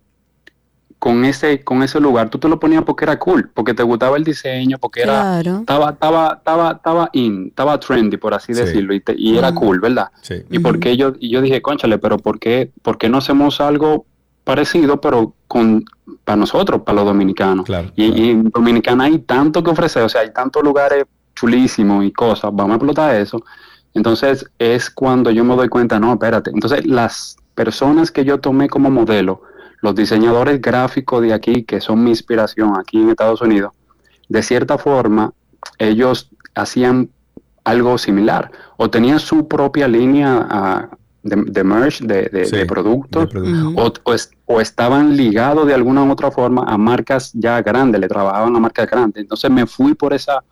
con 1.00 1.26
ese, 1.26 1.64
con 1.64 1.82
ese 1.82 2.00
lugar, 2.00 2.30
tú 2.30 2.38
te 2.38 2.48
lo 2.48 2.60
ponías 2.60 2.84
porque 2.84 3.06
era 3.06 3.18
cool, 3.18 3.50
porque 3.56 3.74
te 3.74 3.82
gustaba 3.82 4.18
el 4.18 4.24
diseño, 4.24 4.78
porque 4.78 5.02
era, 5.02 5.40
estaba, 5.42 5.90
estaba, 5.92 6.34
estaba, 6.38 6.72
estaba 6.74 7.10
in, 7.14 7.48
estaba 7.48 7.80
trendy, 7.80 8.18
por 8.18 8.36
así 8.36 8.54
Sí. 8.54 8.60
decirlo, 8.62 8.94
y, 8.94 9.00
te- 9.00 9.16
y 9.18 9.36
era 9.36 9.52
cool, 9.56 9.80
¿verdad? 9.80 10.10
Sí. 10.22 10.36
Y 10.52 10.60
porque 10.60 10.96
yo, 10.98 11.14
y 11.20 11.30
yo 11.32 11.42
dije, 11.42 11.60
conchale, 11.62 11.98
pero 11.98 12.20
¿por 12.20 12.40
qué, 12.40 12.70
por 12.84 13.00
qué 13.00 13.10
no 13.10 13.18
hacemos 13.18 13.60
algo 13.62 14.06
parecido, 14.52 15.00
pero 15.00 15.34
con 15.48 15.86
para 16.26 16.36
nosotros, 16.36 16.82
para 16.82 16.98
los 16.98 17.06
dominicanos? 17.06 17.66
Claro, 17.66 17.90
y, 17.96 18.10
claro. 18.10 18.22
y 18.22 18.30
en 18.32 18.44
Dominicana 18.50 19.06
hay 19.06 19.20
tanto 19.20 19.64
que 19.64 19.72
ofrecer, 19.72 20.04
o 20.04 20.10
sea, 20.10 20.22
hay 20.22 20.34
tantos 20.34 20.62
lugares 20.62 21.06
chulísimos 21.36 22.04
y 22.04 22.12
cosas, 22.12 22.52
vamos 22.54 22.74
a 22.74 22.76
explotar 22.76 23.16
eso. 23.16 23.42
Entonces 23.94 24.46
es 24.60 24.90
cuando 24.90 25.32
yo 25.32 25.46
me 25.46 25.56
doy 25.56 25.70
cuenta, 25.70 26.00
no, 26.02 26.12
espérate. 26.12 26.52
Entonces 26.54 26.86
las 26.86 27.38
personas 27.56 28.12
que 28.12 28.26
yo 28.26 28.42
tomé 28.42 28.68
como 28.68 28.90
modelo, 28.90 29.44
los 29.80 29.96
diseñadores 29.96 30.62
gráficos 30.62 31.22
de 31.22 31.34
aquí, 31.34 31.64
que 31.64 31.80
son 31.80 32.04
mi 32.04 32.10
inspiración 32.10 32.74
aquí 32.78 33.02
en 33.02 33.10
Estados 33.10 33.42
Unidos, 33.42 33.72
de 34.28 34.44
cierta 34.44 34.78
forma, 34.78 35.32
ellos 35.78 36.30
hacían 36.56 37.10
algo 37.64 37.98
similar 37.98 38.52
o 38.76 38.90
tenían 38.90 39.20
su 39.20 39.48
propia 39.48 39.88
línea 39.88 40.90
de, 41.24 41.36
de 41.46 41.64
merch, 41.64 42.02
de, 42.02 42.24
de- 42.24 42.46
Sí, 42.46 42.56
de 42.58 42.66
productos, 42.66 43.24
de 43.24 43.28
productos. 43.28 43.94
o, 44.06 44.10
o 44.12 44.14
es- 44.14 44.32
o 44.46 44.60
estaban 44.62 45.16
ligados 45.16 45.66
de 45.68 45.74
alguna 45.74 46.04
u 46.04 46.12
otra 46.12 46.32
forma 46.32 46.64
a 46.68 46.78
marcas 46.78 47.32
ya 47.34 47.62
grandes, 47.62 48.02
le 48.02 48.08
trabajaban 48.08 48.56
a 48.56 48.60
marcas 48.60 48.90
grandes. 48.90 49.22
Entonces 49.22 49.50
me 49.52 49.66
fui 49.68 49.94
por 49.94 50.14
esa, 50.14 50.44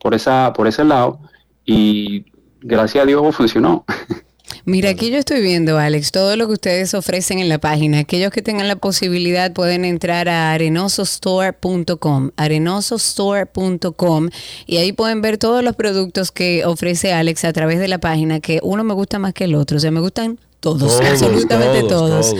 por 0.00 0.14
esa, 0.14 0.52
por 0.52 0.66
ese 0.66 0.84
lado 0.84 1.20
y 1.64 2.24
gracias 2.60 3.02
a 3.04 3.06
Dios 3.06 3.34
funcionó. 3.36 3.84
Mira, 4.66 4.90
aquí 4.90 5.10
yo 5.10 5.18
estoy 5.18 5.42
viendo, 5.42 5.78
Alex, 5.78 6.10
todo 6.10 6.36
lo 6.36 6.46
que 6.46 6.54
ustedes 6.54 6.94
ofrecen 6.94 7.38
en 7.38 7.48
la 7.48 7.58
página. 7.58 7.98
Aquellos 7.98 8.30
que 8.30 8.40
tengan 8.40 8.68
la 8.68 8.76
posibilidad 8.76 9.52
pueden 9.52 9.84
entrar 9.84 10.28
a 10.28 10.52
arenosostore.com, 10.52 12.30
arenosostore.com, 12.36 14.28
y 14.66 14.76
ahí 14.78 14.92
pueden 14.92 15.20
ver 15.22 15.38
todos 15.38 15.62
los 15.62 15.76
productos 15.76 16.32
que 16.32 16.64
ofrece 16.64 17.12
Alex 17.12 17.44
a 17.44 17.52
través 17.52 17.78
de 17.78 17.88
la 17.88 17.98
página, 17.98 18.40
que 18.40 18.60
uno 18.62 18.84
me 18.84 18.94
gusta 18.94 19.18
más 19.18 19.34
que 19.34 19.44
el 19.44 19.54
otro. 19.54 19.76
O 19.76 19.80
sea, 19.80 19.90
me 19.90 20.00
gustan 20.00 20.38
todos, 20.64 21.00
absolutamente 21.00 21.80
todos. 21.88 22.34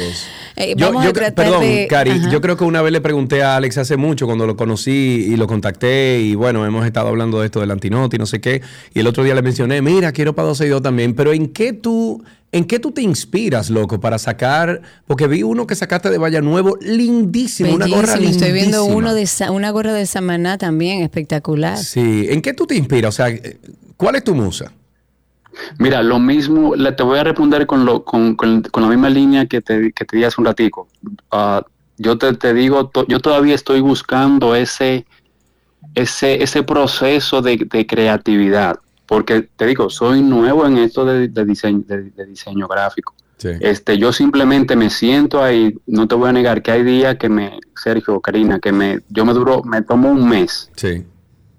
Eh, 0.57 0.75
Yo, 0.77 0.87
vamos 0.87 1.03
yo 1.05 1.11
a 1.11 1.13
cre- 1.13 1.17
tratar 1.17 1.47
perdón, 1.47 1.61
de... 1.63 1.87
Cari, 1.89 2.11
Ajá. 2.13 2.31
yo 2.31 2.41
creo 2.41 2.57
que 2.57 2.63
una 2.63 2.81
vez 2.81 2.93
le 2.93 3.01
pregunté 3.01 3.43
a 3.43 3.57
Alex 3.57 3.77
hace 3.79 3.97
mucho 3.97 4.27
cuando 4.27 4.47
lo 4.47 4.57
conocí 4.57 5.27
y 5.29 5.37
lo 5.37 5.49
contacté 5.49 6.21
y 6.23 6.37
bueno, 6.37 6.65
hemos 6.65 6.87
estado 6.87 7.09
hablando 7.09 7.41
de 7.41 7.47
esto 7.47 7.59
del 7.61 7.73
antinoti, 7.73 8.19
no 8.19 8.27
sé 8.27 8.41
qué, 8.41 8.63
y 8.95 9.01
el 9.01 9.07
otro 9.09 9.25
día 9.25 9.35
le 9.35 9.43
mencioné, 9.43 9.83
mira, 9.83 10.13
quiero 10.13 10.33
para 10.35 10.47
12 10.49 10.67
y 10.67 10.69
2 10.69 10.81
también, 10.81 11.15
pero 11.15 11.33
¿en 11.33 11.49
qué 11.49 11.73
tú 11.73 12.23
en 12.53 12.67
qué 12.67 12.79
tú 12.79 12.93
te 12.93 13.03
inspiras, 13.03 13.69
loco, 13.69 13.99
para 13.99 14.17
sacar, 14.17 14.81
porque 15.09 15.27
vi 15.27 15.43
uno 15.43 15.67
que 15.67 15.75
sacaste 15.75 16.09
de 16.09 16.19
Valla 16.19 16.41
Nuevo, 16.41 16.79
lindísimo, 16.81 17.75
una 17.75 17.89
gorra 17.89 18.15
Bellísimo. 18.15 18.21
lindísima. 18.21 18.47
Estoy 18.47 18.53
viendo 18.53 18.85
uno 18.85 19.13
de 19.13 19.27
una 19.51 19.71
gorra 19.73 19.93
de 19.93 20.07
Samaná 20.07 20.57
también, 20.57 21.03
espectacular. 21.03 21.77
Sí, 21.79 22.29
¿en 22.31 22.41
qué 22.43 22.55
tú 22.55 22.65
te 22.69 22.77
inspiras? 22.77 23.13
O 23.13 23.17
sea, 23.17 23.37
¿cuál 23.97 24.15
es 24.15 24.23
tu 24.23 24.37
musa? 24.37 24.71
Mira, 25.79 26.03
lo 26.03 26.19
mismo, 26.19 26.75
le, 26.75 26.93
te 26.93 27.03
voy 27.03 27.19
a 27.19 27.25
responder 27.25 27.67
con, 27.67 27.85
lo, 27.85 28.05
con, 28.05 28.35
con- 28.35 28.63
con 28.63 28.83
la 28.83 28.89
misma 28.89 29.09
línea 29.11 29.47
que 29.47 29.61
te, 29.61 29.93
que 29.93 30.05
te 30.05 30.17
di 30.17 30.25
hace 30.25 30.41
un 30.41 30.47
ratico. 30.47 30.89
Ah, 31.31 31.65
yo 31.97 32.19
te, 32.19 32.33
te 32.35 32.53
digo, 32.55 32.89
to- 32.89 33.07
yo 33.07 33.21
todavía 33.21 33.55
estoy 33.55 33.81
buscando 33.81 34.55
ese, 34.55 35.07
ese, 35.95 36.43
ese 36.43 36.63
proceso 36.63 37.41
de, 37.43 37.57
de 37.71 37.87
creatividad, 37.87 38.79
porque 39.07 39.43
te 39.57 39.67
digo, 39.67 39.91
soy 39.91 40.23
nuevo 40.23 40.67
en 40.67 40.79
esto 40.79 41.05
de, 41.05 41.29
de 41.29 41.45
diseño, 41.45 41.83
de, 41.87 42.11
de 42.11 42.27
diseño 42.27 42.67
gráfico. 42.69 43.15
Sí. 43.37 43.51
Este, 43.61 43.99
yo 43.99 44.13
simplemente 44.13 44.75
me 44.77 44.89
siento 44.91 45.43
ahí, 45.43 45.75
no 45.87 46.09
te 46.09 46.15
voy 46.15 46.29
a 46.31 46.33
negar 46.33 46.63
que 46.63 46.71
hay 46.71 46.83
días 46.83 47.17
que 47.17 47.29
me, 47.29 47.59
Sergio, 47.77 48.21
Karina, 48.21 48.59
que 48.59 48.73
me, 48.73 49.01
yo 49.09 49.25
me 49.25 49.33
duro, 49.35 49.63
me 49.65 49.83
tomo 49.83 50.11
un 50.11 50.29
mes 50.29 50.71
Sí. 50.77 51.05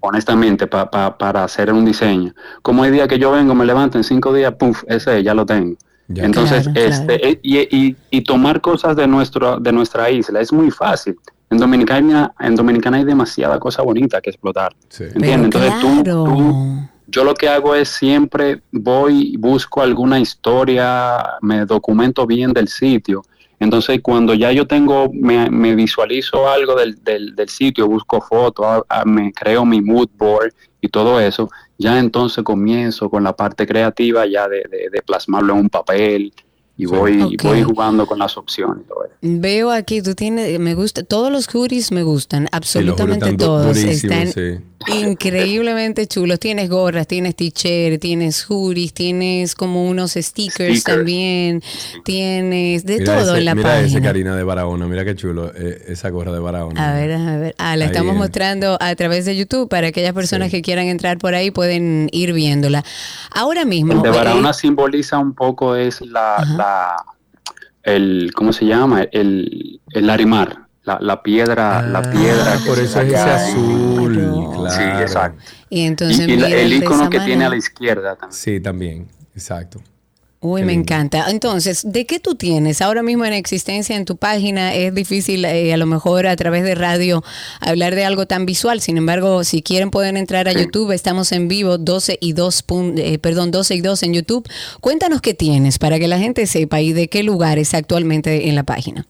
Honestamente, 0.00 0.66
pa- 0.66 0.90
pa- 0.90 1.16
para 1.16 1.44
hacer 1.44 1.72
un 1.72 1.84
diseño. 1.84 2.32
Como 2.62 2.82
hay 2.82 2.90
días 2.90 3.08
que 3.08 3.18
yo 3.18 3.30
vengo, 3.32 3.54
me 3.54 3.64
levanto 3.64 3.98
en 3.98 4.04
cinco 4.04 4.32
días, 4.32 4.54
puff, 4.54 4.82
ese 4.86 5.22
ya 5.22 5.34
lo 5.34 5.44
tengo. 5.46 5.76
Ya. 6.08 6.24
Entonces, 6.24 6.64
Claro, 6.68 6.80
este, 6.88 7.18
claro. 7.20 7.38
y, 7.42 7.58
y- 7.76 7.96
y 8.10 8.20
tomar 8.22 8.60
cosas 8.60 8.94
de, 8.96 9.06
nuestro, 9.08 9.58
de 9.58 9.72
nuestra 9.72 10.08
isla 10.10 10.40
es 10.40 10.52
muy 10.52 10.70
fácil. 10.70 11.16
En 11.50 11.58
Dominicana, 11.58 12.32
en 12.40 12.54
Dominicana 12.56 12.96
hay 12.98 13.04
demasiada 13.04 13.58
cosa 13.58 13.82
bonita 13.82 14.20
que 14.20 14.30
explotar. 14.30 14.74
Sí. 14.88 15.04
¿Entiendes? 15.04 15.50
Pero 15.52 15.64
Entonces 15.64 15.80
tú- 15.80 16.02
claro. 16.04 16.24
tú, 16.24 16.88
yo 17.08 17.24
lo 17.24 17.34
que 17.34 17.48
hago 17.48 17.74
es 17.74 17.88
siempre 17.88 18.62
voy, 18.72 19.36
busco 19.36 19.80
alguna 19.82 20.18
historia, 20.20 21.22
me 21.40 21.64
documento 21.64 22.26
bien 22.26 22.52
del 22.52 22.68
sitio. 22.68 23.22
Entonces, 23.58 24.00
cuando 24.02 24.34
ya 24.34 24.52
yo 24.52 24.66
tengo, 24.66 25.10
me, 25.12 25.50
me 25.50 25.74
visualizo 25.74 26.48
algo 26.48 26.74
del, 26.76 27.02
del, 27.02 27.34
del 27.34 27.48
sitio, 27.48 27.86
busco 27.88 28.20
fotos, 28.20 28.66
a- 28.66 28.82
a- 28.88 29.04
me 29.04 29.32
creo 29.32 29.64
mi 29.64 29.80
mood 29.80 30.08
board 30.18 30.52
y 30.80 30.88
todo 30.88 31.18
eso, 31.20 31.48
ya 31.78 31.98
entonces 31.98 32.44
comienzo 32.44 33.08
con 33.08 33.24
la 33.24 33.34
parte 33.34 33.66
creativa 33.66 34.26
ya 34.26 34.46
de, 34.48 34.58
de- 34.70 34.90
de 34.92 35.02
plasmarlo 35.02 35.54
en 35.54 35.60
un 35.60 35.68
papel 35.70 36.32
y 36.78 36.84
voy, 36.84 37.12
voy 37.42 37.62
jugando 37.62 38.06
con 38.06 38.18
las 38.18 38.36
opciones. 38.36 38.84
y 38.84 38.88
todo 38.88 39.04
eso. 39.06 39.14
Veo 39.22 39.70
aquí, 39.70 40.02
tú 40.02 40.14
tienes, 40.14 40.60
me 40.60 40.74
gusta, 40.74 41.02
todos 41.02 41.32
los 41.32 41.46
hoodies 41.48 41.90
me 41.92 42.02
gustan, 42.02 42.48
absolutamente 42.52 43.24
todos. 43.46 43.74
Están 43.78 44.26
sí. 44.32 44.64
Increíblemente 44.88 46.06
chulos. 46.06 46.38
Tienes 46.38 46.68
gorras, 46.68 47.06
tienes 47.06 47.34
t-shirt, 47.36 48.00
tienes 48.00 48.44
hoodies, 48.44 48.92
tienes 48.92 49.54
como 49.54 49.88
unos 49.88 50.12
stickers, 50.12 50.80
Stickers. 50.80 50.84
también, 50.84 51.62
tienes 52.04 52.84
de 52.84 52.98
Mira 53.00 53.04
todo 53.16 53.30
ese- 53.32 53.38
en 53.38 53.44
la 53.44 53.54
mira 53.54 53.80
ese 53.80 53.94
página. 53.94 54.08
Karina 54.08 54.36
de 54.36 54.42
Barahona, 54.44 54.86
mira 54.86 55.04
qué 55.04 55.14
chulo 55.16 55.52
eh, 55.54 55.84
esa 55.88 56.10
gorra 56.10 56.32
de 56.32 56.38
Barahona. 56.40 56.90
A 56.90 56.94
ver, 56.94 57.12
a 57.12 57.36
ver. 57.38 57.54
Ah, 57.58 57.76
la 57.76 57.84
Ahí 57.84 57.90
estamos 57.90 58.14
mostrando 58.16 58.76
a 58.80 58.94
través 58.94 59.24
de 59.24 59.36
YouTube 59.36 59.68
para 59.68 59.88
aquellas 59.88 60.12
personas 60.12 60.50
que 60.50 60.62
quieran 60.62 60.86
entrar 60.86 61.18
por 61.18 61.34
ahí 61.34 61.50
pueden 61.50 62.08
ir 62.12 62.32
viéndola. 62.32 62.84
Ahora 63.32 63.64
mismo. 63.64 63.92
El 63.94 64.02
de 64.02 64.08
eh, 64.08 64.12
Barahona 64.12 64.52
simboliza 64.52 65.18
un 65.18 65.34
poco 65.34 65.74
es 65.74 66.00
la, 66.02 66.44
la 66.56 66.96
el 67.82 68.32
¿cómo 68.34 68.52
se 68.52 68.64
llama? 68.66 69.04
El, 69.12 69.80
el 69.92 70.06
larimar, 70.06 70.65
la, 70.86 70.98
la 71.00 71.22
piedra, 71.22 71.82
la 71.82 72.00
piedra. 72.10 72.54
Ah, 72.54 72.58
que 72.62 72.68
por 72.70 72.78
eso 72.78 73.00
es 73.02 73.08
ese 73.08 73.16
saca 73.16 73.48
en- 73.50 73.56
azul, 73.56 74.52
claro. 74.54 74.70
Sí, 74.70 75.02
exacto. 75.02 75.42
y 75.68 75.80
entonces 75.82 76.20
y, 76.26 76.32
y 76.32 76.36
la- 76.38 76.46
mira, 76.48 76.60
el 76.60 76.72
icono 76.72 77.10
que 77.10 77.20
tiene 77.20 77.44
a 77.44 77.48
la 77.50 77.56
izquierda 77.56 78.16
también. 78.16 78.32
Sí, 78.32 78.60
también, 78.60 79.08
exacto. 79.34 79.82
Uy, 80.38 80.60
Qué 80.60 80.66
me 80.66 80.72
lindo. 80.74 80.82
encanta. 80.92 81.24
Entonces, 81.30 81.80
¿de 81.90 82.04
qué 82.06 82.20
tú 82.20 82.34
tienes 82.36 82.80
ahora 82.82 83.02
mismo 83.02 83.24
en 83.24 83.32
existencia 83.32 83.96
en 83.96 84.04
tu 84.04 84.16
página? 84.16 84.74
Es 84.74 84.94
difícil 84.94 85.44
eh, 85.44 85.72
a 85.72 85.76
lo 85.78 85.86
mejor 85.86 86.26
a 86.26 86.36
través 86.36 86.62
de 86.62 86.74
radio 86.76 87.24
hablar 87.58 87.94
de 87.96 88.04
algo 88.04 88.26
tan 88.26 88.44
visual. 88.46 88.80
Sin 88.80 88.96
embargo, 88.98 89.42
si 89.44 89.62
quieren 89.62 89.90
pueden 89.90 90.16
entrar 90.16 90.46
a 90.46 90.52
YouTube. 90.52 90.92
Estamos 90.92 91.32
en 91.32 91.48
vivo 91.48 91.78
12 91.78 92.18
y 92.20 92.34
2, 92.34 92.64
pun- 92.66 92.98
eh, 92.98 93.18
perdón, 93.18 93.50
12 93.50 93.74
y 93.74 93.80
2 93.80 94.02
en 94.04 94.12
YouTube. 94.14 94.46
Cuéntanos 94.80 95.20
qué 95.20 95.32
tienes 95.34 95.78
para 95.78 95.98
que 95.98 96.06
la 96.06 96.18
gente 96.18 96.46
sepa 96.46 96.80
y 96.80 96.92
de 96.92 97.08
qué 97.08 97.22
lugares 97.24 97.74
actualmente 97.74 98.48
en 98.48 98.54
la 98.54 98.62
página. 98.62 99.06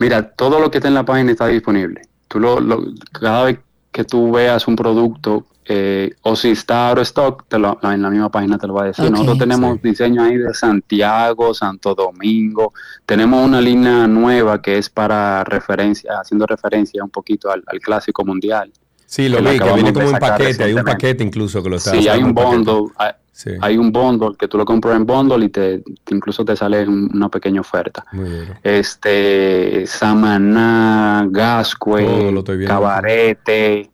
Mira, 0.00 0.30
todo 0.32 0.58
lo 0.58 0.70
que 0.70 0.78
está 0.78 0.88
en 0.88 0.94
la 0.94 1.04
página 1.04 1.30
está 1.30 1.46
disponible. 1.46 2.02
Tú 2.26 2.40
lo, 2.40 2.58
lo- 2.58 2.82
cada 3.12 3.44
vez 3.44 3.58
que 3.92 4.04
tú 4.04 4.32
veas 4.32 4.66
un 4.66 4.74
producto 4.76 5.46
eh, 5.72 6.14
o 6.22 6.34
si 6.34 6.50
está 6.50 6.88
out 6.88 6.98
of 6.98 7.02
stock, 7.02 7.44
te 7.46 7.56
lo- 7.58 7.78
en 7.82 8.02
la 8.02 8.10
misma 8.10 8.28
página 8.28 8.58
te 8.58 8.66
lo 8.66 8.74
va 8.74 8.82
a 8.82 8.86
decir. 8.86 9.04
Nosotros 9.10 9.38
tenemos 9.38 9.80
diseño 9.82 10.22
ahí 10.22 10.36
de 10.36 10.52
Santiago, 10.54 11.54
Santo 11.54 11.94
Domingo. 11.94 12.72
Tenemos 13.06 13.44
una 13.46 13.60
línea 13.60 14.06
nueva 14.08 14.60
que 14.60 14.78
es 14.78 14.88
para 14.90 15.44
referencia, 15.44 16.18
haciendo 16.20 16.46
referencia 16.46 17.04
un 17.04 17.10
poquito 17.10 17.50
al, 17.52 17.62
al 17.66 17.78
clásico 17.78 18.24
mundial. 18.24 18.72
Sí, 19.10 19.28
lo 19.28 19.38
vi, 19.42 19.58
que 19.58 19.72
viene 19.72 19.92
como 19.92 20.06
un 20.08 20.18
paquete, 20.20 20.62
hay 20.62 20.72
un 20.72 20.84
paquete 20.84 21.24
incluso 21.24 21.60
que 21.64 21.68
lo 21.68 21.76
está 21.76 21.90
Sí, 21.90 22.06
hay 22.08 22.22
un 22.22 22.32
bundle, 22.32 22.92
hay, 22.96 23.10
Sí. 23.32 23.50
hay 23.60 23.76
un 23.76 23.90
bundle 23.90 24.36
que 24.38 24.46
tú 24.46 24.56
lo 24.56 24.64
compras 24.64 24.94
en 24.94 25.04
bundle 25.04 25.44
y 25.46 25.48
te, 25.48 25.78
te- 26.04 26.14
incluso 26.14 26.44
te 26.44 26.54
sale 26.54 26.86
un- 26.86 27.10
una 27.12 27.28
pequeña 27.28 27.60
oferta. 27.60 28.04
Muy 28.12 28.28
duro. 28.30 28.54
Este, 28.62 29.84
Samaná, 29.86 31.26
Gascue. 31.28 32.32
Cabarete. 32.66 33.90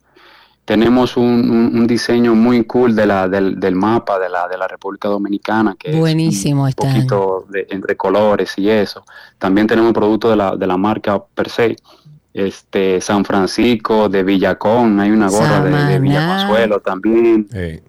Tenemos 0.65 1.17
un, 1.17 1.23
un- 1.49 1.79
un 1.79 1.87
diseño 1.87 2.35
muy 2.35 2.65
cool 2.65 2.93
de 2.95 3.07
la, 3.07 3.27
del, 3.27 3.57
del 3.59 3.73
mapa 3.73 4.19
de 4.19 4.29
la, 4.29 4.47
de 4.47 4.57
la 4.57 4.67
República 4.67 5.07
Dominicana, 5.07 5.75
que 5.79 5.95
Buenísimo 5.95 6.67
es 6.67 6.75
un 6.77 6.85
están. 6.87 6.93
poquito 6.93 7.45
de, 7.49 7.65
entre 7.71 7.95
colores 7.97 8.53
y 8.57 8.69
eso. 8.69 9.03
También 9.39 9.65
tenemos 9.65 9.93
productos 9.93 10.29
de 10.31 10.35
la, 10.37 10.55
de 10.57 10.67
la 10.67 10.77
marca 10.77 11.23
per 11.33 11.49
se. 11.49 11.75
Este, 12.37 13.01
San 13.01 13.25
Francisco, 13.25 14.09
de 14.09 14.21
Villacón, 14.21 14.99
hay 14.99 15.09
una 15.09 15.27
gorra 15.27 15.59
de, 15.59 15.93
de. 15.93 15.99
Villaconsuelo 15.99 16.79
también. 16.81 17.47
Eh, 17.51 17.81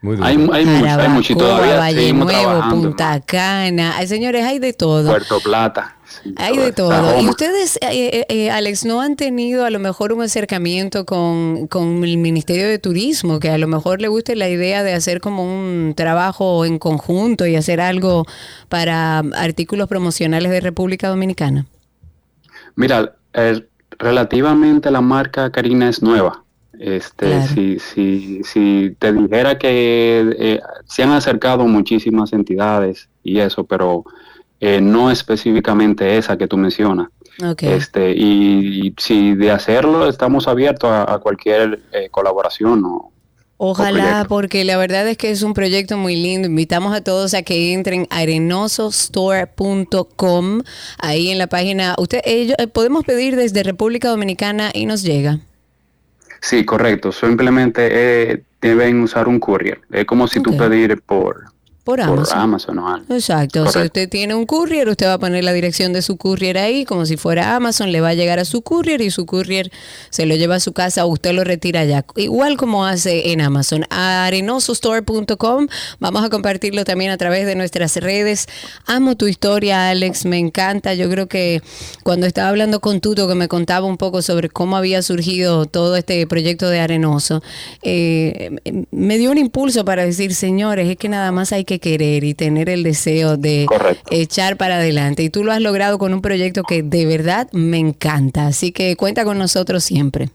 muy. 0.00 0.18
Hay, 0.22 0.36
hay, 0.52 0.66
mucho, 0.66 0.86
hay 1.00 1.08
mucho 1.08 1.32
y 1.32 1.36
Jarabacoa, 1.36 1.36
todavía 1.36 1.76
Valle 1.78 1.98
seguimos 1.98 2.26
Nuevo, 2.26 2.42
trabajando. 2.42 2.88
Punta 2.88 3.20
Cana. 3.22 3.94
Ay, 3.96 4.06
señores, 4.06 4.44
hay 4.44 4.60
de 4.60 4.72
todo. 4.72 5.10
Puerto 5.10 5.40
Plata. 5.40 5.96
sí, 6.04 6.32
Hay 6.36 6.56
de 6.58 6.70
todo. 6.70 7.20
¿Y 7.20 7.28
ustedes, 7.28 7.76
eh, 7.82 7.88
eh, 7.90 8.26
eh, 8.28 8.50
Alex, 8.52 8.84
no 8.84 9.00
han 9.00 9.16
tenido 9.16 9.64
a 9.64 9.70
lo 9.70 9.80
mejor 9.80 10.12
un 10.12 10.22
acercamiento 10.22 11.04
con, 11.04 11.66
con 11.66 12.04
el 12.04 12.18
Ministerio 12.18 12.68
de 12.68 12.78
Turismo, 12.78 13.40
que 13.40 13.50
a 13.50 13.58
lo 13.58 13.66
mejor 13.66 14.00
le 14.00 14.06
guste 14.06 14.36
la 14.36 14.48
idea 14.48 14.84
de 14.84 14.92
hacer 14.92 15.20
como 15.20 15.42
un 15.42 15.94
trabajo 15.96 16.64
en 16.64 16.78
conjunto 16.78 17.48
y 17.48 17.56
hacer 17.56 17.80
algo 17.80 18.26
para 18.68 19.24
artículos 19.34 19.88
promocionales 19.88 20.52
de 20.52 20.60
República 20.60 21.08
Dominicana? 21.08 21.66
Mira, 22.76 23.14
eh, 23.34 23.66
relativamente 23.98 24.90
la 24.90 25.00
marca 25.00 25.50
Karina 25.50 25.88
es 25.88 26.02
nueva. 26.02 26.42
Este, 26.78 27.26
Claro. 27.26 27.46
si, 27.54 27.78
si, 27.78 28.42
si 28.42 28.96
te 28.98 29.12
dijera 29.12 29.58
que 29.58 30.34
eh, 30.38 30.60
se 30.86 31.04
han 31.04 31.12
acercado 31.12 31.66
muchísimas 31.66 32.32
entidades 32.32 33.08
y 33.22 33.38
eso, 33.38 33.64
pero 33.64 34.04
eh, 34.60 34.80
no 34.80 35.10
específicamente 35.10 36.16
esa 36.18 36.36
que 36.36 36.48
tú 36.48 36.56
mencionas. 36.56 37.08
Este, 37.60 38.12
y, 38.12 38.86
y 38.88 38.94
si 38.98 39.34
de 39.34 39.50
hacerlo 39.50 40.08
estamos 40.08 40.46
abiertos 40.48 40.90
a, 40.90 41.12
a 41.14 41.18
cualquier 41.18 41.80
eh, 41.92 42.08
colaboración 42.10 42.84
o, 42.84 43.12
Ojalá, 43.56 44.26
porque 44.28 44.64
la 44.64 44.76
verdad 44.76 45.08
es 45.08 45.16
que 45.16 45.30
es 45.30 45.42
un 45.42 45.54
proyecto 45.54 45.96
muy 45.96 46.16
lindo. 46.16 46.48
Invitamos 46.48 46.92
a 46.94 47.02
todos 47.02 47.34
a 47.34 47.42
que 47.42 47.72
entren 47.72 48.08
a 48.10 48.18
arenosostore.com. 48.18 50.62
Ahí 50.98 51.30
en 51.30 51.38
la 51.38 51.46
página, 51.46 51.94
usted, 51.98 52.20
ellos, 52.24 52.56
eh, 52.58 52.66
podemos 52.66 53.04
pedir 53.04 53.36
desde 53.36 53.62
República 53.62 54.08
Dominicana 54.08 54.72
y 54.74 54.86
nos 54.86 55.02
llega. 55.02 55.38
Sí, 56.40 56.64
correcto. 56.64 57.12
Simplemente 57.12 57.90
eh, 57.92 58.42
deben 58.60 59.02
usar 59.02 59.28
un 59.28 59.38
courier. 59.38 59.80
Es 59.90 60.04
como 60.04 60.26
si 60.26 60.40
tú 60.40 60.56
pedir 60.56 61.00
por, 61.00 61.53
Por 61.84 61.94
por 61.94 62.00
Amazon. 62.00 62.38
Amazon 62.38 62.78
o 62.78 62.88
algo. 62.88 63.14
Exacto, 63.14 63.70
si 63.70 63.78
usted 63.78 64.08
tiene 64.08 64.34
un 64.34 64.46
courier, 64.46 64.88
usted 64.88 65.06
va 65.06 65.12
a 65.12 65.18
poner 65.18 65.44
la 65.44 65.52
dirección 65.52 65.92
de 65.92 66.00
su 66.02 66.16
courier 66.16 66.56
ahí, 66.56 66.84
como 66.86 67.04
si 67.04 67.16
fuera 67.18 67.54
Amazon, 67.54 67.92
le 67.92 68.00
va 68.00 68.08
a 68.08 68.14
llegar 68.14 68.38
a 68.38 68.44
su 68.46 68.62
courier 68.62 69.02
y 69.02 69.10
su 69.10 69.26
courier 69.26 69.70
se 70.08 70.24
lo 70.24 70.34
lleva 70.34 70.54
a 70.54 70.60
su 70.60 70.72
casa 70.72 71.04
o 71.04 71.08
usted 71.08 71.32
lo 71.34 71.44
retira 71.44 71.80
allá, 71.80 72.04
igual 72.16 72.56
como 72.56 72.86
hace 72.86 73.32
en 73.32 73.42
Amazon. 73.42 73.84
Arenosostore.com, 73.90 75.68
vamos 76.00 76.24
a 76.24 76.30
compartirlo 76.30 76.84
también 76.84 77.10
a 77.10 77.18
través 77.18 77.44
de 77.44 77.54
nuestras 77.54 77.96
redes. 77.96 78.46
Amo 78.86 79.14
tu 79.14 79.26
historia, 79.26 79.90
Alex, 79.90 80.24
me 80.24 80.38
encanta. 80.38 80.94
Yo 80.94 81.10
creo 81.10 81.28
que 81.28 81.62
cuando 82.02 82.26
estaba 82.26 82.48
hablando 82.48 82.80
con 82.80 83.00
Tuto, 83.00 83.28
que 83.28 83.34
me 83.34 83.46
contaba 83.46 83.86
un 83.86 83.98
poco 83.98 84.22
sobre 84.22 84.48
cómo 84.48 84.78
había 84.78 85.02
surgido 85.02 85.66
todo 85.66 85.96
este 85.96 86.26
proyecto 86.26 86.70
de 86.70 86.80
Arenoso, 86.80 87.42
eh, 87.82 88.56
me 88.90 89.18
dio 89.18 89.30
un 89.30 89.38
impulso 89.38 89.84
para 89.84 90.06
decir, 90.06 90.34
señores, 90.34 90.88
es 90.88 90.96
que 90.96 91.08
nada 91.08 91.30
más 91.30 91.52
hay 91.52 91.64
que 91.64 91.73
querer 91.80 92.24
y 92.24 92.34
tener 92.34 92.68
el 92.68 92.82
deseo 92.82 93.36
de 93.36 93.66
Correcto. 93.68 94.10
echar 94.10 94.56
para 94.56 94.76
adelante. 94.76 95.22
Y 95.22 95.30
tú 95.30 95.44
lo 95.44 95.52
has 95.52 95.60
logrado 95.60 95.98
con 95.98 96.14
un 96.14 96.22
proyecto 96.22 96.62
que 96.62 96.82
de 96.82 97.06
verdad 97.06 97.48
me 97.52 97.78
encanta. 97.78 98.46
Así 98.46 98.72
que 98.72 98.96
cuenta 98.96 99.24
con 99.24 99.38
nosotros 99.38 99.84
siempre. 99.84 100.30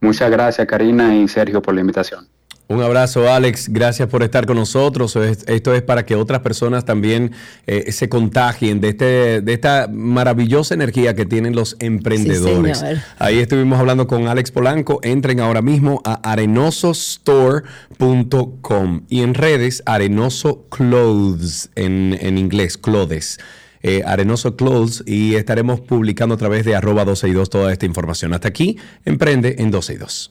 Muchas 0.00 0.30
gracias, 0.30 0.66
Karina 0.66 1.14
y 1.16 1.28
Sergio, 1.28 1.60
por 1.60 1.74
la 1.74 1.80
invitación. 1.80 2.26
Un 2.70 2.80
abrazo, 2.82 3.28
Alex. 3.28 3.68
Gracias 3.68 4.08
por 4.08 4.22
estar 4.22 4.46
con 4.46 4.56
nosotros. 4.56 5.16
Es- 5.16 5.42
Esto 5.48 5.74
es 5.74 5.82
para 5.82 6.06
que 6.06 6.14
otras 6.14 6.38
personas 6.40 6.84
también 6.84 7.32
eh, 7.66 7.90
se 7.90 8.08
contagien 8.08 8.80
de, 8.80 8.90
este, 8.90 9.40
de 9.40 9.52
esta 9.52 9.88
maravillosa 9.92 10.74
energía 10.74 11.16
que 11.16 11.26
tienen 11.26 11.56
los 11.56 11.74
emprendedores. 11.80 12.80
Ahí 13.18 13.40
estuvimos 13.40 13.80
hablando 13.80 14.06
con 14.06 14.28
Alex 14.28 14.52
Polanco. 14.52 15.00
Entren 15.02 15.40
ahora 15.40 15.62
mismo 15.62 16.00
a 16.04 16.20
arenosostore.com 16.30 19.00
y 19.08 19.22
en 19.22 19.34
redes 19.34 19.82
Arenoso 19.84 20.66
Clothes, 20.70 21.70
en, 21.74 22.16
en 22.20 22.38
inglés, 22.38 22.78
clothes. 22.78 23.38
eh, 23.82 24.02
Arenoso 24.06 24.54
Clothes 24.54 25.02
y 25.06 25.34
estaremos 25.34 25.80
publicando 25.80 26.36
a 26.36 26.38
través 26.38 26.64
de 26.64 26.76
arroba 26.76 27.04
12 27.04 27.28
y 27.28 27.32
2 27.32 27.50
toda 27.50 27.72
esta 27.72 27.84
información. 27.86 28.32
Hasta 28.32 28.46
aquí, 28.46 28.78
emprende 29.04 29.56
en 29.58 29.72
12 29.72 29.94
y 29.94 29.96
2. 29.96 30.30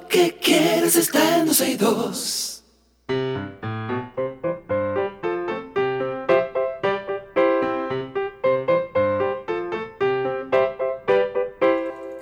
Lo 0.00 0.08
que 0.08 0.36
quieres 0.40 0.96
está 0.96 1.38
en 1.38 1.46
12 1.46 1.70
y 1.70 1.76
2. 1.76 2.64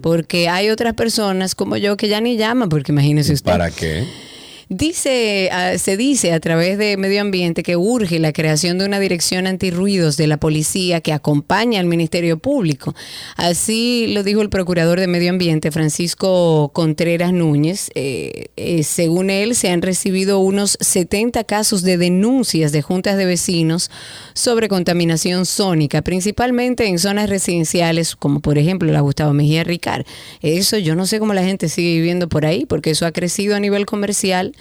Porque 0.02 0.50
hay 0.50 0.70
otras 0.70 0.96
personas 0.96 1.56
como 1.56 1.78
yo 1.78 1.96
que 1.96 2.10
ya 2.10 2.20
ni 2.20 2.36
llaman, 2.36 2.68
porque 2.68 2.92
imagínese 2.92 3.32
usted. 3.32 3.52
¿Para 3.52 3.72
qué? 3.72 4.06
Dice, 4.76 5.50
ah, 5.52 5.78
se 5.78 5.98
dice 5.98 6.34
a 6.34 6.40
través 6.40 6.80
de 6.80 6.98
Medio 6.98 7.22
Ambiente 7.22 7.62
que 7.62 7.78
urge 7.78 8.18
la 8.18 8.34
creación 8.34 8.80
de 8.80 8.86
una 8.86 9.00
dirección 9.00 9.46
antirruidos 9.46 10.18
de 10.18 10.26
la 10.26 10.38
policía 10.38 11.00
que 11.00 11.14
acompañe 11.14 11.78
al 11.78 11.86
Ministerio 11.86 12.40
Público. 12.40 12.96
Así 13.36 14.08
lo 14.08 14.24
dijo 14.24 14.42
el 14.42 14.50
procurador 14.50 15.00
de 15.00 15.06
Medio 15.06 15.30
Ambiente, 15.30 15.70
Francisco 15.70 16.72
Contreras 16.74 17.34
Núñez. 17.34 17.92
Eh, 17.94 18.48
eh, 18.56 18.82
según 18.82 19.30
él, 19.30 19.54
se 19.54 19.70
han 19.70 19.84
recibido 19.84 20.40
unos 20.40 20.76
70 20.82 21.44
casos 21.44 21.84
de 21.84 21.98
denuncias 21.98 22.72
de 22.72 22.82
juntas 22.82 23.16
de 23.16 23.26
vecinos 23.26 23.92
sobre 24.34 24.70
contaminación 24.70 25.46
sónica, 25.46 26.02
principalmente 26.02 26.88
en 26.88 26.98
zonas 26.98 27.30
residenciales, 27.30 28.16
como 28.16 28.40
por 28.40 28.58
ejemplo 28.58 28.92
la 28.92 29.02
Gustavo 29.02 29.34
Mejía 29.34 29.64
Ricard. 29.64 30.08
Eso 30.42 30.80
yo 30.80 30.96
no 30.96 31.06
sé 31.06 31.20
cómo 31.20 31.36
la 31.36 31.44
gente 31.44 31.70
sigue 31.70 31.94
viviendo 31.94 32.28
por 32.28 32.48
ahí, 32.48 32.66
porque 32.66 32.90
eso 32.90 33.06
ha 33.06 33.12
crecido 33.12 33.56
a 33.56 33.60
nivel 33.60 33.86
comercial 33.86 34.56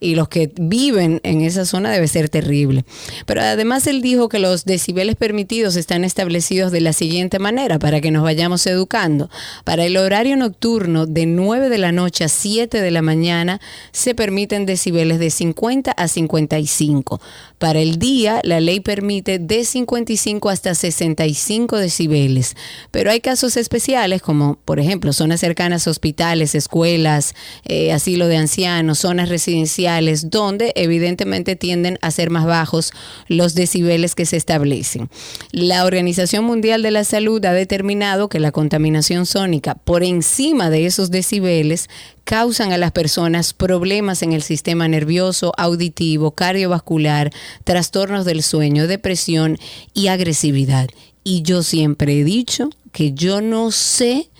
y 0.00 0.14
los 0.14 0.28
que 0.28 0.50
viven 0.56 1.20
en 1.22 1.42
esa 1.42 1.66
zona 1.66 1.90
debe 1.90 2.08
ser 2.08 2.30
terrible. 2.30 2.84
Pero 3.26 3.42
además 3.42 3.86
él 3.86 4.00
dijo 4.00 4.28
que 4.28 4.38
los 4.38 4.64
decibeles 4.64 5.16
permitidos 5.16 5.76
están 5.76 6.04
establecidos 6.04 6.72
de 6.72 6.80
la 6.80 6.94
siguiente 6.94 7.38
manera 7.38 7.78
para 7.78 8.00
que 8.00 8.10
nos 8.10 8.22
vayamos 8.22 8.66
educando. 8.66 9.28
Para 9.64 9.84
el 9.84 9.96
horario 9.96 10.36
nocturno 10.36 11.06
de 11.06 11.26
9 11.26 11.68
de 11.68 11.78
la 11.78 11.92
noche 11.92 12.24
a 12.24 12.28
7 12.28 12.80
de 12.80 12.90
la 12.90 13.02
mañana 13.02 13.60
se 13.92 14.14
permiten 14.14 14.64
decibeles 14.64 15.18
de 15.18 15.30
50 15.30 15.92
a 15.92 16.08
55. 16.08 17.20
Para 17.58 17.80
el 17.80 17.98
día 17.98 18.40
la 18.42 18.60
ley 18.60 18.80
permite 18.80 19.38
de 19.38 19.64
55 19.64 20.48
hasta 20.48 20.74
65 20.74 21.76
decibeles. 21.76 22.56
Pero 22.90 23.10
hay 23.10 23.20
casos 23.20 23.58
especiales 23.58 24.22
como 24.22 24.56
por 24.64 24.80
ejemplo 24.80 25.12
zonas 25.12 25.40
cercanas 25.40 25.86
a 25.86 25.90
hospitales, 25.90 26.54
escuelas, 26.54 27.34
eh, 27.64 27.92
asilo 27.92 28.26
de 28.28 28.38
ancianos, 28.38 29.00
zonas 29.00 29.28
residenciales, 29.28 29.89
donde 30.24 30.72
evidentemente 30.76 31.56
tienden 31.56 31.98
a 32.02 32.10
ser 32.10 32.30
más 32.30 32.46
bajos 32.46 32.92
los 33.28 33.54
decibeles 33.54 34.14
que 34.14 34.26
se 34.26 34.36
establecen. 34.36 35.08
La 35.52 35.84
Organización 35.84 36.44
Mundial 36.44 36.82
de 36.82 36.90
la 36.90 37.04
Salud 37.04 37.44
ha 37.44 37.52
determinado 37.52 38.28
que 38.28 38.40
la 38.40 38.52
contaminación 38.52 39.26
sónica 39.26 39.74
por 39.74 40.02
encima 40.02 40.70
de 40.70 40.86
esos 40.86 41.10
decibeles 41.10 41.88
causan 42.24 42.72
a 42.72 42.78
las 42.78 42.92
personas 42.92 43.52
problemas 43.52 44.22
en 44.22 44.32
el 44.32 44.42
sistema 44.42 44.86
nervioso, 44.86 45.52
auditivo, 45.56 46.30
cardiovascular, 46.30 47.32
trastornos 47.64 48.24
del 48.24 48.42
sueño, 48.42 48.86
depresión 48.86 49.58
y 49.94 50.06
agresividad. 50.06 50.88
Y 51.24 51.42
yo 51.42 51.62
siempre 51.62 52.20
he 52.20 52.24
dicho 52.24 52.70
que 52.92 53.12
yo 53.12 53.40
no 53.40 53.70
sé 53.70 54.30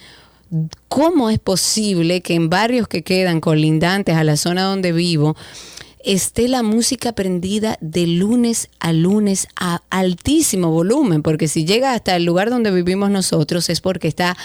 ¿Cómo 0.88 1.30
es 1.30 1.38
posible 1.38 2.22
que 2.22 2.34
en 2.34 2.50
barrios 2.50 2.88
que 2.88 3.02
quedan 3.02 3.40
colindantes 3.40 4.16
a 4.16 4.24
la 4.24 4.36
zona 4.36 4.64
donde 4.64 4.92
vivo 4.92 5.36
esté 6.02 6.48
la 6.48 6.62
música 6.62 7.12
prendida 7.12 7.76
de 7.80 8.06
lunes 8.06 8.68
a 8.80 8.92
lunes 8.92 9.46
a 9.54 9.82
altísimo 9.90 10.70
volumen? 10.70 11.22
Porque 11.22 11.46
si 11.46 11.64
llega 11.64 11.92
hasta 11.92 12.16
el 12.16 12.24
lugar 12.24 12.50
donde 12.50 12.72
vivimos 12.72 13.10
nosotros 13.10 13.70
es 13.70 13.80
porque 13.80 14.08
está 14.08 14.36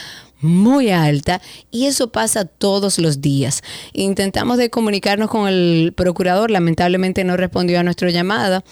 muy 0.42 0.92
alta 0.92 1.42
y 1.72 1.86
eso 1.86 2.12
pasa 2.12 2.46
todos 2.46 3.00
los 3.00 3.20
días. 3.22 3.64
Intentamos 3.94 4.58
de 4.58 4.70
comunicarnos 4.70 5.30
con 5.30 5.48
el 5.48 5.94
procurador, 5.96 6.52
lamentablemente 6.52 7.24
no 7.24 7.36
respondió 7.36 7.80
a 7.80 7.84
nuestra 7.84 8.12
llamada. 8.12 8.64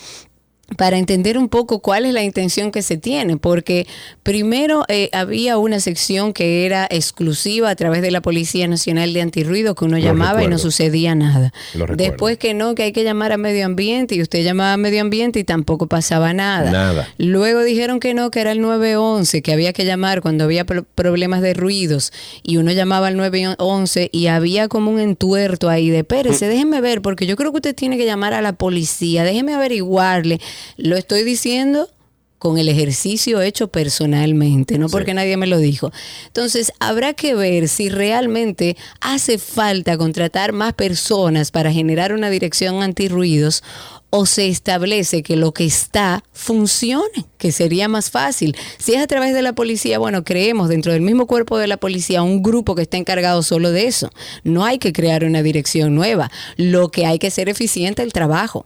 Para 0.77 0.97
entender 0.97 1.37
un 1.37 1.49
poco 1.49 1.79
cuál 1.79 2.05
es 2.05 2.13
la 2.13 2.23
intención 2.23 2.71
que 2.71 2.81
se 2.81 2.97
tiene, 2.97 3.37
porque 3.37 3.85
primero 4.23 4.85
eh, 4.87 5.09
había 5.11 5.57
una 5.57 5.79
sección 5.79 6.33
que 6.33 6.65
era 6.65 6.87
exclusiva 6.89 7.69
a 7.69 7.75
través 7.75 8.01
de 8.01 8.09
la 8.09 8.21
Policía 8.21 8.67
Nacional 8.67 9.13
de 9.13 9.21
Antirruido 9.21 9.75
que 9.75 9.85
uno 9.85 9.97
Lo 9.97 10.03
llamaba 10.03 10.43
y 10.43 10.47
no 10.47 10.57
sucedía 10.57 11.13
nada. 11.15 11.53
Después 11.95 12.37
que 12.37 12.53
no, 12.53 12.73
que 12.75 12.83
hay 12.83 12.91
que 12.91 13.03
llamar 13.03 13.33
a 13.33 13.37
medio 13.37 13.65
ambiente 13.65 14.15
y 14.15 14.21
usted 14.21 14.43
llamaba 14.43 14.73
a 14.73 14.77
medio 14.77 15.01
ambiente 15.01 15.37
y 15.39 15.43
tampoco 15.43 15.87
pasaba 15.87 16.33
nada. 16.33 16.71
Nada. 16.71 17.09
Luego 17.17 17.61
dijeron 17.61 17.99
que 17.99 18.13
no, 18.13 18.31
que 18.31 18.39
era 18.41 18.51
el 18.53 18.61
911, 18.61 19.41
que 19.43 19.53
había 19.53 19.73
que 19.73 19.85
llamar 19.85 20.21
cuando 20.21 20.45
había 20.45 20.65
pro- 20.65 20.85
problemas 20.95 21.41
de 21.41 21.53
ruidos 21.53 22.13
y 22.41 22.57
uno 22.57 22.71
llamaba 22.71 23.07
al 23.07 23.17
911 23.17 24.09
y 24.11 24.27
había 24.27 24.69
como 24.69 24.89
un 24.91 24.99
entuerto 24.99 25.69
ahí 25.69 25.89
de, 25.89 25.97
Mm. 25.97 25.99
espérese, 25.99 26.47
déjeme 26.47 26.81
ver, 26.81 27.01
porque 27.01 27.25
yo 27.27 27.35
creo 27.35 27.51
que 27.51 27.57
usted 27.57 27.75
tiene 27.75 27.97
que 27.97 28.05
llamar 28.05 28.33
a 28.33 28.41
la 28.41 28.53
policía, 28.53 29.23
déjeme 29.23 29.53
averiguarle. 29.53 30.39
Lo 30.77 30.95
estoy 30.95 31.23
diciendo 31.23 31.89
con 32.43 32.57
el 32.57 32.67
ejercicio 32.67 33.41
hecho 33.41 33.69
personalmente, 33.69 34.77
no 34.77 34.89
porque 34.89 35.13
nadie 35.13 35.37
me 35.37 35.47
lo 35.47 35.59
dijo. 35.59 35.93
Entonces, 36.27 36.73
habrá 36.81 37.13
que 37.13 37.35
ver 37.35 37.69
si 37.69 37.87
realmente 37.87 38.75
hace 38.99 39.37
falta 39.37 39.97
contratar 39.97 40.51
más 40.51 40.73
personas 40.73 41.51
para 41.51 41.71
generar 41.71 42.11
una 42.11 42.29
dirección 42.29 42.83
antirruidos 42.83 43.63
o 44.09 44.25
se 44.25 44.49
establece 44.49 45.23
que 45.23 45.37
lo 45.37 45.53
que 45.53 45.63
está 45.63 46.21
funcione, 46.33 47.25
que 47.37 47.53
sería 47.53 47.87
más 47.87 48.11
fácil. 48.11 48.57
Si 48.77 48.93
es 48.93 49.01
a 49.01 49.07
través 49.07 49.33
de 49.33 49.41
la 49.41 49.53
policía, 49.53 49.97
bueno, 49.97 50.25
creemos 50.25 50.67
dentro 50.67 50.91
del 50.91 51.01
mismo 51.01 51.27
cuerpo 51.27 51.57
de 51.57 51.67
la 51.67 51.77
policía 51.77 52.23
un 52.23 52.43
grupo 52.43 52.75
que 52.75 52.81
está 52.81 52.97
encargado 52.97 53.41
solo 53.41 53.71
de 53.71 53.87
eso. 53.87 54.09
No 54.43 54.65
hay 54.65 54.79
que 54.79 54.91
crear 54.91 55.23
una 55.23 55.43
dirección 55.43 55.95
nueva. 55.95 56.29
Lo 56.57 56.91
que 56.91 57.05
hay 57.05 57.19
que 57.19 57.31
ser 57.31 57.47
eficiente 57.47 58.03
el 58.03 58.11
trabajo. 58.11 58.65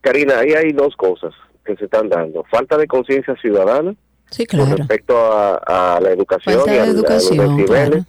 Karina, 0.00 0.38
ahí 0.40 0.52
hay 0.52 0.72
dos 0.72 0.94
cosas 0.96 1.32
que 1.64 1.76
se 1.76 1.84
están 1.86 2.08
dando. 2.08 2.44
Falta 2.50 2.76
de 2.78 2.86
conciencia 2.86 3.34
ciudadana 3.40 3.94
Sí, 4.30 4.44
con 4.46 4.76
respecto 4.76 5.16
a, 5.16 5.96
a 5.96 6.00
la 6.00 6.10
educación 6.10 6.56
Falta 6.56 6.72
y 6.72 6.74
de 6.74 6.80
a, 6.80 6.82
a 6.82 6.86
los 6.86 6.94
educación, 6.96 7.56
decibeles 7.56 7.66
claro. 7.70 8.04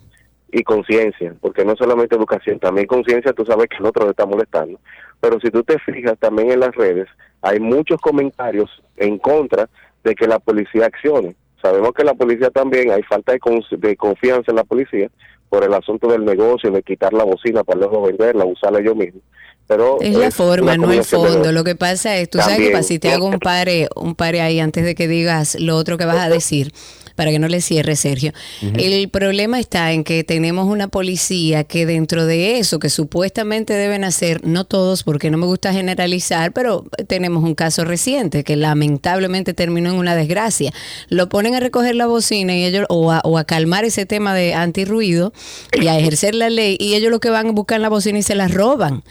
Y 0.51 0.63
conciencia, 0.63 1.35
porque 1.41 1.65
no 1.65 1.75
solamente 1.75 2.15
educación, 2.15 2.59
también 2.59 2.87
conciencia, 2.87 3.33
tú 3.33 3.45
sabes 3.45 3.67
que 3.67 3.77
el 3.77 3.85
otro 3.85 4.05
le 4.05 4.11
está 4.11 4.25
molestando. 4.25 4.79
Pero 5.19 5.39
si 5.39 5.49
tú 5.49 5.63
te 5.63 5.77
fijas 5.79 6.17
también 6.19 6.51
en 6.51 6.61
las 6.61 6.75
redes, 6.75 7.07
hay 7.41 7.59
muchos 7.59 7.99
comentarios 7.99 8.69
en 8.95 9.17
contra 9.17 9.69
de 10.03 10.15
que 10.15 10.27
la 10.27 10.39
policía 10.39 10.85
accione. 10.85 11.35
Sabemos 11.61 11.91
que 11.93 12.03
la 12.03 12.13
policía 12.13 12.49
también 12.49 12.91
hay 12.91 13.03
falta 13.03 13.33
de, 13.33 13.39
de 13.77 13.95
confianza 13.95 14.51
en 14.51 14.57
la 14.57 14.63
policía 14.63 15.09
por 15.49 15.63
el 15.63 15.73
asunto 15.73 16.07
del 16.07 16.23
negocio, 16.25 16.71
de 16.71 16.83
quitar 16.83 17.13
la 17.13 17.23
bocina 17.23 17.63
para 17.63 17.79
luego 17.79 18.03
venderla, 18.03 18.45
usarla 18.45 18.81
yo 18.81 18.95
mismo. 18.95 19.21
Pero 19.67 19.99
Es 19.99 20.15
la 20.15 20.31
forma, 20.31 20.77
no 20.77 20.91
el 20.91 21.03
fondo. 21.03 21.51
Lo 21.51 21.63
que 21.63 21.75
pasa 21.75 22.15
es, 22.17 22.29
tú 22.29 22.39
sabes 22.39 22.71
que 22.71 22.83
si 22.83 22.99
te 22.99 23.11
hago 23.11 23.25
un 23.25 23.39
pare, 23.39 23.89
un 23.95 24.15
pare 24.15 24.41
ahí 24.41 24.59
antes 24.59 24.85
de 24.85 24.95
que 24.95 25.07
digas 25.07 25.59
lo 25.59 25.75
otro 25.75 25.97
que 25.97 26.05
vas 26.05 26.19
a 26.19 26.29
decir, 26.29 26.71
para 27.17 27.31
que 27.31 27.39
no 27.39 27.47
le 27.47 27.61
cierre 27.61 27.95
Sergio. 27.95 28.31
El 28.61 29.09
problema 29.09 29.59
está 29.59 29.91
en 29.91 30.03
que 30.03 30.23
tenemos 30.23 30.67
una 30.67 30.87
policía 30.87 31.63
que 31.63 31.87
dentro 31.87 32.27
de 32.27 32.59
eso 32.59 32.77
que 32.77 32.91
supuestamente 32.91 33.73
deben 33.73 34.03
hacer, 34.03 34.45
no 34.45 34.65
todos, 34.65 35.01
porque 35.01 35.31
no 35.31 35.39
me 35.39 35.47
gusta 35.47 35.73
generalizar, 35.73 36.53
pero 36.53 36.85
tenemos 37.07 37.43
un 37.43 37.55
caso 37.55 37.85
reciente 37.85 38.43
que 38.43 38.55
lamentablemente 38.55 39.55
terminó 39.55 39.89
en 39.89 39.95
una 39.95 40.15
desgracia. 40.15 40.71
Lo 41.09 41.27
ponen 41.27 41.55
a 41.55 41.59
recoger 41.59 41.95
la 41.95 42.05
bocina 42.05 42.55
y 42.55 42.63
ellos, 42.63 42.85
o 42.87 43.11
a, 43.11 43.21
o 43.23 43.39
a 43.39 43.45
calmar 43.45 43.83
ese 43.83 44.05
tema 44.05 44.35
de 44.35 44.53
antirruido 44.53 45.33
y 45.73 45.87
a 45.87 45.97
ejercer 45.97 46.35
la 46.35 46.51
ley, 46.51 46.77
y 46.79 46.93
ellos 46.93 47.09
lo 47.09 47.19
que 47.19 47.31
van 47.31 47.47
a 47.47 47.51
buscar 47.51 47.79
la 47.79 47.89
bocina 47.89 48.19
y 48.19 48.23
se 48.23 48.35
la 48.35 48.47
roban. 48.47 49.03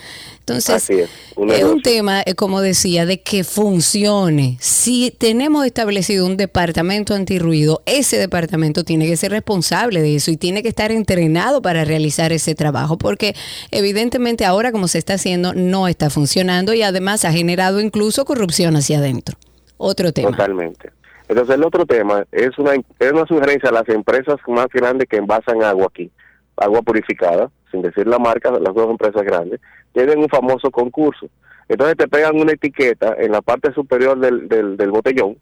Entonces, 0.49 0.89
es, 0.91 1.09
un 1.35 1.51
es 1.51 1.65
un 1.65 1.71
negocio. 1.73 1.83
tema, 1.83 2.23
eh, 2.25 2.37
como 2.37 2.61
decía, 2.61 3.05
de 3.05 3.21
que 3.21 3.43
funcione. 3.43 4.57
Si 4.61 5.11
tenemos 5.11 5.67
establecido 5.67 6.25
un 6.25 6.37
departamento 6.37 7.15
antirruido, 7.15 7.83
ese 7.85 8.17
departamento 8.17 8.85
tiene 8.85 9.09
que 9.09 9.17
ser 9.17 9.33
responsable 9.33 10.01
de 10.03 10.15
eso 10.15 10.31
y 10.31 10.37
tiene 10.37 10.63
que 10.63 10.69
estar 10.69 10.93
entrenado 10.93 11.63
para 11.63 11.85
realizar 11.85 12.33
ese 12.33 12.55
trabajo, 12.55 12.97
porque 12.97 13.35
evidentemente 13.73 14.45
ahora 14.45 14.71
como 14.71 14.87
se 14.87 14.99
está 14.99 15.15
haciendo 15.15 15.53
no 15.53 15.89
está 15.89 16.11
funcionando 16.11 16.75
y 16.75 16.83
además 16.83 17.25
ha 17.25 17.33
generado 17.33 17.81
incluso 17.81 18.25
corrupción 18.25 18.77
hacia 18.77 18.99
adentro. 18.99 19.37
Otro 19.79 20.13
tema. 20.13 20.31
Totalmente. 20.31 20.93
Entonces 21.29 21.57
el 21.57 21.65
otro 21.65 21.87
tema 21.87 22.25
es 22.31 22.57
una, 22.57 22.75
es 22.75 23.13
una 23.13 23.27
sugerencia 23.27 23.71
a 23.71 23.73
las 23.73 23.89
empresas 23.89 24.37
más 24.47 24.69
grandes 24.73 25.09
que 25.09 25.17
envasan 25.17 25.65
agua 25.65 25.87
aquí, 25.87 26.09
agua 26.57 26.83
purificada, 26.83 27.51
sin 27.73 27.83
decir 27.83 28.07
la 28.07 28.21
marca, 28.21 28.53
las 28.53 28.75
dos 28.75 28.89
empresas 28.89 29.23
grandes, 29.25 29.61
tienen 29.97 30.19
un 30.19 30.29
famoso 30.29 30.71
concurso. 30.71 31.27
Entonces 31.69 31.97
te 31.97 32.07
pegan 32.07 32.37
una 32.39 32.53
etiqueta 32.53 33.17
en 33.19 33.33
la 33.33 33.41
parte 33.41 33.73
superior 33.73 34.19
del, 34.21 34.47
del, 34.47 34.77
del 34.77 34.91
botellón. 34.91 35.39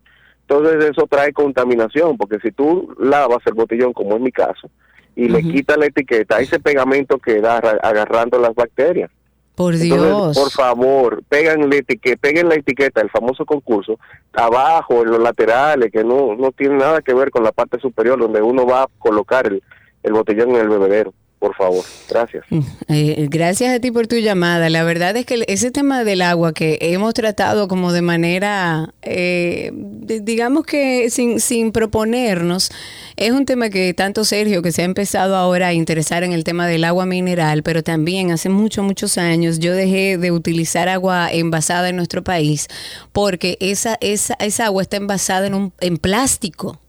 Entonces 0.46 0.90
eso 0.90 1.06
trae 1.10 1.32
contaminación, 1.32 2.16
porque 2.16 2.38
si 2.40 2.52
tú 2.52 2.94
lavas 3.00 3.38
el 3.46 3.54
botellón, 3.54 3.92
como 3.92 4.14
es 4.14 4.20
mi 4.22 4.30
caso, 4.30 4.70
y 5.16 5.28
le 5.28 5.42
quitas 5.42 5.76
la 5.76 5.86
etiqueta, 5.86 6.38
ese 6.40 6.60
pegamento 6.60 7.18
queda 7.18 7.56
arra- 7.58 7.80
agarrando 7.82 8.38
las 8.38 8.54
bacterias. 8.54 9.10
Por 9.54 9.74
Entonces, 9.74 9.98
Dios. 10.08 10.36
por 10.38 10.50
favor, 10.50 11.22
pegan 11.28 11.68
la 11.70 11.76
etiqueta, 11.76 12.18
peguen 12.20 12.48
la 12.48 12.56
etiqueta 12.56 13.00
del 13.00 13.10
famoso 13.10 13.44
concurso 13.44 13.98
abajo, 14.32 15.02
en 15.02 15.10
los 15.12 15.20
laterales, 15.20 15.90
que 15.92 16.02
no, 16.04 16.34
no 16.36 16.52
tiene 16.52 16.76
nada 16.76 17.00
que 17.02 17.14
ver 17.14 17.30
con 17.30 17.42
la 17.44 17.52
parte 17.52 17.78
superior 17.80 18.18
donde 18.18 18.40
uno 18.42 18.66
va 18.66 18.82
a 18.82 18.88
colocar 18.98 19.46
el, 19.46 19.62
el 20.02 20.12
botellón 20.12 20.50
en 20.50 20.56
el 20.62 20.68
bebedero. 20.68 21.12
Por 21.44 21.54
favor, 21.56 21.84
gracias. 22.08 22.42
Eh, 22.88 23.26
gracias 23.28 23.74
a 23.74 23.78
ti 23.78 23.90
por 23.90 24.06
tu 24.06 24.16
llamada. 24.16 24.70
La 24.70 24.82
verdad 24.82 25.14
es 25.14 25.26
que 25.26 25.44
ese 25.46 25.70
tema 25.70 26.02
del 26.02 26.22
agua 26.22 26.54
que 26.54 26.78
hemos 26.80 27.12
tratado 27.12 27.68
como 27.68 27.92
de 27.92 28.00
manera, 28.00 28.94
eh, 29.02 29.70
digamos 29.74 30.64
que 30.64 31.10
sin, 31.10 31.40
sin 31.40 31.70
proponernos, 31.70 32.70
es 33.16 33.30
un 33.32 33.44
tema 33.44 33.68
que 33.68 33.92
tanto 33.92 34.24
Sergio, 34.24 34.62
que 34.62 34.72
se 34.72 34.80
ha 34.80 34.84
empezado 34.86 35.36
ahora 35.36 35.66
a 35.66 35.72
interesar 35.74 36.22
en 36.24 36.32
el 36.32 36.44
tema 36.44 36.66
del 36.66 36.82
agua 36.82 37.04
mineral, 37.04 37.62
pero 37.62 37.82
también 37.82 38.30
hace 38.30 38.48
muchos, 38.48 38.82
muchos 38.82 39.18
años 39.18 39.58
yo 39.58 39.74
dejé 39.74 40.16
de 40.16 40.32
utilizar 40.32 40.88
agua 40.88 41.28
envasada 41.30 41.90
en 41.90 41.96
nuestro 41.96 42.24
país 42.24 42.68
porque 43.12 43.58
esa, 43.60 43.98
esa, 44.00 44.32
esa 44.40 44.64
agua 44.64 44.80
está 44.80 44.96
envasada 44.96 45.46
en, 45.46 45.52
un, 45.52 45.74
en 45.80 45.98
plástico. 45.98 46.80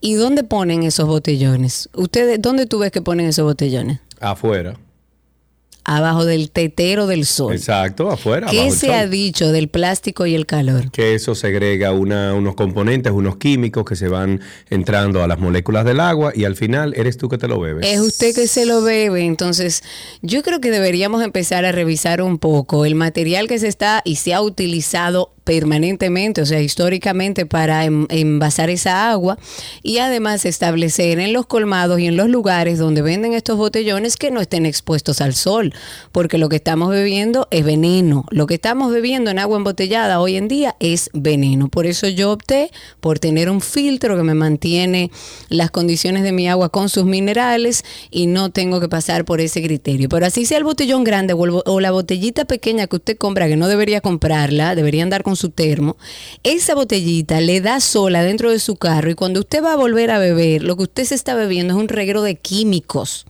¿Y 0.00 0.14
dónde 0.14 0.44
ponen 0.44 0.82
esos 0.82 1.06
botellones? 1.06 1.88
¿Ustedes, 1.94 2.40
dónde 2.40 2.66
tú 2.66 2.78
ves 2.78 2.90
que 2.92 3.02
ponen 3.02 3.26
esos 3.26 3.44
botellones? 3.44 4.00
Afuera. 4.20 4.78
abajo 5.88 6.24
del 6.24 6.50
tetero 6.50 7.06
del 7.06 7.24
sol. 7.26 7.52
Exacto, 7.54 8.10
afuera. 8.10 8.48
¿Qué 8.50 8.72
se 8.72 8.92
ha 8.92 9.06
dicho 9.06 9.52
del 9.52 9.68
plástico 9.68 10.26
y 10.26 10.34
el 10.34 10.44
calor? 10.44 10.90
que 10.90 11.14
eso 11.14 11.36
segrega 11.36 11.92
una- 11.92 12.34
unos 12.34 12.56
componentes, 12.56 13.12
unos 13.12 13.36
químicos 13.36 13.84
que 13.84 13.94
se 13.94 14.08
van 14.08 14.40
entrando 14.68 15.22
a 15.22 15.28
las 15.28 15.38
moléculas 15.38 15.84
del 15.84 16.00
agua 16.00 16.32
y 16.34 16.42
al 16.44 16.56
final 16.56 16.92
eres 16.96 17.18
tú 17.18 17.28
que 17.28 17.38
te 17.38 17.46
lo 17.46 17.60
bebes. 17.60 17.86
Es 17.86 18.00
usted 18.00 18.34
que 18.34 18.48
se 18.48 18.66
lo 18.66 18.82
bebe, 18.82 19.24
entonces 19.26 19.84
yo 20.22 20.42
creo 20.42 20.60
que 20.60 20.72
deberíamos 20.72 21.22
empezar 21.22 21.64
a 21.64 21.70
revisar 21.70 22.20
un 22.20 22.38
poco 22.38 22.84
el 22.84 22.96
material 22.96 23.46
que 23.46 23.60
se 23.60 23.68
está 23.68 24.02
y 24.04 24.16
se 24.16 24.34
ha 24.34 24.42
utilizado 24.42 25.34
permanentemente, 25.46 26.42
o 26.42 26.46
sea, 26.46 26.60
históricamente 26.60 27.46
para 27.46 27.84
en- 27.84 28.06
envasar 28.10 28.68
esa 28.68 29.08
agua 29.10 29.38
y 29.84 29.98
además 29.98 30.44
establecer 30.44 31.20
en 31.20 31.32
los 31.32 31.46
colmados 31.46 32.00
y 32.00 32.06
en 32.08 32.16
los 32.16 32.28
lugares 32.28 32.78
donde 32.78 33.00
venden 33.00 33.32
estos 33.32 33.56
botellones 33.56 34.16
que 34.16 34.32
no 34.32 34.40
estén 34.40 34.66
expuestos 34.66 35.20
al 35.20 35.34
sol, 35.34 35.72
porque 36.10 36.36
lo 36.36 36.48
que 36.48 36.56
estamos 36.56 36.90
bebiendo 36.90 37.46
es 37.52 37.64
veneno. 37.64 38.24
Lo 38.30 38.46
que 38.48 38.54
estamos 38.54 38.92
bebiendo 38.92 39.30
en 39.30 39.38
agua 39.38 39.56
embotellada 39.58 40.20
hoy 40.20 40.34
en 40.36 40.48
día 40.48 40.74
es 40.80 41.10
veneno. 41.14 41.68
Por 41.68 41.86
eso 41.86 42.08
yo 42.08 42.32
opté 42.32 42.72
por 43.00 43.20
tener 43.20 43.48
un 43.48 43.60
filtro 43.60 44.16
que 44.16 44.24
me 44.24 44.34
mantiene 44.34 45.12
las 45.48 45.70
condiciones 45.70 46.24
de 46.24 46.32
mi 46.32 46.48
agua 46.48 46.70
con 46.70 46.88
sus 46.88 47.04
minerales 47.04 47.84
y 48.10 48.26
no 48.26 48.50
tengo 48.50 48.80
que 48.80 48.88
pasar 48.88 49.24
por 49.24 49.40
ese 49.40 49.62
criterio. 49.62 50.08
Pero 50.08 50.26
así 50.26 50.44
sea 50.44 50.58
el 50.58 50.64
botellón 50.64 51.04
grande 51.04 51.34
o 51.36 51.78
la 51.80 51.90
botellita 51.92 52.46
pequeña 52.46 52.88
que 52.88 52.96
usted 52.96 53.16
compra, 53.16 53.46
que 53.46 53.56
no 53.56 53.68
debería 53.68 54.00
comprarla, 54.00 54.74
debería 54.74 55.04
andar 55.04 55.22
con 55.22 55.35
su 55.36 55.50
termo, 55.50 55.96
esa 56.42 56.74
botellita 56.74 57.40
le 57.40 57.60
da 57.60 57.80
sola 57.80 58.22
dentro 58.22 58.50
de 58.50 58.58
su 58.58 58.76
carro 58.76 59.10
y 59.10 59.14
cuando 59.14 59.40
usted 59.40 59.62
va 59.62 59.74
a 59.74 59.76
volver 59.76 60.10
a 60.10 60.18
beber, 60.18 60.62
lo 60.62 60.76
que 60.76 60.84
usted 60.84 61.04
se 61.04 61.14
está 61.14 61.34
bebiendo 61.34 61.74
es 61.74 61.80
un 61.80 61.88
reguero 61.88 62.22
de 62.22 62.36
químicos. 62.36 63.26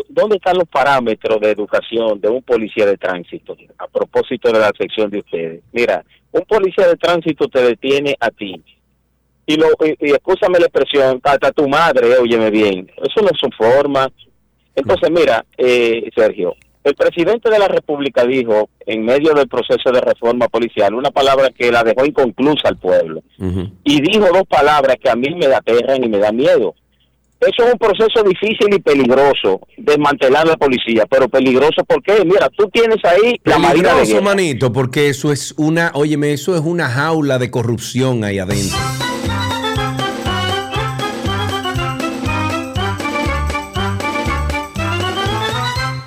¿dónde 0.09 0.37
están 0.37 0.57
los 0.59 0.67
parámetros 0.67 1.41
de 1.41 1.53
educación 1.53 2.21
de 2.21 2.29
un 2.29 2.43
policía 2.43 2.87
de 2.87 2.97
tránsito? 2.97 3.57
A 3.79 3.87
propósito 3.87 4.51
de 4.51 4.59
la 4.59 4.73
sección 4.77 5.09
de 5.09 5.19
ustedes. 5.19 5.63
Mira, 5.71 6.05
un 6.33 6.43
policía 6.43 6.89
de 6.89 6.97
tránsito 6.97 7.47
te 7.47 7.63
detiene 7.63 8.17
a 8.19 8.31
ti. 8.31 8.61
Y, 9.47 9.57
lo, 9.57 9.69
y, 9.85 10.09
y 10.09 10.11
escúchame 10.11 10.59
la 10.59 10.67
expresión, 10.67 11.21
hasta 11.23 11.53
tu 11.53 11.69
madre, 11.69 12.19
óyeme 12.19 12.51
bien. 12.51 12.91
Eso 12.97 13.21
no 13.23 13.29
es 13.29 13.39
su 13.39 13.49
forma. 13.57 14.11
Entonces, 14.75 15.11
mira, 15.11 15.45
eh, 15.57 16.11
Sergio, 16.15 16.55
el 16.85 16.95
presidente 16.95 17.49
de 17.49 17.59
la 17.59 17.69
República 17.69 18.27
dijo, 18.27 18.69
en 18.85 19.05
medio 19.05 19.33
del 19.33 19.49
proceso 19.49 19.91
de 19.91 20.03
reforma 20.03 20.49
policial, 20.49 20.95
una 20.95 21.11
palabra 21.11 21.49
que 21.51 21.73
la 21.73 21.83
dejó 21.83 22.05
inconclusa 22.05 22.69
al 22.69 22.77
pueblo. 22.77 23.23
Y 23.85 24.03
dijo 24.03 24.27
dos 24.33 24.45
palabras 24.49 24.97
que 25.03 25.09
a 25.09 25.17
mí 25.17 25.35
me 25.35 25.47
aterran 25.47 26.05
y 26.05 26.09
me 26.09 26.19
da 26.19 26.31
miedo. 26.31 26.75
Eso 27.41 27.67
es 27.67 27.73
un 27.73 27.79
proceso 27.79 28.23
difícil 28.23 28.75
y 28.75 28.79
peligroso, 28.79 29.61
desmantelar 29.77 30.47
la 30.47 30.57
policía, 30.57 31.05
pero 31.09 31.29
peligroso 31.29 31.85
porque, 31.87 32.25
mira, 32.25 32.49
tú 32.57 32.69
tienes 32.71 32.99
ahí 33.05 33.39
la 33.45 33.59
marina 33.59 33.95
de 33.95 34.07
guerra. 34.07 34.21
manito, 34.21 34.73
porque 34.73 35.09
eso 35.09 35.33
es 35.33 35.55
una, 35.59 35.91
óyeme, 35.95 36.33
eso 36.33 36.55
es 36.55 36.63
una 36.63 36.89
jaula 36.89 37.39
de 37.39 37.51
corrupción 37.51 38.25
ahí 38.25 38.39
adentro. 38.39 38.79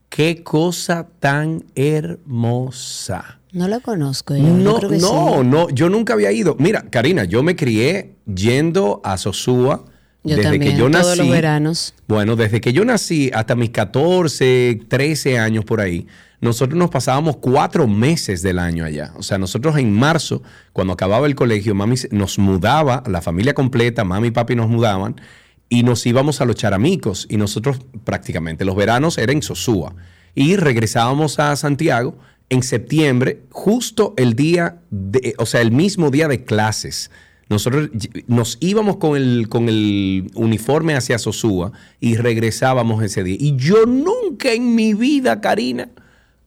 Qué 0.08 0.42
cosa 0.42 1.06
tan 1.20 1.64
hermosa. 1.74 3.40
No 3.52 3.66
la 3.68 3.80
conozco. 3.80 4.36
yo, 4.36 4.42
No, 4.42 4.76
creo 4.76 4.90
que 4.90 4.98
no, 4.98 5.38
sí. 5.40 5.46
no, 5.48 5.68
yo 5.70 5.88
nunca 5.88 6.12
había 6.14 6.32
ido. 6.32 6.56
Mira, 6.58 6.82
Karina, 6.90 7.24
yo 7.24 7.42
me 7.42 7.56
crié 7.56 8.14
yendo 8.32 9.00
a 9.04 9.16
Sosúa 9.16 9.84
Yo 10.22 10.36
desde 10.36 10.42
también, 10.50 10.62
que 10.72 10.78
yo 10.78 10.90
todos 10.90 11.06
nací. 11.06 11.18
los 11.18 11.30
veranos. 11.30 11.94
Bueno, 12.06 12.36
desde 12.36 12.60
que 12.60 12.72
yo 12.72 12.84
nací 12.84 13.30
hasta 13.32 13.54
mis 13.54 13.70
14, 13.70 14.80
13 14.88 15.38
años 15.38 15.64
por 15.64 15.80
ahí, 15.80 16.06
nosotros 16.40 16.78
nos 16.78 16.90
pasábamos 16.90 17.36
cuatro 17.39 17.89
meses 17.89 18.43
del 18.43 18.59
año 18.59 18.85
allá. 18.85 19.12
O 19.16 19.23
sea, 19.23 19.39
nosotros 19.39 19.77
en 19.77 19.93
marzo, 19.93 20.43
cuando 20.73 20.93
acababa 20.93 21.27
el 21.27 21.35
colegio, 21.35 21.74
mami 21.74 21.97
nos 22.10 22.39
mudaba, 22.39 23.02
la 23.06 23.20
familia 23.20 23.55
completa, 23.55 24.05
mami 24.05 24.28
y 24.28 24.31
papi 24.31 24.55
nos 24.55 24.69
mudaban, 24.69 25.20
y 25.69 25.82
nos 25.82 26.06
íbamos 26.06 26.40
a 26.40 26.44
los 26.44 26.56
charamicos. 26.56 27.27
Y 27.28 27.36
nosotros 27.36 27.81
prácticamente 28.05 28.65
los 28.65 28.77
veranos 28.77 29.19
era 29.19 29.32
en 29.32 29.43
Sosúa. 29.43 29.94
Y 30.35 30.56
regresábamos 30.56 31.40
a 31.40 31.56
Santiago 31.56 32.16
en 32.51 32.62
septiembre, 32.62 33.43
justo 33.51 34.15
el 34.16 34.35
día, 34.35 34.78
de, 34.90 35.35
o 35.39 35.47
sea, 35.47 35.60
el 35.60 35.73
mismo 35.73 36.10
día 36.10 36.28
de 36.28 36.44
clases. 36.44 37.10
Nosotros 37.48 37.90
nos 38.27 38.59
íbamos 38.60 38.98
con 38.98 39.16
el, 39.16 39.48
con 39.48 39.69
el 39.69 40.31
uniforme 40.35 40.94
hacia 40.94 41.19
Sosúa 41.19 41.73
y 41.98 42.16
regresábamos 42.16 43.02
ese 43.02 43.24
día. 43.24 43.36
Y 43.39 43.56
yo 43.56 43.86
nunca 43.86 44.52
en 44.52 44.74
mi 44.74 44.94
vida, 44.94 45.40
Karina, 45.40 45.89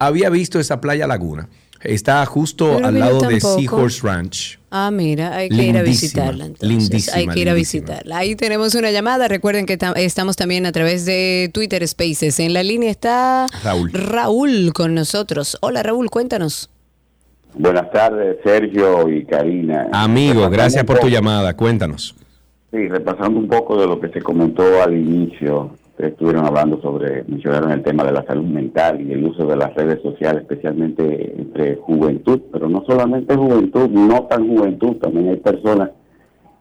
había 0.07 0.30
visto 0.30 0.60
esa 0.60 0.82
playa 0.82 1.07
laguna. 1.07 1.48
Está 1.84 2.23
justo 2.28 2.73
Pero 2.76 2.88
al 2.88 2.99
lado 2.99 3.22
de. 3.22 3.40
Seahorse 3.41 4.02
Ranch. 4.06 4.60
Ah, 4.69 4.91
mira, 4.91 5.36
hay 5.36 5.49
que 5.49 5.64
ir 5.64 5.78
a 5.78 5.82
visitarla. 5.82 6.45
Entonces. 6.45 6.69
lindísima, 6.69 7.18
hay 7.18 7.28
que 7.28 7.40
ir 7.40 7.49
a 7.49 7.53
lindísima. 7.53 7.82
visitarla. 7.88 8.18
Ahí 8.18 8.36
tenemos 8.36 8.76
una 8.76 8.91
llamada. 8.91 9.28
Recuerden 9.28 9.65
que 9.65 9.80
tam- 9.80 9.98
estamos 9.98 10.36
también 10.36 10.65
a 10.68 10.72
través 10.72 11.06
de 11.06 11.49
Twitter 11.53 11.86
Spaces. 11.88 12.40
En 12.40 12.53
la 12.53 12.61
línea 12.61 12.91
está 12.91 13.48
Raúl. 13.64 13.91
Raúl 13.94 14.73
con 14.73 14.94
nosotros. 14.94 15.57
Hola 15.61 15.82
Raúl, 15.82 16.10
cuéntanos. 16.11 16.69
Buenas 17.56 17.91
tardes, 17.91 18.38
Sergio 18.44 19.10
y 19.10 19.26
Karina. 19.26 19.88
Amigo, 19.91 20.49
gracias 20.49 20.84
por 20.86 20.99
tu 20.99 21.10
llamada. 21.10 21.56
Cuéntanos. 21.56 22.15
Sí, 22.72 22.88
repasando 22.88 23.40
un 23.40 23.48
poco 23.49 23.80
de 23.82 23.88
lo 23.88 23.99
que 23.99 24.07
se 24.10 24.22
comentó 24.22 24.82
al 24.82 24.95
inicio, 24.95 25.76
estuvieron 26.07 26.45
hablando 26.45 26.82
sobre, 26.82 27.23
mencionaron 27.28 27.72
el 27.72 27.84
tema 27.84 28.03
de 28.03 28.11
la 28.11 28.26
salud 28.26 28.45
mental 28.45 29.02
y 29.02 29.11
el 29.11 29.26
uso 29.26 29.45
de 29.45 29.56
las 29.56 29.73
redes 29.73 30.02
sociales, 30.02 30.44
especialmente 30.44 31.36
entre 31.38 31.76
juventud, 31.78 32.41
pero 32.52 32.69
no 32.69 32.84
solamente 32.88 33.36
juventud, 33.36 33.90
no 33.90 34.23
tan 34.23 34.48
juventud, 34.48 34.98
también 34.98 35.30
hay 35.30 35.38
personas 35.38 35.91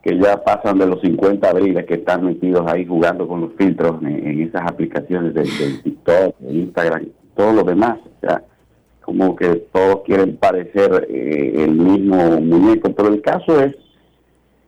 que 0.03 0.19
ya 0.19 0.43
pasan 0.43 0.79
de 0.79 0.87
los 0.87 1.01
50 1.03 1.49
abriles 1.49 1.85
que 1.85 1.95
están 1.95 2.25
metidos 2.25 2.67
ahí 2.67 2.87
jugando 2.87 3.29
con 3.29 3.43
los 3.43 3.53
filtros 3.55 4.03
en, 4.03 4.41
esas 4.41 4.63
aplicaciones 4.63 5.35
del, 5.35 5.47
del 5.59 5.83
TikTok, 5.83 6.39
de 6.39 6.55
Instagram, 6.55 7.07
todo 7.37 7.53
lo 7.53 7.65
demás. 7.65 7.99
O 8.05 8.27
sea, 8.27 8.43
como 9.03 9.37
que 9.37 9.49
todos 9.73 10.03
quieren 10.07 10.37
parecer 10.37 11.07
eh, 11.11 11.65
el 11.65 11.73
mismo 11.73 12.41
muñeco, 12.41 12.93
pero 12.95 13.09
el 13.09 13.21
caso 13.21 13.61
es 13.61 13.75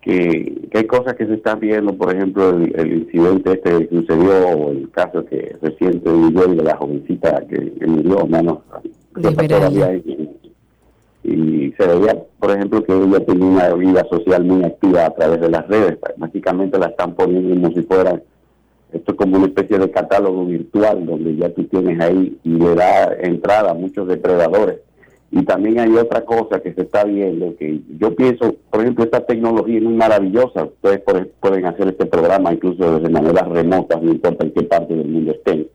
que, 0.03 0.69
que 0.71 0.79
hay 0.79 0.87
cosas 0.87 1.15
que 1.15 1.27
se 1.27 1.35
están 1.35 1.61
viendo, 1.61 1.95
por 1.95 2.15
ejemplo, 2.15 2.51
el, 2.51 2.75
el 2.79 2.93
incidente 3.03 3.53
este 3.53 3.89
que 3.89 3.97
sucedió, 3.97 4.49
o 4.49 4.73
el 4.73 4.91
caso 4.91 5.25
que 5.25 5.57
reciente 5.63 6.13
vivió 6.13 6.49
de 6.49 6.63
la 6.63 6.77
jovencita 6.77 7.41
que, 7.49 7.73
que 7.73 7.87
murió, 7.87 8.27
menos 8.27 8.59
ahí. 8.73 8.93
y 11.25 11.73
se 11.79 11.87
veía, 11.87 12.21
por 12.41 12.51
ejemplo, 12.51 12.83
que 12.83 12.93
ella 12.93 13.25
tenía 13.25 13.47
una 13.47 13.75
vida 13.75 14.05
social 14.11 14.45
muy 14.45 14.65
activa 14.65 15.07
a 15.07 15.15
través 15.15 15.41
de 15.41 15.51
las 15.51 15.69
redes, 15.69 15.99
básicamente 16.17 16.79
la 16.79 16.87
están 16.87 17.15
poniendo 17.15 17.55
como 17.55 17.75
si 17.75 17.83
fuera 17.83 18.21
esto 18.93 19.13
es 19.13 19.17
como 19.17 19.39
una 19.39 19.47
especie 19.47 19.79
de 19.79 19.91
catálogo 19.91 20.45
virtual 20.45 21.07
donde 21.07 21.35
ya 21.37 21.49
tú 21.49 21.65
tienes 21.65 21.99
ahí 22.01 22.39
y 22.45 22.51
le 22.51 22.75
da 22.75 23.15
entrada 23.21 23.71
a 23.71 23.75
muchos 23.75 24.07
depredadores 24.07 24.81
Y 25.35 25.43
también 25.45 25.81
hay 25.81 25.97
otra 25.97 26.25
cosa 26.27 26.61
que 26.61 26.75
se 26.75 26.83
está 26.83 27.05
viendo, 27.05 27.57
que 27.57 27.81
yo 27.99 28.15
pienso, 28.15 28.55
por 28.71 28.83
ejemplo, 28.83 29.03
esta 29.05 29.25
tecnología 29.25 29.79
es 29.79 29.83
muy 29.83 29.95
maravillosa. 29.95 30.65
Ustedes 30.65 31.01
por- 31.01 31.27
pueden 31.41 31.65
hacer 31.65 31.89
este 31.89 32.05
programa 32.05 32.53
incluso 32.53 33.01
de 33.01 33.09
manera 33.09 33.43
remota, 33.45 33.99
no 34.01 34.13
importa 34.13 34.45
en 34.45 34.53
qué 34.53 34.63
parte 34.65 34.95
del 34.95 35.09
mundo 35.09 35.33
estén. 35.33 35.67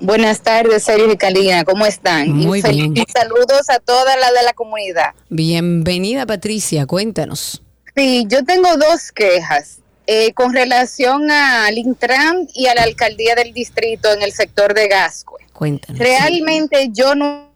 Buenas 0.00 0.42
tardes, 0.42 0.82
Sergio 0.82 1.12
y 1.12 1.16
Calina, 1.16 1.64
¿cómo 1.64 1.86
están? 1.86 2.30
Muy 2.32 2.58
y 2.58 2.62
bien. 2.68 2.96
y 2.96 3.04
saludos 3.10 3.70
a 3.70 3.78
toda 3.78 4.16
la 4.16 4.32
de 4.32 4.42
la 4.42 4.52
comunidad. 4.52 5.12
Bienvenida, 5.30 6.26
Patricia, 6.26 6.84
cuéntanos. 6.86 7.62
Sí, 7.96 8.26
yo 8.28 8.44
tengo 8.44 8.76
dos 8.76 9.12
quejas 9.14 9.78
eh, 10.06 10.32
con 10.32 10.52
relación 10.52 11.30
al 11.30 11.76
Intran 11.78 12.48
y 12.54 12.66
a 12.66 12.74
la 12.74 12.82
alcaldía 12.82 13.34
del 13.34 13.52
distrito 13.52 14.12
en 14.12 14.22
el 14.22 14.32
sector 14.32 14.74
de 14.74 14.88
Gascue. 14.88 15.46
Cuéntanos. 15.52 15.98
Realmente 15.98 16.88
yo 16.92 17.14
no 17.14 17.50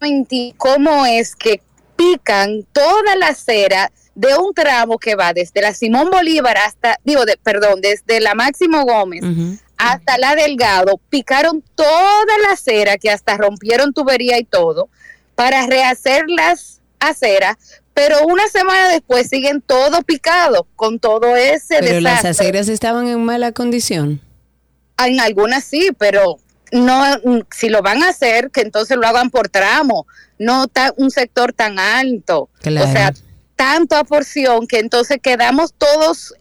entiendo 0.00 0.54
cómo 0.58 1.06
es 1.06 1.34
que 1.34 1.60
pican 1.96 2.64
toda 2.72 3.16
la 3.16 3.28
acera 3.28 3.90
de 4.14 4.36
un 4.36 4.52
tramo 4.52 4.98
que 4.98 5.14
va 5.14 5.32
desde 5.32 5.62
la 5.62 5.74
Simón 5.74 6.10
Bolívar 6.10 6.56
hasta, 6.58 6.98
digo, 7.04 7.24
de, 7.24 7.36
perdón, 7.42 7.80
desde 7.80 8.20
la 8.20 8.34
Máximo 8.34 8.84
Gómez 8.84 9.22
hasta 9.78 10.16
la 10.18 10.36
Delgado, 10.36 11.00
picaron 11.08 11.62
toda 11.74 12.38
la 12.46 12.52
acera 12.52 12.98
que 12.98 13.10
hasta 13.10 13.36
rompieron 13.36 13.92
tubería 13.92 14.38
y 14.38 14.44
todo 14.44 14.88
para 15.34 15.66
rehacer 15.66 16.24
las 16.28 16.80
aceras, 17.00 17.81
pero 17.94 18.24
una 18.26 18.46
semana 18.48 18.88
después 18.88 19.28
siguen 19.28 19.60
todo 19.60 20.02
picado 20.02 20.66
con 20.76 20.98
todo 20.98 21.36
ese 21.36 21.76
Pero 21.80 22.00
las 22.00 22.24
aceras 22.24 22.68
estaban 22.68 23.06
en 23.08 23.24
mala 23.24 23.52
condición. 23.52 24.20
En 25.04 25.20
algunas 25.20 25.64
sí, 25.64 25.90
pero 25.98 26.38
no, 26.70 27.02
mm, 27.24 27.40
si 27.50 27.68
lo 27.68 27.82
van 27.82 28.02
a 28.02 28.08
hacer, 28.10 28.50
que 28.50 28.60
entonces 28.62 28.96
lo 28.96 29.06
hagan 29.06 29.30
por 29.30 29.48
tramo, 29.48 30.06
no 30.38 30.68
ta- 30.68 30.94
un 30.96 31.10
sector 31.10 31.52
tan 31.52 31.78
alto. 31.78 32.48
Claro. 32.62 32.88
O 32.88 32.92
sea, 32.92 33.12
tanto 33.56 33.96
a 33.96 34.04
porción 34.04 34.66
que 34.66 34.78
entonces 34.78 35.18
quedamos 35.22 35.74
todos, 35.76 36.34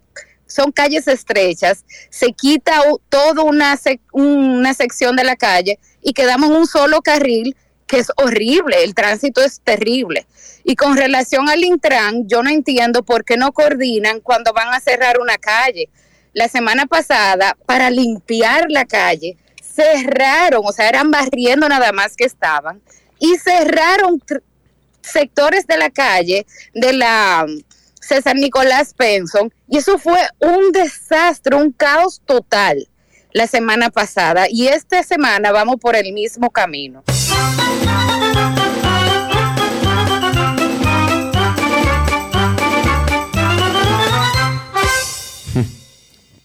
son 0.47 0.71
calles 0.71 1.07
estrechas, 1.07 1.85
se 2.09 2.33
quita 2.33 2.81
toda 3.09 3.43
una, 3.43 3.77
sec- 3.77 3.99
una 4.11 4.73
sección 4.73 5.15
de 5.15 5.23
la 5.23 5.35
calle 5.35 5.79
y 6.01 6.13
quedamos 6.13 6.49
en 6.49 6.55
un 6.57 6.67
solo 6.67 7.01
carril 7.01 7.55
que 7.87 7.99
es 7.99 8.07
horrible, 8.15 8.83
el 8.83 8.95
tránsito 8.95 9.41
es 9.41 9.59
terrible. 9.61 10.25
Y 10.63 10.75
con 10.75 10.97
relación 10.97 11.49
al 11.49 11.63
Intran, 11.63 12.27
yo 12.27 12.43
no 12.43 12.49
entiendo 12.49 13.03
por 13.03 13.25
qué 13.25 13.37
no 13.37 13.51
coordinan 13.51 14.19
cuando 14.19 14.53
van 14.53 14.73
a 14.73 14.79
cerrar 14.79 15.19
una 15.19 15.37
calle. 15.37 15.89
La 16.33 16.47
semana 16.47 16.85
pasada, 16.85 17.57
para 17.65 17.89
limpiar 17.89 18.65
la 18.69 18.85
calle, 18.85 19.37
cerraron, 19.61 20.61
o 20.65 20.71
sea, 20.71 20.89
eran 20.89 21.11
barriendo 21.11 21.67
nada 21.67 21.91
más 21.91 22.15
que 22.15 22.25
estaban, 22.25 22.81
y 23.19 23.37
cerraron 23.37 24.21
sectores 25.01 25.67
de 25.67 25.77
la 25.77 25.89
calle 25.89 26.45
de 26.73 26.93
la 26.93 27.45
um, 27.47 27.61
César 27.99 28.35
Nicolás 28.35 28.93
Penson, 28.93 29.53
y 29.67 29.77
eso 29.77 29.97
fue 29.97 30.19
un 30.39 30.71
desastre, 30.71 31.55
un 31.55 31.71
caos 31.71 32.21
total 32.25 32.87
la 33.33 33.47
semana 33.47 33.89
pasada, 33.89 34.45
y 34.49 34.67
esta 34.67 35.03
semana 35.03 35.51
vamos 35.51 35.77
por 35.79 35.95
el 35.95 36.11
mismo 36.13 36.49
camino. 36.49 37.03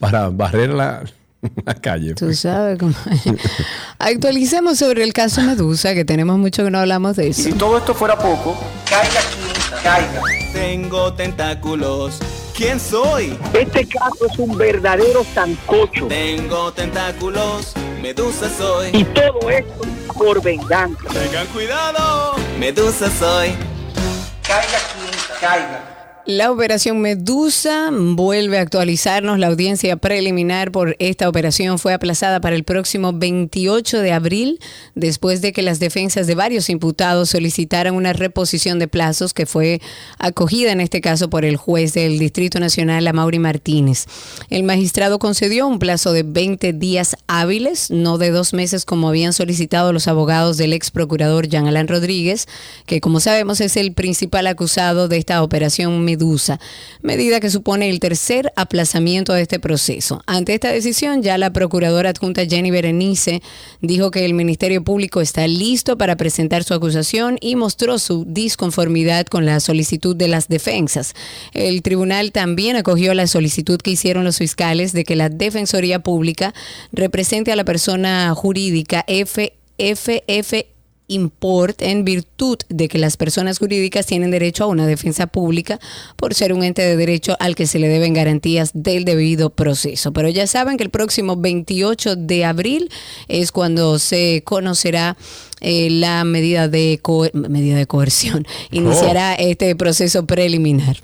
Para 0.06 0.28
barrer 0.28 0.70
la, 0.70 1.02
la 1.64 1.74
calle. 1.74 2.14
Tú 2.14 2.32
sabes 2.32 2.78
cómo. 2.78 2.94
Actualicemos 3.98 4.78
sobre 4.78 5.02
el 5.02 5.12
caso 5.12 5.42
Medusa, 5.42 5.94
que 5.94 6.04
tenemos 6.04 6.38
mucho 6.38 6.62
que 6.62 6.70
no 6.70 6.78
hablamos 6.78 7.16
de 7.16 7.30
eso. 7.30 7.42
Si 7.42 7.52
todo 7.52 7.76
esto 7.76 7.92
fuera 7.92 8.16
poco, 8.16 8.56
caiga 8.88 9.20
quien 9.34 9.82
caiga. 9.82 10.22
Tengo 10.52 11.12
tentáculos. 11.14 12.20
¿Quién 12.56 12.78
soy? 12.78 13.36
Este 13.52 13.84
caso 13.88 14.26
es 14.30 14.38
un 14.38 14.56
verdadero 14.56 15.26
sancocho. 15.34 16.06
Tengo 16.06 16.72
tentáculos. 16.72 17.72
Medusa 18.00 18.48
soy. 18.56 18.90
Y 18.92 19.02
todo 19.06 19.50
esto 19.50 19.80
por 20.14 20.40
venganza. 20.40 21.08
Tengan 21.08 21.48
cuidado. 21.48 22.36
Medusa 22.60 23.10
soy. 23.10 23.56
Caiga 24.46 24.78
quien 24.94 25.40
caiga. 25.40 25.95
La 26.26 26.50
operación 26.50 27.00
Medusa 27.02 27.88
vuelve 27.92 28.58
a 28.58 28.62
actualizarnos. 28.62 29.38
La 29.38 29.46
audiencia 29.46 29.96
preliminar 29.96 30.72
por 30.72 30.96
esta 30.98 31.28
operación 31.28 31.78
fue 31.78 31.94
aplazada 31.94 32.40
para 32.40 32.56
el 32.56 32.64
próximo 32.64 33.12
28 33.12 34.00
de 34.00 34.12
abril, 34.12 34.58
después 34.96 35.40
de 35.40 35.52
que 35.52 35.62
las 35.62 35.78
defensas 35.78 36.26
de 36.26 36.34
varios 36.34 36.68
imputados 36.68 37.30
solicitaran 37.30 37.94
una 37.94 38.12
reposición 38.12 38.80
de 38.80 38.88
plazos 38.88 39.34
que 39.34 39.46
fue 39.46 39.80
acogida 40.18 40.72
en 40.72 40.80
este 40.80 41.00
caso 41.00 41.30
por 41.30 41.44
el 41.44 41.56
juez 41.56 41.94
del 41.94 42.18
Distrito 42.18 42.58
Nacional, 42.58 43.06
Amaury 43.06 43.38
Martínez. 43.38 44.06
El 44.50 44.64
magistrado 44.64 45.20
concedió 45.20 45.68
un 45.68 45.78
plazo 45.78 46.12
de 46.12 46.24
20 46.24 46.72
días 46.72 47.16
hábiles, 47.28 47.92
no 47.92 48.18
de 48.18 48.32
dos 48.32 48.52
meses 48.52 48.84
como 48.84 49.10
habían 49.10 49.32
solicitado 49.32 49.92
los 49.92 50.08
abogados 50.08 50.56
del 50.56 50.72
ex 50.72 50.90
procurador 50.90 51.46
Jean 51.46 51.68
Alain 51.68 51.86
Rodríguez, 51.86 52.48
que 52.84 53.00
como 53.00 53.20
sabemos 53.20 53.60
es 53.60 53.76
el 53.76 53.92
principal 53.92 54.48
acusado 54.48 55.06
de 55.06 55.18
esta 55.18 55.40
operación 55.44 56.04
Medusa, 56.04 56.15
medida 57.02 57.40
que 57.40 57.50
supone 57.50 57.88
el 57.90 58.00
tercer 58.00 58.52
aplazamiento 58.56 59.32
de 59.32 59.42
este 59.42 59.60
proceso. 59.60 60.22
Ante 60.26 60.54
esta 60.54 60.70
decisión, 60.70 61.22
ya 61.22 61.38
la 61.38 61.52
procuradora 61.52 62.10
adjunta 62.10 62.46
Jenny 62.46 62.70
Berenice 62.70 63.42
dijo 63.80 64.10
que 64.10 64.24
el 64.24 64.34
Ministerio 64.34 64.82
Público 64.82 65.20
está 65.20 65.46
listo 65.46 65.96
para 65.98 66.16
presentar 66.16 66.64
su 66.64 66.74
acusación 66.74 67.38
y 67.40 67.56
mostró 67.56 67.98
su 67.98 68.24
disconformidad 68.26 69.26
con 69.26 69.46
la 69.46 69.60
solicitud 69.60 70.16
de 70.16 70.28
las 70.28 70.48
defensas. 70.48 71.14
El 71.52 71.82
tribunal 71.82 72.32
también 72.32 72.76
acogió 72.76 73.14
la 73.14 73.26
solicitud 73.26 73.78
que 73.78 73.90
hicieron 73.90 74.24
los 74.24 74.38
fiscales 74.38 74.92
de 74.92 75.04
que 75.04 75.16
la 75.16 75.28
Defensoría 75.28 76.00
Pública 76.00 76.54
represente 76.92 77.52
a 77.52 77.56
la 77.56 77.64
persona 77.64 78.34
jurídica 78.34 79.04
FFF 79.08 80.75
import 81.08 81.82
en 81.82 82.04
virtud 82.04 82.58
de 82.68 82.88
que 82.88 82.98
las 82.98 83.16
personas 83.16 83.58
jurídicas 83.58 84.06
tienen 84.06 84.30
derecho 84.30 84.64
a 84.64 84.66
una 84.66 84.86
defensa 84.86 85.26
pública 85.26 85.78
por 86.16 86.34
ser 86.34 86.52
un 86.52 86.64
ente 86.64 86.82
de 86.82 86.96
derecho 86.96 87.36
al 87.40 87.54
que 87.54 87.66
se 87.66 87.78
le 87.78 87.88
deben 87.88 88.12
garantías 88.14 88.70
del 88.74 89.04
debido 89.04 89.50
proceso. 89.50 90.12
Pero 90.12 90.28
ya 90.28 90.46
saben 90.46 90.76
que 90.76 90.84
el 90.84 90.90
próximo 90.90 91.36
28 91.36 92.16
de 92.16 92.44
abril 92.44 92.90
es 93.28 93.52
cuando 93.52 93.98
se 93.98 94.42
conocerá 94.44 95.16
eh, 95.60 95.88
la 95.90 96.24
medida 96.24 96.68
de, 96.68 96.98
co- 97.00 97.30
medida 97.32 97.76
de 97.76 97.86
coerción. 97.86 98.46
Iniciará 98.70 99.34
este 99.34 99.74
proceso 99.76 100.26
preliminar. 100.26 100.98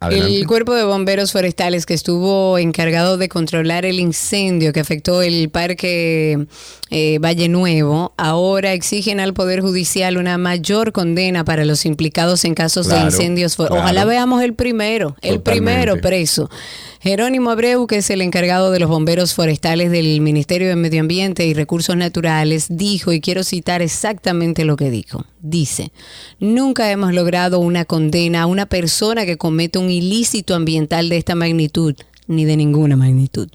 El 0.10 0.46
Cuerpo 0.48 0.74
de 0.74 0.84
Bomberos 0.84 1.32
Forestales 1.32 1.86
que 1.86 1.94
estuvo 1.94 2.58
encargado 2.58 3.18
de 3.18 3.30
controlar 3.30 3.86
el 3.86 4.00
incendio 4.00 4.74
que 4.74 4.80
afectó 4.80 5.22
el 5.22 5.50
parque 5.50 6.48
eh, 6.90 7.20
Valle 7.20 7.50
Nuevo, 7.50 8.14
ahora 8.18 8.74
exigen 8.74 9.20
al 9.20 9.34
Poder 9.34 9.62
Judicial 9.62 10.18
una 10.18 10.38
mayor 10.38 10.92
condena 10.92 11.46
para 11.46 11.66
los 11.66 11.86
implicados 11.86 12.46
en 12.46 12.56
casos 12.56 12.88
de 12.88 13.00
incendios. 13.00 13.60
Ojalá 13.60 14.06
veamos 14.06 14.42
el 14.42 14.54
primero, 14.54 15.16
el 15.22 15.42
primero 15.42 16.00
preso. 16.02 16.50
Jerónimo 17.04 17.52
Abreu, 17.52 17.86
que 17.86 17.98
es 17.98 18.10
el 18.12 18.22
encargado 18.22 18.72
de 18.72 18.80
los 18.80 18.90
bomberos 18.90 19.34
forestales 19.34 19.92
del 19.92 20.22
Ministerio 20.22 20.70
de 20.70 20.78
Medio 20.78 21.02
Ambiente 21.02 21.46
y 21.46 21.54
Recursos 21.54 21.98
Naturales, 21.98 22.68
dijo, 22.70 23.12
y 23.12 23.20
quiero 23.20 23.44
citar 23.44 23.82
exactamente 23.82 24.64
lo 24.64 24.78
que 24.78 24.90
dijo, 24.90 25.26
dice, 25.42 25.92
nunca 26.40 26.90
hemos 26.92 27.14
logrado 27.14 27.60
una 27.60 27.84
condena 27.84 28.44
a 28.44 28.46
una 28.46 28.68
persona 28.68 29.26
que 29.26 29.36
comete 29.36 29.80
un 29.80 29.90
ilícito 29.90 30.56
ambiental 30.56 31.10
de 31.10 31.18
esta 31.18 31.36
magnitud 31.36 31.94
ni 32.28 32.45
de 32.45 32.58
ninguna 32.58 32.95
magnitud. 32.95 33.50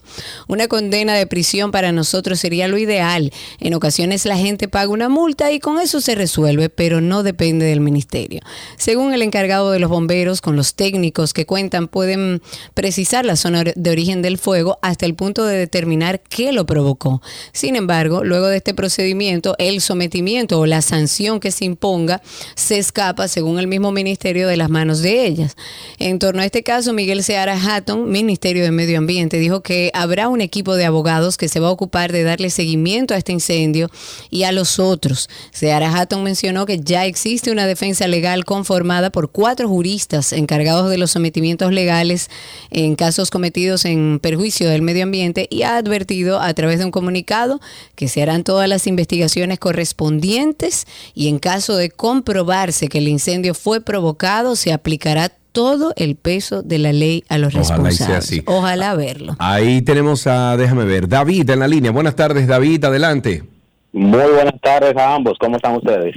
Una 0.46 0.68
condena 0.68 1.14
de 1.14 1.26
prisión 1.26 1.70
para 1.70 1.92
nosotros 1.92 2.40
sería 2.40 2.68
lo 2.68 2.78
ideal. 2.78 3.32
En 3.60 3.74
ocasiones 3.74 4.24
la 4.26 4.36
gente 4.36 4.68
paga 4.68 4.88
una 4.88 5.08
multa 5.08 5.52
y 5.52 5.60
con 5.60 5.80
eso 5.80 6.00
se 6.00 6.14
resuelve, 6.14 6.68
pero 6.68 7.00
no 7.00 7.22
depende 7.22 7.66
del 7.66 7.80
ministerio. 7.80 8.40
Según 8.76 9.14
el 9.14 9.22
encargado 9.22 9.70
de 9.70 9.78
los 9.78 9.90
bomberos, 9.90 10.40
con 10.40 10.56
los 10.56 10.74
técnicos 10.74 11.32
que 11.32 11.46
cuentan 11.46 11.88
pueden 11.88 12.42
precisar 12.74 13.24
la 13.24 13.36
zona 13.36 13.64
de 13.64 13.90
origen 13.90 14.22
del 14.22 14.38
fuego 14.38 14.78
hasta 14.82 15.06
el 15.06 15.14
punto 15.14 15.44
de 15.44 15.56
determinar 15.56 16.20
qué 16.20 16.52
lo 16.52 16.66
provocó. 16.66 17.22
Sin 17.52 17.76
embargo, 17.76 18.24
luego 18.24 18.46
de 18.46 18.58
este 18.58 18.74
procedimiento, 18.74 19.54
el 19.58 19.80
sometimiento 19.80 20.60
o 20.60 20.66
la 20.66 20.82
sanción 20.82 21.40
que 21.40 21.50
se 21.50 21.64
imponga 21.64 22.22
se 22.54 22.78
escapa, 22.78 23.28
según 23.28 23.58
el 23.58 23.66
mismo 23.66 23.92
ministerio, 23.92 24.48
de 24.48 24.56
las 24.56 24.70
manos 24.70 25.00
de 25.00 25.26
ellas. 25.26 25.56
En 25.98 26.18
torno 26.18 26.42
a 26.42 26.44
este 26.44 26.62
caso, 26.62 26.92
Miguel 26.92 27.22
Seara 27.22 27.58
Hatton, 27.60 28.10
Ministerio 28.10 28.57
de 28.64 28.70
Medio 28.70 28.98
Ambiente 28.98 29.38
dijo 29.38 29.62
que 29.62 29.90
habrá 29.94 30.28
un 30.28 30.40
equipo 30.40 30.74
de 30.74 30.84
abogados 30.84 31.36
que 31.36 31.48
se 31.48 31.60
va 31.60 31.68
a 31.68 31.72
ocupar 31.72 32.12
de 32.12 32.22
darle 32.22 32.50
seguimiento 32.50 33.14
a 33.14 33.16
este 33.16 33.32
incendio 33.32 33.90
y 34.30 34.44
a 34.44 34.52
los 34.52 34.78
otros. 34.78 35.28
Seara 35.52 35.94
Hatton 35.94 36.22
mencionó 36.22 36.66
que 36.66 36.80
ya 36.80 37.06
existe 37.06 37.50
una 37.50 37.66
defensa 37.66 38.06
legal 38.06 38.44
conformada 38.44 39.10
por 39.10 39.30
cuatro 39.30 39.68
juristas 39.68 40.32
encargados 40.32 40.90
de 40.90 40.98
los 40.98 41.10
sometimientos 41.10 41.72
legales 41.72 42.30
en 42.70 42.96
casos 42.96 43.30
cometidos 43.30 43.84
en 43.84 44.20
perjuicio 44.20 44.68
del 44.68 44.82
medio 44.82 45.04
ambiente 45.04 45.46
y 45.50 45.62
ha 45.62 45.76
advertido 45.76 46.40
a 46.40 46.52
través 46.54 46.78
de 46.78 46.84
un 46.84 46.90
comunicado 46.90 47.60
que 47.94 48.08
se 48.08 48.22
harán 48.22 48.44
todas 48.44 48.68
las 48.68 48.86
investigaciones 48.86 49.58
correspondientes 49.58 50.86
y 51.14 51.28
en 51.28 51.38
caso 51.38 51.76
de 51.76 51.90
comprobarse 51.90 52.88
que 52.88 52.98
el 52.98 53.08
incendio 53.08 53.54
fue 53.54 53.80
provocado 53.80 54.56
se 54.56 54.72
aplicará 54.72 55.32
todo 55.58 55.92
el 55.96 56.14
peso 56.14 56.62
de 56.62 56.78
la 56.78 56.92
ley 56.92 57.24
a 57.28 57.36
los 57.36 57.52
responsables. 57.52 58.44
Ojalá 58.46 58.94
verlo. 58.94 59.34
Ahí 59.40 59.82
tenemos 59.82 60.24
a, 60.28 60.56
déjame 60.56 60.84
ver, 60.84 61.08
David 61.08 61.50
en 61.50 61.58
la 61.58 61.66
línea. 61.66 61.90
Buenas 61.90 62.14
tardes, 62.14 62.46
David, 62.46 62.84
adelante. 62.84 63.42
Muy 63.90 64.30
buenas 64.34 64.54
tardes 64.60 64.96
a 64.96 65.16
ambos, 65.16 65.36
¿cómo 65.40 65.56
están 65.56 65.74
ustedes? 65.74 66.14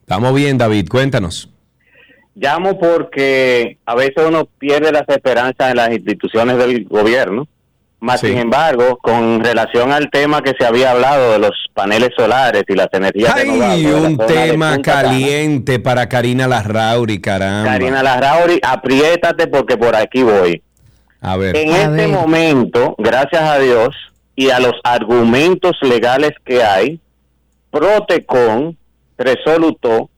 Estamos 0.00 0.34
bien, 0.34 0.58
David, 0.58 0.86
cuéntanos. 0.90 1.48
Llamo 2.34 2.78
porque 2.78 3.78
a 3.86 3.94
veces 3.94 4.22
uno 4.28 4.46
pierde 4.58 4.92
las 4.92 5.08
esperanzas 5.08 5.70
en 5.70 5.76
las 5.76 5.90
instituciones 5.90 6.58
del 6.58 6.84
gobierno 6.84 7.48
más 8.04 8.20
sin 8.20 8.36
embargo, 8.36 8.98
con 8.98 9.42
relación 9.42 9.90
al 9.90 10.10
tema 10.10 10.42
que 10.42 10.52
se 10.58 10.66
había 10.66 10.90
hablado 10.90 11.32
de 11.32 11.38
los 11.38 11.52
paneles 11.72 12.10
solares 12.16 12.64
y 12.68 12.74
las 12.74 12.88
energías 12.92 13.34
Hay 13.34 13.86
un 13.86 14.18
tema 14.18 14.80
caliente 14.82 15.80
para 15.80 16.08
Karina 16.08 16.46
Larrauri, 16.46 17.20
caramba. 17.20 17.70
Karina 17.70 18.02
Larrauri, 18.02 18.60
apriétate 18.62 19.46
porque 19.46 19.78
por 19.78 19.96
aquí 19.96 20.22
voy. 20.22 20.62
A 21.22 21.38
ver. 21.38 21.56
En 21.56 21.70
este 21.70 22.06
momento, 22.08 22.94
gracias 22.98 23.42
a 23.42 23.58
Dios 23.58 23.96
y 24.36 24.50
a 24.50 24.60
los 24.60 24.74
argumentos 24.84 25.78
legales 25.80 26.32
que 26.44 26.62
hay, 26.62 27.00
Protecon 27.70 28.76
resolutó 29.16 30.10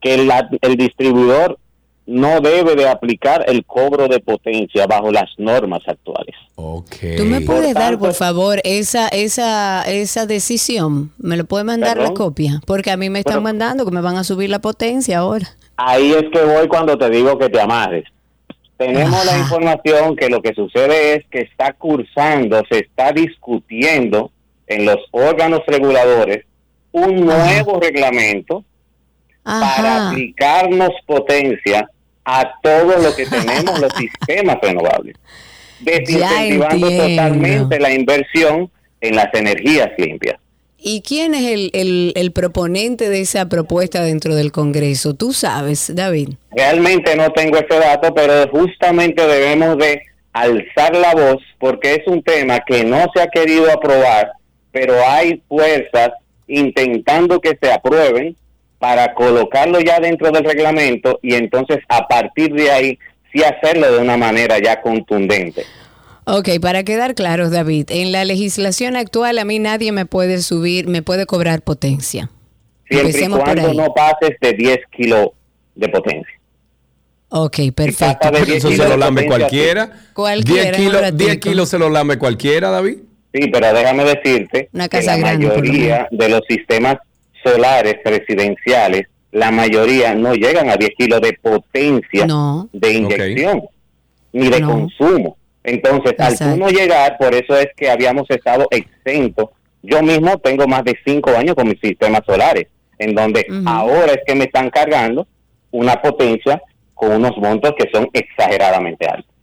que 0.00 0.14
el 0.14 0.76
distribuidor 0.76 1.58
no 2.06 2.40
debe 2.40 2.76
de 2.76 2.88
aplicar 2.88 3.44
el 3.48 3.64
cobro 3.64 4.06
de 4.08 4.20
potencia 4.20 4.86
bajo 4.86 5.10
las 5.10 5.30
normas 5.38 5.82
actuales. 5.86 6.36
¿Tú 6.54 7.24
me 7.24 7.40
puedes 7.40 7.74
dar, 7.74 7.98
por 7.98 8.14
favor, 8.14 8.60
esa 8.64 9.08
esa 9.08 9.82
esa 9.82 10.26
decisión? 10.26 11.12
¿Me 11.18 11.36
lo 11.36 11.44
puede 11.44 11.64
mandar 11.64 11.98
la 11.98 12.14
copia? 12.14 12.60
Porque 12.66 12.90
a 12.90 12.96
mí 12.96 13.10
me 13.10 13.18
están 13.18 13.42
mandando 13.42 13.84
que 13.84 13.90
me 13.90 14.00
van 14.00 14.16
a 14.16 14.24
subir 14.24 14.50
la 14.50 14.60
potencia 14.60 15.18
ahora. 15.18 15.48
Ahí 15.76 16.12
es 16.12 16.24
que 16.32 16.42
voy 16.44 16.68
cuando 16.68 16.96
te 16.96 17.10
digo 17.10 17.38
que 17.38 17.48
te 17.48 17.60
amarres. 17.60 18.04
Tenemos 18.78 19.24
la 19.24 19.38
información 19.38 20.16
que 20.16 20.28
lo 20.28 20.42
que 20.42 20.54
sucede 20.54 21.14
es 21.14 21.24
que 21.30 21.40
está 21.40 21.72
cursando, 21.72 22.62
se 22.70 22.80
está 22.80 23.10
discutiendo 23.10 24.30
en 24.66 24.84
los 24.84 24.98
órganos 25.12 25.60
reguladores 25.66 26.44
un 26.92 27.24
nuevo 27.24 27.80
reglamento 27.80 28.64
para 29.42 30.08
aplicarnos 30.08 30.90
potencia 31.06 31.88
a 32.26 32.58
todo 32.60 32.98
lo 32.98 33.14
que 33.14 33.24
tenemos 33.24 33.78
los 33.78 33.92
sistemas 33.94 34.58
renovables, 34.60 35.16
desincentivando 35.80 36.90
totalmente 36.90 37.78
la 37.78 37.92
inversión 37.92 38.70
en 39.00 39.14
las 39.14 39.32
energías 39.32 39.90
limpias. 39.96 40.36
¿Y 40.78 41.02
quién 41.02 41.34
es 41.34 41.70
el, 41.72 42.12
el, 42.14 42.32
proponente 42.32 43.08
de 43.08 43.20
esa 43.20 43.48
propuesta 43.48 44.02
dentro 44.02 44.34
del 44.34 44.52
Congreso? 44.52 45.14
Tú 45.14 45.32
sabes, 45.32 45.92
David. 45.94 46.30
Realmente 46.50 47.16
no 47.16 47.30
tengo 47.30 47.56
ese 47.56 47.78
dato, 47.78 48.14
pero 48.14 48.48
justamente 48.50 49.26
debemos 49.26 49.78
de 49.78 50.02
alzar 50.32 50.94
la 50.94 51.14
voz 51.14 51.42
porque 51.58 51.94
es 51.94 52.06
un 52.06 52.22
tema 52.22 52.60
que 52.60 52.84
no 52.84 53.06
se 53.14 53.22
ha 53.22 53.28
querido 53.28 53.72
aprobar, 53.72 54.32
pero 54.70 54.94
hay 55.06 55.42
fuerzas 55.48 56.10
intentando 56.46 57.40
que 57.40 57.56
se 57.60 57.72
aprueben 57.72 58.36
para 58.78 59.14
colocarlo 59.14 59.80
ya 59.80 60.00
dentro 60.00 60.30
del 60.30 60.44
reglamento 60.44 61.18
y 61.22 61.34
entonces 61.34 61.78
a 61.88 62.06
partir 62.06 62.52
de 62.52 62.70
ahí 62.70 62.98
sí 63.32 63.42
hacerlo 63.42 63.90
de 63.92 63.98
una 63.98 64.16
manera 64.16 64.58
ya 64.58 64.80
contundente. 64.80 65.64
Ok, 66.24 66.48
para 66.60 66.82
quedar 66.82 67.14
claros, 67.14 67.52
David, 67.52 67.86
en 67.90 68.10
la 68.10 68.24
legislación 68.24 68.96
actual 68.96 69.38
a 69.38 69.44
mí 69.44 69.58
nadie 69.58 69.92
me 69.92 70.06
puede 70.06 70.38
subir, 70.42 70.88
me 70.88 71.02
puede 71.02 71.24
cobrar 71.24 71.62
potencia. 71.62 72.30
Siempre 72.88 73.24
y 73.24 73.28
cuando 73.28 73.74
no 73.74 73.94
pases 73.94 74.36
de 74.40 74.52
10 74.52 74.78
kilos 74.96 75.28
de 75.74 75.88
potencia. 75.88 76.36
Ok, 77.28 77.58
perfecto. 77.74 78.28
Eso 78.32 78.70
se 78.70 78.88
lo 78.88 78.96
lame 78.96 79.26
cualquiera. 79.26 79.90
Cualquiera. 80.12 80.76
10 80.76 80.76
kilos, 80.76 81.16
10 81.16 81.36
kilos 81.38 81.68
se 81.68 81.78
lo 81.78 81.90
lame 81.90 82.18
cualquiera, 82.18 82.70
David. 82.70 82.98
Sí, 83.32 83.48
pero 83.52 83.72
déjame 83.72 84.04
decirte 84.04 84.68
que 84.90 85.02
la 85.02 85.16
mayoría 85.18 86.08
de 86.10 86.28
los 86.28 86.40
sistemas 86.48 86.96
solares 87.46 87.96
residenciales, 88.04 89.06
la 89.32 89.50
mayoría 89.50 90.14
no 90.14 90.34
llegan 90.34 90.70
a 90.70 90.76
10 90.76 90.90
kilos 90.96 91.20
de 91.20 91.32
potencia 91.34 92.26
de 92.72 92.92
inyección. 92.92 93.62
ni 94.32 94.48
de 94.48 94.62
consumo. 94.62 95.36
Entonces, 95.62 96.14
al 96.18 96.58
no 96.58 96.68
llegar, 96.68 97.16
por 97.18 97.34
eso 97.34 97.56
es 97.56 97.68
que 97.76 97.90
habíamos 97.90 98.30
estado 98.30 98.68
exentos. 98.70 99.50
Yo 99.82 100.02
mismo 100.02 100.38
tengo 100.38 100.66
más 100.66 100.84
de 100.84 100.96
cinco 101.04 101.30
años 101.30 101.54
con 101.54 101.68
mis 101.68 101.80
sistemas 101.80 102.22
solares, 102.26 102.66
en 102.98 103.14
donde 103.14 103.46
ahora 103.66 104.12
es 104.12 104.20
que 104.26 104.34
me 104.34 104.44
están 104.44 104.70
cargando 104.70 105.26
una 105.70 106.00
potencia 106.00 106.62
con 106.94 107.12
unos 107.12 107.36
montos 107.36 107.74
que 107.78 107.88
son 107.92 108.08
exageradamente 108.12 109.06
altos. 109.06 109.35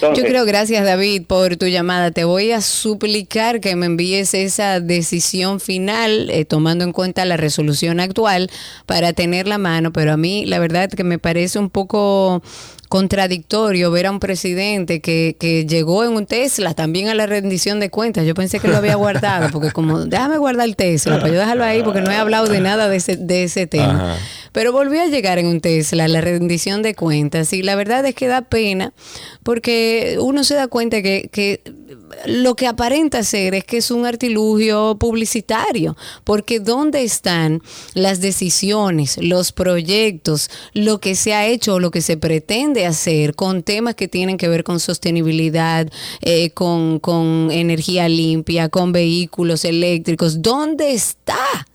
Yo 0.00 0.22
creo, 0.22 0.44
gracias 0.44 0.84
David 0.84 1.22
por 1.26 1.56
tu 1.56 1.66
llamada. 1.66 2.10
Te 2.10 2.24
voy 2.24 2.52
a 2.52 2.60
suplicar 2.60 3.60
que 3.60 3.76
me 3.76 3.86
envíes 3.86 4.34
esa 4.34 4.80
decisión 4.80 5.60
final, 5.60 6.30
eh, 6.30 6.44
tomando 6.44 6.84
en 6.84 6.92
cuenta 6.92 7.24
la 7.24 7.36
resolución 7.36 8.00
actual, 8.00 8.50
para 8.86 9.12
tener 9.12 9.46
la 9.46 9.58
mano. 9.58 9.92
Pero 9.92 10.12
a 10.12 10.16
mí, 10.16 10.46
la 10.46 10.58
verdad, 10.58 10.90
que 10.90 11.04
me 11.04 11.18
parece 11.18 11.58
un 11.58 11.70
poco 11.70 12.42
contradictorio 12.88 13.90
ver 13.90 14.06
a 14.06 14.10
un 14.10 14.20
presidente 14.20 15.00
que, 15.00 15.36
que, 15.38 15.66
llegó 15.66 16.04
en 16.04 16.12
un 16.12 16.26
Tesla 16.26 16.74
también 16.74 17.08
a 17.08 17.14
la 17.14 17.26
rendición 17.26 17.80
de 17.80 17.90
cuentas. 17.90 18.26
Yo 18.26 18.34
pensé 18.34 18.60
que 18.60 18.68
lo 18.68 18.76
había 18.76 18.94
guardado, 18.94 19.48
porque 19.50 19.70
como, 19.72 20.00
déjame 20.06 20.38
guardar 20.38 20.66
el 20.66 20.76
Tesla, 20.76 21.18
para 21.18 21.28
yo 21.28 21.38
dejarlo 21.38 21.64
ahí, 21.64 21.82
porque 21.82 22.00
no 22.00 22.10
he 22.10 22.16
hablado 22.16 22.46
de 22.46 22.60
nada 22.60 22.88
de 22.88 22.96
ese, 22.96 23.16
de 23.16 23.44
ese 23.44 23.66
tema. 23.66 24.16
Pero 24.52 24.72
volvió 24.72 25.02
a 25.02 25.06
llegar 25.06 25.38
en 25.38 25.46
un 25.46 25.60
Tesla 25.60 26.04
a 26.04 26.08
la 26.08 26.20
rendición 26.20 26.82
de 26.82 26.94
cuentas 26.94 27.52
y 27.52 27.62
la 27.62 27.74
verdad 27.74 28.04
es 28.06 28.14
que 28.14 28.26
da 28.28 28.42
pena, 28.42 28.92
porque 29.42 30.16
uno 30.20 30.44
se 30.44 30.54
da 30.54 30.68
cuenta 30.68 31.02
que, 31.02 31.28
que 31.32 31.60
lo 32.26 32.54
que 32.54 32.66
aparenta 32.66 33.22
ser 33.22 33.54
es 33.54 33.64
que 33.64 33.78
es 33.78 33.90
un 33.90 34.06
artilugio 34.06 34.96
publicitario, 34.98 35.96
porque 36.24 36.60
¿dónde 36.60 37.02
están 37.02 37.62
las 37.94 38.20
decisiones, 38.20 39.18
los 39.22 39.52
proyectos, 39.52 40.50
lo 40.72 41.00
que 41.00 41.14
se 41.14 41.34
ha 41.34 41.46
hecho 41.46 41.74
o 41.74 41.80
lo 41.80 41.90
que 41.90 42.02
se 42.02 42.16
pretende 42.16 42.86
hacer 42.86 43.34
con 43.34 43.62
temas 43.62 43.94
que 43.94 44.08
tienen 44.08 44.36
que 44.36 44.48
ver 44.48 44.64
con 44.64 44.80
sostenibilidad, 44.80 45.88
eh, 46.20 46.50
con, 46.50 46.98
con 46.98 47.50
energía 47.50 48.08
limpia, 48.08 48.68
con 48.68 48.92
vehículos 48.92 49.64
eléctricos? 49.64 50.42
¿Dónde 50.42 50.92
está? 50.92 51.66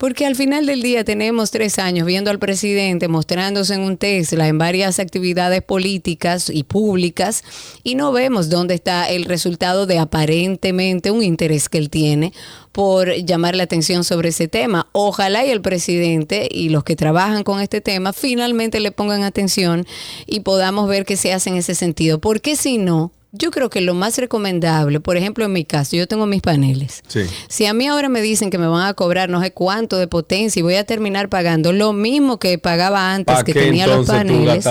Porque 0.00 0.24
al 0.24 0.34
final 0.34 0.64
del 0.64 0.80
día 0.80 1.04
tenemos 1.04 1.50
tres 1.50 1.78
años 1.78 2.06
viendo 2.06 2.30
al 2.30 2.38
presidente 2.38 3.06
mostrándose 3.06 3.74
en 3.74 3.82
un 3.82 3.98
Tesla 3.98 4.48
en 4.48 4.56
varias 4.56 4.98
actividades 4.98 5.60
políticas 5.60 6.48
y 6.48 6.62
públicas 6.62 7.44
y 7.84 7.96
no 7.96 8.10
vemos 8.10 8.48
dónde 8.48 8.72
está 8.72 9.10
el 9.10 9.26
resultado 9.26 9.84
de 9.84 9.98
aparentemente 9.98 11.10
un 11.10 11.22
interés 11.22 11.68
que 11.68 11.76
él 11.76 11.90
tiene 11.90 12.32
por 12.72 13.12
llamar 13.12 13.54
la 13.54 13.64
atención 13.64 14.02
sobre 14.02 14.30
ese 14.30 14.48
tema. 14.48 14.88
Ojalá 14.92 15.44
y 15.44 15.50
el 15.50 15.60
presidente 15.60 16.48
y 16.50 16.70
los 16.70 16.82
que 16.82 16.96
trabajan 16.96 17.44
con 17.44 17.60
este 17.60 17.82
tema 17.82 18.14
finalmente 18.14 18.80
le 18.80 18.92
pongan 18.92 19.22
atención 19.22 19.86
y 20.26 20.40
podamos 20.40 20.88
ver 20.88 21.04
qué 21.04 21.18
se 21.18 21.34
hace 21.34 21.50
en 21.50 21.56
ese 21.56 21.74
sentido. 21.74 22.22
Porque 22.22 22.56
si 22.56 22.78
no, 22.78 23.12
yo 23.32 23.52
creo 23.52 23.70
que 23.70 23.80
lo 23.80 23.94
más 23.94 24.18
recomendable, 24.18 24.98
por 24.98 25.16
ejemplo, 25.16 25.44
en 25.44 25.52
mi 25.52 25.64
caso, 25.64 25.96
yo 25.96 26.08
tengo 26.08 26.26
mis 26.26 26.42
paneles. 26.42 27.02
Si 27.48 27.64
a 27.64 27.72
mí 27.72 27.86
ahora 27.86 28.08
me 28.08 28.22
dicen 28.22 28.50
que 28.50 28.58
me 28.58 28.66
van 28.66 28.86
a 28.86 28.94
cobrar 28.94 29.28
no 29.28 29.40
sé 29.40 29.52
cuánto 29.52 29.98
de 29.98 30.08
potencia 30.08 30.58
y 30.58 30.62
voy 30.62 30.74
a 30.74 30.84
terminar 30.84 31.28
pagando 31.28 31.72
lo 31.72 31.92
mismo 31.92 32.38
que 32.38 32.58
pagaba 32.58 33.14
antes 33.14 33.44
que 33.44 33.54
tenía 33.54 33.86
los 33.86 34.06
paneles. 34.06 34.64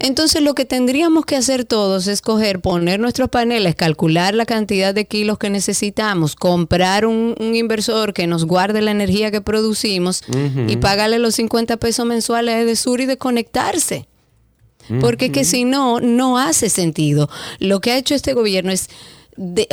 Entonces 0.00 0.42
lo 0.42 0.54
que 0.54 0.64
tendríamos 0.64 1.24
que 1.24 1.36
hacer 1.36 1.64
todos 1.64 2.08
es 2.08 2.20
coger, 2.20 2.60
poner 2.60 2.98
nuestros 2.98 3.28
paneles, 3.28 3.76
calcular 3.76 4.34
la 4.34 4.44
cantidad 4.44 4.92
de 4.92 5.06
kilos 5.06 5.38
que 5.38 5.50
necesitamos, 5.50 6.34
comprar 6.34 7.06
un, 7.06 7.36
inversor 7.38 8.12
que 8.12 8.26
nos 8.26 8.44
guarde 8.44 8.82
la 8.82 8.90
energía 8.90 9.30
que 9.30 9.40
producimos 9.40 10.22
y 10.66 10.76
pagarle 10.76 11.18
los 11.18 11.36
50 11.36 11.76
pesos 11.76 12.06
mensuales 12.06 12.66
de 12.66 12.76
sur 12.76 13.00
y 13.00 13.06
de 13.06 13.18
conectarse. 13.18 14.08
Porque 15.00 15.30
que 15.30 15.44
si 15.44 15.64
no, 15.64 16.00
no 16.00 16.38
hace 16.38 16.68
sentido. 16.68 17.28
Lo 17.58 17.80
que 17.80 17.92
ha 17.92 17.98
hecho 17.98 18.14
este 18.14 18.34
gobierno 18.34 18.72
es 18.72 18.88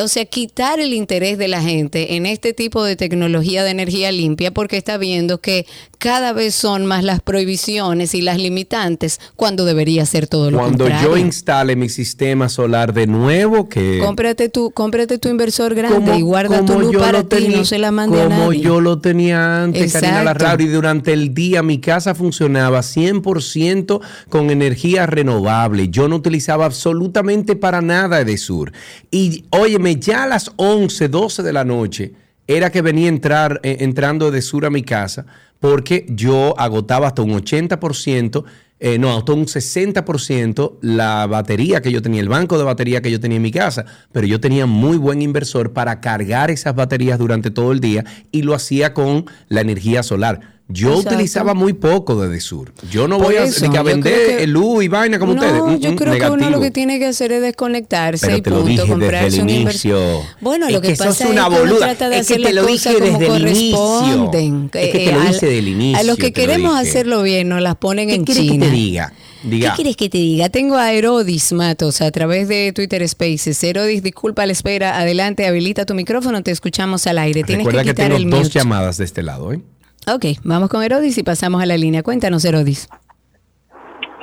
o 0.02 0.08
sea, 0.08 0.26
quitar 0.26 0.80
el 0.80 0.94
interés 0.94 1.38
de 1.38 1.50
la 1.50 1.62
gente 1.62 2.16
en 2.16 2.26
este 2.26 2.54
tipo 2.54 2.84
de 2.84 2.96
tecnología 2.96 3.64
de 3.64 3.72
energía 3.72 4.12
limpia 4.12 4.52
porque 4.52 4.78
está 4.78 4.98
viendo 4.98 5.42
que 5.42 5.66
cada 6.00 6.32
vez 6.32 6.56
son 6.56 6.86
más 6.86 7.04
las 7.04 7.20
prohibiciones 7.20 8.16
y 8.16 8.22
las 8.22 8.38
limitantes 8.38 9.20
cuando 9.36 9.66
debería 9.66 10.06
ser 10.06 10.28
todo 10.28 10.50
lo 10.50 10.58
contrario. 10.58 10.96
Cuando 10.96 11.18
yo 11.18 11.18
instale 11.18 11.76
mi 11.76 11.90
sistema 11.90 12.48
solar 12.48 12.94
de 12.94 13.06
nuevo, 13.06 13.68
que... 13.68 14.00
Cómprate 14.04 14.48
tu, 14.48 14.72
cómprate 14.72 15.18
tu 15.18 15.28
inversor 15.28 15.76
grande 15.76 16.16
y 16.18 16.22
guarda 16.22 16.66
tu 16.66 16.80
luz 16.80 16.96
para 16.96 17.24
ti, 17.24 17.50
no 17.50 17.66
se 17.66 17.78
la 17.80 17.92
mande 17.92 18.22
a 18.22 18.30
nadie. 18.30 18.40
Como 18.40 18.54
yo 18.54 18.80
lo 18.80 19.00
tenía 19.00 19.62
antes, 19.62 19.92
Karina 19.92 20.24
Larrauri, 20.24 20.68
durante 20.68 21.12
el 21.12 21.34
día 21.34 21.62
mi 21.64 21.80
casa 21.80 22.16
funcionaba 22.16 22.80
100% 22.80 24.00
con 24.30 24.52
energía 24.52 25.06
renovable. 25.06 25.90
Yo 25.90 26.08
no 26.08 26.16
utilizaba 26.16 26.64
absolutamente 26.66 27.58
para 27.58 27.82
nada 27.82 28.24
de 28.24 28.38
sur. 28.38 28.72
Y 29.12 29.44
óyeme, 29.50 29.98
ya 29.98 30.24
a 30.24 30.28
las 30.28 30.50
11, 30.56 31.10
12 31.10 31.44
de 31.44 31.54
la 31.54 31.66
noche 31.66 32.14
era 32.48 32.72
que 32.72 32.82
venía 32.82 33.10
entrar, 33.10 33.60
eh, 33.64 33.78
entrando 33.82 34.32
de 34.32 34.42
sur 34.42 34.66
a 34.66 34.70
mi 34.70 34.82
casa 34.82 35.26
porque 35.60 36.06
yo 36.10 36.56
agotaba 36.58 37.08
hasta 37.08 37.22
un 37.22 37.32
80%, 37.32 38.44
eh, 38.80 38.98
no, 38.98 39.18
hasta 39.18 39.34
un 39.34 39.46
60% 39.46 40.78
la 40.82 41.28
batería 41.28 41.82
que 41.82 41.92
yo 41.92 42.02
tenía, 42.02 42.22
el 42.22 42.30
banco 42.30 42.58
de 42.58 42.64
batería 42.64 43.02
que 43.02 43.12
yo 43.12 43.20
tenía 43.20 43.36
en 43.36 43.44
mi 43.44 43.52
casa, 43.52 43.86
pero 44.12 44.26
yo 44.26 44.40
tenía 44.40 44.66
muy 44.66 44.98
buen 44.98 45.22
inversor 45.22 45.74
para 45.74 46.00
cargar 46.00 46.50
esas 46.50 46.76
baterías 46.76 47.20
durante 47.20 47.52
todo 47.52 47.74
el 47.74 47.82
día 47.82 48.06
y 48.32 48.44
lo 48.44 48.54
hacía 48.54 48.94
con 48.94 49.26
la 49.50 49.62
energía 49.62 50.02
solar. 50.02 50.59
Yo 50.72 50.98
utilizaba 50.98 51.56
muy 51.56 51.74
poco 51.74 52.16
de 52.28 52.40
Sur. 52.40 52.72
Yo 52.92 53.08
no 53.08 53.18
voy 53.18 53.38
a, 53.38 53.82
vender 53.82 54.42
el 54.42 54.52
luz 54.52 54.84
y 54.84 54.88
vaina 54.88 55.18
como 55.18 55.34
ustedes. 55.34 55.80
yo 55.80 55.96
creo 55.96 56.14
que 56.14 56.30
uno 56.30 56.52
lo 56.52 56.62
que 56.62 56.70
tiene 56.70 57.00
que 57.00 57.08
hacer 57.08 57.32
es 57.32 57.42
desconectarse 57.42 58.38
y 58.38 58.42
punto, 58.44 58.86
comprarse 58.86 59.42
un 59.42 59.50
inicio. 59.50 60.22
Bueno, 60.42 60.70
lo 60.70 60.80
que, 60.80 60.96
pasa 60.96 61.26
es 61.26 61.32
una 61.32 61.50
que 61.50 61.62
uno 61.62 61.76
trata 61.78 62.10
de 62.10 62.20
es 62.20 62.22
hacer 62.22 62.38
que 62.38 62.44
te 62.44 62.54
lo 62.54 62.66
dije 62.68 62.90
desde 62.94 63.26
como 63.26 63.36
el 63.36 63.44
corresponden. 63.44 64.70
Es 64.72 64.92
que 64.92 65.00
te 65.06 65.12
lo 65.12 65.24
hice 65.28 65.48
del 65.48 65.68
inicio. 65.70 66.00
A 66.00 66.04
los 66.04 66.18
que 66.18 66.32
queremos 66.34 66.78
hacerlo 66.78 67.24
bien 67.24 67.50
nos 67.50 67.62
las 67.62 67.76
ponen 67.76 68.12
en 68.12 68.26
China. 68.26 68.66
Que 68.66 68.70
te 68.70 68.72
diga? 68.72 69.14
Diga. 69.42 69.72
¿Qué 69.72 69.76
quieres 69.78 69.96
que 69.96 70.10
te 70.10 70.20
diga? 70.20 70.50
Tengo 70.50 70.78
a 70.78 70.94
Herodis 70.94 71.52
Matos 71.52 72.02
a 72.02 72.12
través 72.12 72.48
de 72.48 72.74
Twitter 72.74 73.08
Spaces. 73.10 73.64
Herodis, 73.64 74.04
disculpa 74.04 74.46
la 74.46 74.52
espera. 74.52 75.00
Adelante, 75.00 75.48
habilita 75.48 75.88
tu 75.88 75.96
micrófono, 75.96 76.44
te 76.44 76.52
escuchamos 76.52 77.08
al 77.08 77.18
aire. 77.18 77.44
Tienes 77.44 77.66
Recuerda 77.66 77.84
que, 77.84 77.92
quitar 77.92 78.12
que 78.12 78.18
tengo 78.18 78.38
dos 78.38 78.50
llamadas 78.50 78.98
de 78.98 79.06
este 79.06 79.24
lado, 79.24 79.52
¿eh? 79.54 79.62
Ok, 80.12 80.26
vamos 80.44 80.70
con 80.70 80.82
Herodis 80.82 81.20
y 81.20 81.24
pasamos 81.24 81.62
a 81.62 81.68
la 81.68 81.78
línea. 81.78 82.02
Cuéntanos, 82.02 82.44
Herodis. 82.44 82.90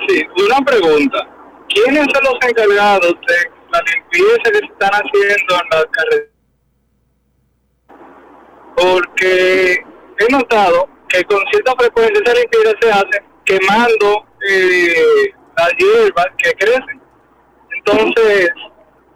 Sí, 0.09 0.21
una 0.45 0.65
pregunta. 0.65 1.19
¿Quiénes 1.69 2.07
son 2.13 2.25
los 2.25 2.35
encargados 2.49 3.15
de 3.29 3.37
la 3.71 3.81
limpieza 3.83 4.51
que 4.51 4.59
se 4.59 4.65
están 4.65 4.91
haciendo 4.91 5.55
en 5.55 5.69
las 5.71 5.87
carreteras? 5.93 6.31
Porque 8.77 9.79
he 10.19 10.33
notado 10.33 10.89
que 11.09 11.23
con 11.25 11.39
cierta 11.53 11.73
frecuencia 11.79 12.21
esa 12.25 12.35
limpieza 12.35 12.73
se 12.81 12.91
hace 12.91 13.25
quemando 13.45 14.27
eh, 14.51 15.31
las 15.57 15.71
hierbas 15.79 16.27
que 16.39 16.53
crecen. 16.55 17.01
Entonces, 17.77 18.51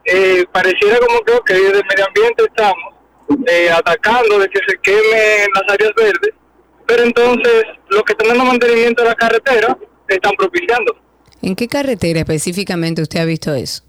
eh, 0.05 0.44
pareciera 0.52 0.98
como 0.98 1.20
que 1.44 1.55
desde 1.55 1.78
el 1.80 1.84
medio 1.84 2.06
ambiente 2.06 2.44
estamos 2.44 2.94
eh, 3.48 3.70
atacando 3.72 4.38
de 4.38 4.48
que 4.48 4.60
se 4.68 4.78
quemen 4.82 5.48
las 5.55 5.74
áreas 5.74 5.92
verdes 5.97 6.40
pero 6.91 7.05
entonces 7.05 7.65
los 7.89 8.03
que 8.03 8.15
están 8.15 8.31
dando 8.31 8.45
mantenimiento 8.45 9.05
de 9.05 9.11
la 9.11 9.15
carretera 9.15 9.79
están 10.09 10.33
propiciando. 10.37 10.97
¿En 11.41 11.55
qué 11.55 11.69
carretera 11.69 12.19
específicamente 12.19 13.01
usted 13.01 13.21
ha 13.21 13.25
visto 13.25 13.55
eso? 13.55 13.85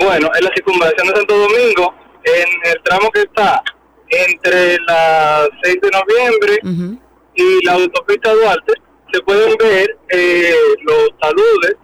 Bueno, 0.00 0.28
en 0.36 0.44
la 0.44 0.50
circunvalación 0.52 1.06
de 1.06 1.14
Santo 1.14 1.38
Domingo, 1.38 1.94
en 2.24 2.72
el 2.72 2.82
tramo 2.82 3.08
que 3.12 3.20
está 3.20 3.62
entre 4.08 4.78
la 4.88 5.48
6 5.62 5.76
de 5.80 5.90
noviembre 5.90 6.98
y 7.36 7.64
la 7.64 7.74
autopista 7.74 8.34
Duarte, 8.34 8.72
se 9.12 9.20
pueden 9.20 9.56
ver 9.58 9.96
eh, 10.08 10.54
los 10.82 11.08
taludes 11.20 11.76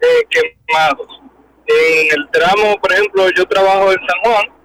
eh, 0.00 0.26
quemados. 0.30 1.08
En 1.66 2.18
el 2.18 2.30
tramo, 2.30 2.76
por 2.80 2.92
ejemplo, 2.92 3.28
yo 3.36 3.44
trabajo 3.46 3.90
en 3.90 3.98
San 4.06 4.20
Juan 4.22 4.59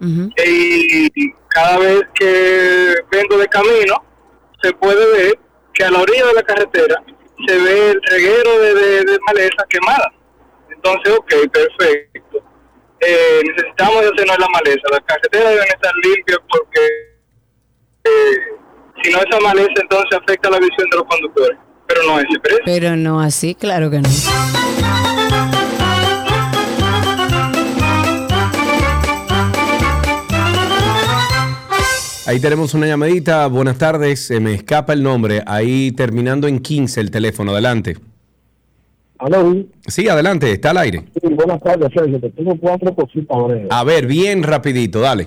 y 0.00 1.32
cada 1.48 1.78
vez 1.78 2.02
que 2.14 2.94
vengo 3.10 3.38
de 3.38 3.46
camino, 3.48 4.02
se 4.62 4.72
puede 4.74 5.04
ver 5.12 5.38
que 5.74 5.84
a 5.84 5.90
la 5.90 6.00
orilla 6.00 6.26
de 6.26 6.34
la 6.34 6.42
carretera 6.42 7.02
se 7.46 7.58
ve 7.58 7.90
el 7.90 8.02
reguero 8.10 8.58
de, 8.60 9.18
maleza 9.26 9.64
quemada. 9.68 10.12
Entonces, 10.70 11.14
ok, 11.18 11.32
perfecto. 11.52 12.38
Eh, 13.00 13.40
necesitamos 13.44 13.96
hacernos 13.96 14.38
la 14.38 14.48
maleza. 14.48 14.82
Las 14.90 15.00
carreteras 15.06 15.50
deben 15.50 15.68
estar 15.68 15.92
limpias 16.04 16.38
porque 16.50 16.80
eh, 18.04 18.36
si 19.02 19.10
no 19.10 19.18
esa 19.18 19.40
maleza 19.40 19.72
entonces 19.76 20.18
afecta 20.18 20.50
la 20.50 20.58
visión 20.58 20.88
de 20.90 20.96
los 20.98 21.06
conductores. 21.06 21.58
Pero 21.86 22.02
no 22.04 22.20
es 22.20 22.26
precio. 22.42 22.62
Pero 22.64 22.96
no 22.96 23.20
así, 23.20 23.54
claro 23.54 23.90
que 23.90 24.00
no. 24.00 24.08
Ahí 32.30 32.38
tenemos 32.38 32.74
una 32.74 32.86
llamadita. 32.86 33.48
Buenas 33.48 33.76
tardes. 33.76 34.20
Se 34.26 34.38
me 34.38 34.54
escapa 34.54 34.92
el 34.92 35.02
nombre. 35.02 35.42
Ahí 35.46 35.90
terminando 35.90 36.46
en 36.46 36.60
15 36.60 37.00
el 37.00 37.10
teléfono. 37.10 37.50
Adelante. 37.50 37.96
Aló. 39.18 39.52
Sí, 39.88 40.08
adelante, 40.08 40.52
está 40.52 40.70
al 40.70 40.76
aire. 40.76 41.06
Sí, 41.20 41.26
buenas 41.34 41.60
tardes, 41.60 41.90
Sergio. 41.92 42.20
Te 42.20 42.30
tengo 42.30 42.56
cuatro 42.60 42.94
cositas. 42.94 43.36
A 43.68 43.82
ver, 43.82 44.06
bien 44.06 44.44
rapidito, 44.44 45.00
dale. 45.00 45.26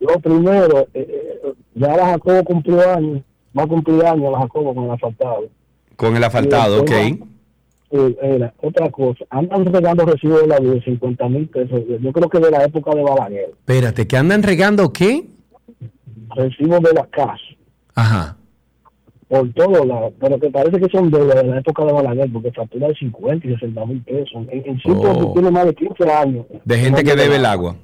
Lo 0.00 0.18
primero, 0.18 0.88
eh, 0.92 1.06
eh, 1.08 1.52
ya 1.76 1.96
la 1.96 2.06
Jacobo 2.06 2.42
cumplió 2.42 2.80
años, 2.80 3.22
va 3.56 3.62
a 3.62 3.66
cumplir 3.68 4.04
años 4.04 4.32
la 4.32 4.40
Jacobo 4.40 4.74
con 4.74 4.84
el 4.86 4.90
asfaltado. 4.90 5.48
Con 5.94 6.16
el 6.16 6.24
asfaltado, 6.24 6.82
ok. 6.82 6.90
Eh, 6.90 7.16
era, 8.20 8.52
otra 8.60 8.90
cosa, 8.90 9.24
andan 9.30 9.66
regando 9.66 10.04
recibos 10.04 10.42
de 10.42 10.48
la 10.48 10.58
luz 10.58 10.74
de 10.74 10.82
50 10.82 11.28
mil 11.28 11.46
pesos. 11.46 11.80
Yo 12.00 12.12
creo 12.12 12.28
que 12.28 12.40
de 12.40 12.50
la 12.50 12.64
época 12.64 12.92
de 12.92 13.04
Balaguer. 13.04 13.50
Espérate, 13.50 14.08
¿que 14.08 14.16
andan 14.16 14.42
regando 14.42 14.92
qué? 14.92 15.28
Recibos 16.36 16.80
de 16.82 16.92
la 16.92 17.06
casa. 17.06 17.38
Ajá. 17.94 18.36
Por 19.28 19.52
todos 19.54 19.86
lados. 19.86 20.12
Pero 20.20 20.38
que 20.38 20.50
parece 20.50 20.78
que 20.78 20.88
son 20.88 21.10
deudas 21.10 21.36
de 21.42 21.48
la 21.48 21.58
época 21.58 21.84
de 21.84 21.92
Balaguer, 21.92 22.30
porque 22.32 22.52
factura 22.52 22.88
de 22.88 22.94
50 22.94 23.46
y 23.46 23.50
60 23.54 23.86
mil 23.86 24.02
pesos. 24.02 24.46
En, 24.50 24.62
en 24.66 24.76
sitios 24.76 24.96
Oh. 25.16 25.28
que 25.28 25.32
tiene 25.40 25.50
más 25.50 25.66
de 25.66 25.74
15 25.74 26.10
años. 26.12 26.46
De 26.64 26.78
gente 26.78 27.02
que 27.04 27.16
debe 27.16 27.36
el 27.36 27.46
agua. 27.46 27.76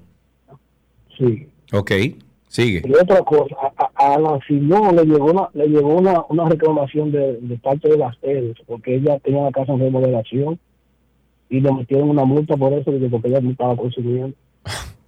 Sí. 1.18 1.46
Ok, 1.72 1.90
sigue. 2.48 2.82
Y 2.84 2.92
otra 2.94 3.20
cosa, 3.22 3.54
a, 3.76 3.90
a- 4.04 4.14
a 4.14 4.18
la 4.18 4.38
Simón 4.46 4.96
le 4.96 5.04
llegó 5.04 5.26
una, 5.30 5.48
le 5.54 5.66
llegó 5.68 5.94
una, 5.96 6.24
una 6.28 6.48
reclamación 6.48 7.12
de, 7.12 7.38
de 7.40 7.56
parte 7.58 7.88
de 7.88 7.96
las 7.98 8.16
EDES, 8.22 8.56
porque 8.66 8.96
ella 8.96 9.18
tenía 9.20 9.42
la 9.44 9.52
casa 9.52 9.72
en 9.72 9.80
remodelación 9.80 10.58
y 11.48 11.60
le 11.60 11.72
metieron 11.72 12.10
una 12.10 12.24
multa 12.24 12.56
por 12.56 12.72
eso, 12.72 12.90
porque 13.10 13.28
ella 13.28 13.40
no 13.40 13.50
estaba 13.50 13.76
consumiendo. 13.76 14.34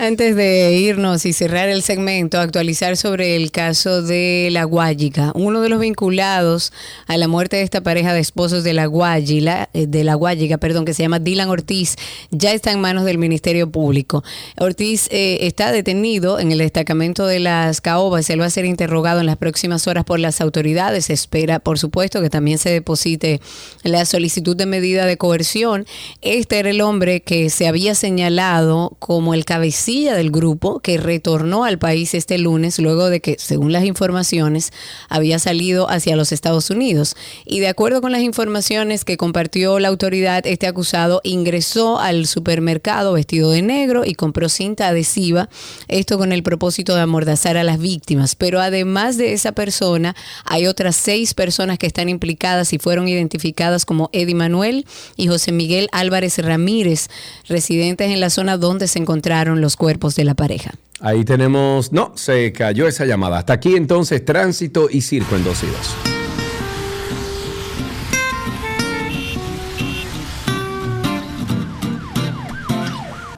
Antes 0.00 0.34
de 0.34 0.78
irnos 0.78 1.26
y 1.26 1.34
cerrar 1.34 1.68
el 1.68 1.82
segmento, 1.82 2.40
actualizar 2.40 2.96
sobre 2.96 3.36
el 3.36 3.50
caso 3.50 4.00
de 4.00 4.48
La 4.50 4.64
Guayiga. 4.64 5.30
Uno 5.34 5.60
de 5.60 5.68
los 5.68 5.78
vinculados 5.78 6.72
a 7.06 7.18
la 7.18 7.28
muerte 7.28 7.56
de 7.56 7.64
esta 7.64 7.82
pareja 7.82 8.14
de 8.14 8.20
esposos 8.20 8.64
de 8.64 8.72
La 8.72 8.86
Guayiga, 8.86 9.68
eh, 9.74 9.86
de 9.86 10.02
La 10.02 10.14
Guayiga, 10.14 10.56
perdón, 10.56 10.86
que 10.86 10.94
se 10.94 11.02
llama 11.02 11.18
Dylan 11.18 11.50
Ortiz, 11.50 11.96
ya 12.30 12.54
está 12.54 12.72
en 12.72 12.80
manos 12.80 13.04
del 13.04 13.18
Ministerio 13.18 13.70
Público. 13.70 14.24
Ortiz 14.56 15.06
eh, 15.10 15.40
está 15.42 15.70
detenido 15.70 16.40
en 16.40 16.50
el 16.50 16.56
destacamento 16.60 17.26
de 17.26 17.40
las 17.40 17.82
Caobas. 17.82 18.30
Él 18.30 18.40
va 18.40 18.46
a 18.46 18.50
ser 18.50 18.64
interrogado 18.64 19.20
en 19.20 19.26
las 19.26 19.36
próximas 19.36 19.86
horas 19.86 20.06
por 20.06 20.18
las 20.18 20.40
autoridades. 20.40 21.04
Se 21.04 21.12
espera, 21.12 21.58
por 21.58 21.78
supuesto, 21.78 22.22
que 22.22 22.30
también 22.30 22.56
se 22.56 22.70
deposite 22.70 23.42
la 23.82 24.06
solicitud 24.06 24.56
de 24.56 24.64
medida 24.64 25.04
de 25.04 25.18
coerción. 25.18 25.84
Este 26.22 26.58
era 26.58 26.70
el 26.70 26.80
hombre 26.80 27.20
que 27.20 27.50
se 27.50 27.68
había 27.68 27.94
señalado 27.94 28.96
como 28.98 29.34
el 29.34 29.44
cabecilla 29.44 29.89
del 29.90 30.30
grupo 30.30 30.78
que 30.78 30.98
retornó 30.98 31.64
al 31.64 31.78
país 31.78 32.14
este 32.14 32.38
lunes 32.38 32.78
luego 32.78 33.10
de 33.10 33.20
que, 33.20 33.36
según 33.40 33.72
las 33.72 33.84
informaciones, 33.84 34.72
había 35.08 35.40
salido 35.40 35.90
hacia 35.90 36.14
los 36.14 36.30
Estados 36.30 36.70
Unidos. 36.70 37.16
Y 37.44 37.58
de 37.58 37.66
acuerdo 37.66 38.00
con 38.00 38.12
las 38.12 38.22
informaciones 38.22 39.04
que 39.04 39.16
compartió 39.16 39.80
la 39.80 39.88
autoridad, 39.88 40.46
este 40.46 40.68
acusado 40.68 41.20
ingresó 41.24 41.98
al 41.98 42.26
supermercado 42.26 43.14
vestido 43.14 43.50
de 43.50 43.62
negro 43.62 44.04
y 44.04 44.14
compró 44.14 44.48
cinta 44.48 44.86
adhesiva, 44.86 45.48
esto 45.88 46.18
con 46.18 46.30
el 46.30 46.44
propósito 46.44 46.94
de 46.94 47.00
amordazar 47.00 47.56
a 47.56 47.64
las 47.64 47.80
víctimas. 47.80 48.36
Pero 48.36 48.60
además 48.60 49.16
de 49.16 49.32
esa 49.32 49.52
persona, 49.52 50.14
hay 50.44 50.68
otras 50.68 50.94
seis 50.94 51.34
personas 51.34 51.78
que 51.78 51.88
están 51.88 52.08
implicadas 52.08 52.72
y 52.72 52.78
fueron 52.78 53.08
identificadas 53.08 53.84
como 53.84 54.08
Eddie 54.12 54.36
Manuel 54.36 54.86
y 55.16 55.26
José 55.26 55.50
Miguel 55.50 55.88
Álvarez 55.90 56.38
Ramírez, 56.38 57.08
residentes 57.48 58.12
en 58.12 58.20
la 58.20 58.30
zona 58.30 58.56
donde 58.56 58.86
se 58.86 59.00
encontraron 59.00 59.60
los 59.60 59.79
cuerpos 59.80 60.14
de 60.14 60.24
la 60.24 60.34
pareja. 60.34 60.74
Ahí 61.00 61.24
tenemos. 61.24 61.90
No, 61.90 62.12
se 62.14 62.52
cayó 62.52 62.86
esa 62.86 63.06
llamada. 63.06 63.38
Hasta 63.38 63.54
aquí 63.54 63.76
entonces 63.76 64.22
tránsito 64.22 64.88
y 64.90 65.00
circo 65.00 65.36
en 65.36 65.44
2 65.44 65.62
y 65.62 65.66
2. 65.66 65.76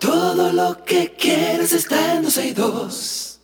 Todo 0.01 0.53
lo 0.53 0.85
que 0.85 1.15
quieres 1.17 1.73
está 1.73 2.17
en 2.17 2.25
12 2.25 2.47
y 2.49 2.53
2. 2.53 3.41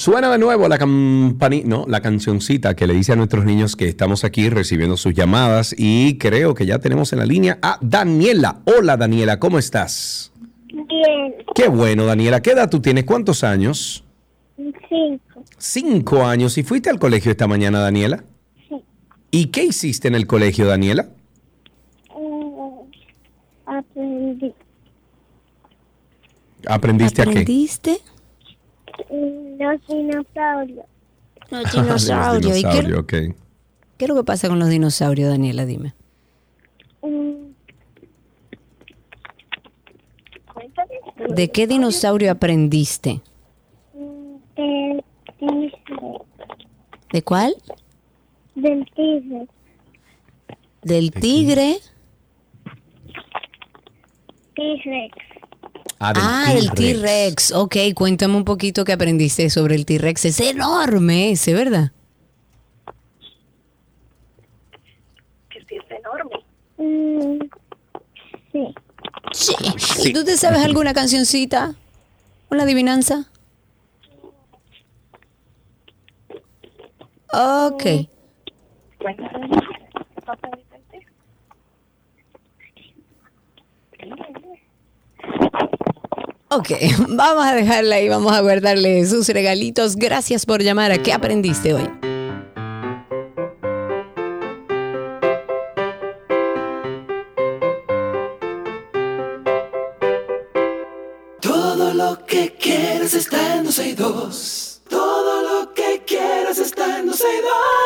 Suena 0.00 0.30
de 0.30 0.38
nuevo 0.38 0.66
la 0.66 0.78
campanita, 0.78 1.68
no, 1.68 1.84
la 1.86 2.00
cancioncita 2.00 2.74
que 2.74 2.86
le 2.86 2.94
dice 2.94 3.12
a 3.12 3.16
nuestros 3.16 3.44
niños 3.44 3.76
que 3.76 3.86
estamos 3.86 4.24
aquí 4.24 4.48
recibiendo 4.48 4.96
sus 4.96 5.12
llamadas 5.12 5.74
y 5.76 6.16
creo 6.16 6.54
que 6.54 6.64
ya 6.64 6.78
tenemos 6.78 7.12
en 7.12 7.18
la 7.18 7.26
línea 7.26 7.58
a 7.60 7.76
Daniela. 7.82 8.62
Hola 8.64 8.96
Daniela, 8.96 9.38
¿cómo 9.38 9.58
estás? 9.58 10.32
Bien, 10.72 11.34
Qué 11.54 11.68
bueno 11.68 12.06
Daniela, 12.06 12.40
¿qué 12.40 12.52
edad 12.52 12.70
tú 12.70 12.80
tienes? 12.80 13.04
¿Cuántos 13.04 13.44
años? 13.44 14.02
cinco. 14.56 15.44
Cinco 15.58 16.24
años. 16.24 16.56
¿Y 16.56 16.62
fuiste 16.62 16.88
al 16.88 16.98
colegio 16.98 17.30
esta 17.30 17.46
mañana 17.46 17.80
Daniela? 17.80 18.24
Sí. 18.70 18.76
¿Y 19.30 19.46
qué 19.48 19.64
hiciste 19.64 20.08
en 20.08 20.14
el 20.14 20.26
colegio 20.26 20.66
Daniela? 20.66 21.10
Mm, 22.18 22.86
aprendí. 23.66 24.54
¿Aprendiste 26.66 27.20
a 27.20 27.24
qué? 27.26 27.30
¿Aprendiste? 27.32 27.98
Mm, 29.10 29.49
Los 29.60 29.86
dinosaurios. 29.86 30.86
Los 31.50 31.72
dinosaurios. 31.72 32.58
¿Y 32.58 32.62
qué, 32.62 32.68
Dinosaurio, 32.68 33.00
ok. 33.00 33.08
qué 33.08 33.34
es 33.98 34.08
lo 34.08 34.14
que 34.14 34.24
pasa 34.24 34.48
con 34.48 34.58
los 34.58 34.70
dinosaurios, 34.70 35.28
Daniela? 35.28 35.66
Dime. 35.66 35.92
Mm, 37.02 37.50
¿De 41.34 41.50
qué 41.50 41.66
dinosaurio 41.66 42.30
aprendiste? 42.32 43.20
Del 44.56 45.02
tigre. 45.38 46.20
¿De 47.12 47.22
cuál? 47.22 47.54
Del 48.54 48.86
tigre. 48.94 49.46
Del 50.82 51.10
tigre. 51.10 51.76
T-Rex. 54.54 55.29
Ah, 56.02 56.54
del 56.54 56.70
T-Rex. 56.70 57.52
Ok, 57.52 57.76
cuéntame 57.94 58.34
un 58.34 58.44
poquito 58.44 58.84
qué 58.84 58.92
aprendiste 58.92 59.50
sobre 59.50 59.74
el 59.74 59.84
T-Rex. 59.84 60.24
Es 60.24 60.40
enorme 60.40 61.30
ese, 61.30 61.52
¿verdad? 61.52 61.92
Que 65.50 65.60
sí 65.68 65.76
es 65.76 65.98
enorme. 65.98 66.42
Mm, 66.78 67.38
sí. 68.50 68.74
Sí. 69.32 70.08
¿Y 70.08 70.12
tú 70.14 70.24
te 70.24 70.38
sabes 70.38 70.64
alguna 70.64 70.94
cancioncita? 70.94 71.74
¿Una 72.50 72.62
adivinanza? 72.62 73.30
Ok. 77.32 78.08
Ok, 86.52 86.70
vamos 87.10 87.46
a 87.46 87.54
dejarla 87.54 87.94
ahí, 87.94 88.08
vamos 88.08 88.32
a 88.32 88.40
guardarle 88.40 89.06
sus 89.06 89.28
regalitos. 89.28 89.94
Gracias 89.94 90.44
por 90.44 90.62
llamar. 90.62 90.90
¿A 90.90 90.98
qué 90.98 91.12
aprendiste 91.12 91.74
hoy? 91.74 91.88
Todo 101.40 101.94
lo 101.94 102.26
que 102.26 102.56
quieres 102.58 103.14
está 103.14 103.54
en 103.58 103.64
12 103.66 103.88
y 103.88 103.92
2. 103.92 104.82
Todo 104.88 105.42
lo 105.42 105.72
que 105.72 106.02
quieres 106.04 106.58
está 106.58 106.98
en 106.98 107.06
12 107.06 107.22
y 107.22 107.42
2. 107.42 107.79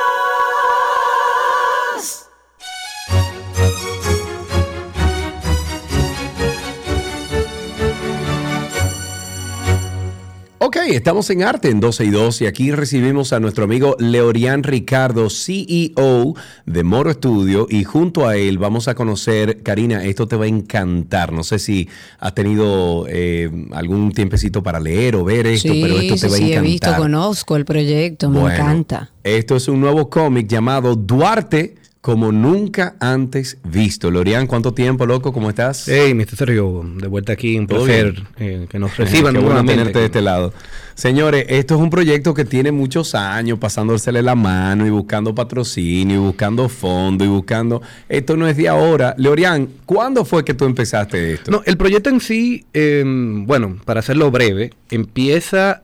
Ok, 10.66 10.78
estamos 10.88 11.28
en 11.28 11.42
Arte 11.42 11.68
en 11.68 11.78
12 11.78 12.06
y 12.06 12.10
2 12.10 12.40
y 12.40 12.46
aquí 12.46 12.72
recibimos 12.72 13.34
a 13.34 13.38
nuestro 13.38 13.64
amigo 13.64 13.96
Leorian 13.98 14.62
Ricardo, 14.62 15.28
CEO 15.28 16.34
de 16.64 16.82
Moro 16.82 17.12
Studio 17.12 17.66
y 17.68 17.84
junto 17.84 18.26
a 18.26 18.36
él 18.38 18.56
vamos 18.56 18.88
a 18.88 18.94
conocer, 18.94 19.62
Karina, 19.62 20.02
esto 20.04 20.26
te 20.26 20.36
va 20.36 20.46
a 20.46 20.48
encantar. 20.48 21.32
No 21.34 21.44
sé 21.44 21.58
si 21.58 21.86
has 22.18 22.34
tenido 22.34 23.04
eh, 23.10 23.50
algún 23.72 24.12
tiempecito 24.12 24.62
para 24.62 24.80
leer 24.80 25.16
o 25.16 25.24
ver 25.24 25.46
esto, 25.48 25.70
sí, 25.70 25.82
pero 25.82 25.98
esto 25.98 26.14
sí, 26.14 26.20
te 26.22 26.28
va 26.28 26.34
a 26.34 26.38
sí, 26.38 26.44
he 26.44 26.46
encantar. 26.54 26.62
visto, 26.70 26.96
conozco 26.96 27.56
el 27.56 27.66
proyecto, 27.66 28.30
me 28.30 28.40
Bueno, 28.40 28.56
encanta. 28.56 29.10
Esto 29.22 29.56
es 29.56 29.68
un 29.68 29.82
nuevo 29.82 30.08
cómic 30.08 30.48
llamado 30.48 30.96
Duarte 30.96 31.74
como 32.04 32.32
nunca 32.32 32.96
antes 33.00 33.56
visto. 33.64 34.10
Lorian, 34.10 34.46
¿cuánto 34.46 34.74
tiempo, 34.74 35.06
loco? 35.06 35.32
¿Cómo 35.32 35.48
estás? 35.48 35.88
Hey, 35.88 36.12
Mr. 36.12 36.36
Sergio, 36.36 36.84
de 36.98 37.06
vuelta 37.06 37.32
aquí, 37.32 37.56
un 37.58 37.66
placer 37.66 38.22
eh, 38.36 38.66
que 38.68 38.78
nos 38.78 38.94
reciban 38.98 39.32
Qué 39.32 39.40
bueno 39.40 39.64
tenerte 39.64 40.00
de 40.00 40.04
este 40.04 40.20
lado. 40.20 40.52
Señores, 40.94 41.46
esto 41.48 41.76
es 41.76 41.80
un 41.80 41.88
proyecto 41.88 42.34
que 42.34 42.44
tiene 42.44 42.72
muchos 42.72 43.14
años 43.14 43.58
pasándosele 43.58 44.20
la 44.20 44.34
mano 44.34 44.86
y 44.86 44.90
buscando 44.90 45.34
patrocinio 45.34 46.16
y 46.16 46.18
buscando 46.18 46.68
fondo 46.68 47.24
y 47.24 47.28
buscando... 47.28 47.80
Esto 48.06 48.36
no 48.36 48.46
es 48.48 48.58
de 48.58 48.68
ahora. 48.68 49.14
Leorian, 49.16 49.66
¿cuándo 49.86 50.26
fue 50.26 50.44
que 50.44 50.52
tú 50.52 50.66
empezaste 50.66 51.32
esto? 51.32 51.50
No, 51.50 51.62
el 51.64 51.78
proyecto 51.78 52.10
en 52.10 52.20
sí, 52.20 52.66
eh, 52.74 53.02
bueno, 53.06 53.78
para 53.82 54.00
hacerlo 54.00 54.30
breve, 54.30 54.74
empieza 54.90 55.83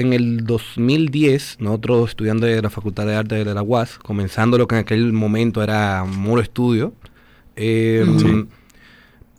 en 0.00 0.12
el 0.12 0.44
2010, 0.44 1.56
nosotros 1.60 2.10
estudiando 2.10 2.46
de 2.46 2.60
la 2.62 2.70
Facultad 2.70 3.06
de 3.06 3.14
Arte 3.14 3.44
de 3.44 3.54
la 3.54 3.62
UAS, 3.62 3.98
comenzando 3.98 4.58
lo 4.58 4.66
que 4.66 4.76
en 4.76 4.80
aquel 4.80 5.12
momento 5.12 5.62
era 5.62 6.04
Muro 6.04 6.40
Estudio, 6.40 6.92
eh, 7.56 8.04
Sí. 8.18 8.46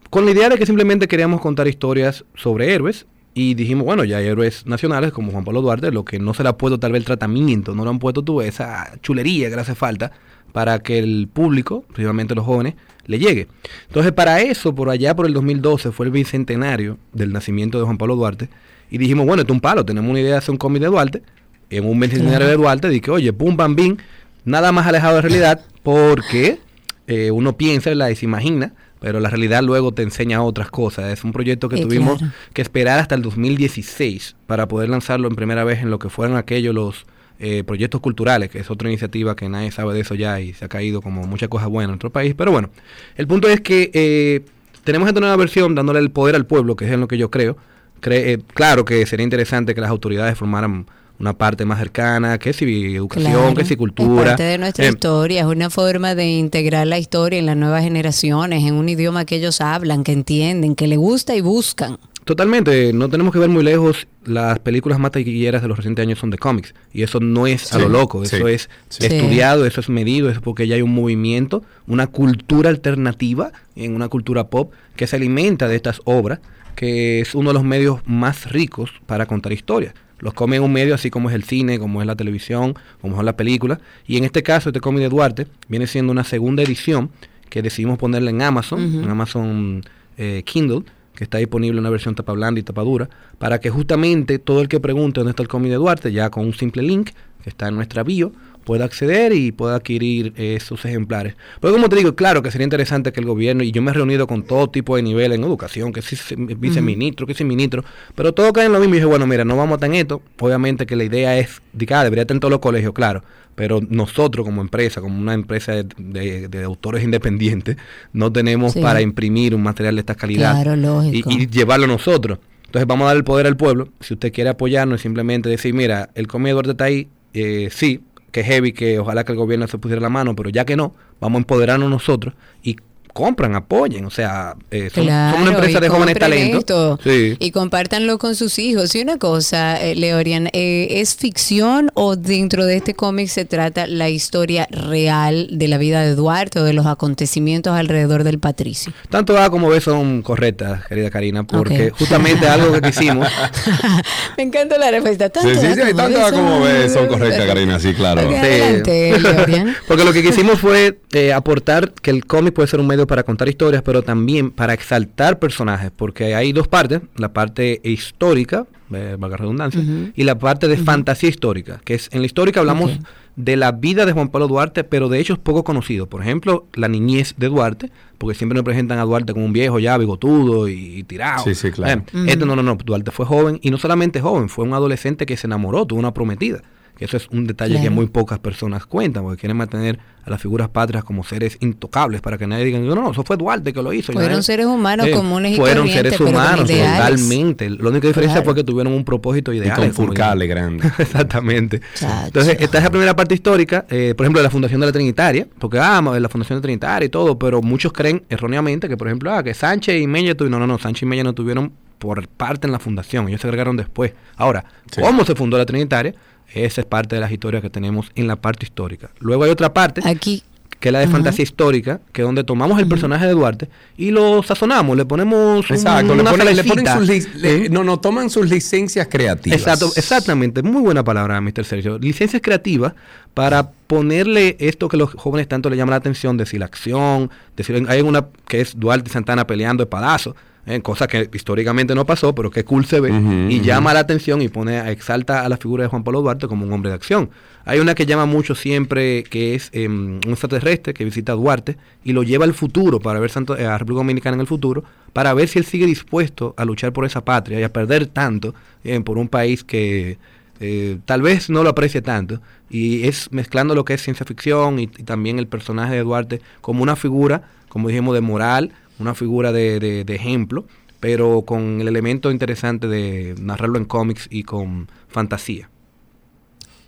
con 0.09 0.25
la 0.25 0.31
idea 0.31 0.49
de 0.49 0.57
que 0.57 0.65
simplemente 0.65 1.07
queríamos 1.07 1.41
contar 1.41 1.67
historias 1.67 2.25
sobre 2.35 2.73
héroes 2.73 3.05
y 3.33 3.53
dijimos, 3.53 3.85
bueno, 3.85 4.03
ya 4.03 4.17
hay 4.17 4.27
héroes 4.27 4.65
nacionales 4.65 5.11
como 5.13 5.31
Juan 5.31 5.45
Pablo 5.45 5.61
Duarte, 5.61 5.91
lo 5.91 6.03
que 6.03 6.19
no 6.19 6.33
se 6.33 6.43
le 6.43 6.49
ha 6.49 6.57
puesto 6.57 6.79
tal 6.79 6.91
vez 6.91 6.99
el 6.99 7.05
tratamiento, 7.05 7.73
no 7.73 7.83
le 7.83 7.89
han 7.89 7.99
puesto 7.99 8.21
tú 8.21 8.41
esa 8.41 8.91
chulería 9.01 9.49
que 9.49 9.55
le 9.55 9.61
hace 9.61 9.75
falta 9.75 10.11
para 10.51 10.79
que 10.79 10.99
el 10.99 11.29
público, 11.31 11.85
principalmente 11.93 12.35
los 12.35 12.45
jóvenes, 12.45 12.75
le 13.05 13.19
llegue. 13.19 13.47
Entonces, 13.87 14.11
para 14.11 14.41
eso, 14.41 14.75
por 14.75 14.89
allá 14.89 15.15
por 15.15 15.25
el 15.25 15.33
2012, 15.33 15.91
fue 15.91 16.05
el 16.07 16.11
bicentenario 16.11 16.97
del 17.13 17.31
nacimiento 17.31 17.79
de 17.79 17.85
Juan 17.85 17.97
Pablo 17.97 18.15
Duarte, 18.17 18.49
y 18.91 18.97
dijimos, 18.99 19.25
bueno, 19.25 19.41
esto 19.41 19.53
es 19.53 19.57
un 19.57 19.61
palo, 19.61 19.83
tenemos 19.85 20.09
una 20.11 20.19
idea 20.19 20.33
de 20.33 20.37
hacer 20.37 20.51
un 20.51 20.57
cómic 20.57 20.81
de 20.83 20.87
Duarte, 20.89 21.23
en 21.71 21.85
un 21.85 21.99
bicentenario 21.99 22.37
Claro. 22.39 22.51
de 22.51 22.57
Duarte, 22.57 22.89
dije, 22.89 23.09
oye, 23.09 23.33
pum, 23.33 23.55
bam, 23.57 23.75
bim, 23.75 23.97
nada 24.45 24.71
más 24.71 24.85
alejado 24.85 25.15
de 25.15 25.21
realidad, 25.21 25.61
porque 25.81 26.59
eh, 27.07 27.31
uno 27.31 27.57
piensa 27.57 27.89
¿verdad? 27.89 28.09
y 28.09 28.15
se 28.15 28.25
imagina, 28.25 28.73
pero 28.99 29.19
la 29.19 29.29
realidad 29.29 29.63
luego 29.63 29.93
te 29.93 30.03
enseña 30.03 30.43
otras 30.43 30.69
cosas. 30.69 31.11
Es 31.11 31.23
un 31.23 31.31
proyecto 31.31 31.69
que 31.69 31.77
Eh, 31.77 31.81
tuvimos 31.81 32.19
claro. 32.19 32.33
que 32.53 32.61
esperar 32.61 32.99
hasta 32.99 33.15
el 33.15 33.21
2016 33.21 34.35
para 34.47 34.67
poder 34.67 34.89
lanzarlo 34.89 35.27
en 35.27 35.35
primera 35.35 35.63
vez 35.63 35.81
en 35.81 35.89
lo 35.89 35.97
que 35.99 36.09
fueron 36.09 36.37
aquellos 36.37 36.75
los 36.75 37.05
eh, 37.39 37.63
proyectos 37.63 38.01
culturales, 38.01 38.49
que 38.49 38.59
es 38.59 38.69
otra 38.69 38.87
iniciativa 38.89 39.35
que 39.35 39.49
nadie 39.49 39.71
sabe 39.71 39.93
de 39.95 40.01
eso 40.01 40.13
ya 40.13 40.39
y 40.39 40.53
se 40.53 40.65
ha 40.65 40.67
caído 40.67 41.01
como 41.01 41.23
muchas 41.25 41.49
cosas 41.49 41.69
buenas 41.69 41.85
en 41.87 41.91
nuestro 41.93 42.11
país. 42.11 42.35
Pero 42.37 42.51
bueno, 42.51 42.69
el 43.15 43.25
punto 43.27 43.47
es 43.49 43.61
que 43.61 43.89
eh, 43.93 44.41
tenemos 44.83 45.07
esta 45.07 45.19
nueva 45.19 45.35
versión 45.37 45.73
dándole 45.73 45.99
el 45.99 46.11
poder 46.11 46.35
al 46.35 46.45
pueblo, 46.45 46.75
que 46.75 46.85
es 46.85 46.91
en 46.91 46.99
lo 46.99 47.07
que 47.07 47.17
yo 47.17 47.31
creo. 47.31 47.57
Cre- 48.01 48.23
eh, 48.25 48.39
claro 48.53 48.83
que 48.85 49.05
sería 49.05 49.23
interesante 49.23 49.75
que 49.75 49.81
las 49.81 49.89
autoridades 49.89 50.37
formaran 50.37 50.85
una 51.19 51.33
parte 51.33 51.65
más 51.65 51.77
cercana, 51.77 52.39
que 52.39 52.51
si 52.51 52.95
educación, 52.95 53.31
Claro, 53.33 53.53
que 53.53 53.63
si 53.63 53.73
Es 53.73 53.77
cultura. 53.77 54.23
parte 54.31 54.41
de 54.43 54.57
nuestra 54.57 54.85
Eh, 54.85 54.89
historia, 54.89 55.41
es 55.41 55.45
una 55.45 55.69
forma 55.69 56.15
de 56.15 56.25
integrar 56.31 56.87
la 56.87 56.97
historia 56.97 57.37
en 57.37 57.45
las 57.45 57.55
nuevas 57.55 57.83
generaciones, 57.83 58.63
en 58.63 58.73
un 58.73 58.89
idioma 58.89 59.23
que 59.25 59.35
ellos 59.35 59.61
hablan, 59.61 60.03
que 60.03 60.13
entienden, 60.13 60.73
que 60.75 60.87
les 60.87 60.97
gusta 60.97 61.35
y 61.35 61.41
buscan. 61.41 61.97
Totalmente, 62.25 62.93
no 62.93 63.09
tenemos 63.09 63.33
que 63.33 63.39
ver 63.39 63.49
muy 63.49 63.63
lejos. 63.63 64.07
Las 64.25 64.59
películas 64.59 64.99
más 64.99 65.11
taquilleras 65.11 65.61
de 65.61 65.67
los 65.67 65.77
recientes 65.77 66.03
años 66.03 66.19
son 66.19 66.29
de 66.29 66.37
cómics. 66.37 66.73
Y 66.93 67.01
eso 67.03 67.19
no 67.19 67.45
es 67.47 67.73
a 67.73 67.79
lo 67.79 67.89
loco, 67.89 68.23
eso 68.23 68.37
sí, 68.47 68.53
es 68.53 68.69
sí. 68.89 69.05
estudiado, 69.05 69.65
eso 69.65 69.81
es 69.81 69.89
medido, 69.89 70.29
eso 70.29 70.37
es 70.39 70.43
porque 70.43 70.67
ya 70.67 70.75
hay 70.75 70.81
un 70.83 70.93
movimiento, 70.93 71.63
una 71.87 72.07
cultura 72.07 72.69
alternativa 72.69 73.51
en 73.75 73.95
una 73.95 74.07
cultura 74.07 74.47
pop 74.47 74.71
que 74.95 75.07
se 75.07 75.15
alimenta 75.15 75.67
de 75.67 75.75
estas 75.75 75.99
obras, 76.05 76.39
que 76.75 77.21
es 77.21 77.35
uno 77.35 77.49
de 77.49 77.53
los 77.53 77.63
medios 77.63 78.01
más 78.05 78.51
ricos 78.51 78.91
para 79.05 79.25
contar 79.25 79.51
historias. 79.53 79.93
Los 80.19 80.33
es 80.33 80.59
un 80.59 80.71
medio 80.71 80.93
así 80.93 81.09
como 81.09 81.29
es 81.29 81.35
el 81.35 81.43
cine, 81.43 81.79
como 81.79 81.99
es 82.01 82.07
la 82.07 82.15
televisión, 82.15 82.75
como 83.01 83.15
son 83.15 83.25
las 83.25 83.33
películas. 83.33 83.79
Y 84.05 84.17
en 84.17 84.23
este 84.23 84.43
caso, 84.43 84.69
este 84.69 84.79
cómic 84.79 85.01
de 85.01 85.09
Duarte 85.09 85.47
viene 85.67 85.87
siendo 85.87 86.11
una 86.11 86.23
segunda 86.23 86.61
edición 86.61 87.09
que 87.49 87.61
decidimos 87.61 87.97
ponerla 87.97 88.29
en 88.29 88.41
Amazon, 88.41 88.81
en 89.03 89.09
Amazon 89.09 89.81
eh, 90.17 90.43
Kindle, 90.45 90.83
que 91.15 91.23
está 91.23 91.39
disponible 91.39 91.77
en 91.77 91.79
una 91.79 91.89
versión 91.89 92.15
tapa 92.15 92.33
blanda 92.33 92.59
y 92.59 92.63
tapa 92.63 92.83
dura, 92.83 93.09
para 93.39 93.59
que 93.59 93.71
justamente 93.71 94.39
todo 94.39 94.61
el 94.61 94.67
que 94.67 94.79
pregunte 94.79 95.19
dónde 95.19 95.31
está 95.31 95.41
el 95.41 95.49
cómic 95.49 95.71
de 95.71 95.77
Duarte, 95.77 96.11
ya 96.11 96.29
con 96.29 96.45
un 96.45 96.53
simple 96.53 96.83
link 96.83 97.09
que 97.43 97.49
está 97.49 97.67
en 97.67 97.75
nuestra 97.75 98.03
bio, 98.03 98.31
pueda 98.71 98.85
acceder 98.85 99.33
y 99.33 99.51
pueda 99.51 99.75
adquirir 99.75 100.31
eh, 100.37 100.55
esos 100.55 100.85
ejemplares. 100.85 101.35
Pero 101.59 101.73
como 101.73 101.89
te 101.89 101.97
digo, 101.97 102.15
claro 102.15 102.41
que 102.41 102.51
sería 102.51 102.63
interesante 102.63 103.11
que 103.11 103.19
el 103.19 103.25
gobierno, 103.25 103.63
y 103.63 103.73
yo 103.73 103.81
me 103.81 103.91
he 103.91 103.93
reunido 103.93 104.27
con 104.27 104.43
todo 104.43 104.69
tipo 104.69 104.95
de 104.95 105.01
niveles 105.03 105.37
en 105.37 105.43
educación, 105.43 105.91
que 105.91 106.01
si 106.01 106.15
se- 106.15 106.37
viceministro, 106.37 107.27
que 107.27 107.33
si 107.33 107.43
ministro, 107.43 107.83
pero 108.15 108.31
todo 108.33 108.53
cae 108.53 108.67
en 108.67 108.71
lo 108.71 108.79
mismo 108.79 108.93
y 108.93 108.97
dije, 108.99 109.07
bueno, 109.07 109.27
mira, 109.27 109.43
no 109.43 109.57
vamos 109.57 109.81
a 109.81 109.85
en 109.87 109.95
esto, 109.95 110.21
obviamente 110.39 110.85
que 110.85 110.95
la 110.95 111.03
idea 111.03 111.37
es, 111.37 111.61
que, 111.77 111.93
ah, 111.93 112.05
debería 112.05 112.21
estar 112.21 112.33
en 112.33 112.39
todos 112.39 112.49
los 112.51 112.61
colegios, 112.61 112.93
claro, 112.93 113.25
pero 113.55 113.81
nosotros 113.89 114.45
como 114.45 114.61
empresa, 114.61 115.01
como 115.01 115.19
una 115.19 115.33
empresa 115.33 115.73
de, 115.73 115.83
de- 115.97 116.47
de 116.47 116.63
autores 116.63 117.03
independientes, 117.03 117.75
no 118.13 118.31
tenemos 118.31 118.71
Sí. 118.71 118.79
para 118.81 119.01
imprimir 119.01 119.53
un 119.53 119.63
material 119.63 119.95
de 119.95 119.99
esta 119.99 120.15
calidad 120.15 120.63
Claro, 120.63 121.03
y, 121.11 121.23
y 121.27 121.47
llevarlo 121.47 121.87
nosotros. 121.87 122.39
Entonces 122.67 122.87
vamos 122.87 123.03
a 123.03 123.07
dar 123.07 123.17
el 123.17 123.25
poder 123.25 123.47
al 123.47 123.57
pueblo. 123.57 123.89
Si 123.99 124.13
usted 124.13 124.31
quiere 124.31 124.49
apoyarnos 124.49 125.01
y 125.01 125.03
simplemente 125.03 125.49
decir, 125.49 125.73
mira, 125.73 126.09
el 126.15 126.27
cómic 126.27 126.55
de 126.55 126.71
está 126.71 126.85
ahí, 126.85 127.09
eh, 127.33 127.67
sí, 127.69 127.99
que 128.31 128.43
heavy, 128.43 128.73
que 128.73 128.99
ojalá 128.99 129.23
que 129.23 129.31
el 129.31 129.37
gobierno 129.37 129.67
se 129.67 129.77
pusiera 129.77 130.01
la 130.01 130.09
mano, 130.09 130.35
pero 130.35 130.49
ya 130.49 130.65
que 130.65 130.75
no, 130.75 130.93
vamos 131.19 131.37
a 131.37 131.41
empoderarnos 131.41 131.89
nosotros 131.89 132.33
y 132.63 132.77
compran, 133.13 133.55
apoyen. 133.55 134.05
O 134.05 134.09
sea, 134.09 134.55
eh, 134.71 134.89
son- 134.93 135.05
Claro, 135.05 135.37
una 135.41 135.51
empresa 135.51 135.79
de 135.79 135.89
jóvenes 135.89 136.17
talentos. 136.17 136.99
Sí. 137.03 137.35
Y 137.39 137.51
compártanlo 137.51 138.17
con 138.17 138.35
sus 138.35 138.57
hijos. 138.59 138.93
Y 138.95 139.01
una 139.01 139.17
cosa, 139.17 139.81
eh, 139.81 139.95
Leorian, 139.95 140.47
eh, 140.53 140.87
¿es 141.01 141.15
ficción 141.15 141.91
o 141.93 142.15
dentro 142.15 142.65
de 142.65 142.77
este 142.77 142.93
cómic 142.93 143.27
se 143.27 143.45
trata 143.45 143.87
la 143.87 144.09
historia 144.09 144.67
real 144.71 145.47
de 145.51 145.67
la 145.67 145.77
vida 145.77 146.01
de 146.01 146.15
Duarte 146.15 146.59
o 146.59 146.63
de 146.63 146.73
los 146.73 146.85
acontecimientos 146.85 147.73
alrededor 147.75 148.23
del 148.23 148.39
patricio? 148.39 148.93
Tanto 149.09 149.37
A 149.37 149.49
como 149.49 149.69
B 149.69 149.81
son 149.81 150.21
correctas, 150.21 150.85
querida 150.87 151.09
Karina, 151.09 151.43
porque 151.43 151.91
justamente 151.91 152.47
algo 152.47 152.71
que 152.73 152.81
quisimos. 152.81 153.27
Me 154.37 154.43
encanta 154.43 154.77
la 154.77 154.91
respuesta. 154.91 155.29
Sí, 155.41 155.49
sí, 155.55 155.67
sí, 155.75 155.93
tanto 155.95 156.23
A 156.25 156.31
como 156.31 156.61
B 156.61 156.89
son 156.89 157.07
correctas, 157.07 157.45
Karina, 157.45 157.79
sí, 157.79 157.93
claro. 157.93 158.21
Ok, 158.21 158.29
Sí. 158.31 158.35
adelante, 158.37 159.19
Leorian. 159.19 159.75
Porque 159.87 160.03
lo 160.05 160.13
que 160.13 160.23
quisimos 160.23 160.59
fue 160.59 160.99
eh, 161.11 161.33
aportar 161.33 161.91
que 162.01 162.11
el 162.11 162.25
cómic 162.25 162.53
puede 162.53 162.67
ser 162.67 162.79
un 162.79 162.87
medio 162.87 163.00
para 163.07 163.23
contar 163.23 163.49
historias, 163.49 163.81
pero 163.83 164.01
también 164.01 164.51
para 164.51 164.73
exaltar 164.73 165.39
personajes, 165.39 165.91
porque 165.95 166.35
hay 166.35 166.53
dos 166.53 166.67
partes, 166.67 167.01
la 167.15 167.33
parte 167.33 167.81
histórica, 167.83 168.65
eh, 168.93 169.15
valga 169.17 169.37
redundancia, 169.37 169.81
y 170.15 170.23
la 170.23 170.37
parte 170.37 170.67
de 170.67 170.77
fantasía 170.77 171.29
histórica, 171.29 171.81
que 171.83 171.93
es 171.95 172.09
en 172.11 172.21
la 172.21 172.25
histórica 172.25 172.59
hablamos 172.59 172.99
de 173.35 173.55
la 173.55 173.71
vida 173.71 174.05
de 174.05 174.11
Juan 174.11 174.27
Pablo 174.29 174.47
Duarte, 174.47 174.83
pero 174.83 175.07
de 175.07 175.19
hechos 175.19 175.39
poco 175.39 175.63
conocidos. 175.63 176.07
Por 176.07 176.21
ejemplo, 176.21 176.67
la 176.73 176.87
niñez 176.89 177.33
de 177.37 177.47
Duarte, 177.47 177.89
porque 178.17 178.37
siempre 178.37 178.55
nos 178.55 178.65
presentan 178.65 178.99
a 178.99 179.03
Duarte 179.03 179.33
como 179.33 179.45
un 179.45 179.53
viejo 179.53 179.79
ya 179.79 179.97
bigotudo 179.97 180.67
y, 180.67 180.97
y 180.97 181.03
tirado. 181.03 181.43
Sí, 181.43 181.55
sí, 181.55 181.71
claro. 181.71 182.03
Eh, 182.13 182.25
Este 182.27 182.45
no, 182.45 182.55
no, 182.55 182.63
no, 182.63 182.75
Duarte 182.75 183.11
fue 183.11 183.25
joven 183.25 183.59
y 183.61 183.71
no 183.71 183.77
solamente 183.77 184.19
joven, 184.19 184.49
fue 184.49 184.65
un 184.65 184.73
adolescente 184.73 185.25
que 185.25 185.37
se 185.37 185.47
enamoró, 185.47 185.85
tuvo 185.85 185.99
una 185.99 186.13
prometida. 186.13 186.61
Que 187.01 187.05
eso 187.05 187.17
es 187.17 187.27
un 187.31 187.47
detalle 187.47 187.81
que 187.81 187.89
muy 187.89 188.05
pocas 188.05 188.37
personas 188.37 188.85
cuentan, 188.85 189.23
porque 189.23 189.39
quieren 189.39 189.57
mantener 189.57 189.97
a 190.23 190.29
las 190.29 190.39
figuras 190.39 190.69
patrias 190.69 191.03
como 191.03 191.23
seres 191.23 191.57
intocables 191.59 192.21
para 192.21 192.37
que 192.37 192.45
nadie 192.45 192.65
diga, 192.65 192.77
no, 192.77 192.93
no, 192.93 193.09
eso 193.09 193.23
fue 193.23 193.37
Duarte 193.37 193.73
que 193.73 193.81
lo 193.81 193.91
hizo. 193.91 194.13
Fueron 194.13 194.43
seres 194.43 194.67
humanos 194.67 195.07
eh, 195.07 195.11
comunes 195.11 195.53
y 195.53 195.55
Fueron 195.55 195.87
seres 195.87 196.19
humanos, 196.19 196.69
totalmente. 196.69 197.71
La 197.71 197.89
única 197.89 198.07
diferencia 198.07 198.35
Claro. 198.35 198.45
fue 198.45 198.53
que 198.53 198.63
tuvieron 198.63 198.93
un 198.93 199.03
propósito 199.03 199.51
ideal. 199.51 199.77
con 199.77 199.91
furcales 199.95 200.47
grandes. 200.47 200.91
Exactamente. 200.99 201.81
Entonces, 202.25 202.57
esta 202.59 202.77
es 202.77 202.83
la 202.83 202.91
primera 202.91 203.15
parte 203.15 203.33
histórica, 203.33 203.87
eh, 203.89 204.13
por 204.15 204.27
ejemplo, 204.27 204.39
de 204.39 204.43
la 204.43 204.51
Fundación 204.51 204.79
de 204.79 204.85
la 204.85 204.91
Trinitaria, 204.93 205.47
porque 205.57 205.79
ah, 205.79 206.03
la 206.03 206.29
Fundación 206.29 206.57
de 206.57 206.59
la 206.59 206.61
Trinitaria 206.61 207.07
y 207.07 207.09
todo, 207.09 207.39
pero 207.39 207.63
muchos 207.63 207.91
creen 207.93 208.25
erróneamente 208.29 208.87
que, 208.87 208.95
por 208.95 209.07
ejemplo, 209.07 209.33
ah, 209.33 209.43
que 209.43 209.55
Sánchez 209.55 209.99
y 209.99 210.05
Meña 210.05 210.35
tuvieron, 210.35 210.59
no, 210.59 210.67
no, 210.67 210.73
no, 210.73 210.77
Sánchez 210.77 211.01
y 211.01 211.05
Meña 211.07 211.23
no 211.23 211.33
tuvieron 211.33 211.73
por 212.01 212.27
parte 212.27 212.65
en 212.65 212.73
la 212.73 212.79
fundación, 212.79 213.27
ellos 213.27 213.41
se 213.41 213.47
agregaron 213.47 213.77
después. 213.77 214.13
Ahora, 214.35 214.65
¿cómo 214.99 215.23
se 215.23 215.35
fundó 215.35 215.57
la 215.57 215.67
Trinitaria? 215.67 216.15
Esa 216.53 216.81
es 216.81 216.87
parte 216.87 217.15
de 217.15 217.21
las 217.21 217.31
historias 217.31 217.61
que 217.61 217.69
tenemos 217.69 218.11
en 218.15 218.27
la 218.27 218.35
parte 218.35 218.65
histórica. 218.65 219.09
Luego 219.19 219.43
hay 219.43 219.51
otra 219.51 219.73
parte, 219.73 220.01
Aquí, 220.03 220.43
que 220.79 220.89
es 220.89 220.93
la 220.93 220.99
de 220.99 221.05
Ajá. 221.05 221.13
fantasía 221.13 221.43
histórica, 221.43 222.01
que 222.11 222.23
es 222.23 222.25
donde 222.25 222.43
tomamos 222.43 222.79
el 222.79 222.87
personaje 222.87 223.25
de 223.27 223.33
Duarte 223.33 223.69
y 223.97 224.09
lo 224.11 224.41
sazonamos, 224.43 224.97
le 224.97 225.05
ponemos 225.05 225.69
un- 225.69 225.75
Exacto, 225.75 226.15
le 226.15 226.23
ponen, 226.23 226.55
le 226.55 226.63
ponen 226.63 226.87
sus 226.87 227.35
le- 227.35 227.69
no, 227.69 227.83
no, 227.83 227.99
toman 227.99 228.29
sus 228.31 228.49
licencias 228.49 229.07
creativas. 229.09 229.59
Exacto, 229.59 229.91
exactamente, 229.95 230.63
muy 230.63 230.81
buena 230.81 231.03
palabra, 231.03 231.39
Mr. 231.39 231.63
Sergio. 231.65 231.99
Licencias 231.99 232.41
creativas 232.41 232.93
para 233.35 233.71
ponerle 233.87 234.57
esto 234.59 234.87
que 234.89 234.97
los 234.97 235.13
jóvenes 235.13 235.47
tanto 235.47 235.69
le 235.69 235.77
llama 235.77 235.91
la 235.91 235.97
atención, 235.97 236.35
decir 236.35 236.59
la 236.59 236.65
acción, 236.65 237.29
decir, 237.55 237.85
hay 237.87 238.01
una 238.01 238.25
que 238.47 238.61
es 238.61 238.77
Duarte 238.77 239.09
y 239.09 239.13
Santana 239.13 239.45
peleando 239.45 239.83
de 239.83 239.89
palazo, 239.89 240.35
eh, 240.67 240.81
cosa 240.81 241.07
que 241.07 241.27
históricamente 241.33 241.95
no 241.95 242.05
pasó, 242.05 242.35
pero 242.35 242.51
que 242.51 242.63
cool 242.63 242.85
se 242.85 242.99
ve 242.99 243.11
y 243.49 243.61
llama 243.61 243.93
la 243.93 244.01
atención 244.01 244.41
y 244.43 244.47
pone, 244.47 244.91
exalta 244.91 245.43
a 245.43 245.49
la 245.49 245.57
figura 245.57 245.83
de 245.83 245.89
Juan 245.89 246.03
Pablo 246.03 246.21
Duarte 246.21 246.47
como 246.47 246.65
un 246.65 246.73
hombre 246.73 246.89
de 246.89 246.95
acción. 246.95 247.31
Hay 247.65 247.79
una 247.79 247.95
que 247.95 248.05
llama 248.05 248.25
mucho 248.25 248.53
siempre, 248.53 249.23
que 249.23 249.55
es 249.55 249.69
em, 249.73 250.19
un 250.25 250.31
extraterrestre 250.31 250.93
que 250.93 251.03
visita 251.03 251.31
a 251.31 251.35
Duarte 251.35 251.77
y 252.03 252.13
lo 252.13 252.23
lleva 252.23 252.45
al 252.45 252.53
futuro 252.53 252.99
para 252.99 253.19
ver 253.19 253.31
Santo, 253.31 253.57
eh, 253.57 253.65
a 253.65 253.77
República 253.77 253.99
Dominicana 253.99 254.35
en 254.35 254.41
el 254.41 254.47
futuro, 254.47 254.83
para 255.13 255.33
ver 255.33 255.47
si 255.47 255.59
él 255.59 255.65
sigue 255.65 255.85
dispuesto 255.85 256.53
a 256.57 256.65
luchar 256.65 256.93
por 256.93 257.05
esa 257.05 257.23
patria 257.25 257.59
y 257.59 257.63
a 257.63 257.73
perder 257.73 258.07
tanto 258.07 258.53
eh, 258.83 258.99
por 259.01 259.17
un 259.17 259.27
país 259.27 259.63
que 259.63 260.17
eh, 260.59 260.99
tal 261.05 261.23
vez 261.23 261.49
no 261.49 261.63
lo 261.63 261.69
aprecie 261.69 262.01
tanto. 262.01 262.39
Y 262.69 263.07
es 263.07 263.31
mezclando 263.31 263.75
lo 263.75 263.83
que 263.83 263.95
es 263.95 264.01
ciencia 264.01 264.25
ficción 264.25 264.79
y, 264.79 264.83
y 264.83 265.03
también 265.03 265.39
el 265.39 265.47
personaje 265.47 265.95
de 265.95 266.03
Duarte 266.03 266.41
como 266.61 266.83
una 266.83 266.95
figura, 266.95 267.43
como 267.67 267.89
dijimos, 267.89 268.13
de 268.13 268.21
moral, 268.21 268.71
una 269.01 269.15
figura 269.15 269.51
de, 269.51 269.79
de- 269.79 270.03
de 270.03 270.15
ejemplo, 270.15 270.65
pero 270.99 271.41
con 271.43 271.81
el 271.81 271.87
elemento 271.87 272.31
interesante 272.31 272.87
de 272.87 273.35
narrarlo 273.39 273.77
en 273.77 273.85
cómics 273.85 274.27
y 274.29 274.43
con 274.43 274.87
fantasía. 275.07 275.69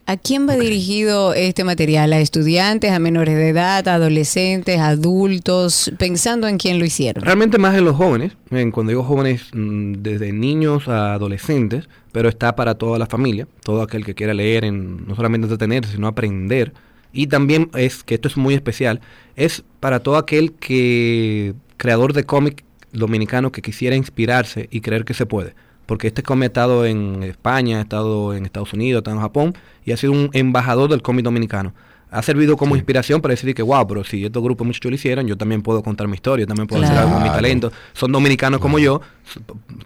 ¿A 0.05 0.17
quién 0.17 0.49
va 0.49 0.57
dirigido 0.57 1.33
este 1.33 1.63
material? 1.63 2.11
¿A 2.11 2.19
estudiantes, 2.19 2.91
a 2.91 2.99
menores 2.99 3.35
de 3.35 3.47
edad, 3.47 3.87
a 3.87 3.93
adolescentes, 3.95 4.77
a 4.77 4.89
adultos? 4.89 5.93
Pensando 5.97 6.49
en 6.49 6.57
quién 6.57 6.77
lo 6.77 6.83
hicieron. 6.83 7.23
Realmente 7.23 7.57
más 7.57 7.73
en 7.77 7.85
los 7.85 7.95
jóvenes, 7.95 8.33
en 8.51 8.71
cuando 8.71 8.89
digo 8.89 9.03
jóvenes, 9.03 9.43
mm, 9.53 9.93
desde 9.99 10.33
niños 10.33 10.89
a 10.89 11.13
adolescentes, 11.13 11.87
pero 12.11 12.27
está 12.27 12.53
para 12.53 12.75
toda 12.75 12.99
la 12.99 13.05
familia, 13.05 13.47
todo 13.63 13.81
aquel 13.81 14.03
que 14.03 14.13
quiera 14.13 14.33
leer, 14.33 14.65
en, 14.65 15.07
no 15.07 15.15
solamente 15.15 15.45
entretenerse, 15.45 15.93
sino 15.93 16.07
aprender. 16.07 16.73
Y 17.13 17.27
también 17.27 17.69
es, 17.73 18.03
que 18.03 18.15
esto 18.15 18.27
es 18.27 18.35
muy 18.35 18.55
especial, 18.55 18.99
es 19.37 19.63
para 19.79 20.01
todo 20.01 20.17
aquel 20.17 20.51
que, 20.51 21.53
creador 21.83 22.13
de 22.13 22.23
cómic 22.23 22.63
dominicano 22.93 23.51
que 23.51 23.61
quisiera 23.61 23.97
inspirarse 23.97 24.69
y 24.71 24.79
creer 24.79 25.03
que 25.03 25.13
se 25.13 25.25
puede. 25.25 25.53
Porque 25.85 26.07
este 26.07 26.23
cómic 26.23 26.43
ha 26.43 26.47
estado 26.47 26.85
en 26.85 27.23
España, 27.23 27.79
ha 27.79 27.81
estado 27.81 28.33
en 28.33 28.45
Estados 28.45 28.71
Unidos, 28.71 28.99
ha 28.99 29.01
estado 29.01 29.17
en 29.17 29.21
Japón 29.21 29.53
y 29.83 29.91
ha 29.91 29.97
sido 29.97 30.13
un 30.13 30.29
embajador 30.31 30.89
del 30.89 31.01
cómic 31.01 31.25
dominicano. 31.25 31.73
Ha 32.13 32.21
servido 32.21 32.55
como 32.57 32.75
inspiración 32.75 33.21
para 33.21 33.31
decir 33.33 33.53
que, 33.55 33.61
wow, 33.63 33.87
pero 33.87 34.03
si 34.03 34.23
estos 34.25 34.43
grupos 34.43 34.67
muchachos 34.67 34.91
lo 34.91 34.95
hicieron, 34.95 35.25
yo 35.27 35.35
también 35.37 35.61
puedo 35.61 35.81
contar 35.81 36.07
mi 36.07 36.13
historia, 36.15 36.43
yo 36.43 36.47
también 36.47 36.67
puedo 36.67 36.83
hacer 36.83 36.95
algo 36.97 37.11
con 37.13 37.19
mi 37.23 37.29
Claro. 37.29 37.41
talento. 37.41 37.71
Son 37.93 38.11
dominicanos 38.11 38.59
como 38.59 38.77
yo, 38.79 39.01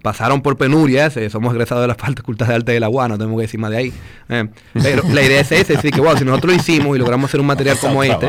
pasaron 0.01 0.41
por 0.41 0.57
penurias, 0.57 1.15
eh, 1.17 1.29
somos 1.29 1.53
egresados 1.53 1.83
de 1.83 1.87
la 1.87 1.95
Facultad 1.97 2.47
de 2.47 2.55
Arte 2.55 2.71
de 2.73 2.79
la 2.79 2.89
UAS, 2.89 3.09
no 3.09 3.17
tengo 3.17 3.35
que 3.37 3.43
decir 3.43 3.59
más 3.59 3.71
de 3.71 3.77
ahí. 3.77 3.93
eh. 4.29 4.47
pero 4.73 5.03
la 5.13 5.21
idea 5.23 5.41
es 5.41 5.51
esa, 5.51 5.61
es 5.61 5.67
decir 5.77 5.91
que, 5.91 6.01
wow, 6.01 6.17
si 6.17 6.25
nosotros 6.25 6.53
lo 6.53 6.59
hicimos 6.59 6.95
y 6.95 6.99
logramos 6.99 7.29
hacer 7.29 7.39
un 7.39 7.47
material 7.47 7.77
como 7.81 8.03
este, 8.03 8.27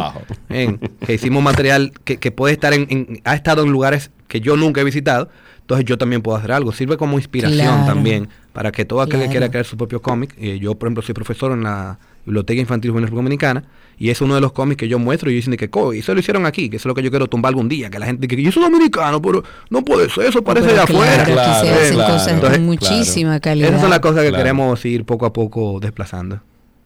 eh, 0.50 0.78
que 1.04 1.14
hicimos 1.14 1.42
material 1.42 1.92
que, 2.04 2.18
que 2.18 2.30
puede 2.30 2.54
estar 2.54 2.72
en, 2.72 2.86
en- 2.90 3.20
ha 3.24 3.34
estado 3.34 3.62
en 3.64 3.70
lugares 3.72 4.10
que 4.28 4.40
yo 4.40 4.56
nunca 4.56 4.80
he 4.80 4.84
visitado, 4.84 5.28
entonces 5.68 5.84
yo 5.84 5.98
también 5.98 6.22
puedo 6.22 6.38
hacer 6.38 6.50
algo. 6.52 6.72
Sirve 6.72 6.96
como 6.96 7.18
inspiración 7.18 7.60
Claro. 7.66 7.84
también 7.84 8.28
para 8.54 8.72
que 8.72 8.86
todo 8.86 9.02
aquel 9.02 9.20
que 9.20 9.28
quiera 9.28 9.50
crear 9.50 9.66
su 9.66 9.76
propio 9.76 10.00
cómic, 10.00 10.34
eh, 10.38 10.58
yo 10.58 10.74
por 10.74 10.86
ejemplo 10.88 11.02
soy 11.02 11.14
profesor 11.14 11.52
en 11.52 11.62
la 11.62 11.98
Biblioteca 12.24 12.58
Infantil 12.60 12.90
Juvenil 12.90 13.10
Dominicana 13.10 13.64
y 13.98 14.08
es 14.08 14.20
uno 14.22 14.34
de 14.34 14.40
los 14.40 14.52
cómics 14.52 14.78
que 14.78 14.88
yo 14.88 14.98
muestro 14.98 15.30
y 15.30 15.34
dicen 15.34 15.50
de 15.50 15.56
que 15.58 15.68
"Co, 15.68 15.92
y 15.92 15.98
eso 15.98 16.14
lo 16.14 16.20
hicieron 16.20 16.46
aquí, 16.46 16.70
que 16.70 16.76
eso 16.76 16.88
es 16.88 16.90
lo 16.90 16.94
que 16.94 17.02
yo 17.02 17.10
quiero 17.10 17.26
tumbar 17.26 17.50
algún 17.50 17.68
día, 17.68 17.90
que 17.90 17.98
la 17.98 18.06
gente 18.06 18.26
que 18.28 18.40
yo 18.42 18.50
soy 18.50 18.62
dominicano, 18.62 19.20
pero 19.20 19.44
no 19.68 19.84
puede 19.84 20.08
ser, 20.08 20.24
eso 20.26 20.42
parece 20.42 20.68
de 20.68 20.72
Pero 20.72 20.82
afuera. 20.84 21.24
claro, 21.24 21.40
aquí 21.42 21.66
se 21.68 21.72
hacen 21.74 21.96
cosas 21.96 22.28
entonces, 22.28 22.58
con 22.58 22.66
muchísima 22.66 23.40
calidad. 23.40 23.68
Esas 23.68 23.80
son 23.82 23.90
las 23.90 24.00
cosas 24.00 24.22
que 24.22 24.28
Claro. 24.30 24.42
queremos 24.44 24.84
ir 24.86 25.04
poco 25.04 25.26
a 25.26 25.32
poco 25.34 25.80
desplazando. 25.80 26.40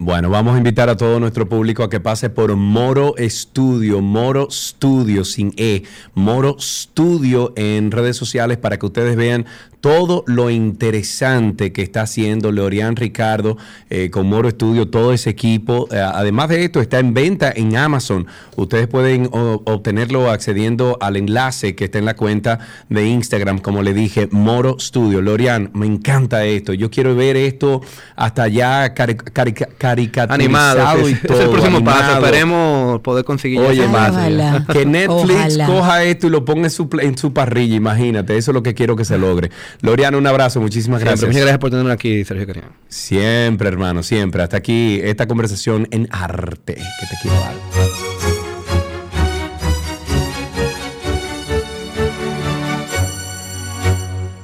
Bueno, 0.04 0.30
vamos 0.30 0.56
a 0.56 0.58
invitar 0.58 0.88
a 0.88 0.96
todo 0.96 1.20
nuestro 1.20 1.48
público 1.48 1.84
a 1.84 1.88
que 1.88 2.00
pase 2.00 2.28
por 2.28 2.56
Moro 2.56 3.14
Studio, 3.20 4.00
Moro 4.00 4.48
Studio 4.50 5.24
sin 5.24 5.54
E, 5.56 5.84
Moro 6.12 6.56
Studio 6.58 7.52
en 7.54 7.92
redes 7.92 8.16
sociales 8.16 8.58
para 8.58 8.80
que 8.80 8.86
ustedes 8.86 9.14
vean 9.14 9.46
todo 9.82 10.22
lo 10.28 10.48
interesante 10.48 11.72
que 11.72 11.82
está 11.82 12.02
haciendo 12.02 12.52
Leorian 12.52 12.94
Ricardo 12.94 13.58
eh, 13.90 14.10
con 14.10 14.28
Moro 14.28 14.48
Studio, 14.48 14.88
todo 14.88 15.12
ese 15.12 15.28
equipo. 15.30 15.88
Eh, 15.90 15.98
además 15.98 16.48
de 16.50 16.64
esto, 16.64 16.80
está 16.80 17.00
en 17.00 17.12
venta 17.14 17.52
en 17.54 17.76
Amazon. 17.76 18.26
Ustedes 18.56 18.86
pueden 18.86 19.28
o- 19.32 19.60
obtenerlo 19.66 20.30
accediendo 20.30 20.96
al 21.00 21.16
enlace 21.16 21.74
que 21.74 21.86
está 21.86 21.98
en 21.98 22.04
la 22.04 22.14
cuenta 22.14 22.60
de 22.88 23.08
Instagram, 23.08 23.58
como 23.58 23.82
le 23.82 23.92
dije, 23.92 24.28
Moro 24.30 24.76
Studio. 24.78 25.20
Lorian, 25.20 25.70
me 25.74 25.86
encanta 25.86 26.44
esto. 26.44 26.72
Yo 26.72 26.88
quiero 26.90 27.16
ver 27.16 27.36
esto 27.36 27.82
hasta 28.14 28.46
ya 28.46 28.94
cari- 28.94 29.16
carica- 29.16 29.68
caricaturizado 29.78 30.32
Animado, 30.34 31.08
y 31.08 31.14
todo. 31.14 31.38
es 31.38 31.44
el 31.44 31.50
próximo 31.50 31.84
paso. 31.84 31.98
animado. 32.04 32.24
Esperemos 32.26 33.00
poder 33.00 33.24
conseguir 33.24 33.58
Oye, 33.60 33.88
más, 33.88 34.12
paso 34.12 34.72
que 34.72 34.86
Netflix 34.86 35.56
Ojalá. 35.56 35.66
coja 35.66 36.04
esto 36.04 36.28
y 36.28 36.30
lo 36.30 36.44
ponga 36.44 36.64
en 36.66 36.70
su, 36.70 36.88
pla- 36.88 37.02
en 37.02 37.18
su 37.18 37.32
parrilla, 37.32 37.74
imagínate, 37.74 38.36
eso 38.36 38.52
es 38.52 38.54
lo 38.54 38.62
que 38.62 38.74
quiero 38.74 38.94
que 38.94 39.04
se 39.04 39.18
logre. 39.18 39.50
Loriano, 39.80 40.18
un 40.18 40.26
abrazo, 40.26 40.60
muchísimas 40.60 41.00
Siempre. 41.00 41.10
gracias. 41.10 41.28
Muchas 41.28 41.42
gracias 41.42 41.58
por 41.58 41.70
tenernos 41.70 41.92
aquí, 41.92 42.24
Sergio 42.24 42.46
Cariño. 42.46 42.72
Siempre, 42.88 43.68
hermano, 43.68 44.02
siempre. 44.02 44.42
Hasta 44.42 44.56
aquí 44.58 45.00
esta 45.02 45.26
conversación 45.26 45.88
en 45.90 46.08
arte 46.10 46.74
que 46.74 47.06
te 47.06 47.16
quiero 47.22 47.36
dar. 47.40 47.54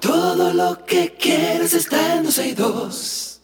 Todo 0.00 0.52
lo 0.52 0.84
que 0.84 1.14
quieres 1.18 1.74
está 1.74 2.16
en 2.16 2.24
262. 2.24 3.40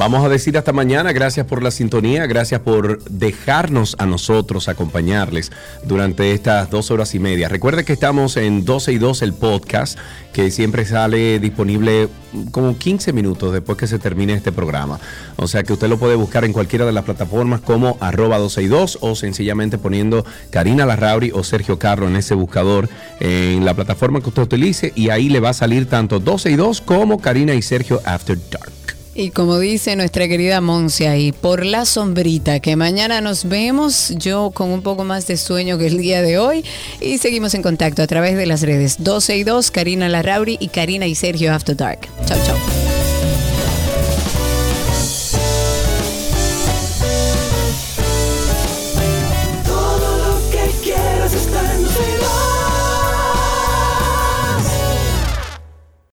Vamos 0.00 0.24
a 0.24 0.30
decir 0.30 0.56
hasta 0.56 0.72
mañana. 0.72 1.12
Gracias 1.12 1.44
por 1.44 1.62
la 1.62 1.70
sintonía. 1.70 2.26
Gracias 2.26 2.62
por 2.62 3.04
dejarnos 3.04 3.96
a 3.98 4.06
nosotros 4.06 4.70
acompañarles 4.70 5.52
durante 5.84 6.32
estas 6.32 6.70
dos 6.70 6.90
horas 6.90 7.14
y 7.14 7.18
media. 7.18 7.50
Recuerde 7.50 7.84
que 7.84 7.92
estamos 7.92 8.38
en 8.38 8.64
12 8.64 8.92
y 8.92 8.98
2 8.98 9.20
el 9.20 9.34
podcast, 9.34 9.98
que 10.32 10.50
siempre 10.50 10.86
sale 10.86 11.38
disponible 11.38 12.08
como 12.50 12.78
15 12.78 13.12
minutos 13.12 13.52
después 13.52 13.76
que 13.76 13.86
se 13.86 13.98
termine 13.98 14.32
este 14.32 14.52
programa. 14.52 14.98
O 15.36 15.46
sea 15.46 15.64
que 15.64 15.74
usted 15.74 15.90
lo 15.90 15.98
puede 15.98 16.14
buscar 16.14 16.46
en 16.46 16.54
cualquiera 16.54 16.86
de 16.86 16.92
las 16.92 17.04
plataformas 17.04 17.60
como 17.60 17.98
arroba 18.00 18.38
12 18.38 18.62
y 18.62 18.68
2 18.68 18.98
o 19.02 19.14
sencillamente 19.14 19.76
poniendo 19.76 20.24
Karina 20.48 20.86
Larrauri 20.86 21.30
o 21.34 21.44
Sergio 21.44 21.78
Carro 21.78 22.08
en 22.08 22.16
ese 22.16 22.32
buscador 22.32 22.88
en 23.20 23.66
la 23.66 23.74
plataforma 23.74 24.22
que 24.22 24.30
usted 24.30 24.44
utilice 24.44 24.94
y 24.96 25.10
ahí 25.10 25.28
le 25.28 25.40
va 25.40 25.50
a 25.50 25.52
salir 25.52 25.90
tanto 25.90 26.20
12 26.20 26.52
y 26.52 26.56
2 26.56 26.80
como 26.80 27.20
Karina 27.20 27.52
y 27.52 27.60
Sergio 27.60 28.00
After 28.06 28.38
Dark. 28.50 28.79
Y 29.20 29.32
como 29.32 29.58
dice 29.58 29.96
nuestra 29.96 30.26
querida 30.28 30.62
Moncia 30.62 31.10
ahí, 31.10 31.32
por 31.32 31.66
la 31.66 31.84
sombrita, 31.84 32.58
que 32.60 32.74
mañana 32.74 33.20
nos 33.20 33.44
vemos, 33.44 34.14
yo 34.16 34.50
con 34.50 34.70
un 34.70 34.80
poco 34.80 35.04
más 35.04 35.26
de 35.26 35.36
sueño 35.36 35.76
que 35.76 35.88
el 35.88 35.98
día 35.98 36.22
de 36.22 36.38
hoy, 36.38 36.64
y 37.02 37.18
seguimos 37.18 37.52
en 37.52 37.60
contacto 37.60 38.02
a 38.02 38.06
través 38.06 38.34
de 38.38 38.46
las 38.46 38.62
redes 38.62 39.04
12 39.04 39.36
y 39.36 39.44
2, 39.44 39.70
Karina 39.72 40.08
Larrauri 40.08 40.56
y 40.58 40.68
Karina 40.68 41.06
y 41.06 41.14
Sergio 41.14 41.52
After 41.52 41.76
Dark. 41.76 42.08
Chao, 42.24 42.38
chao. 42.46 42.79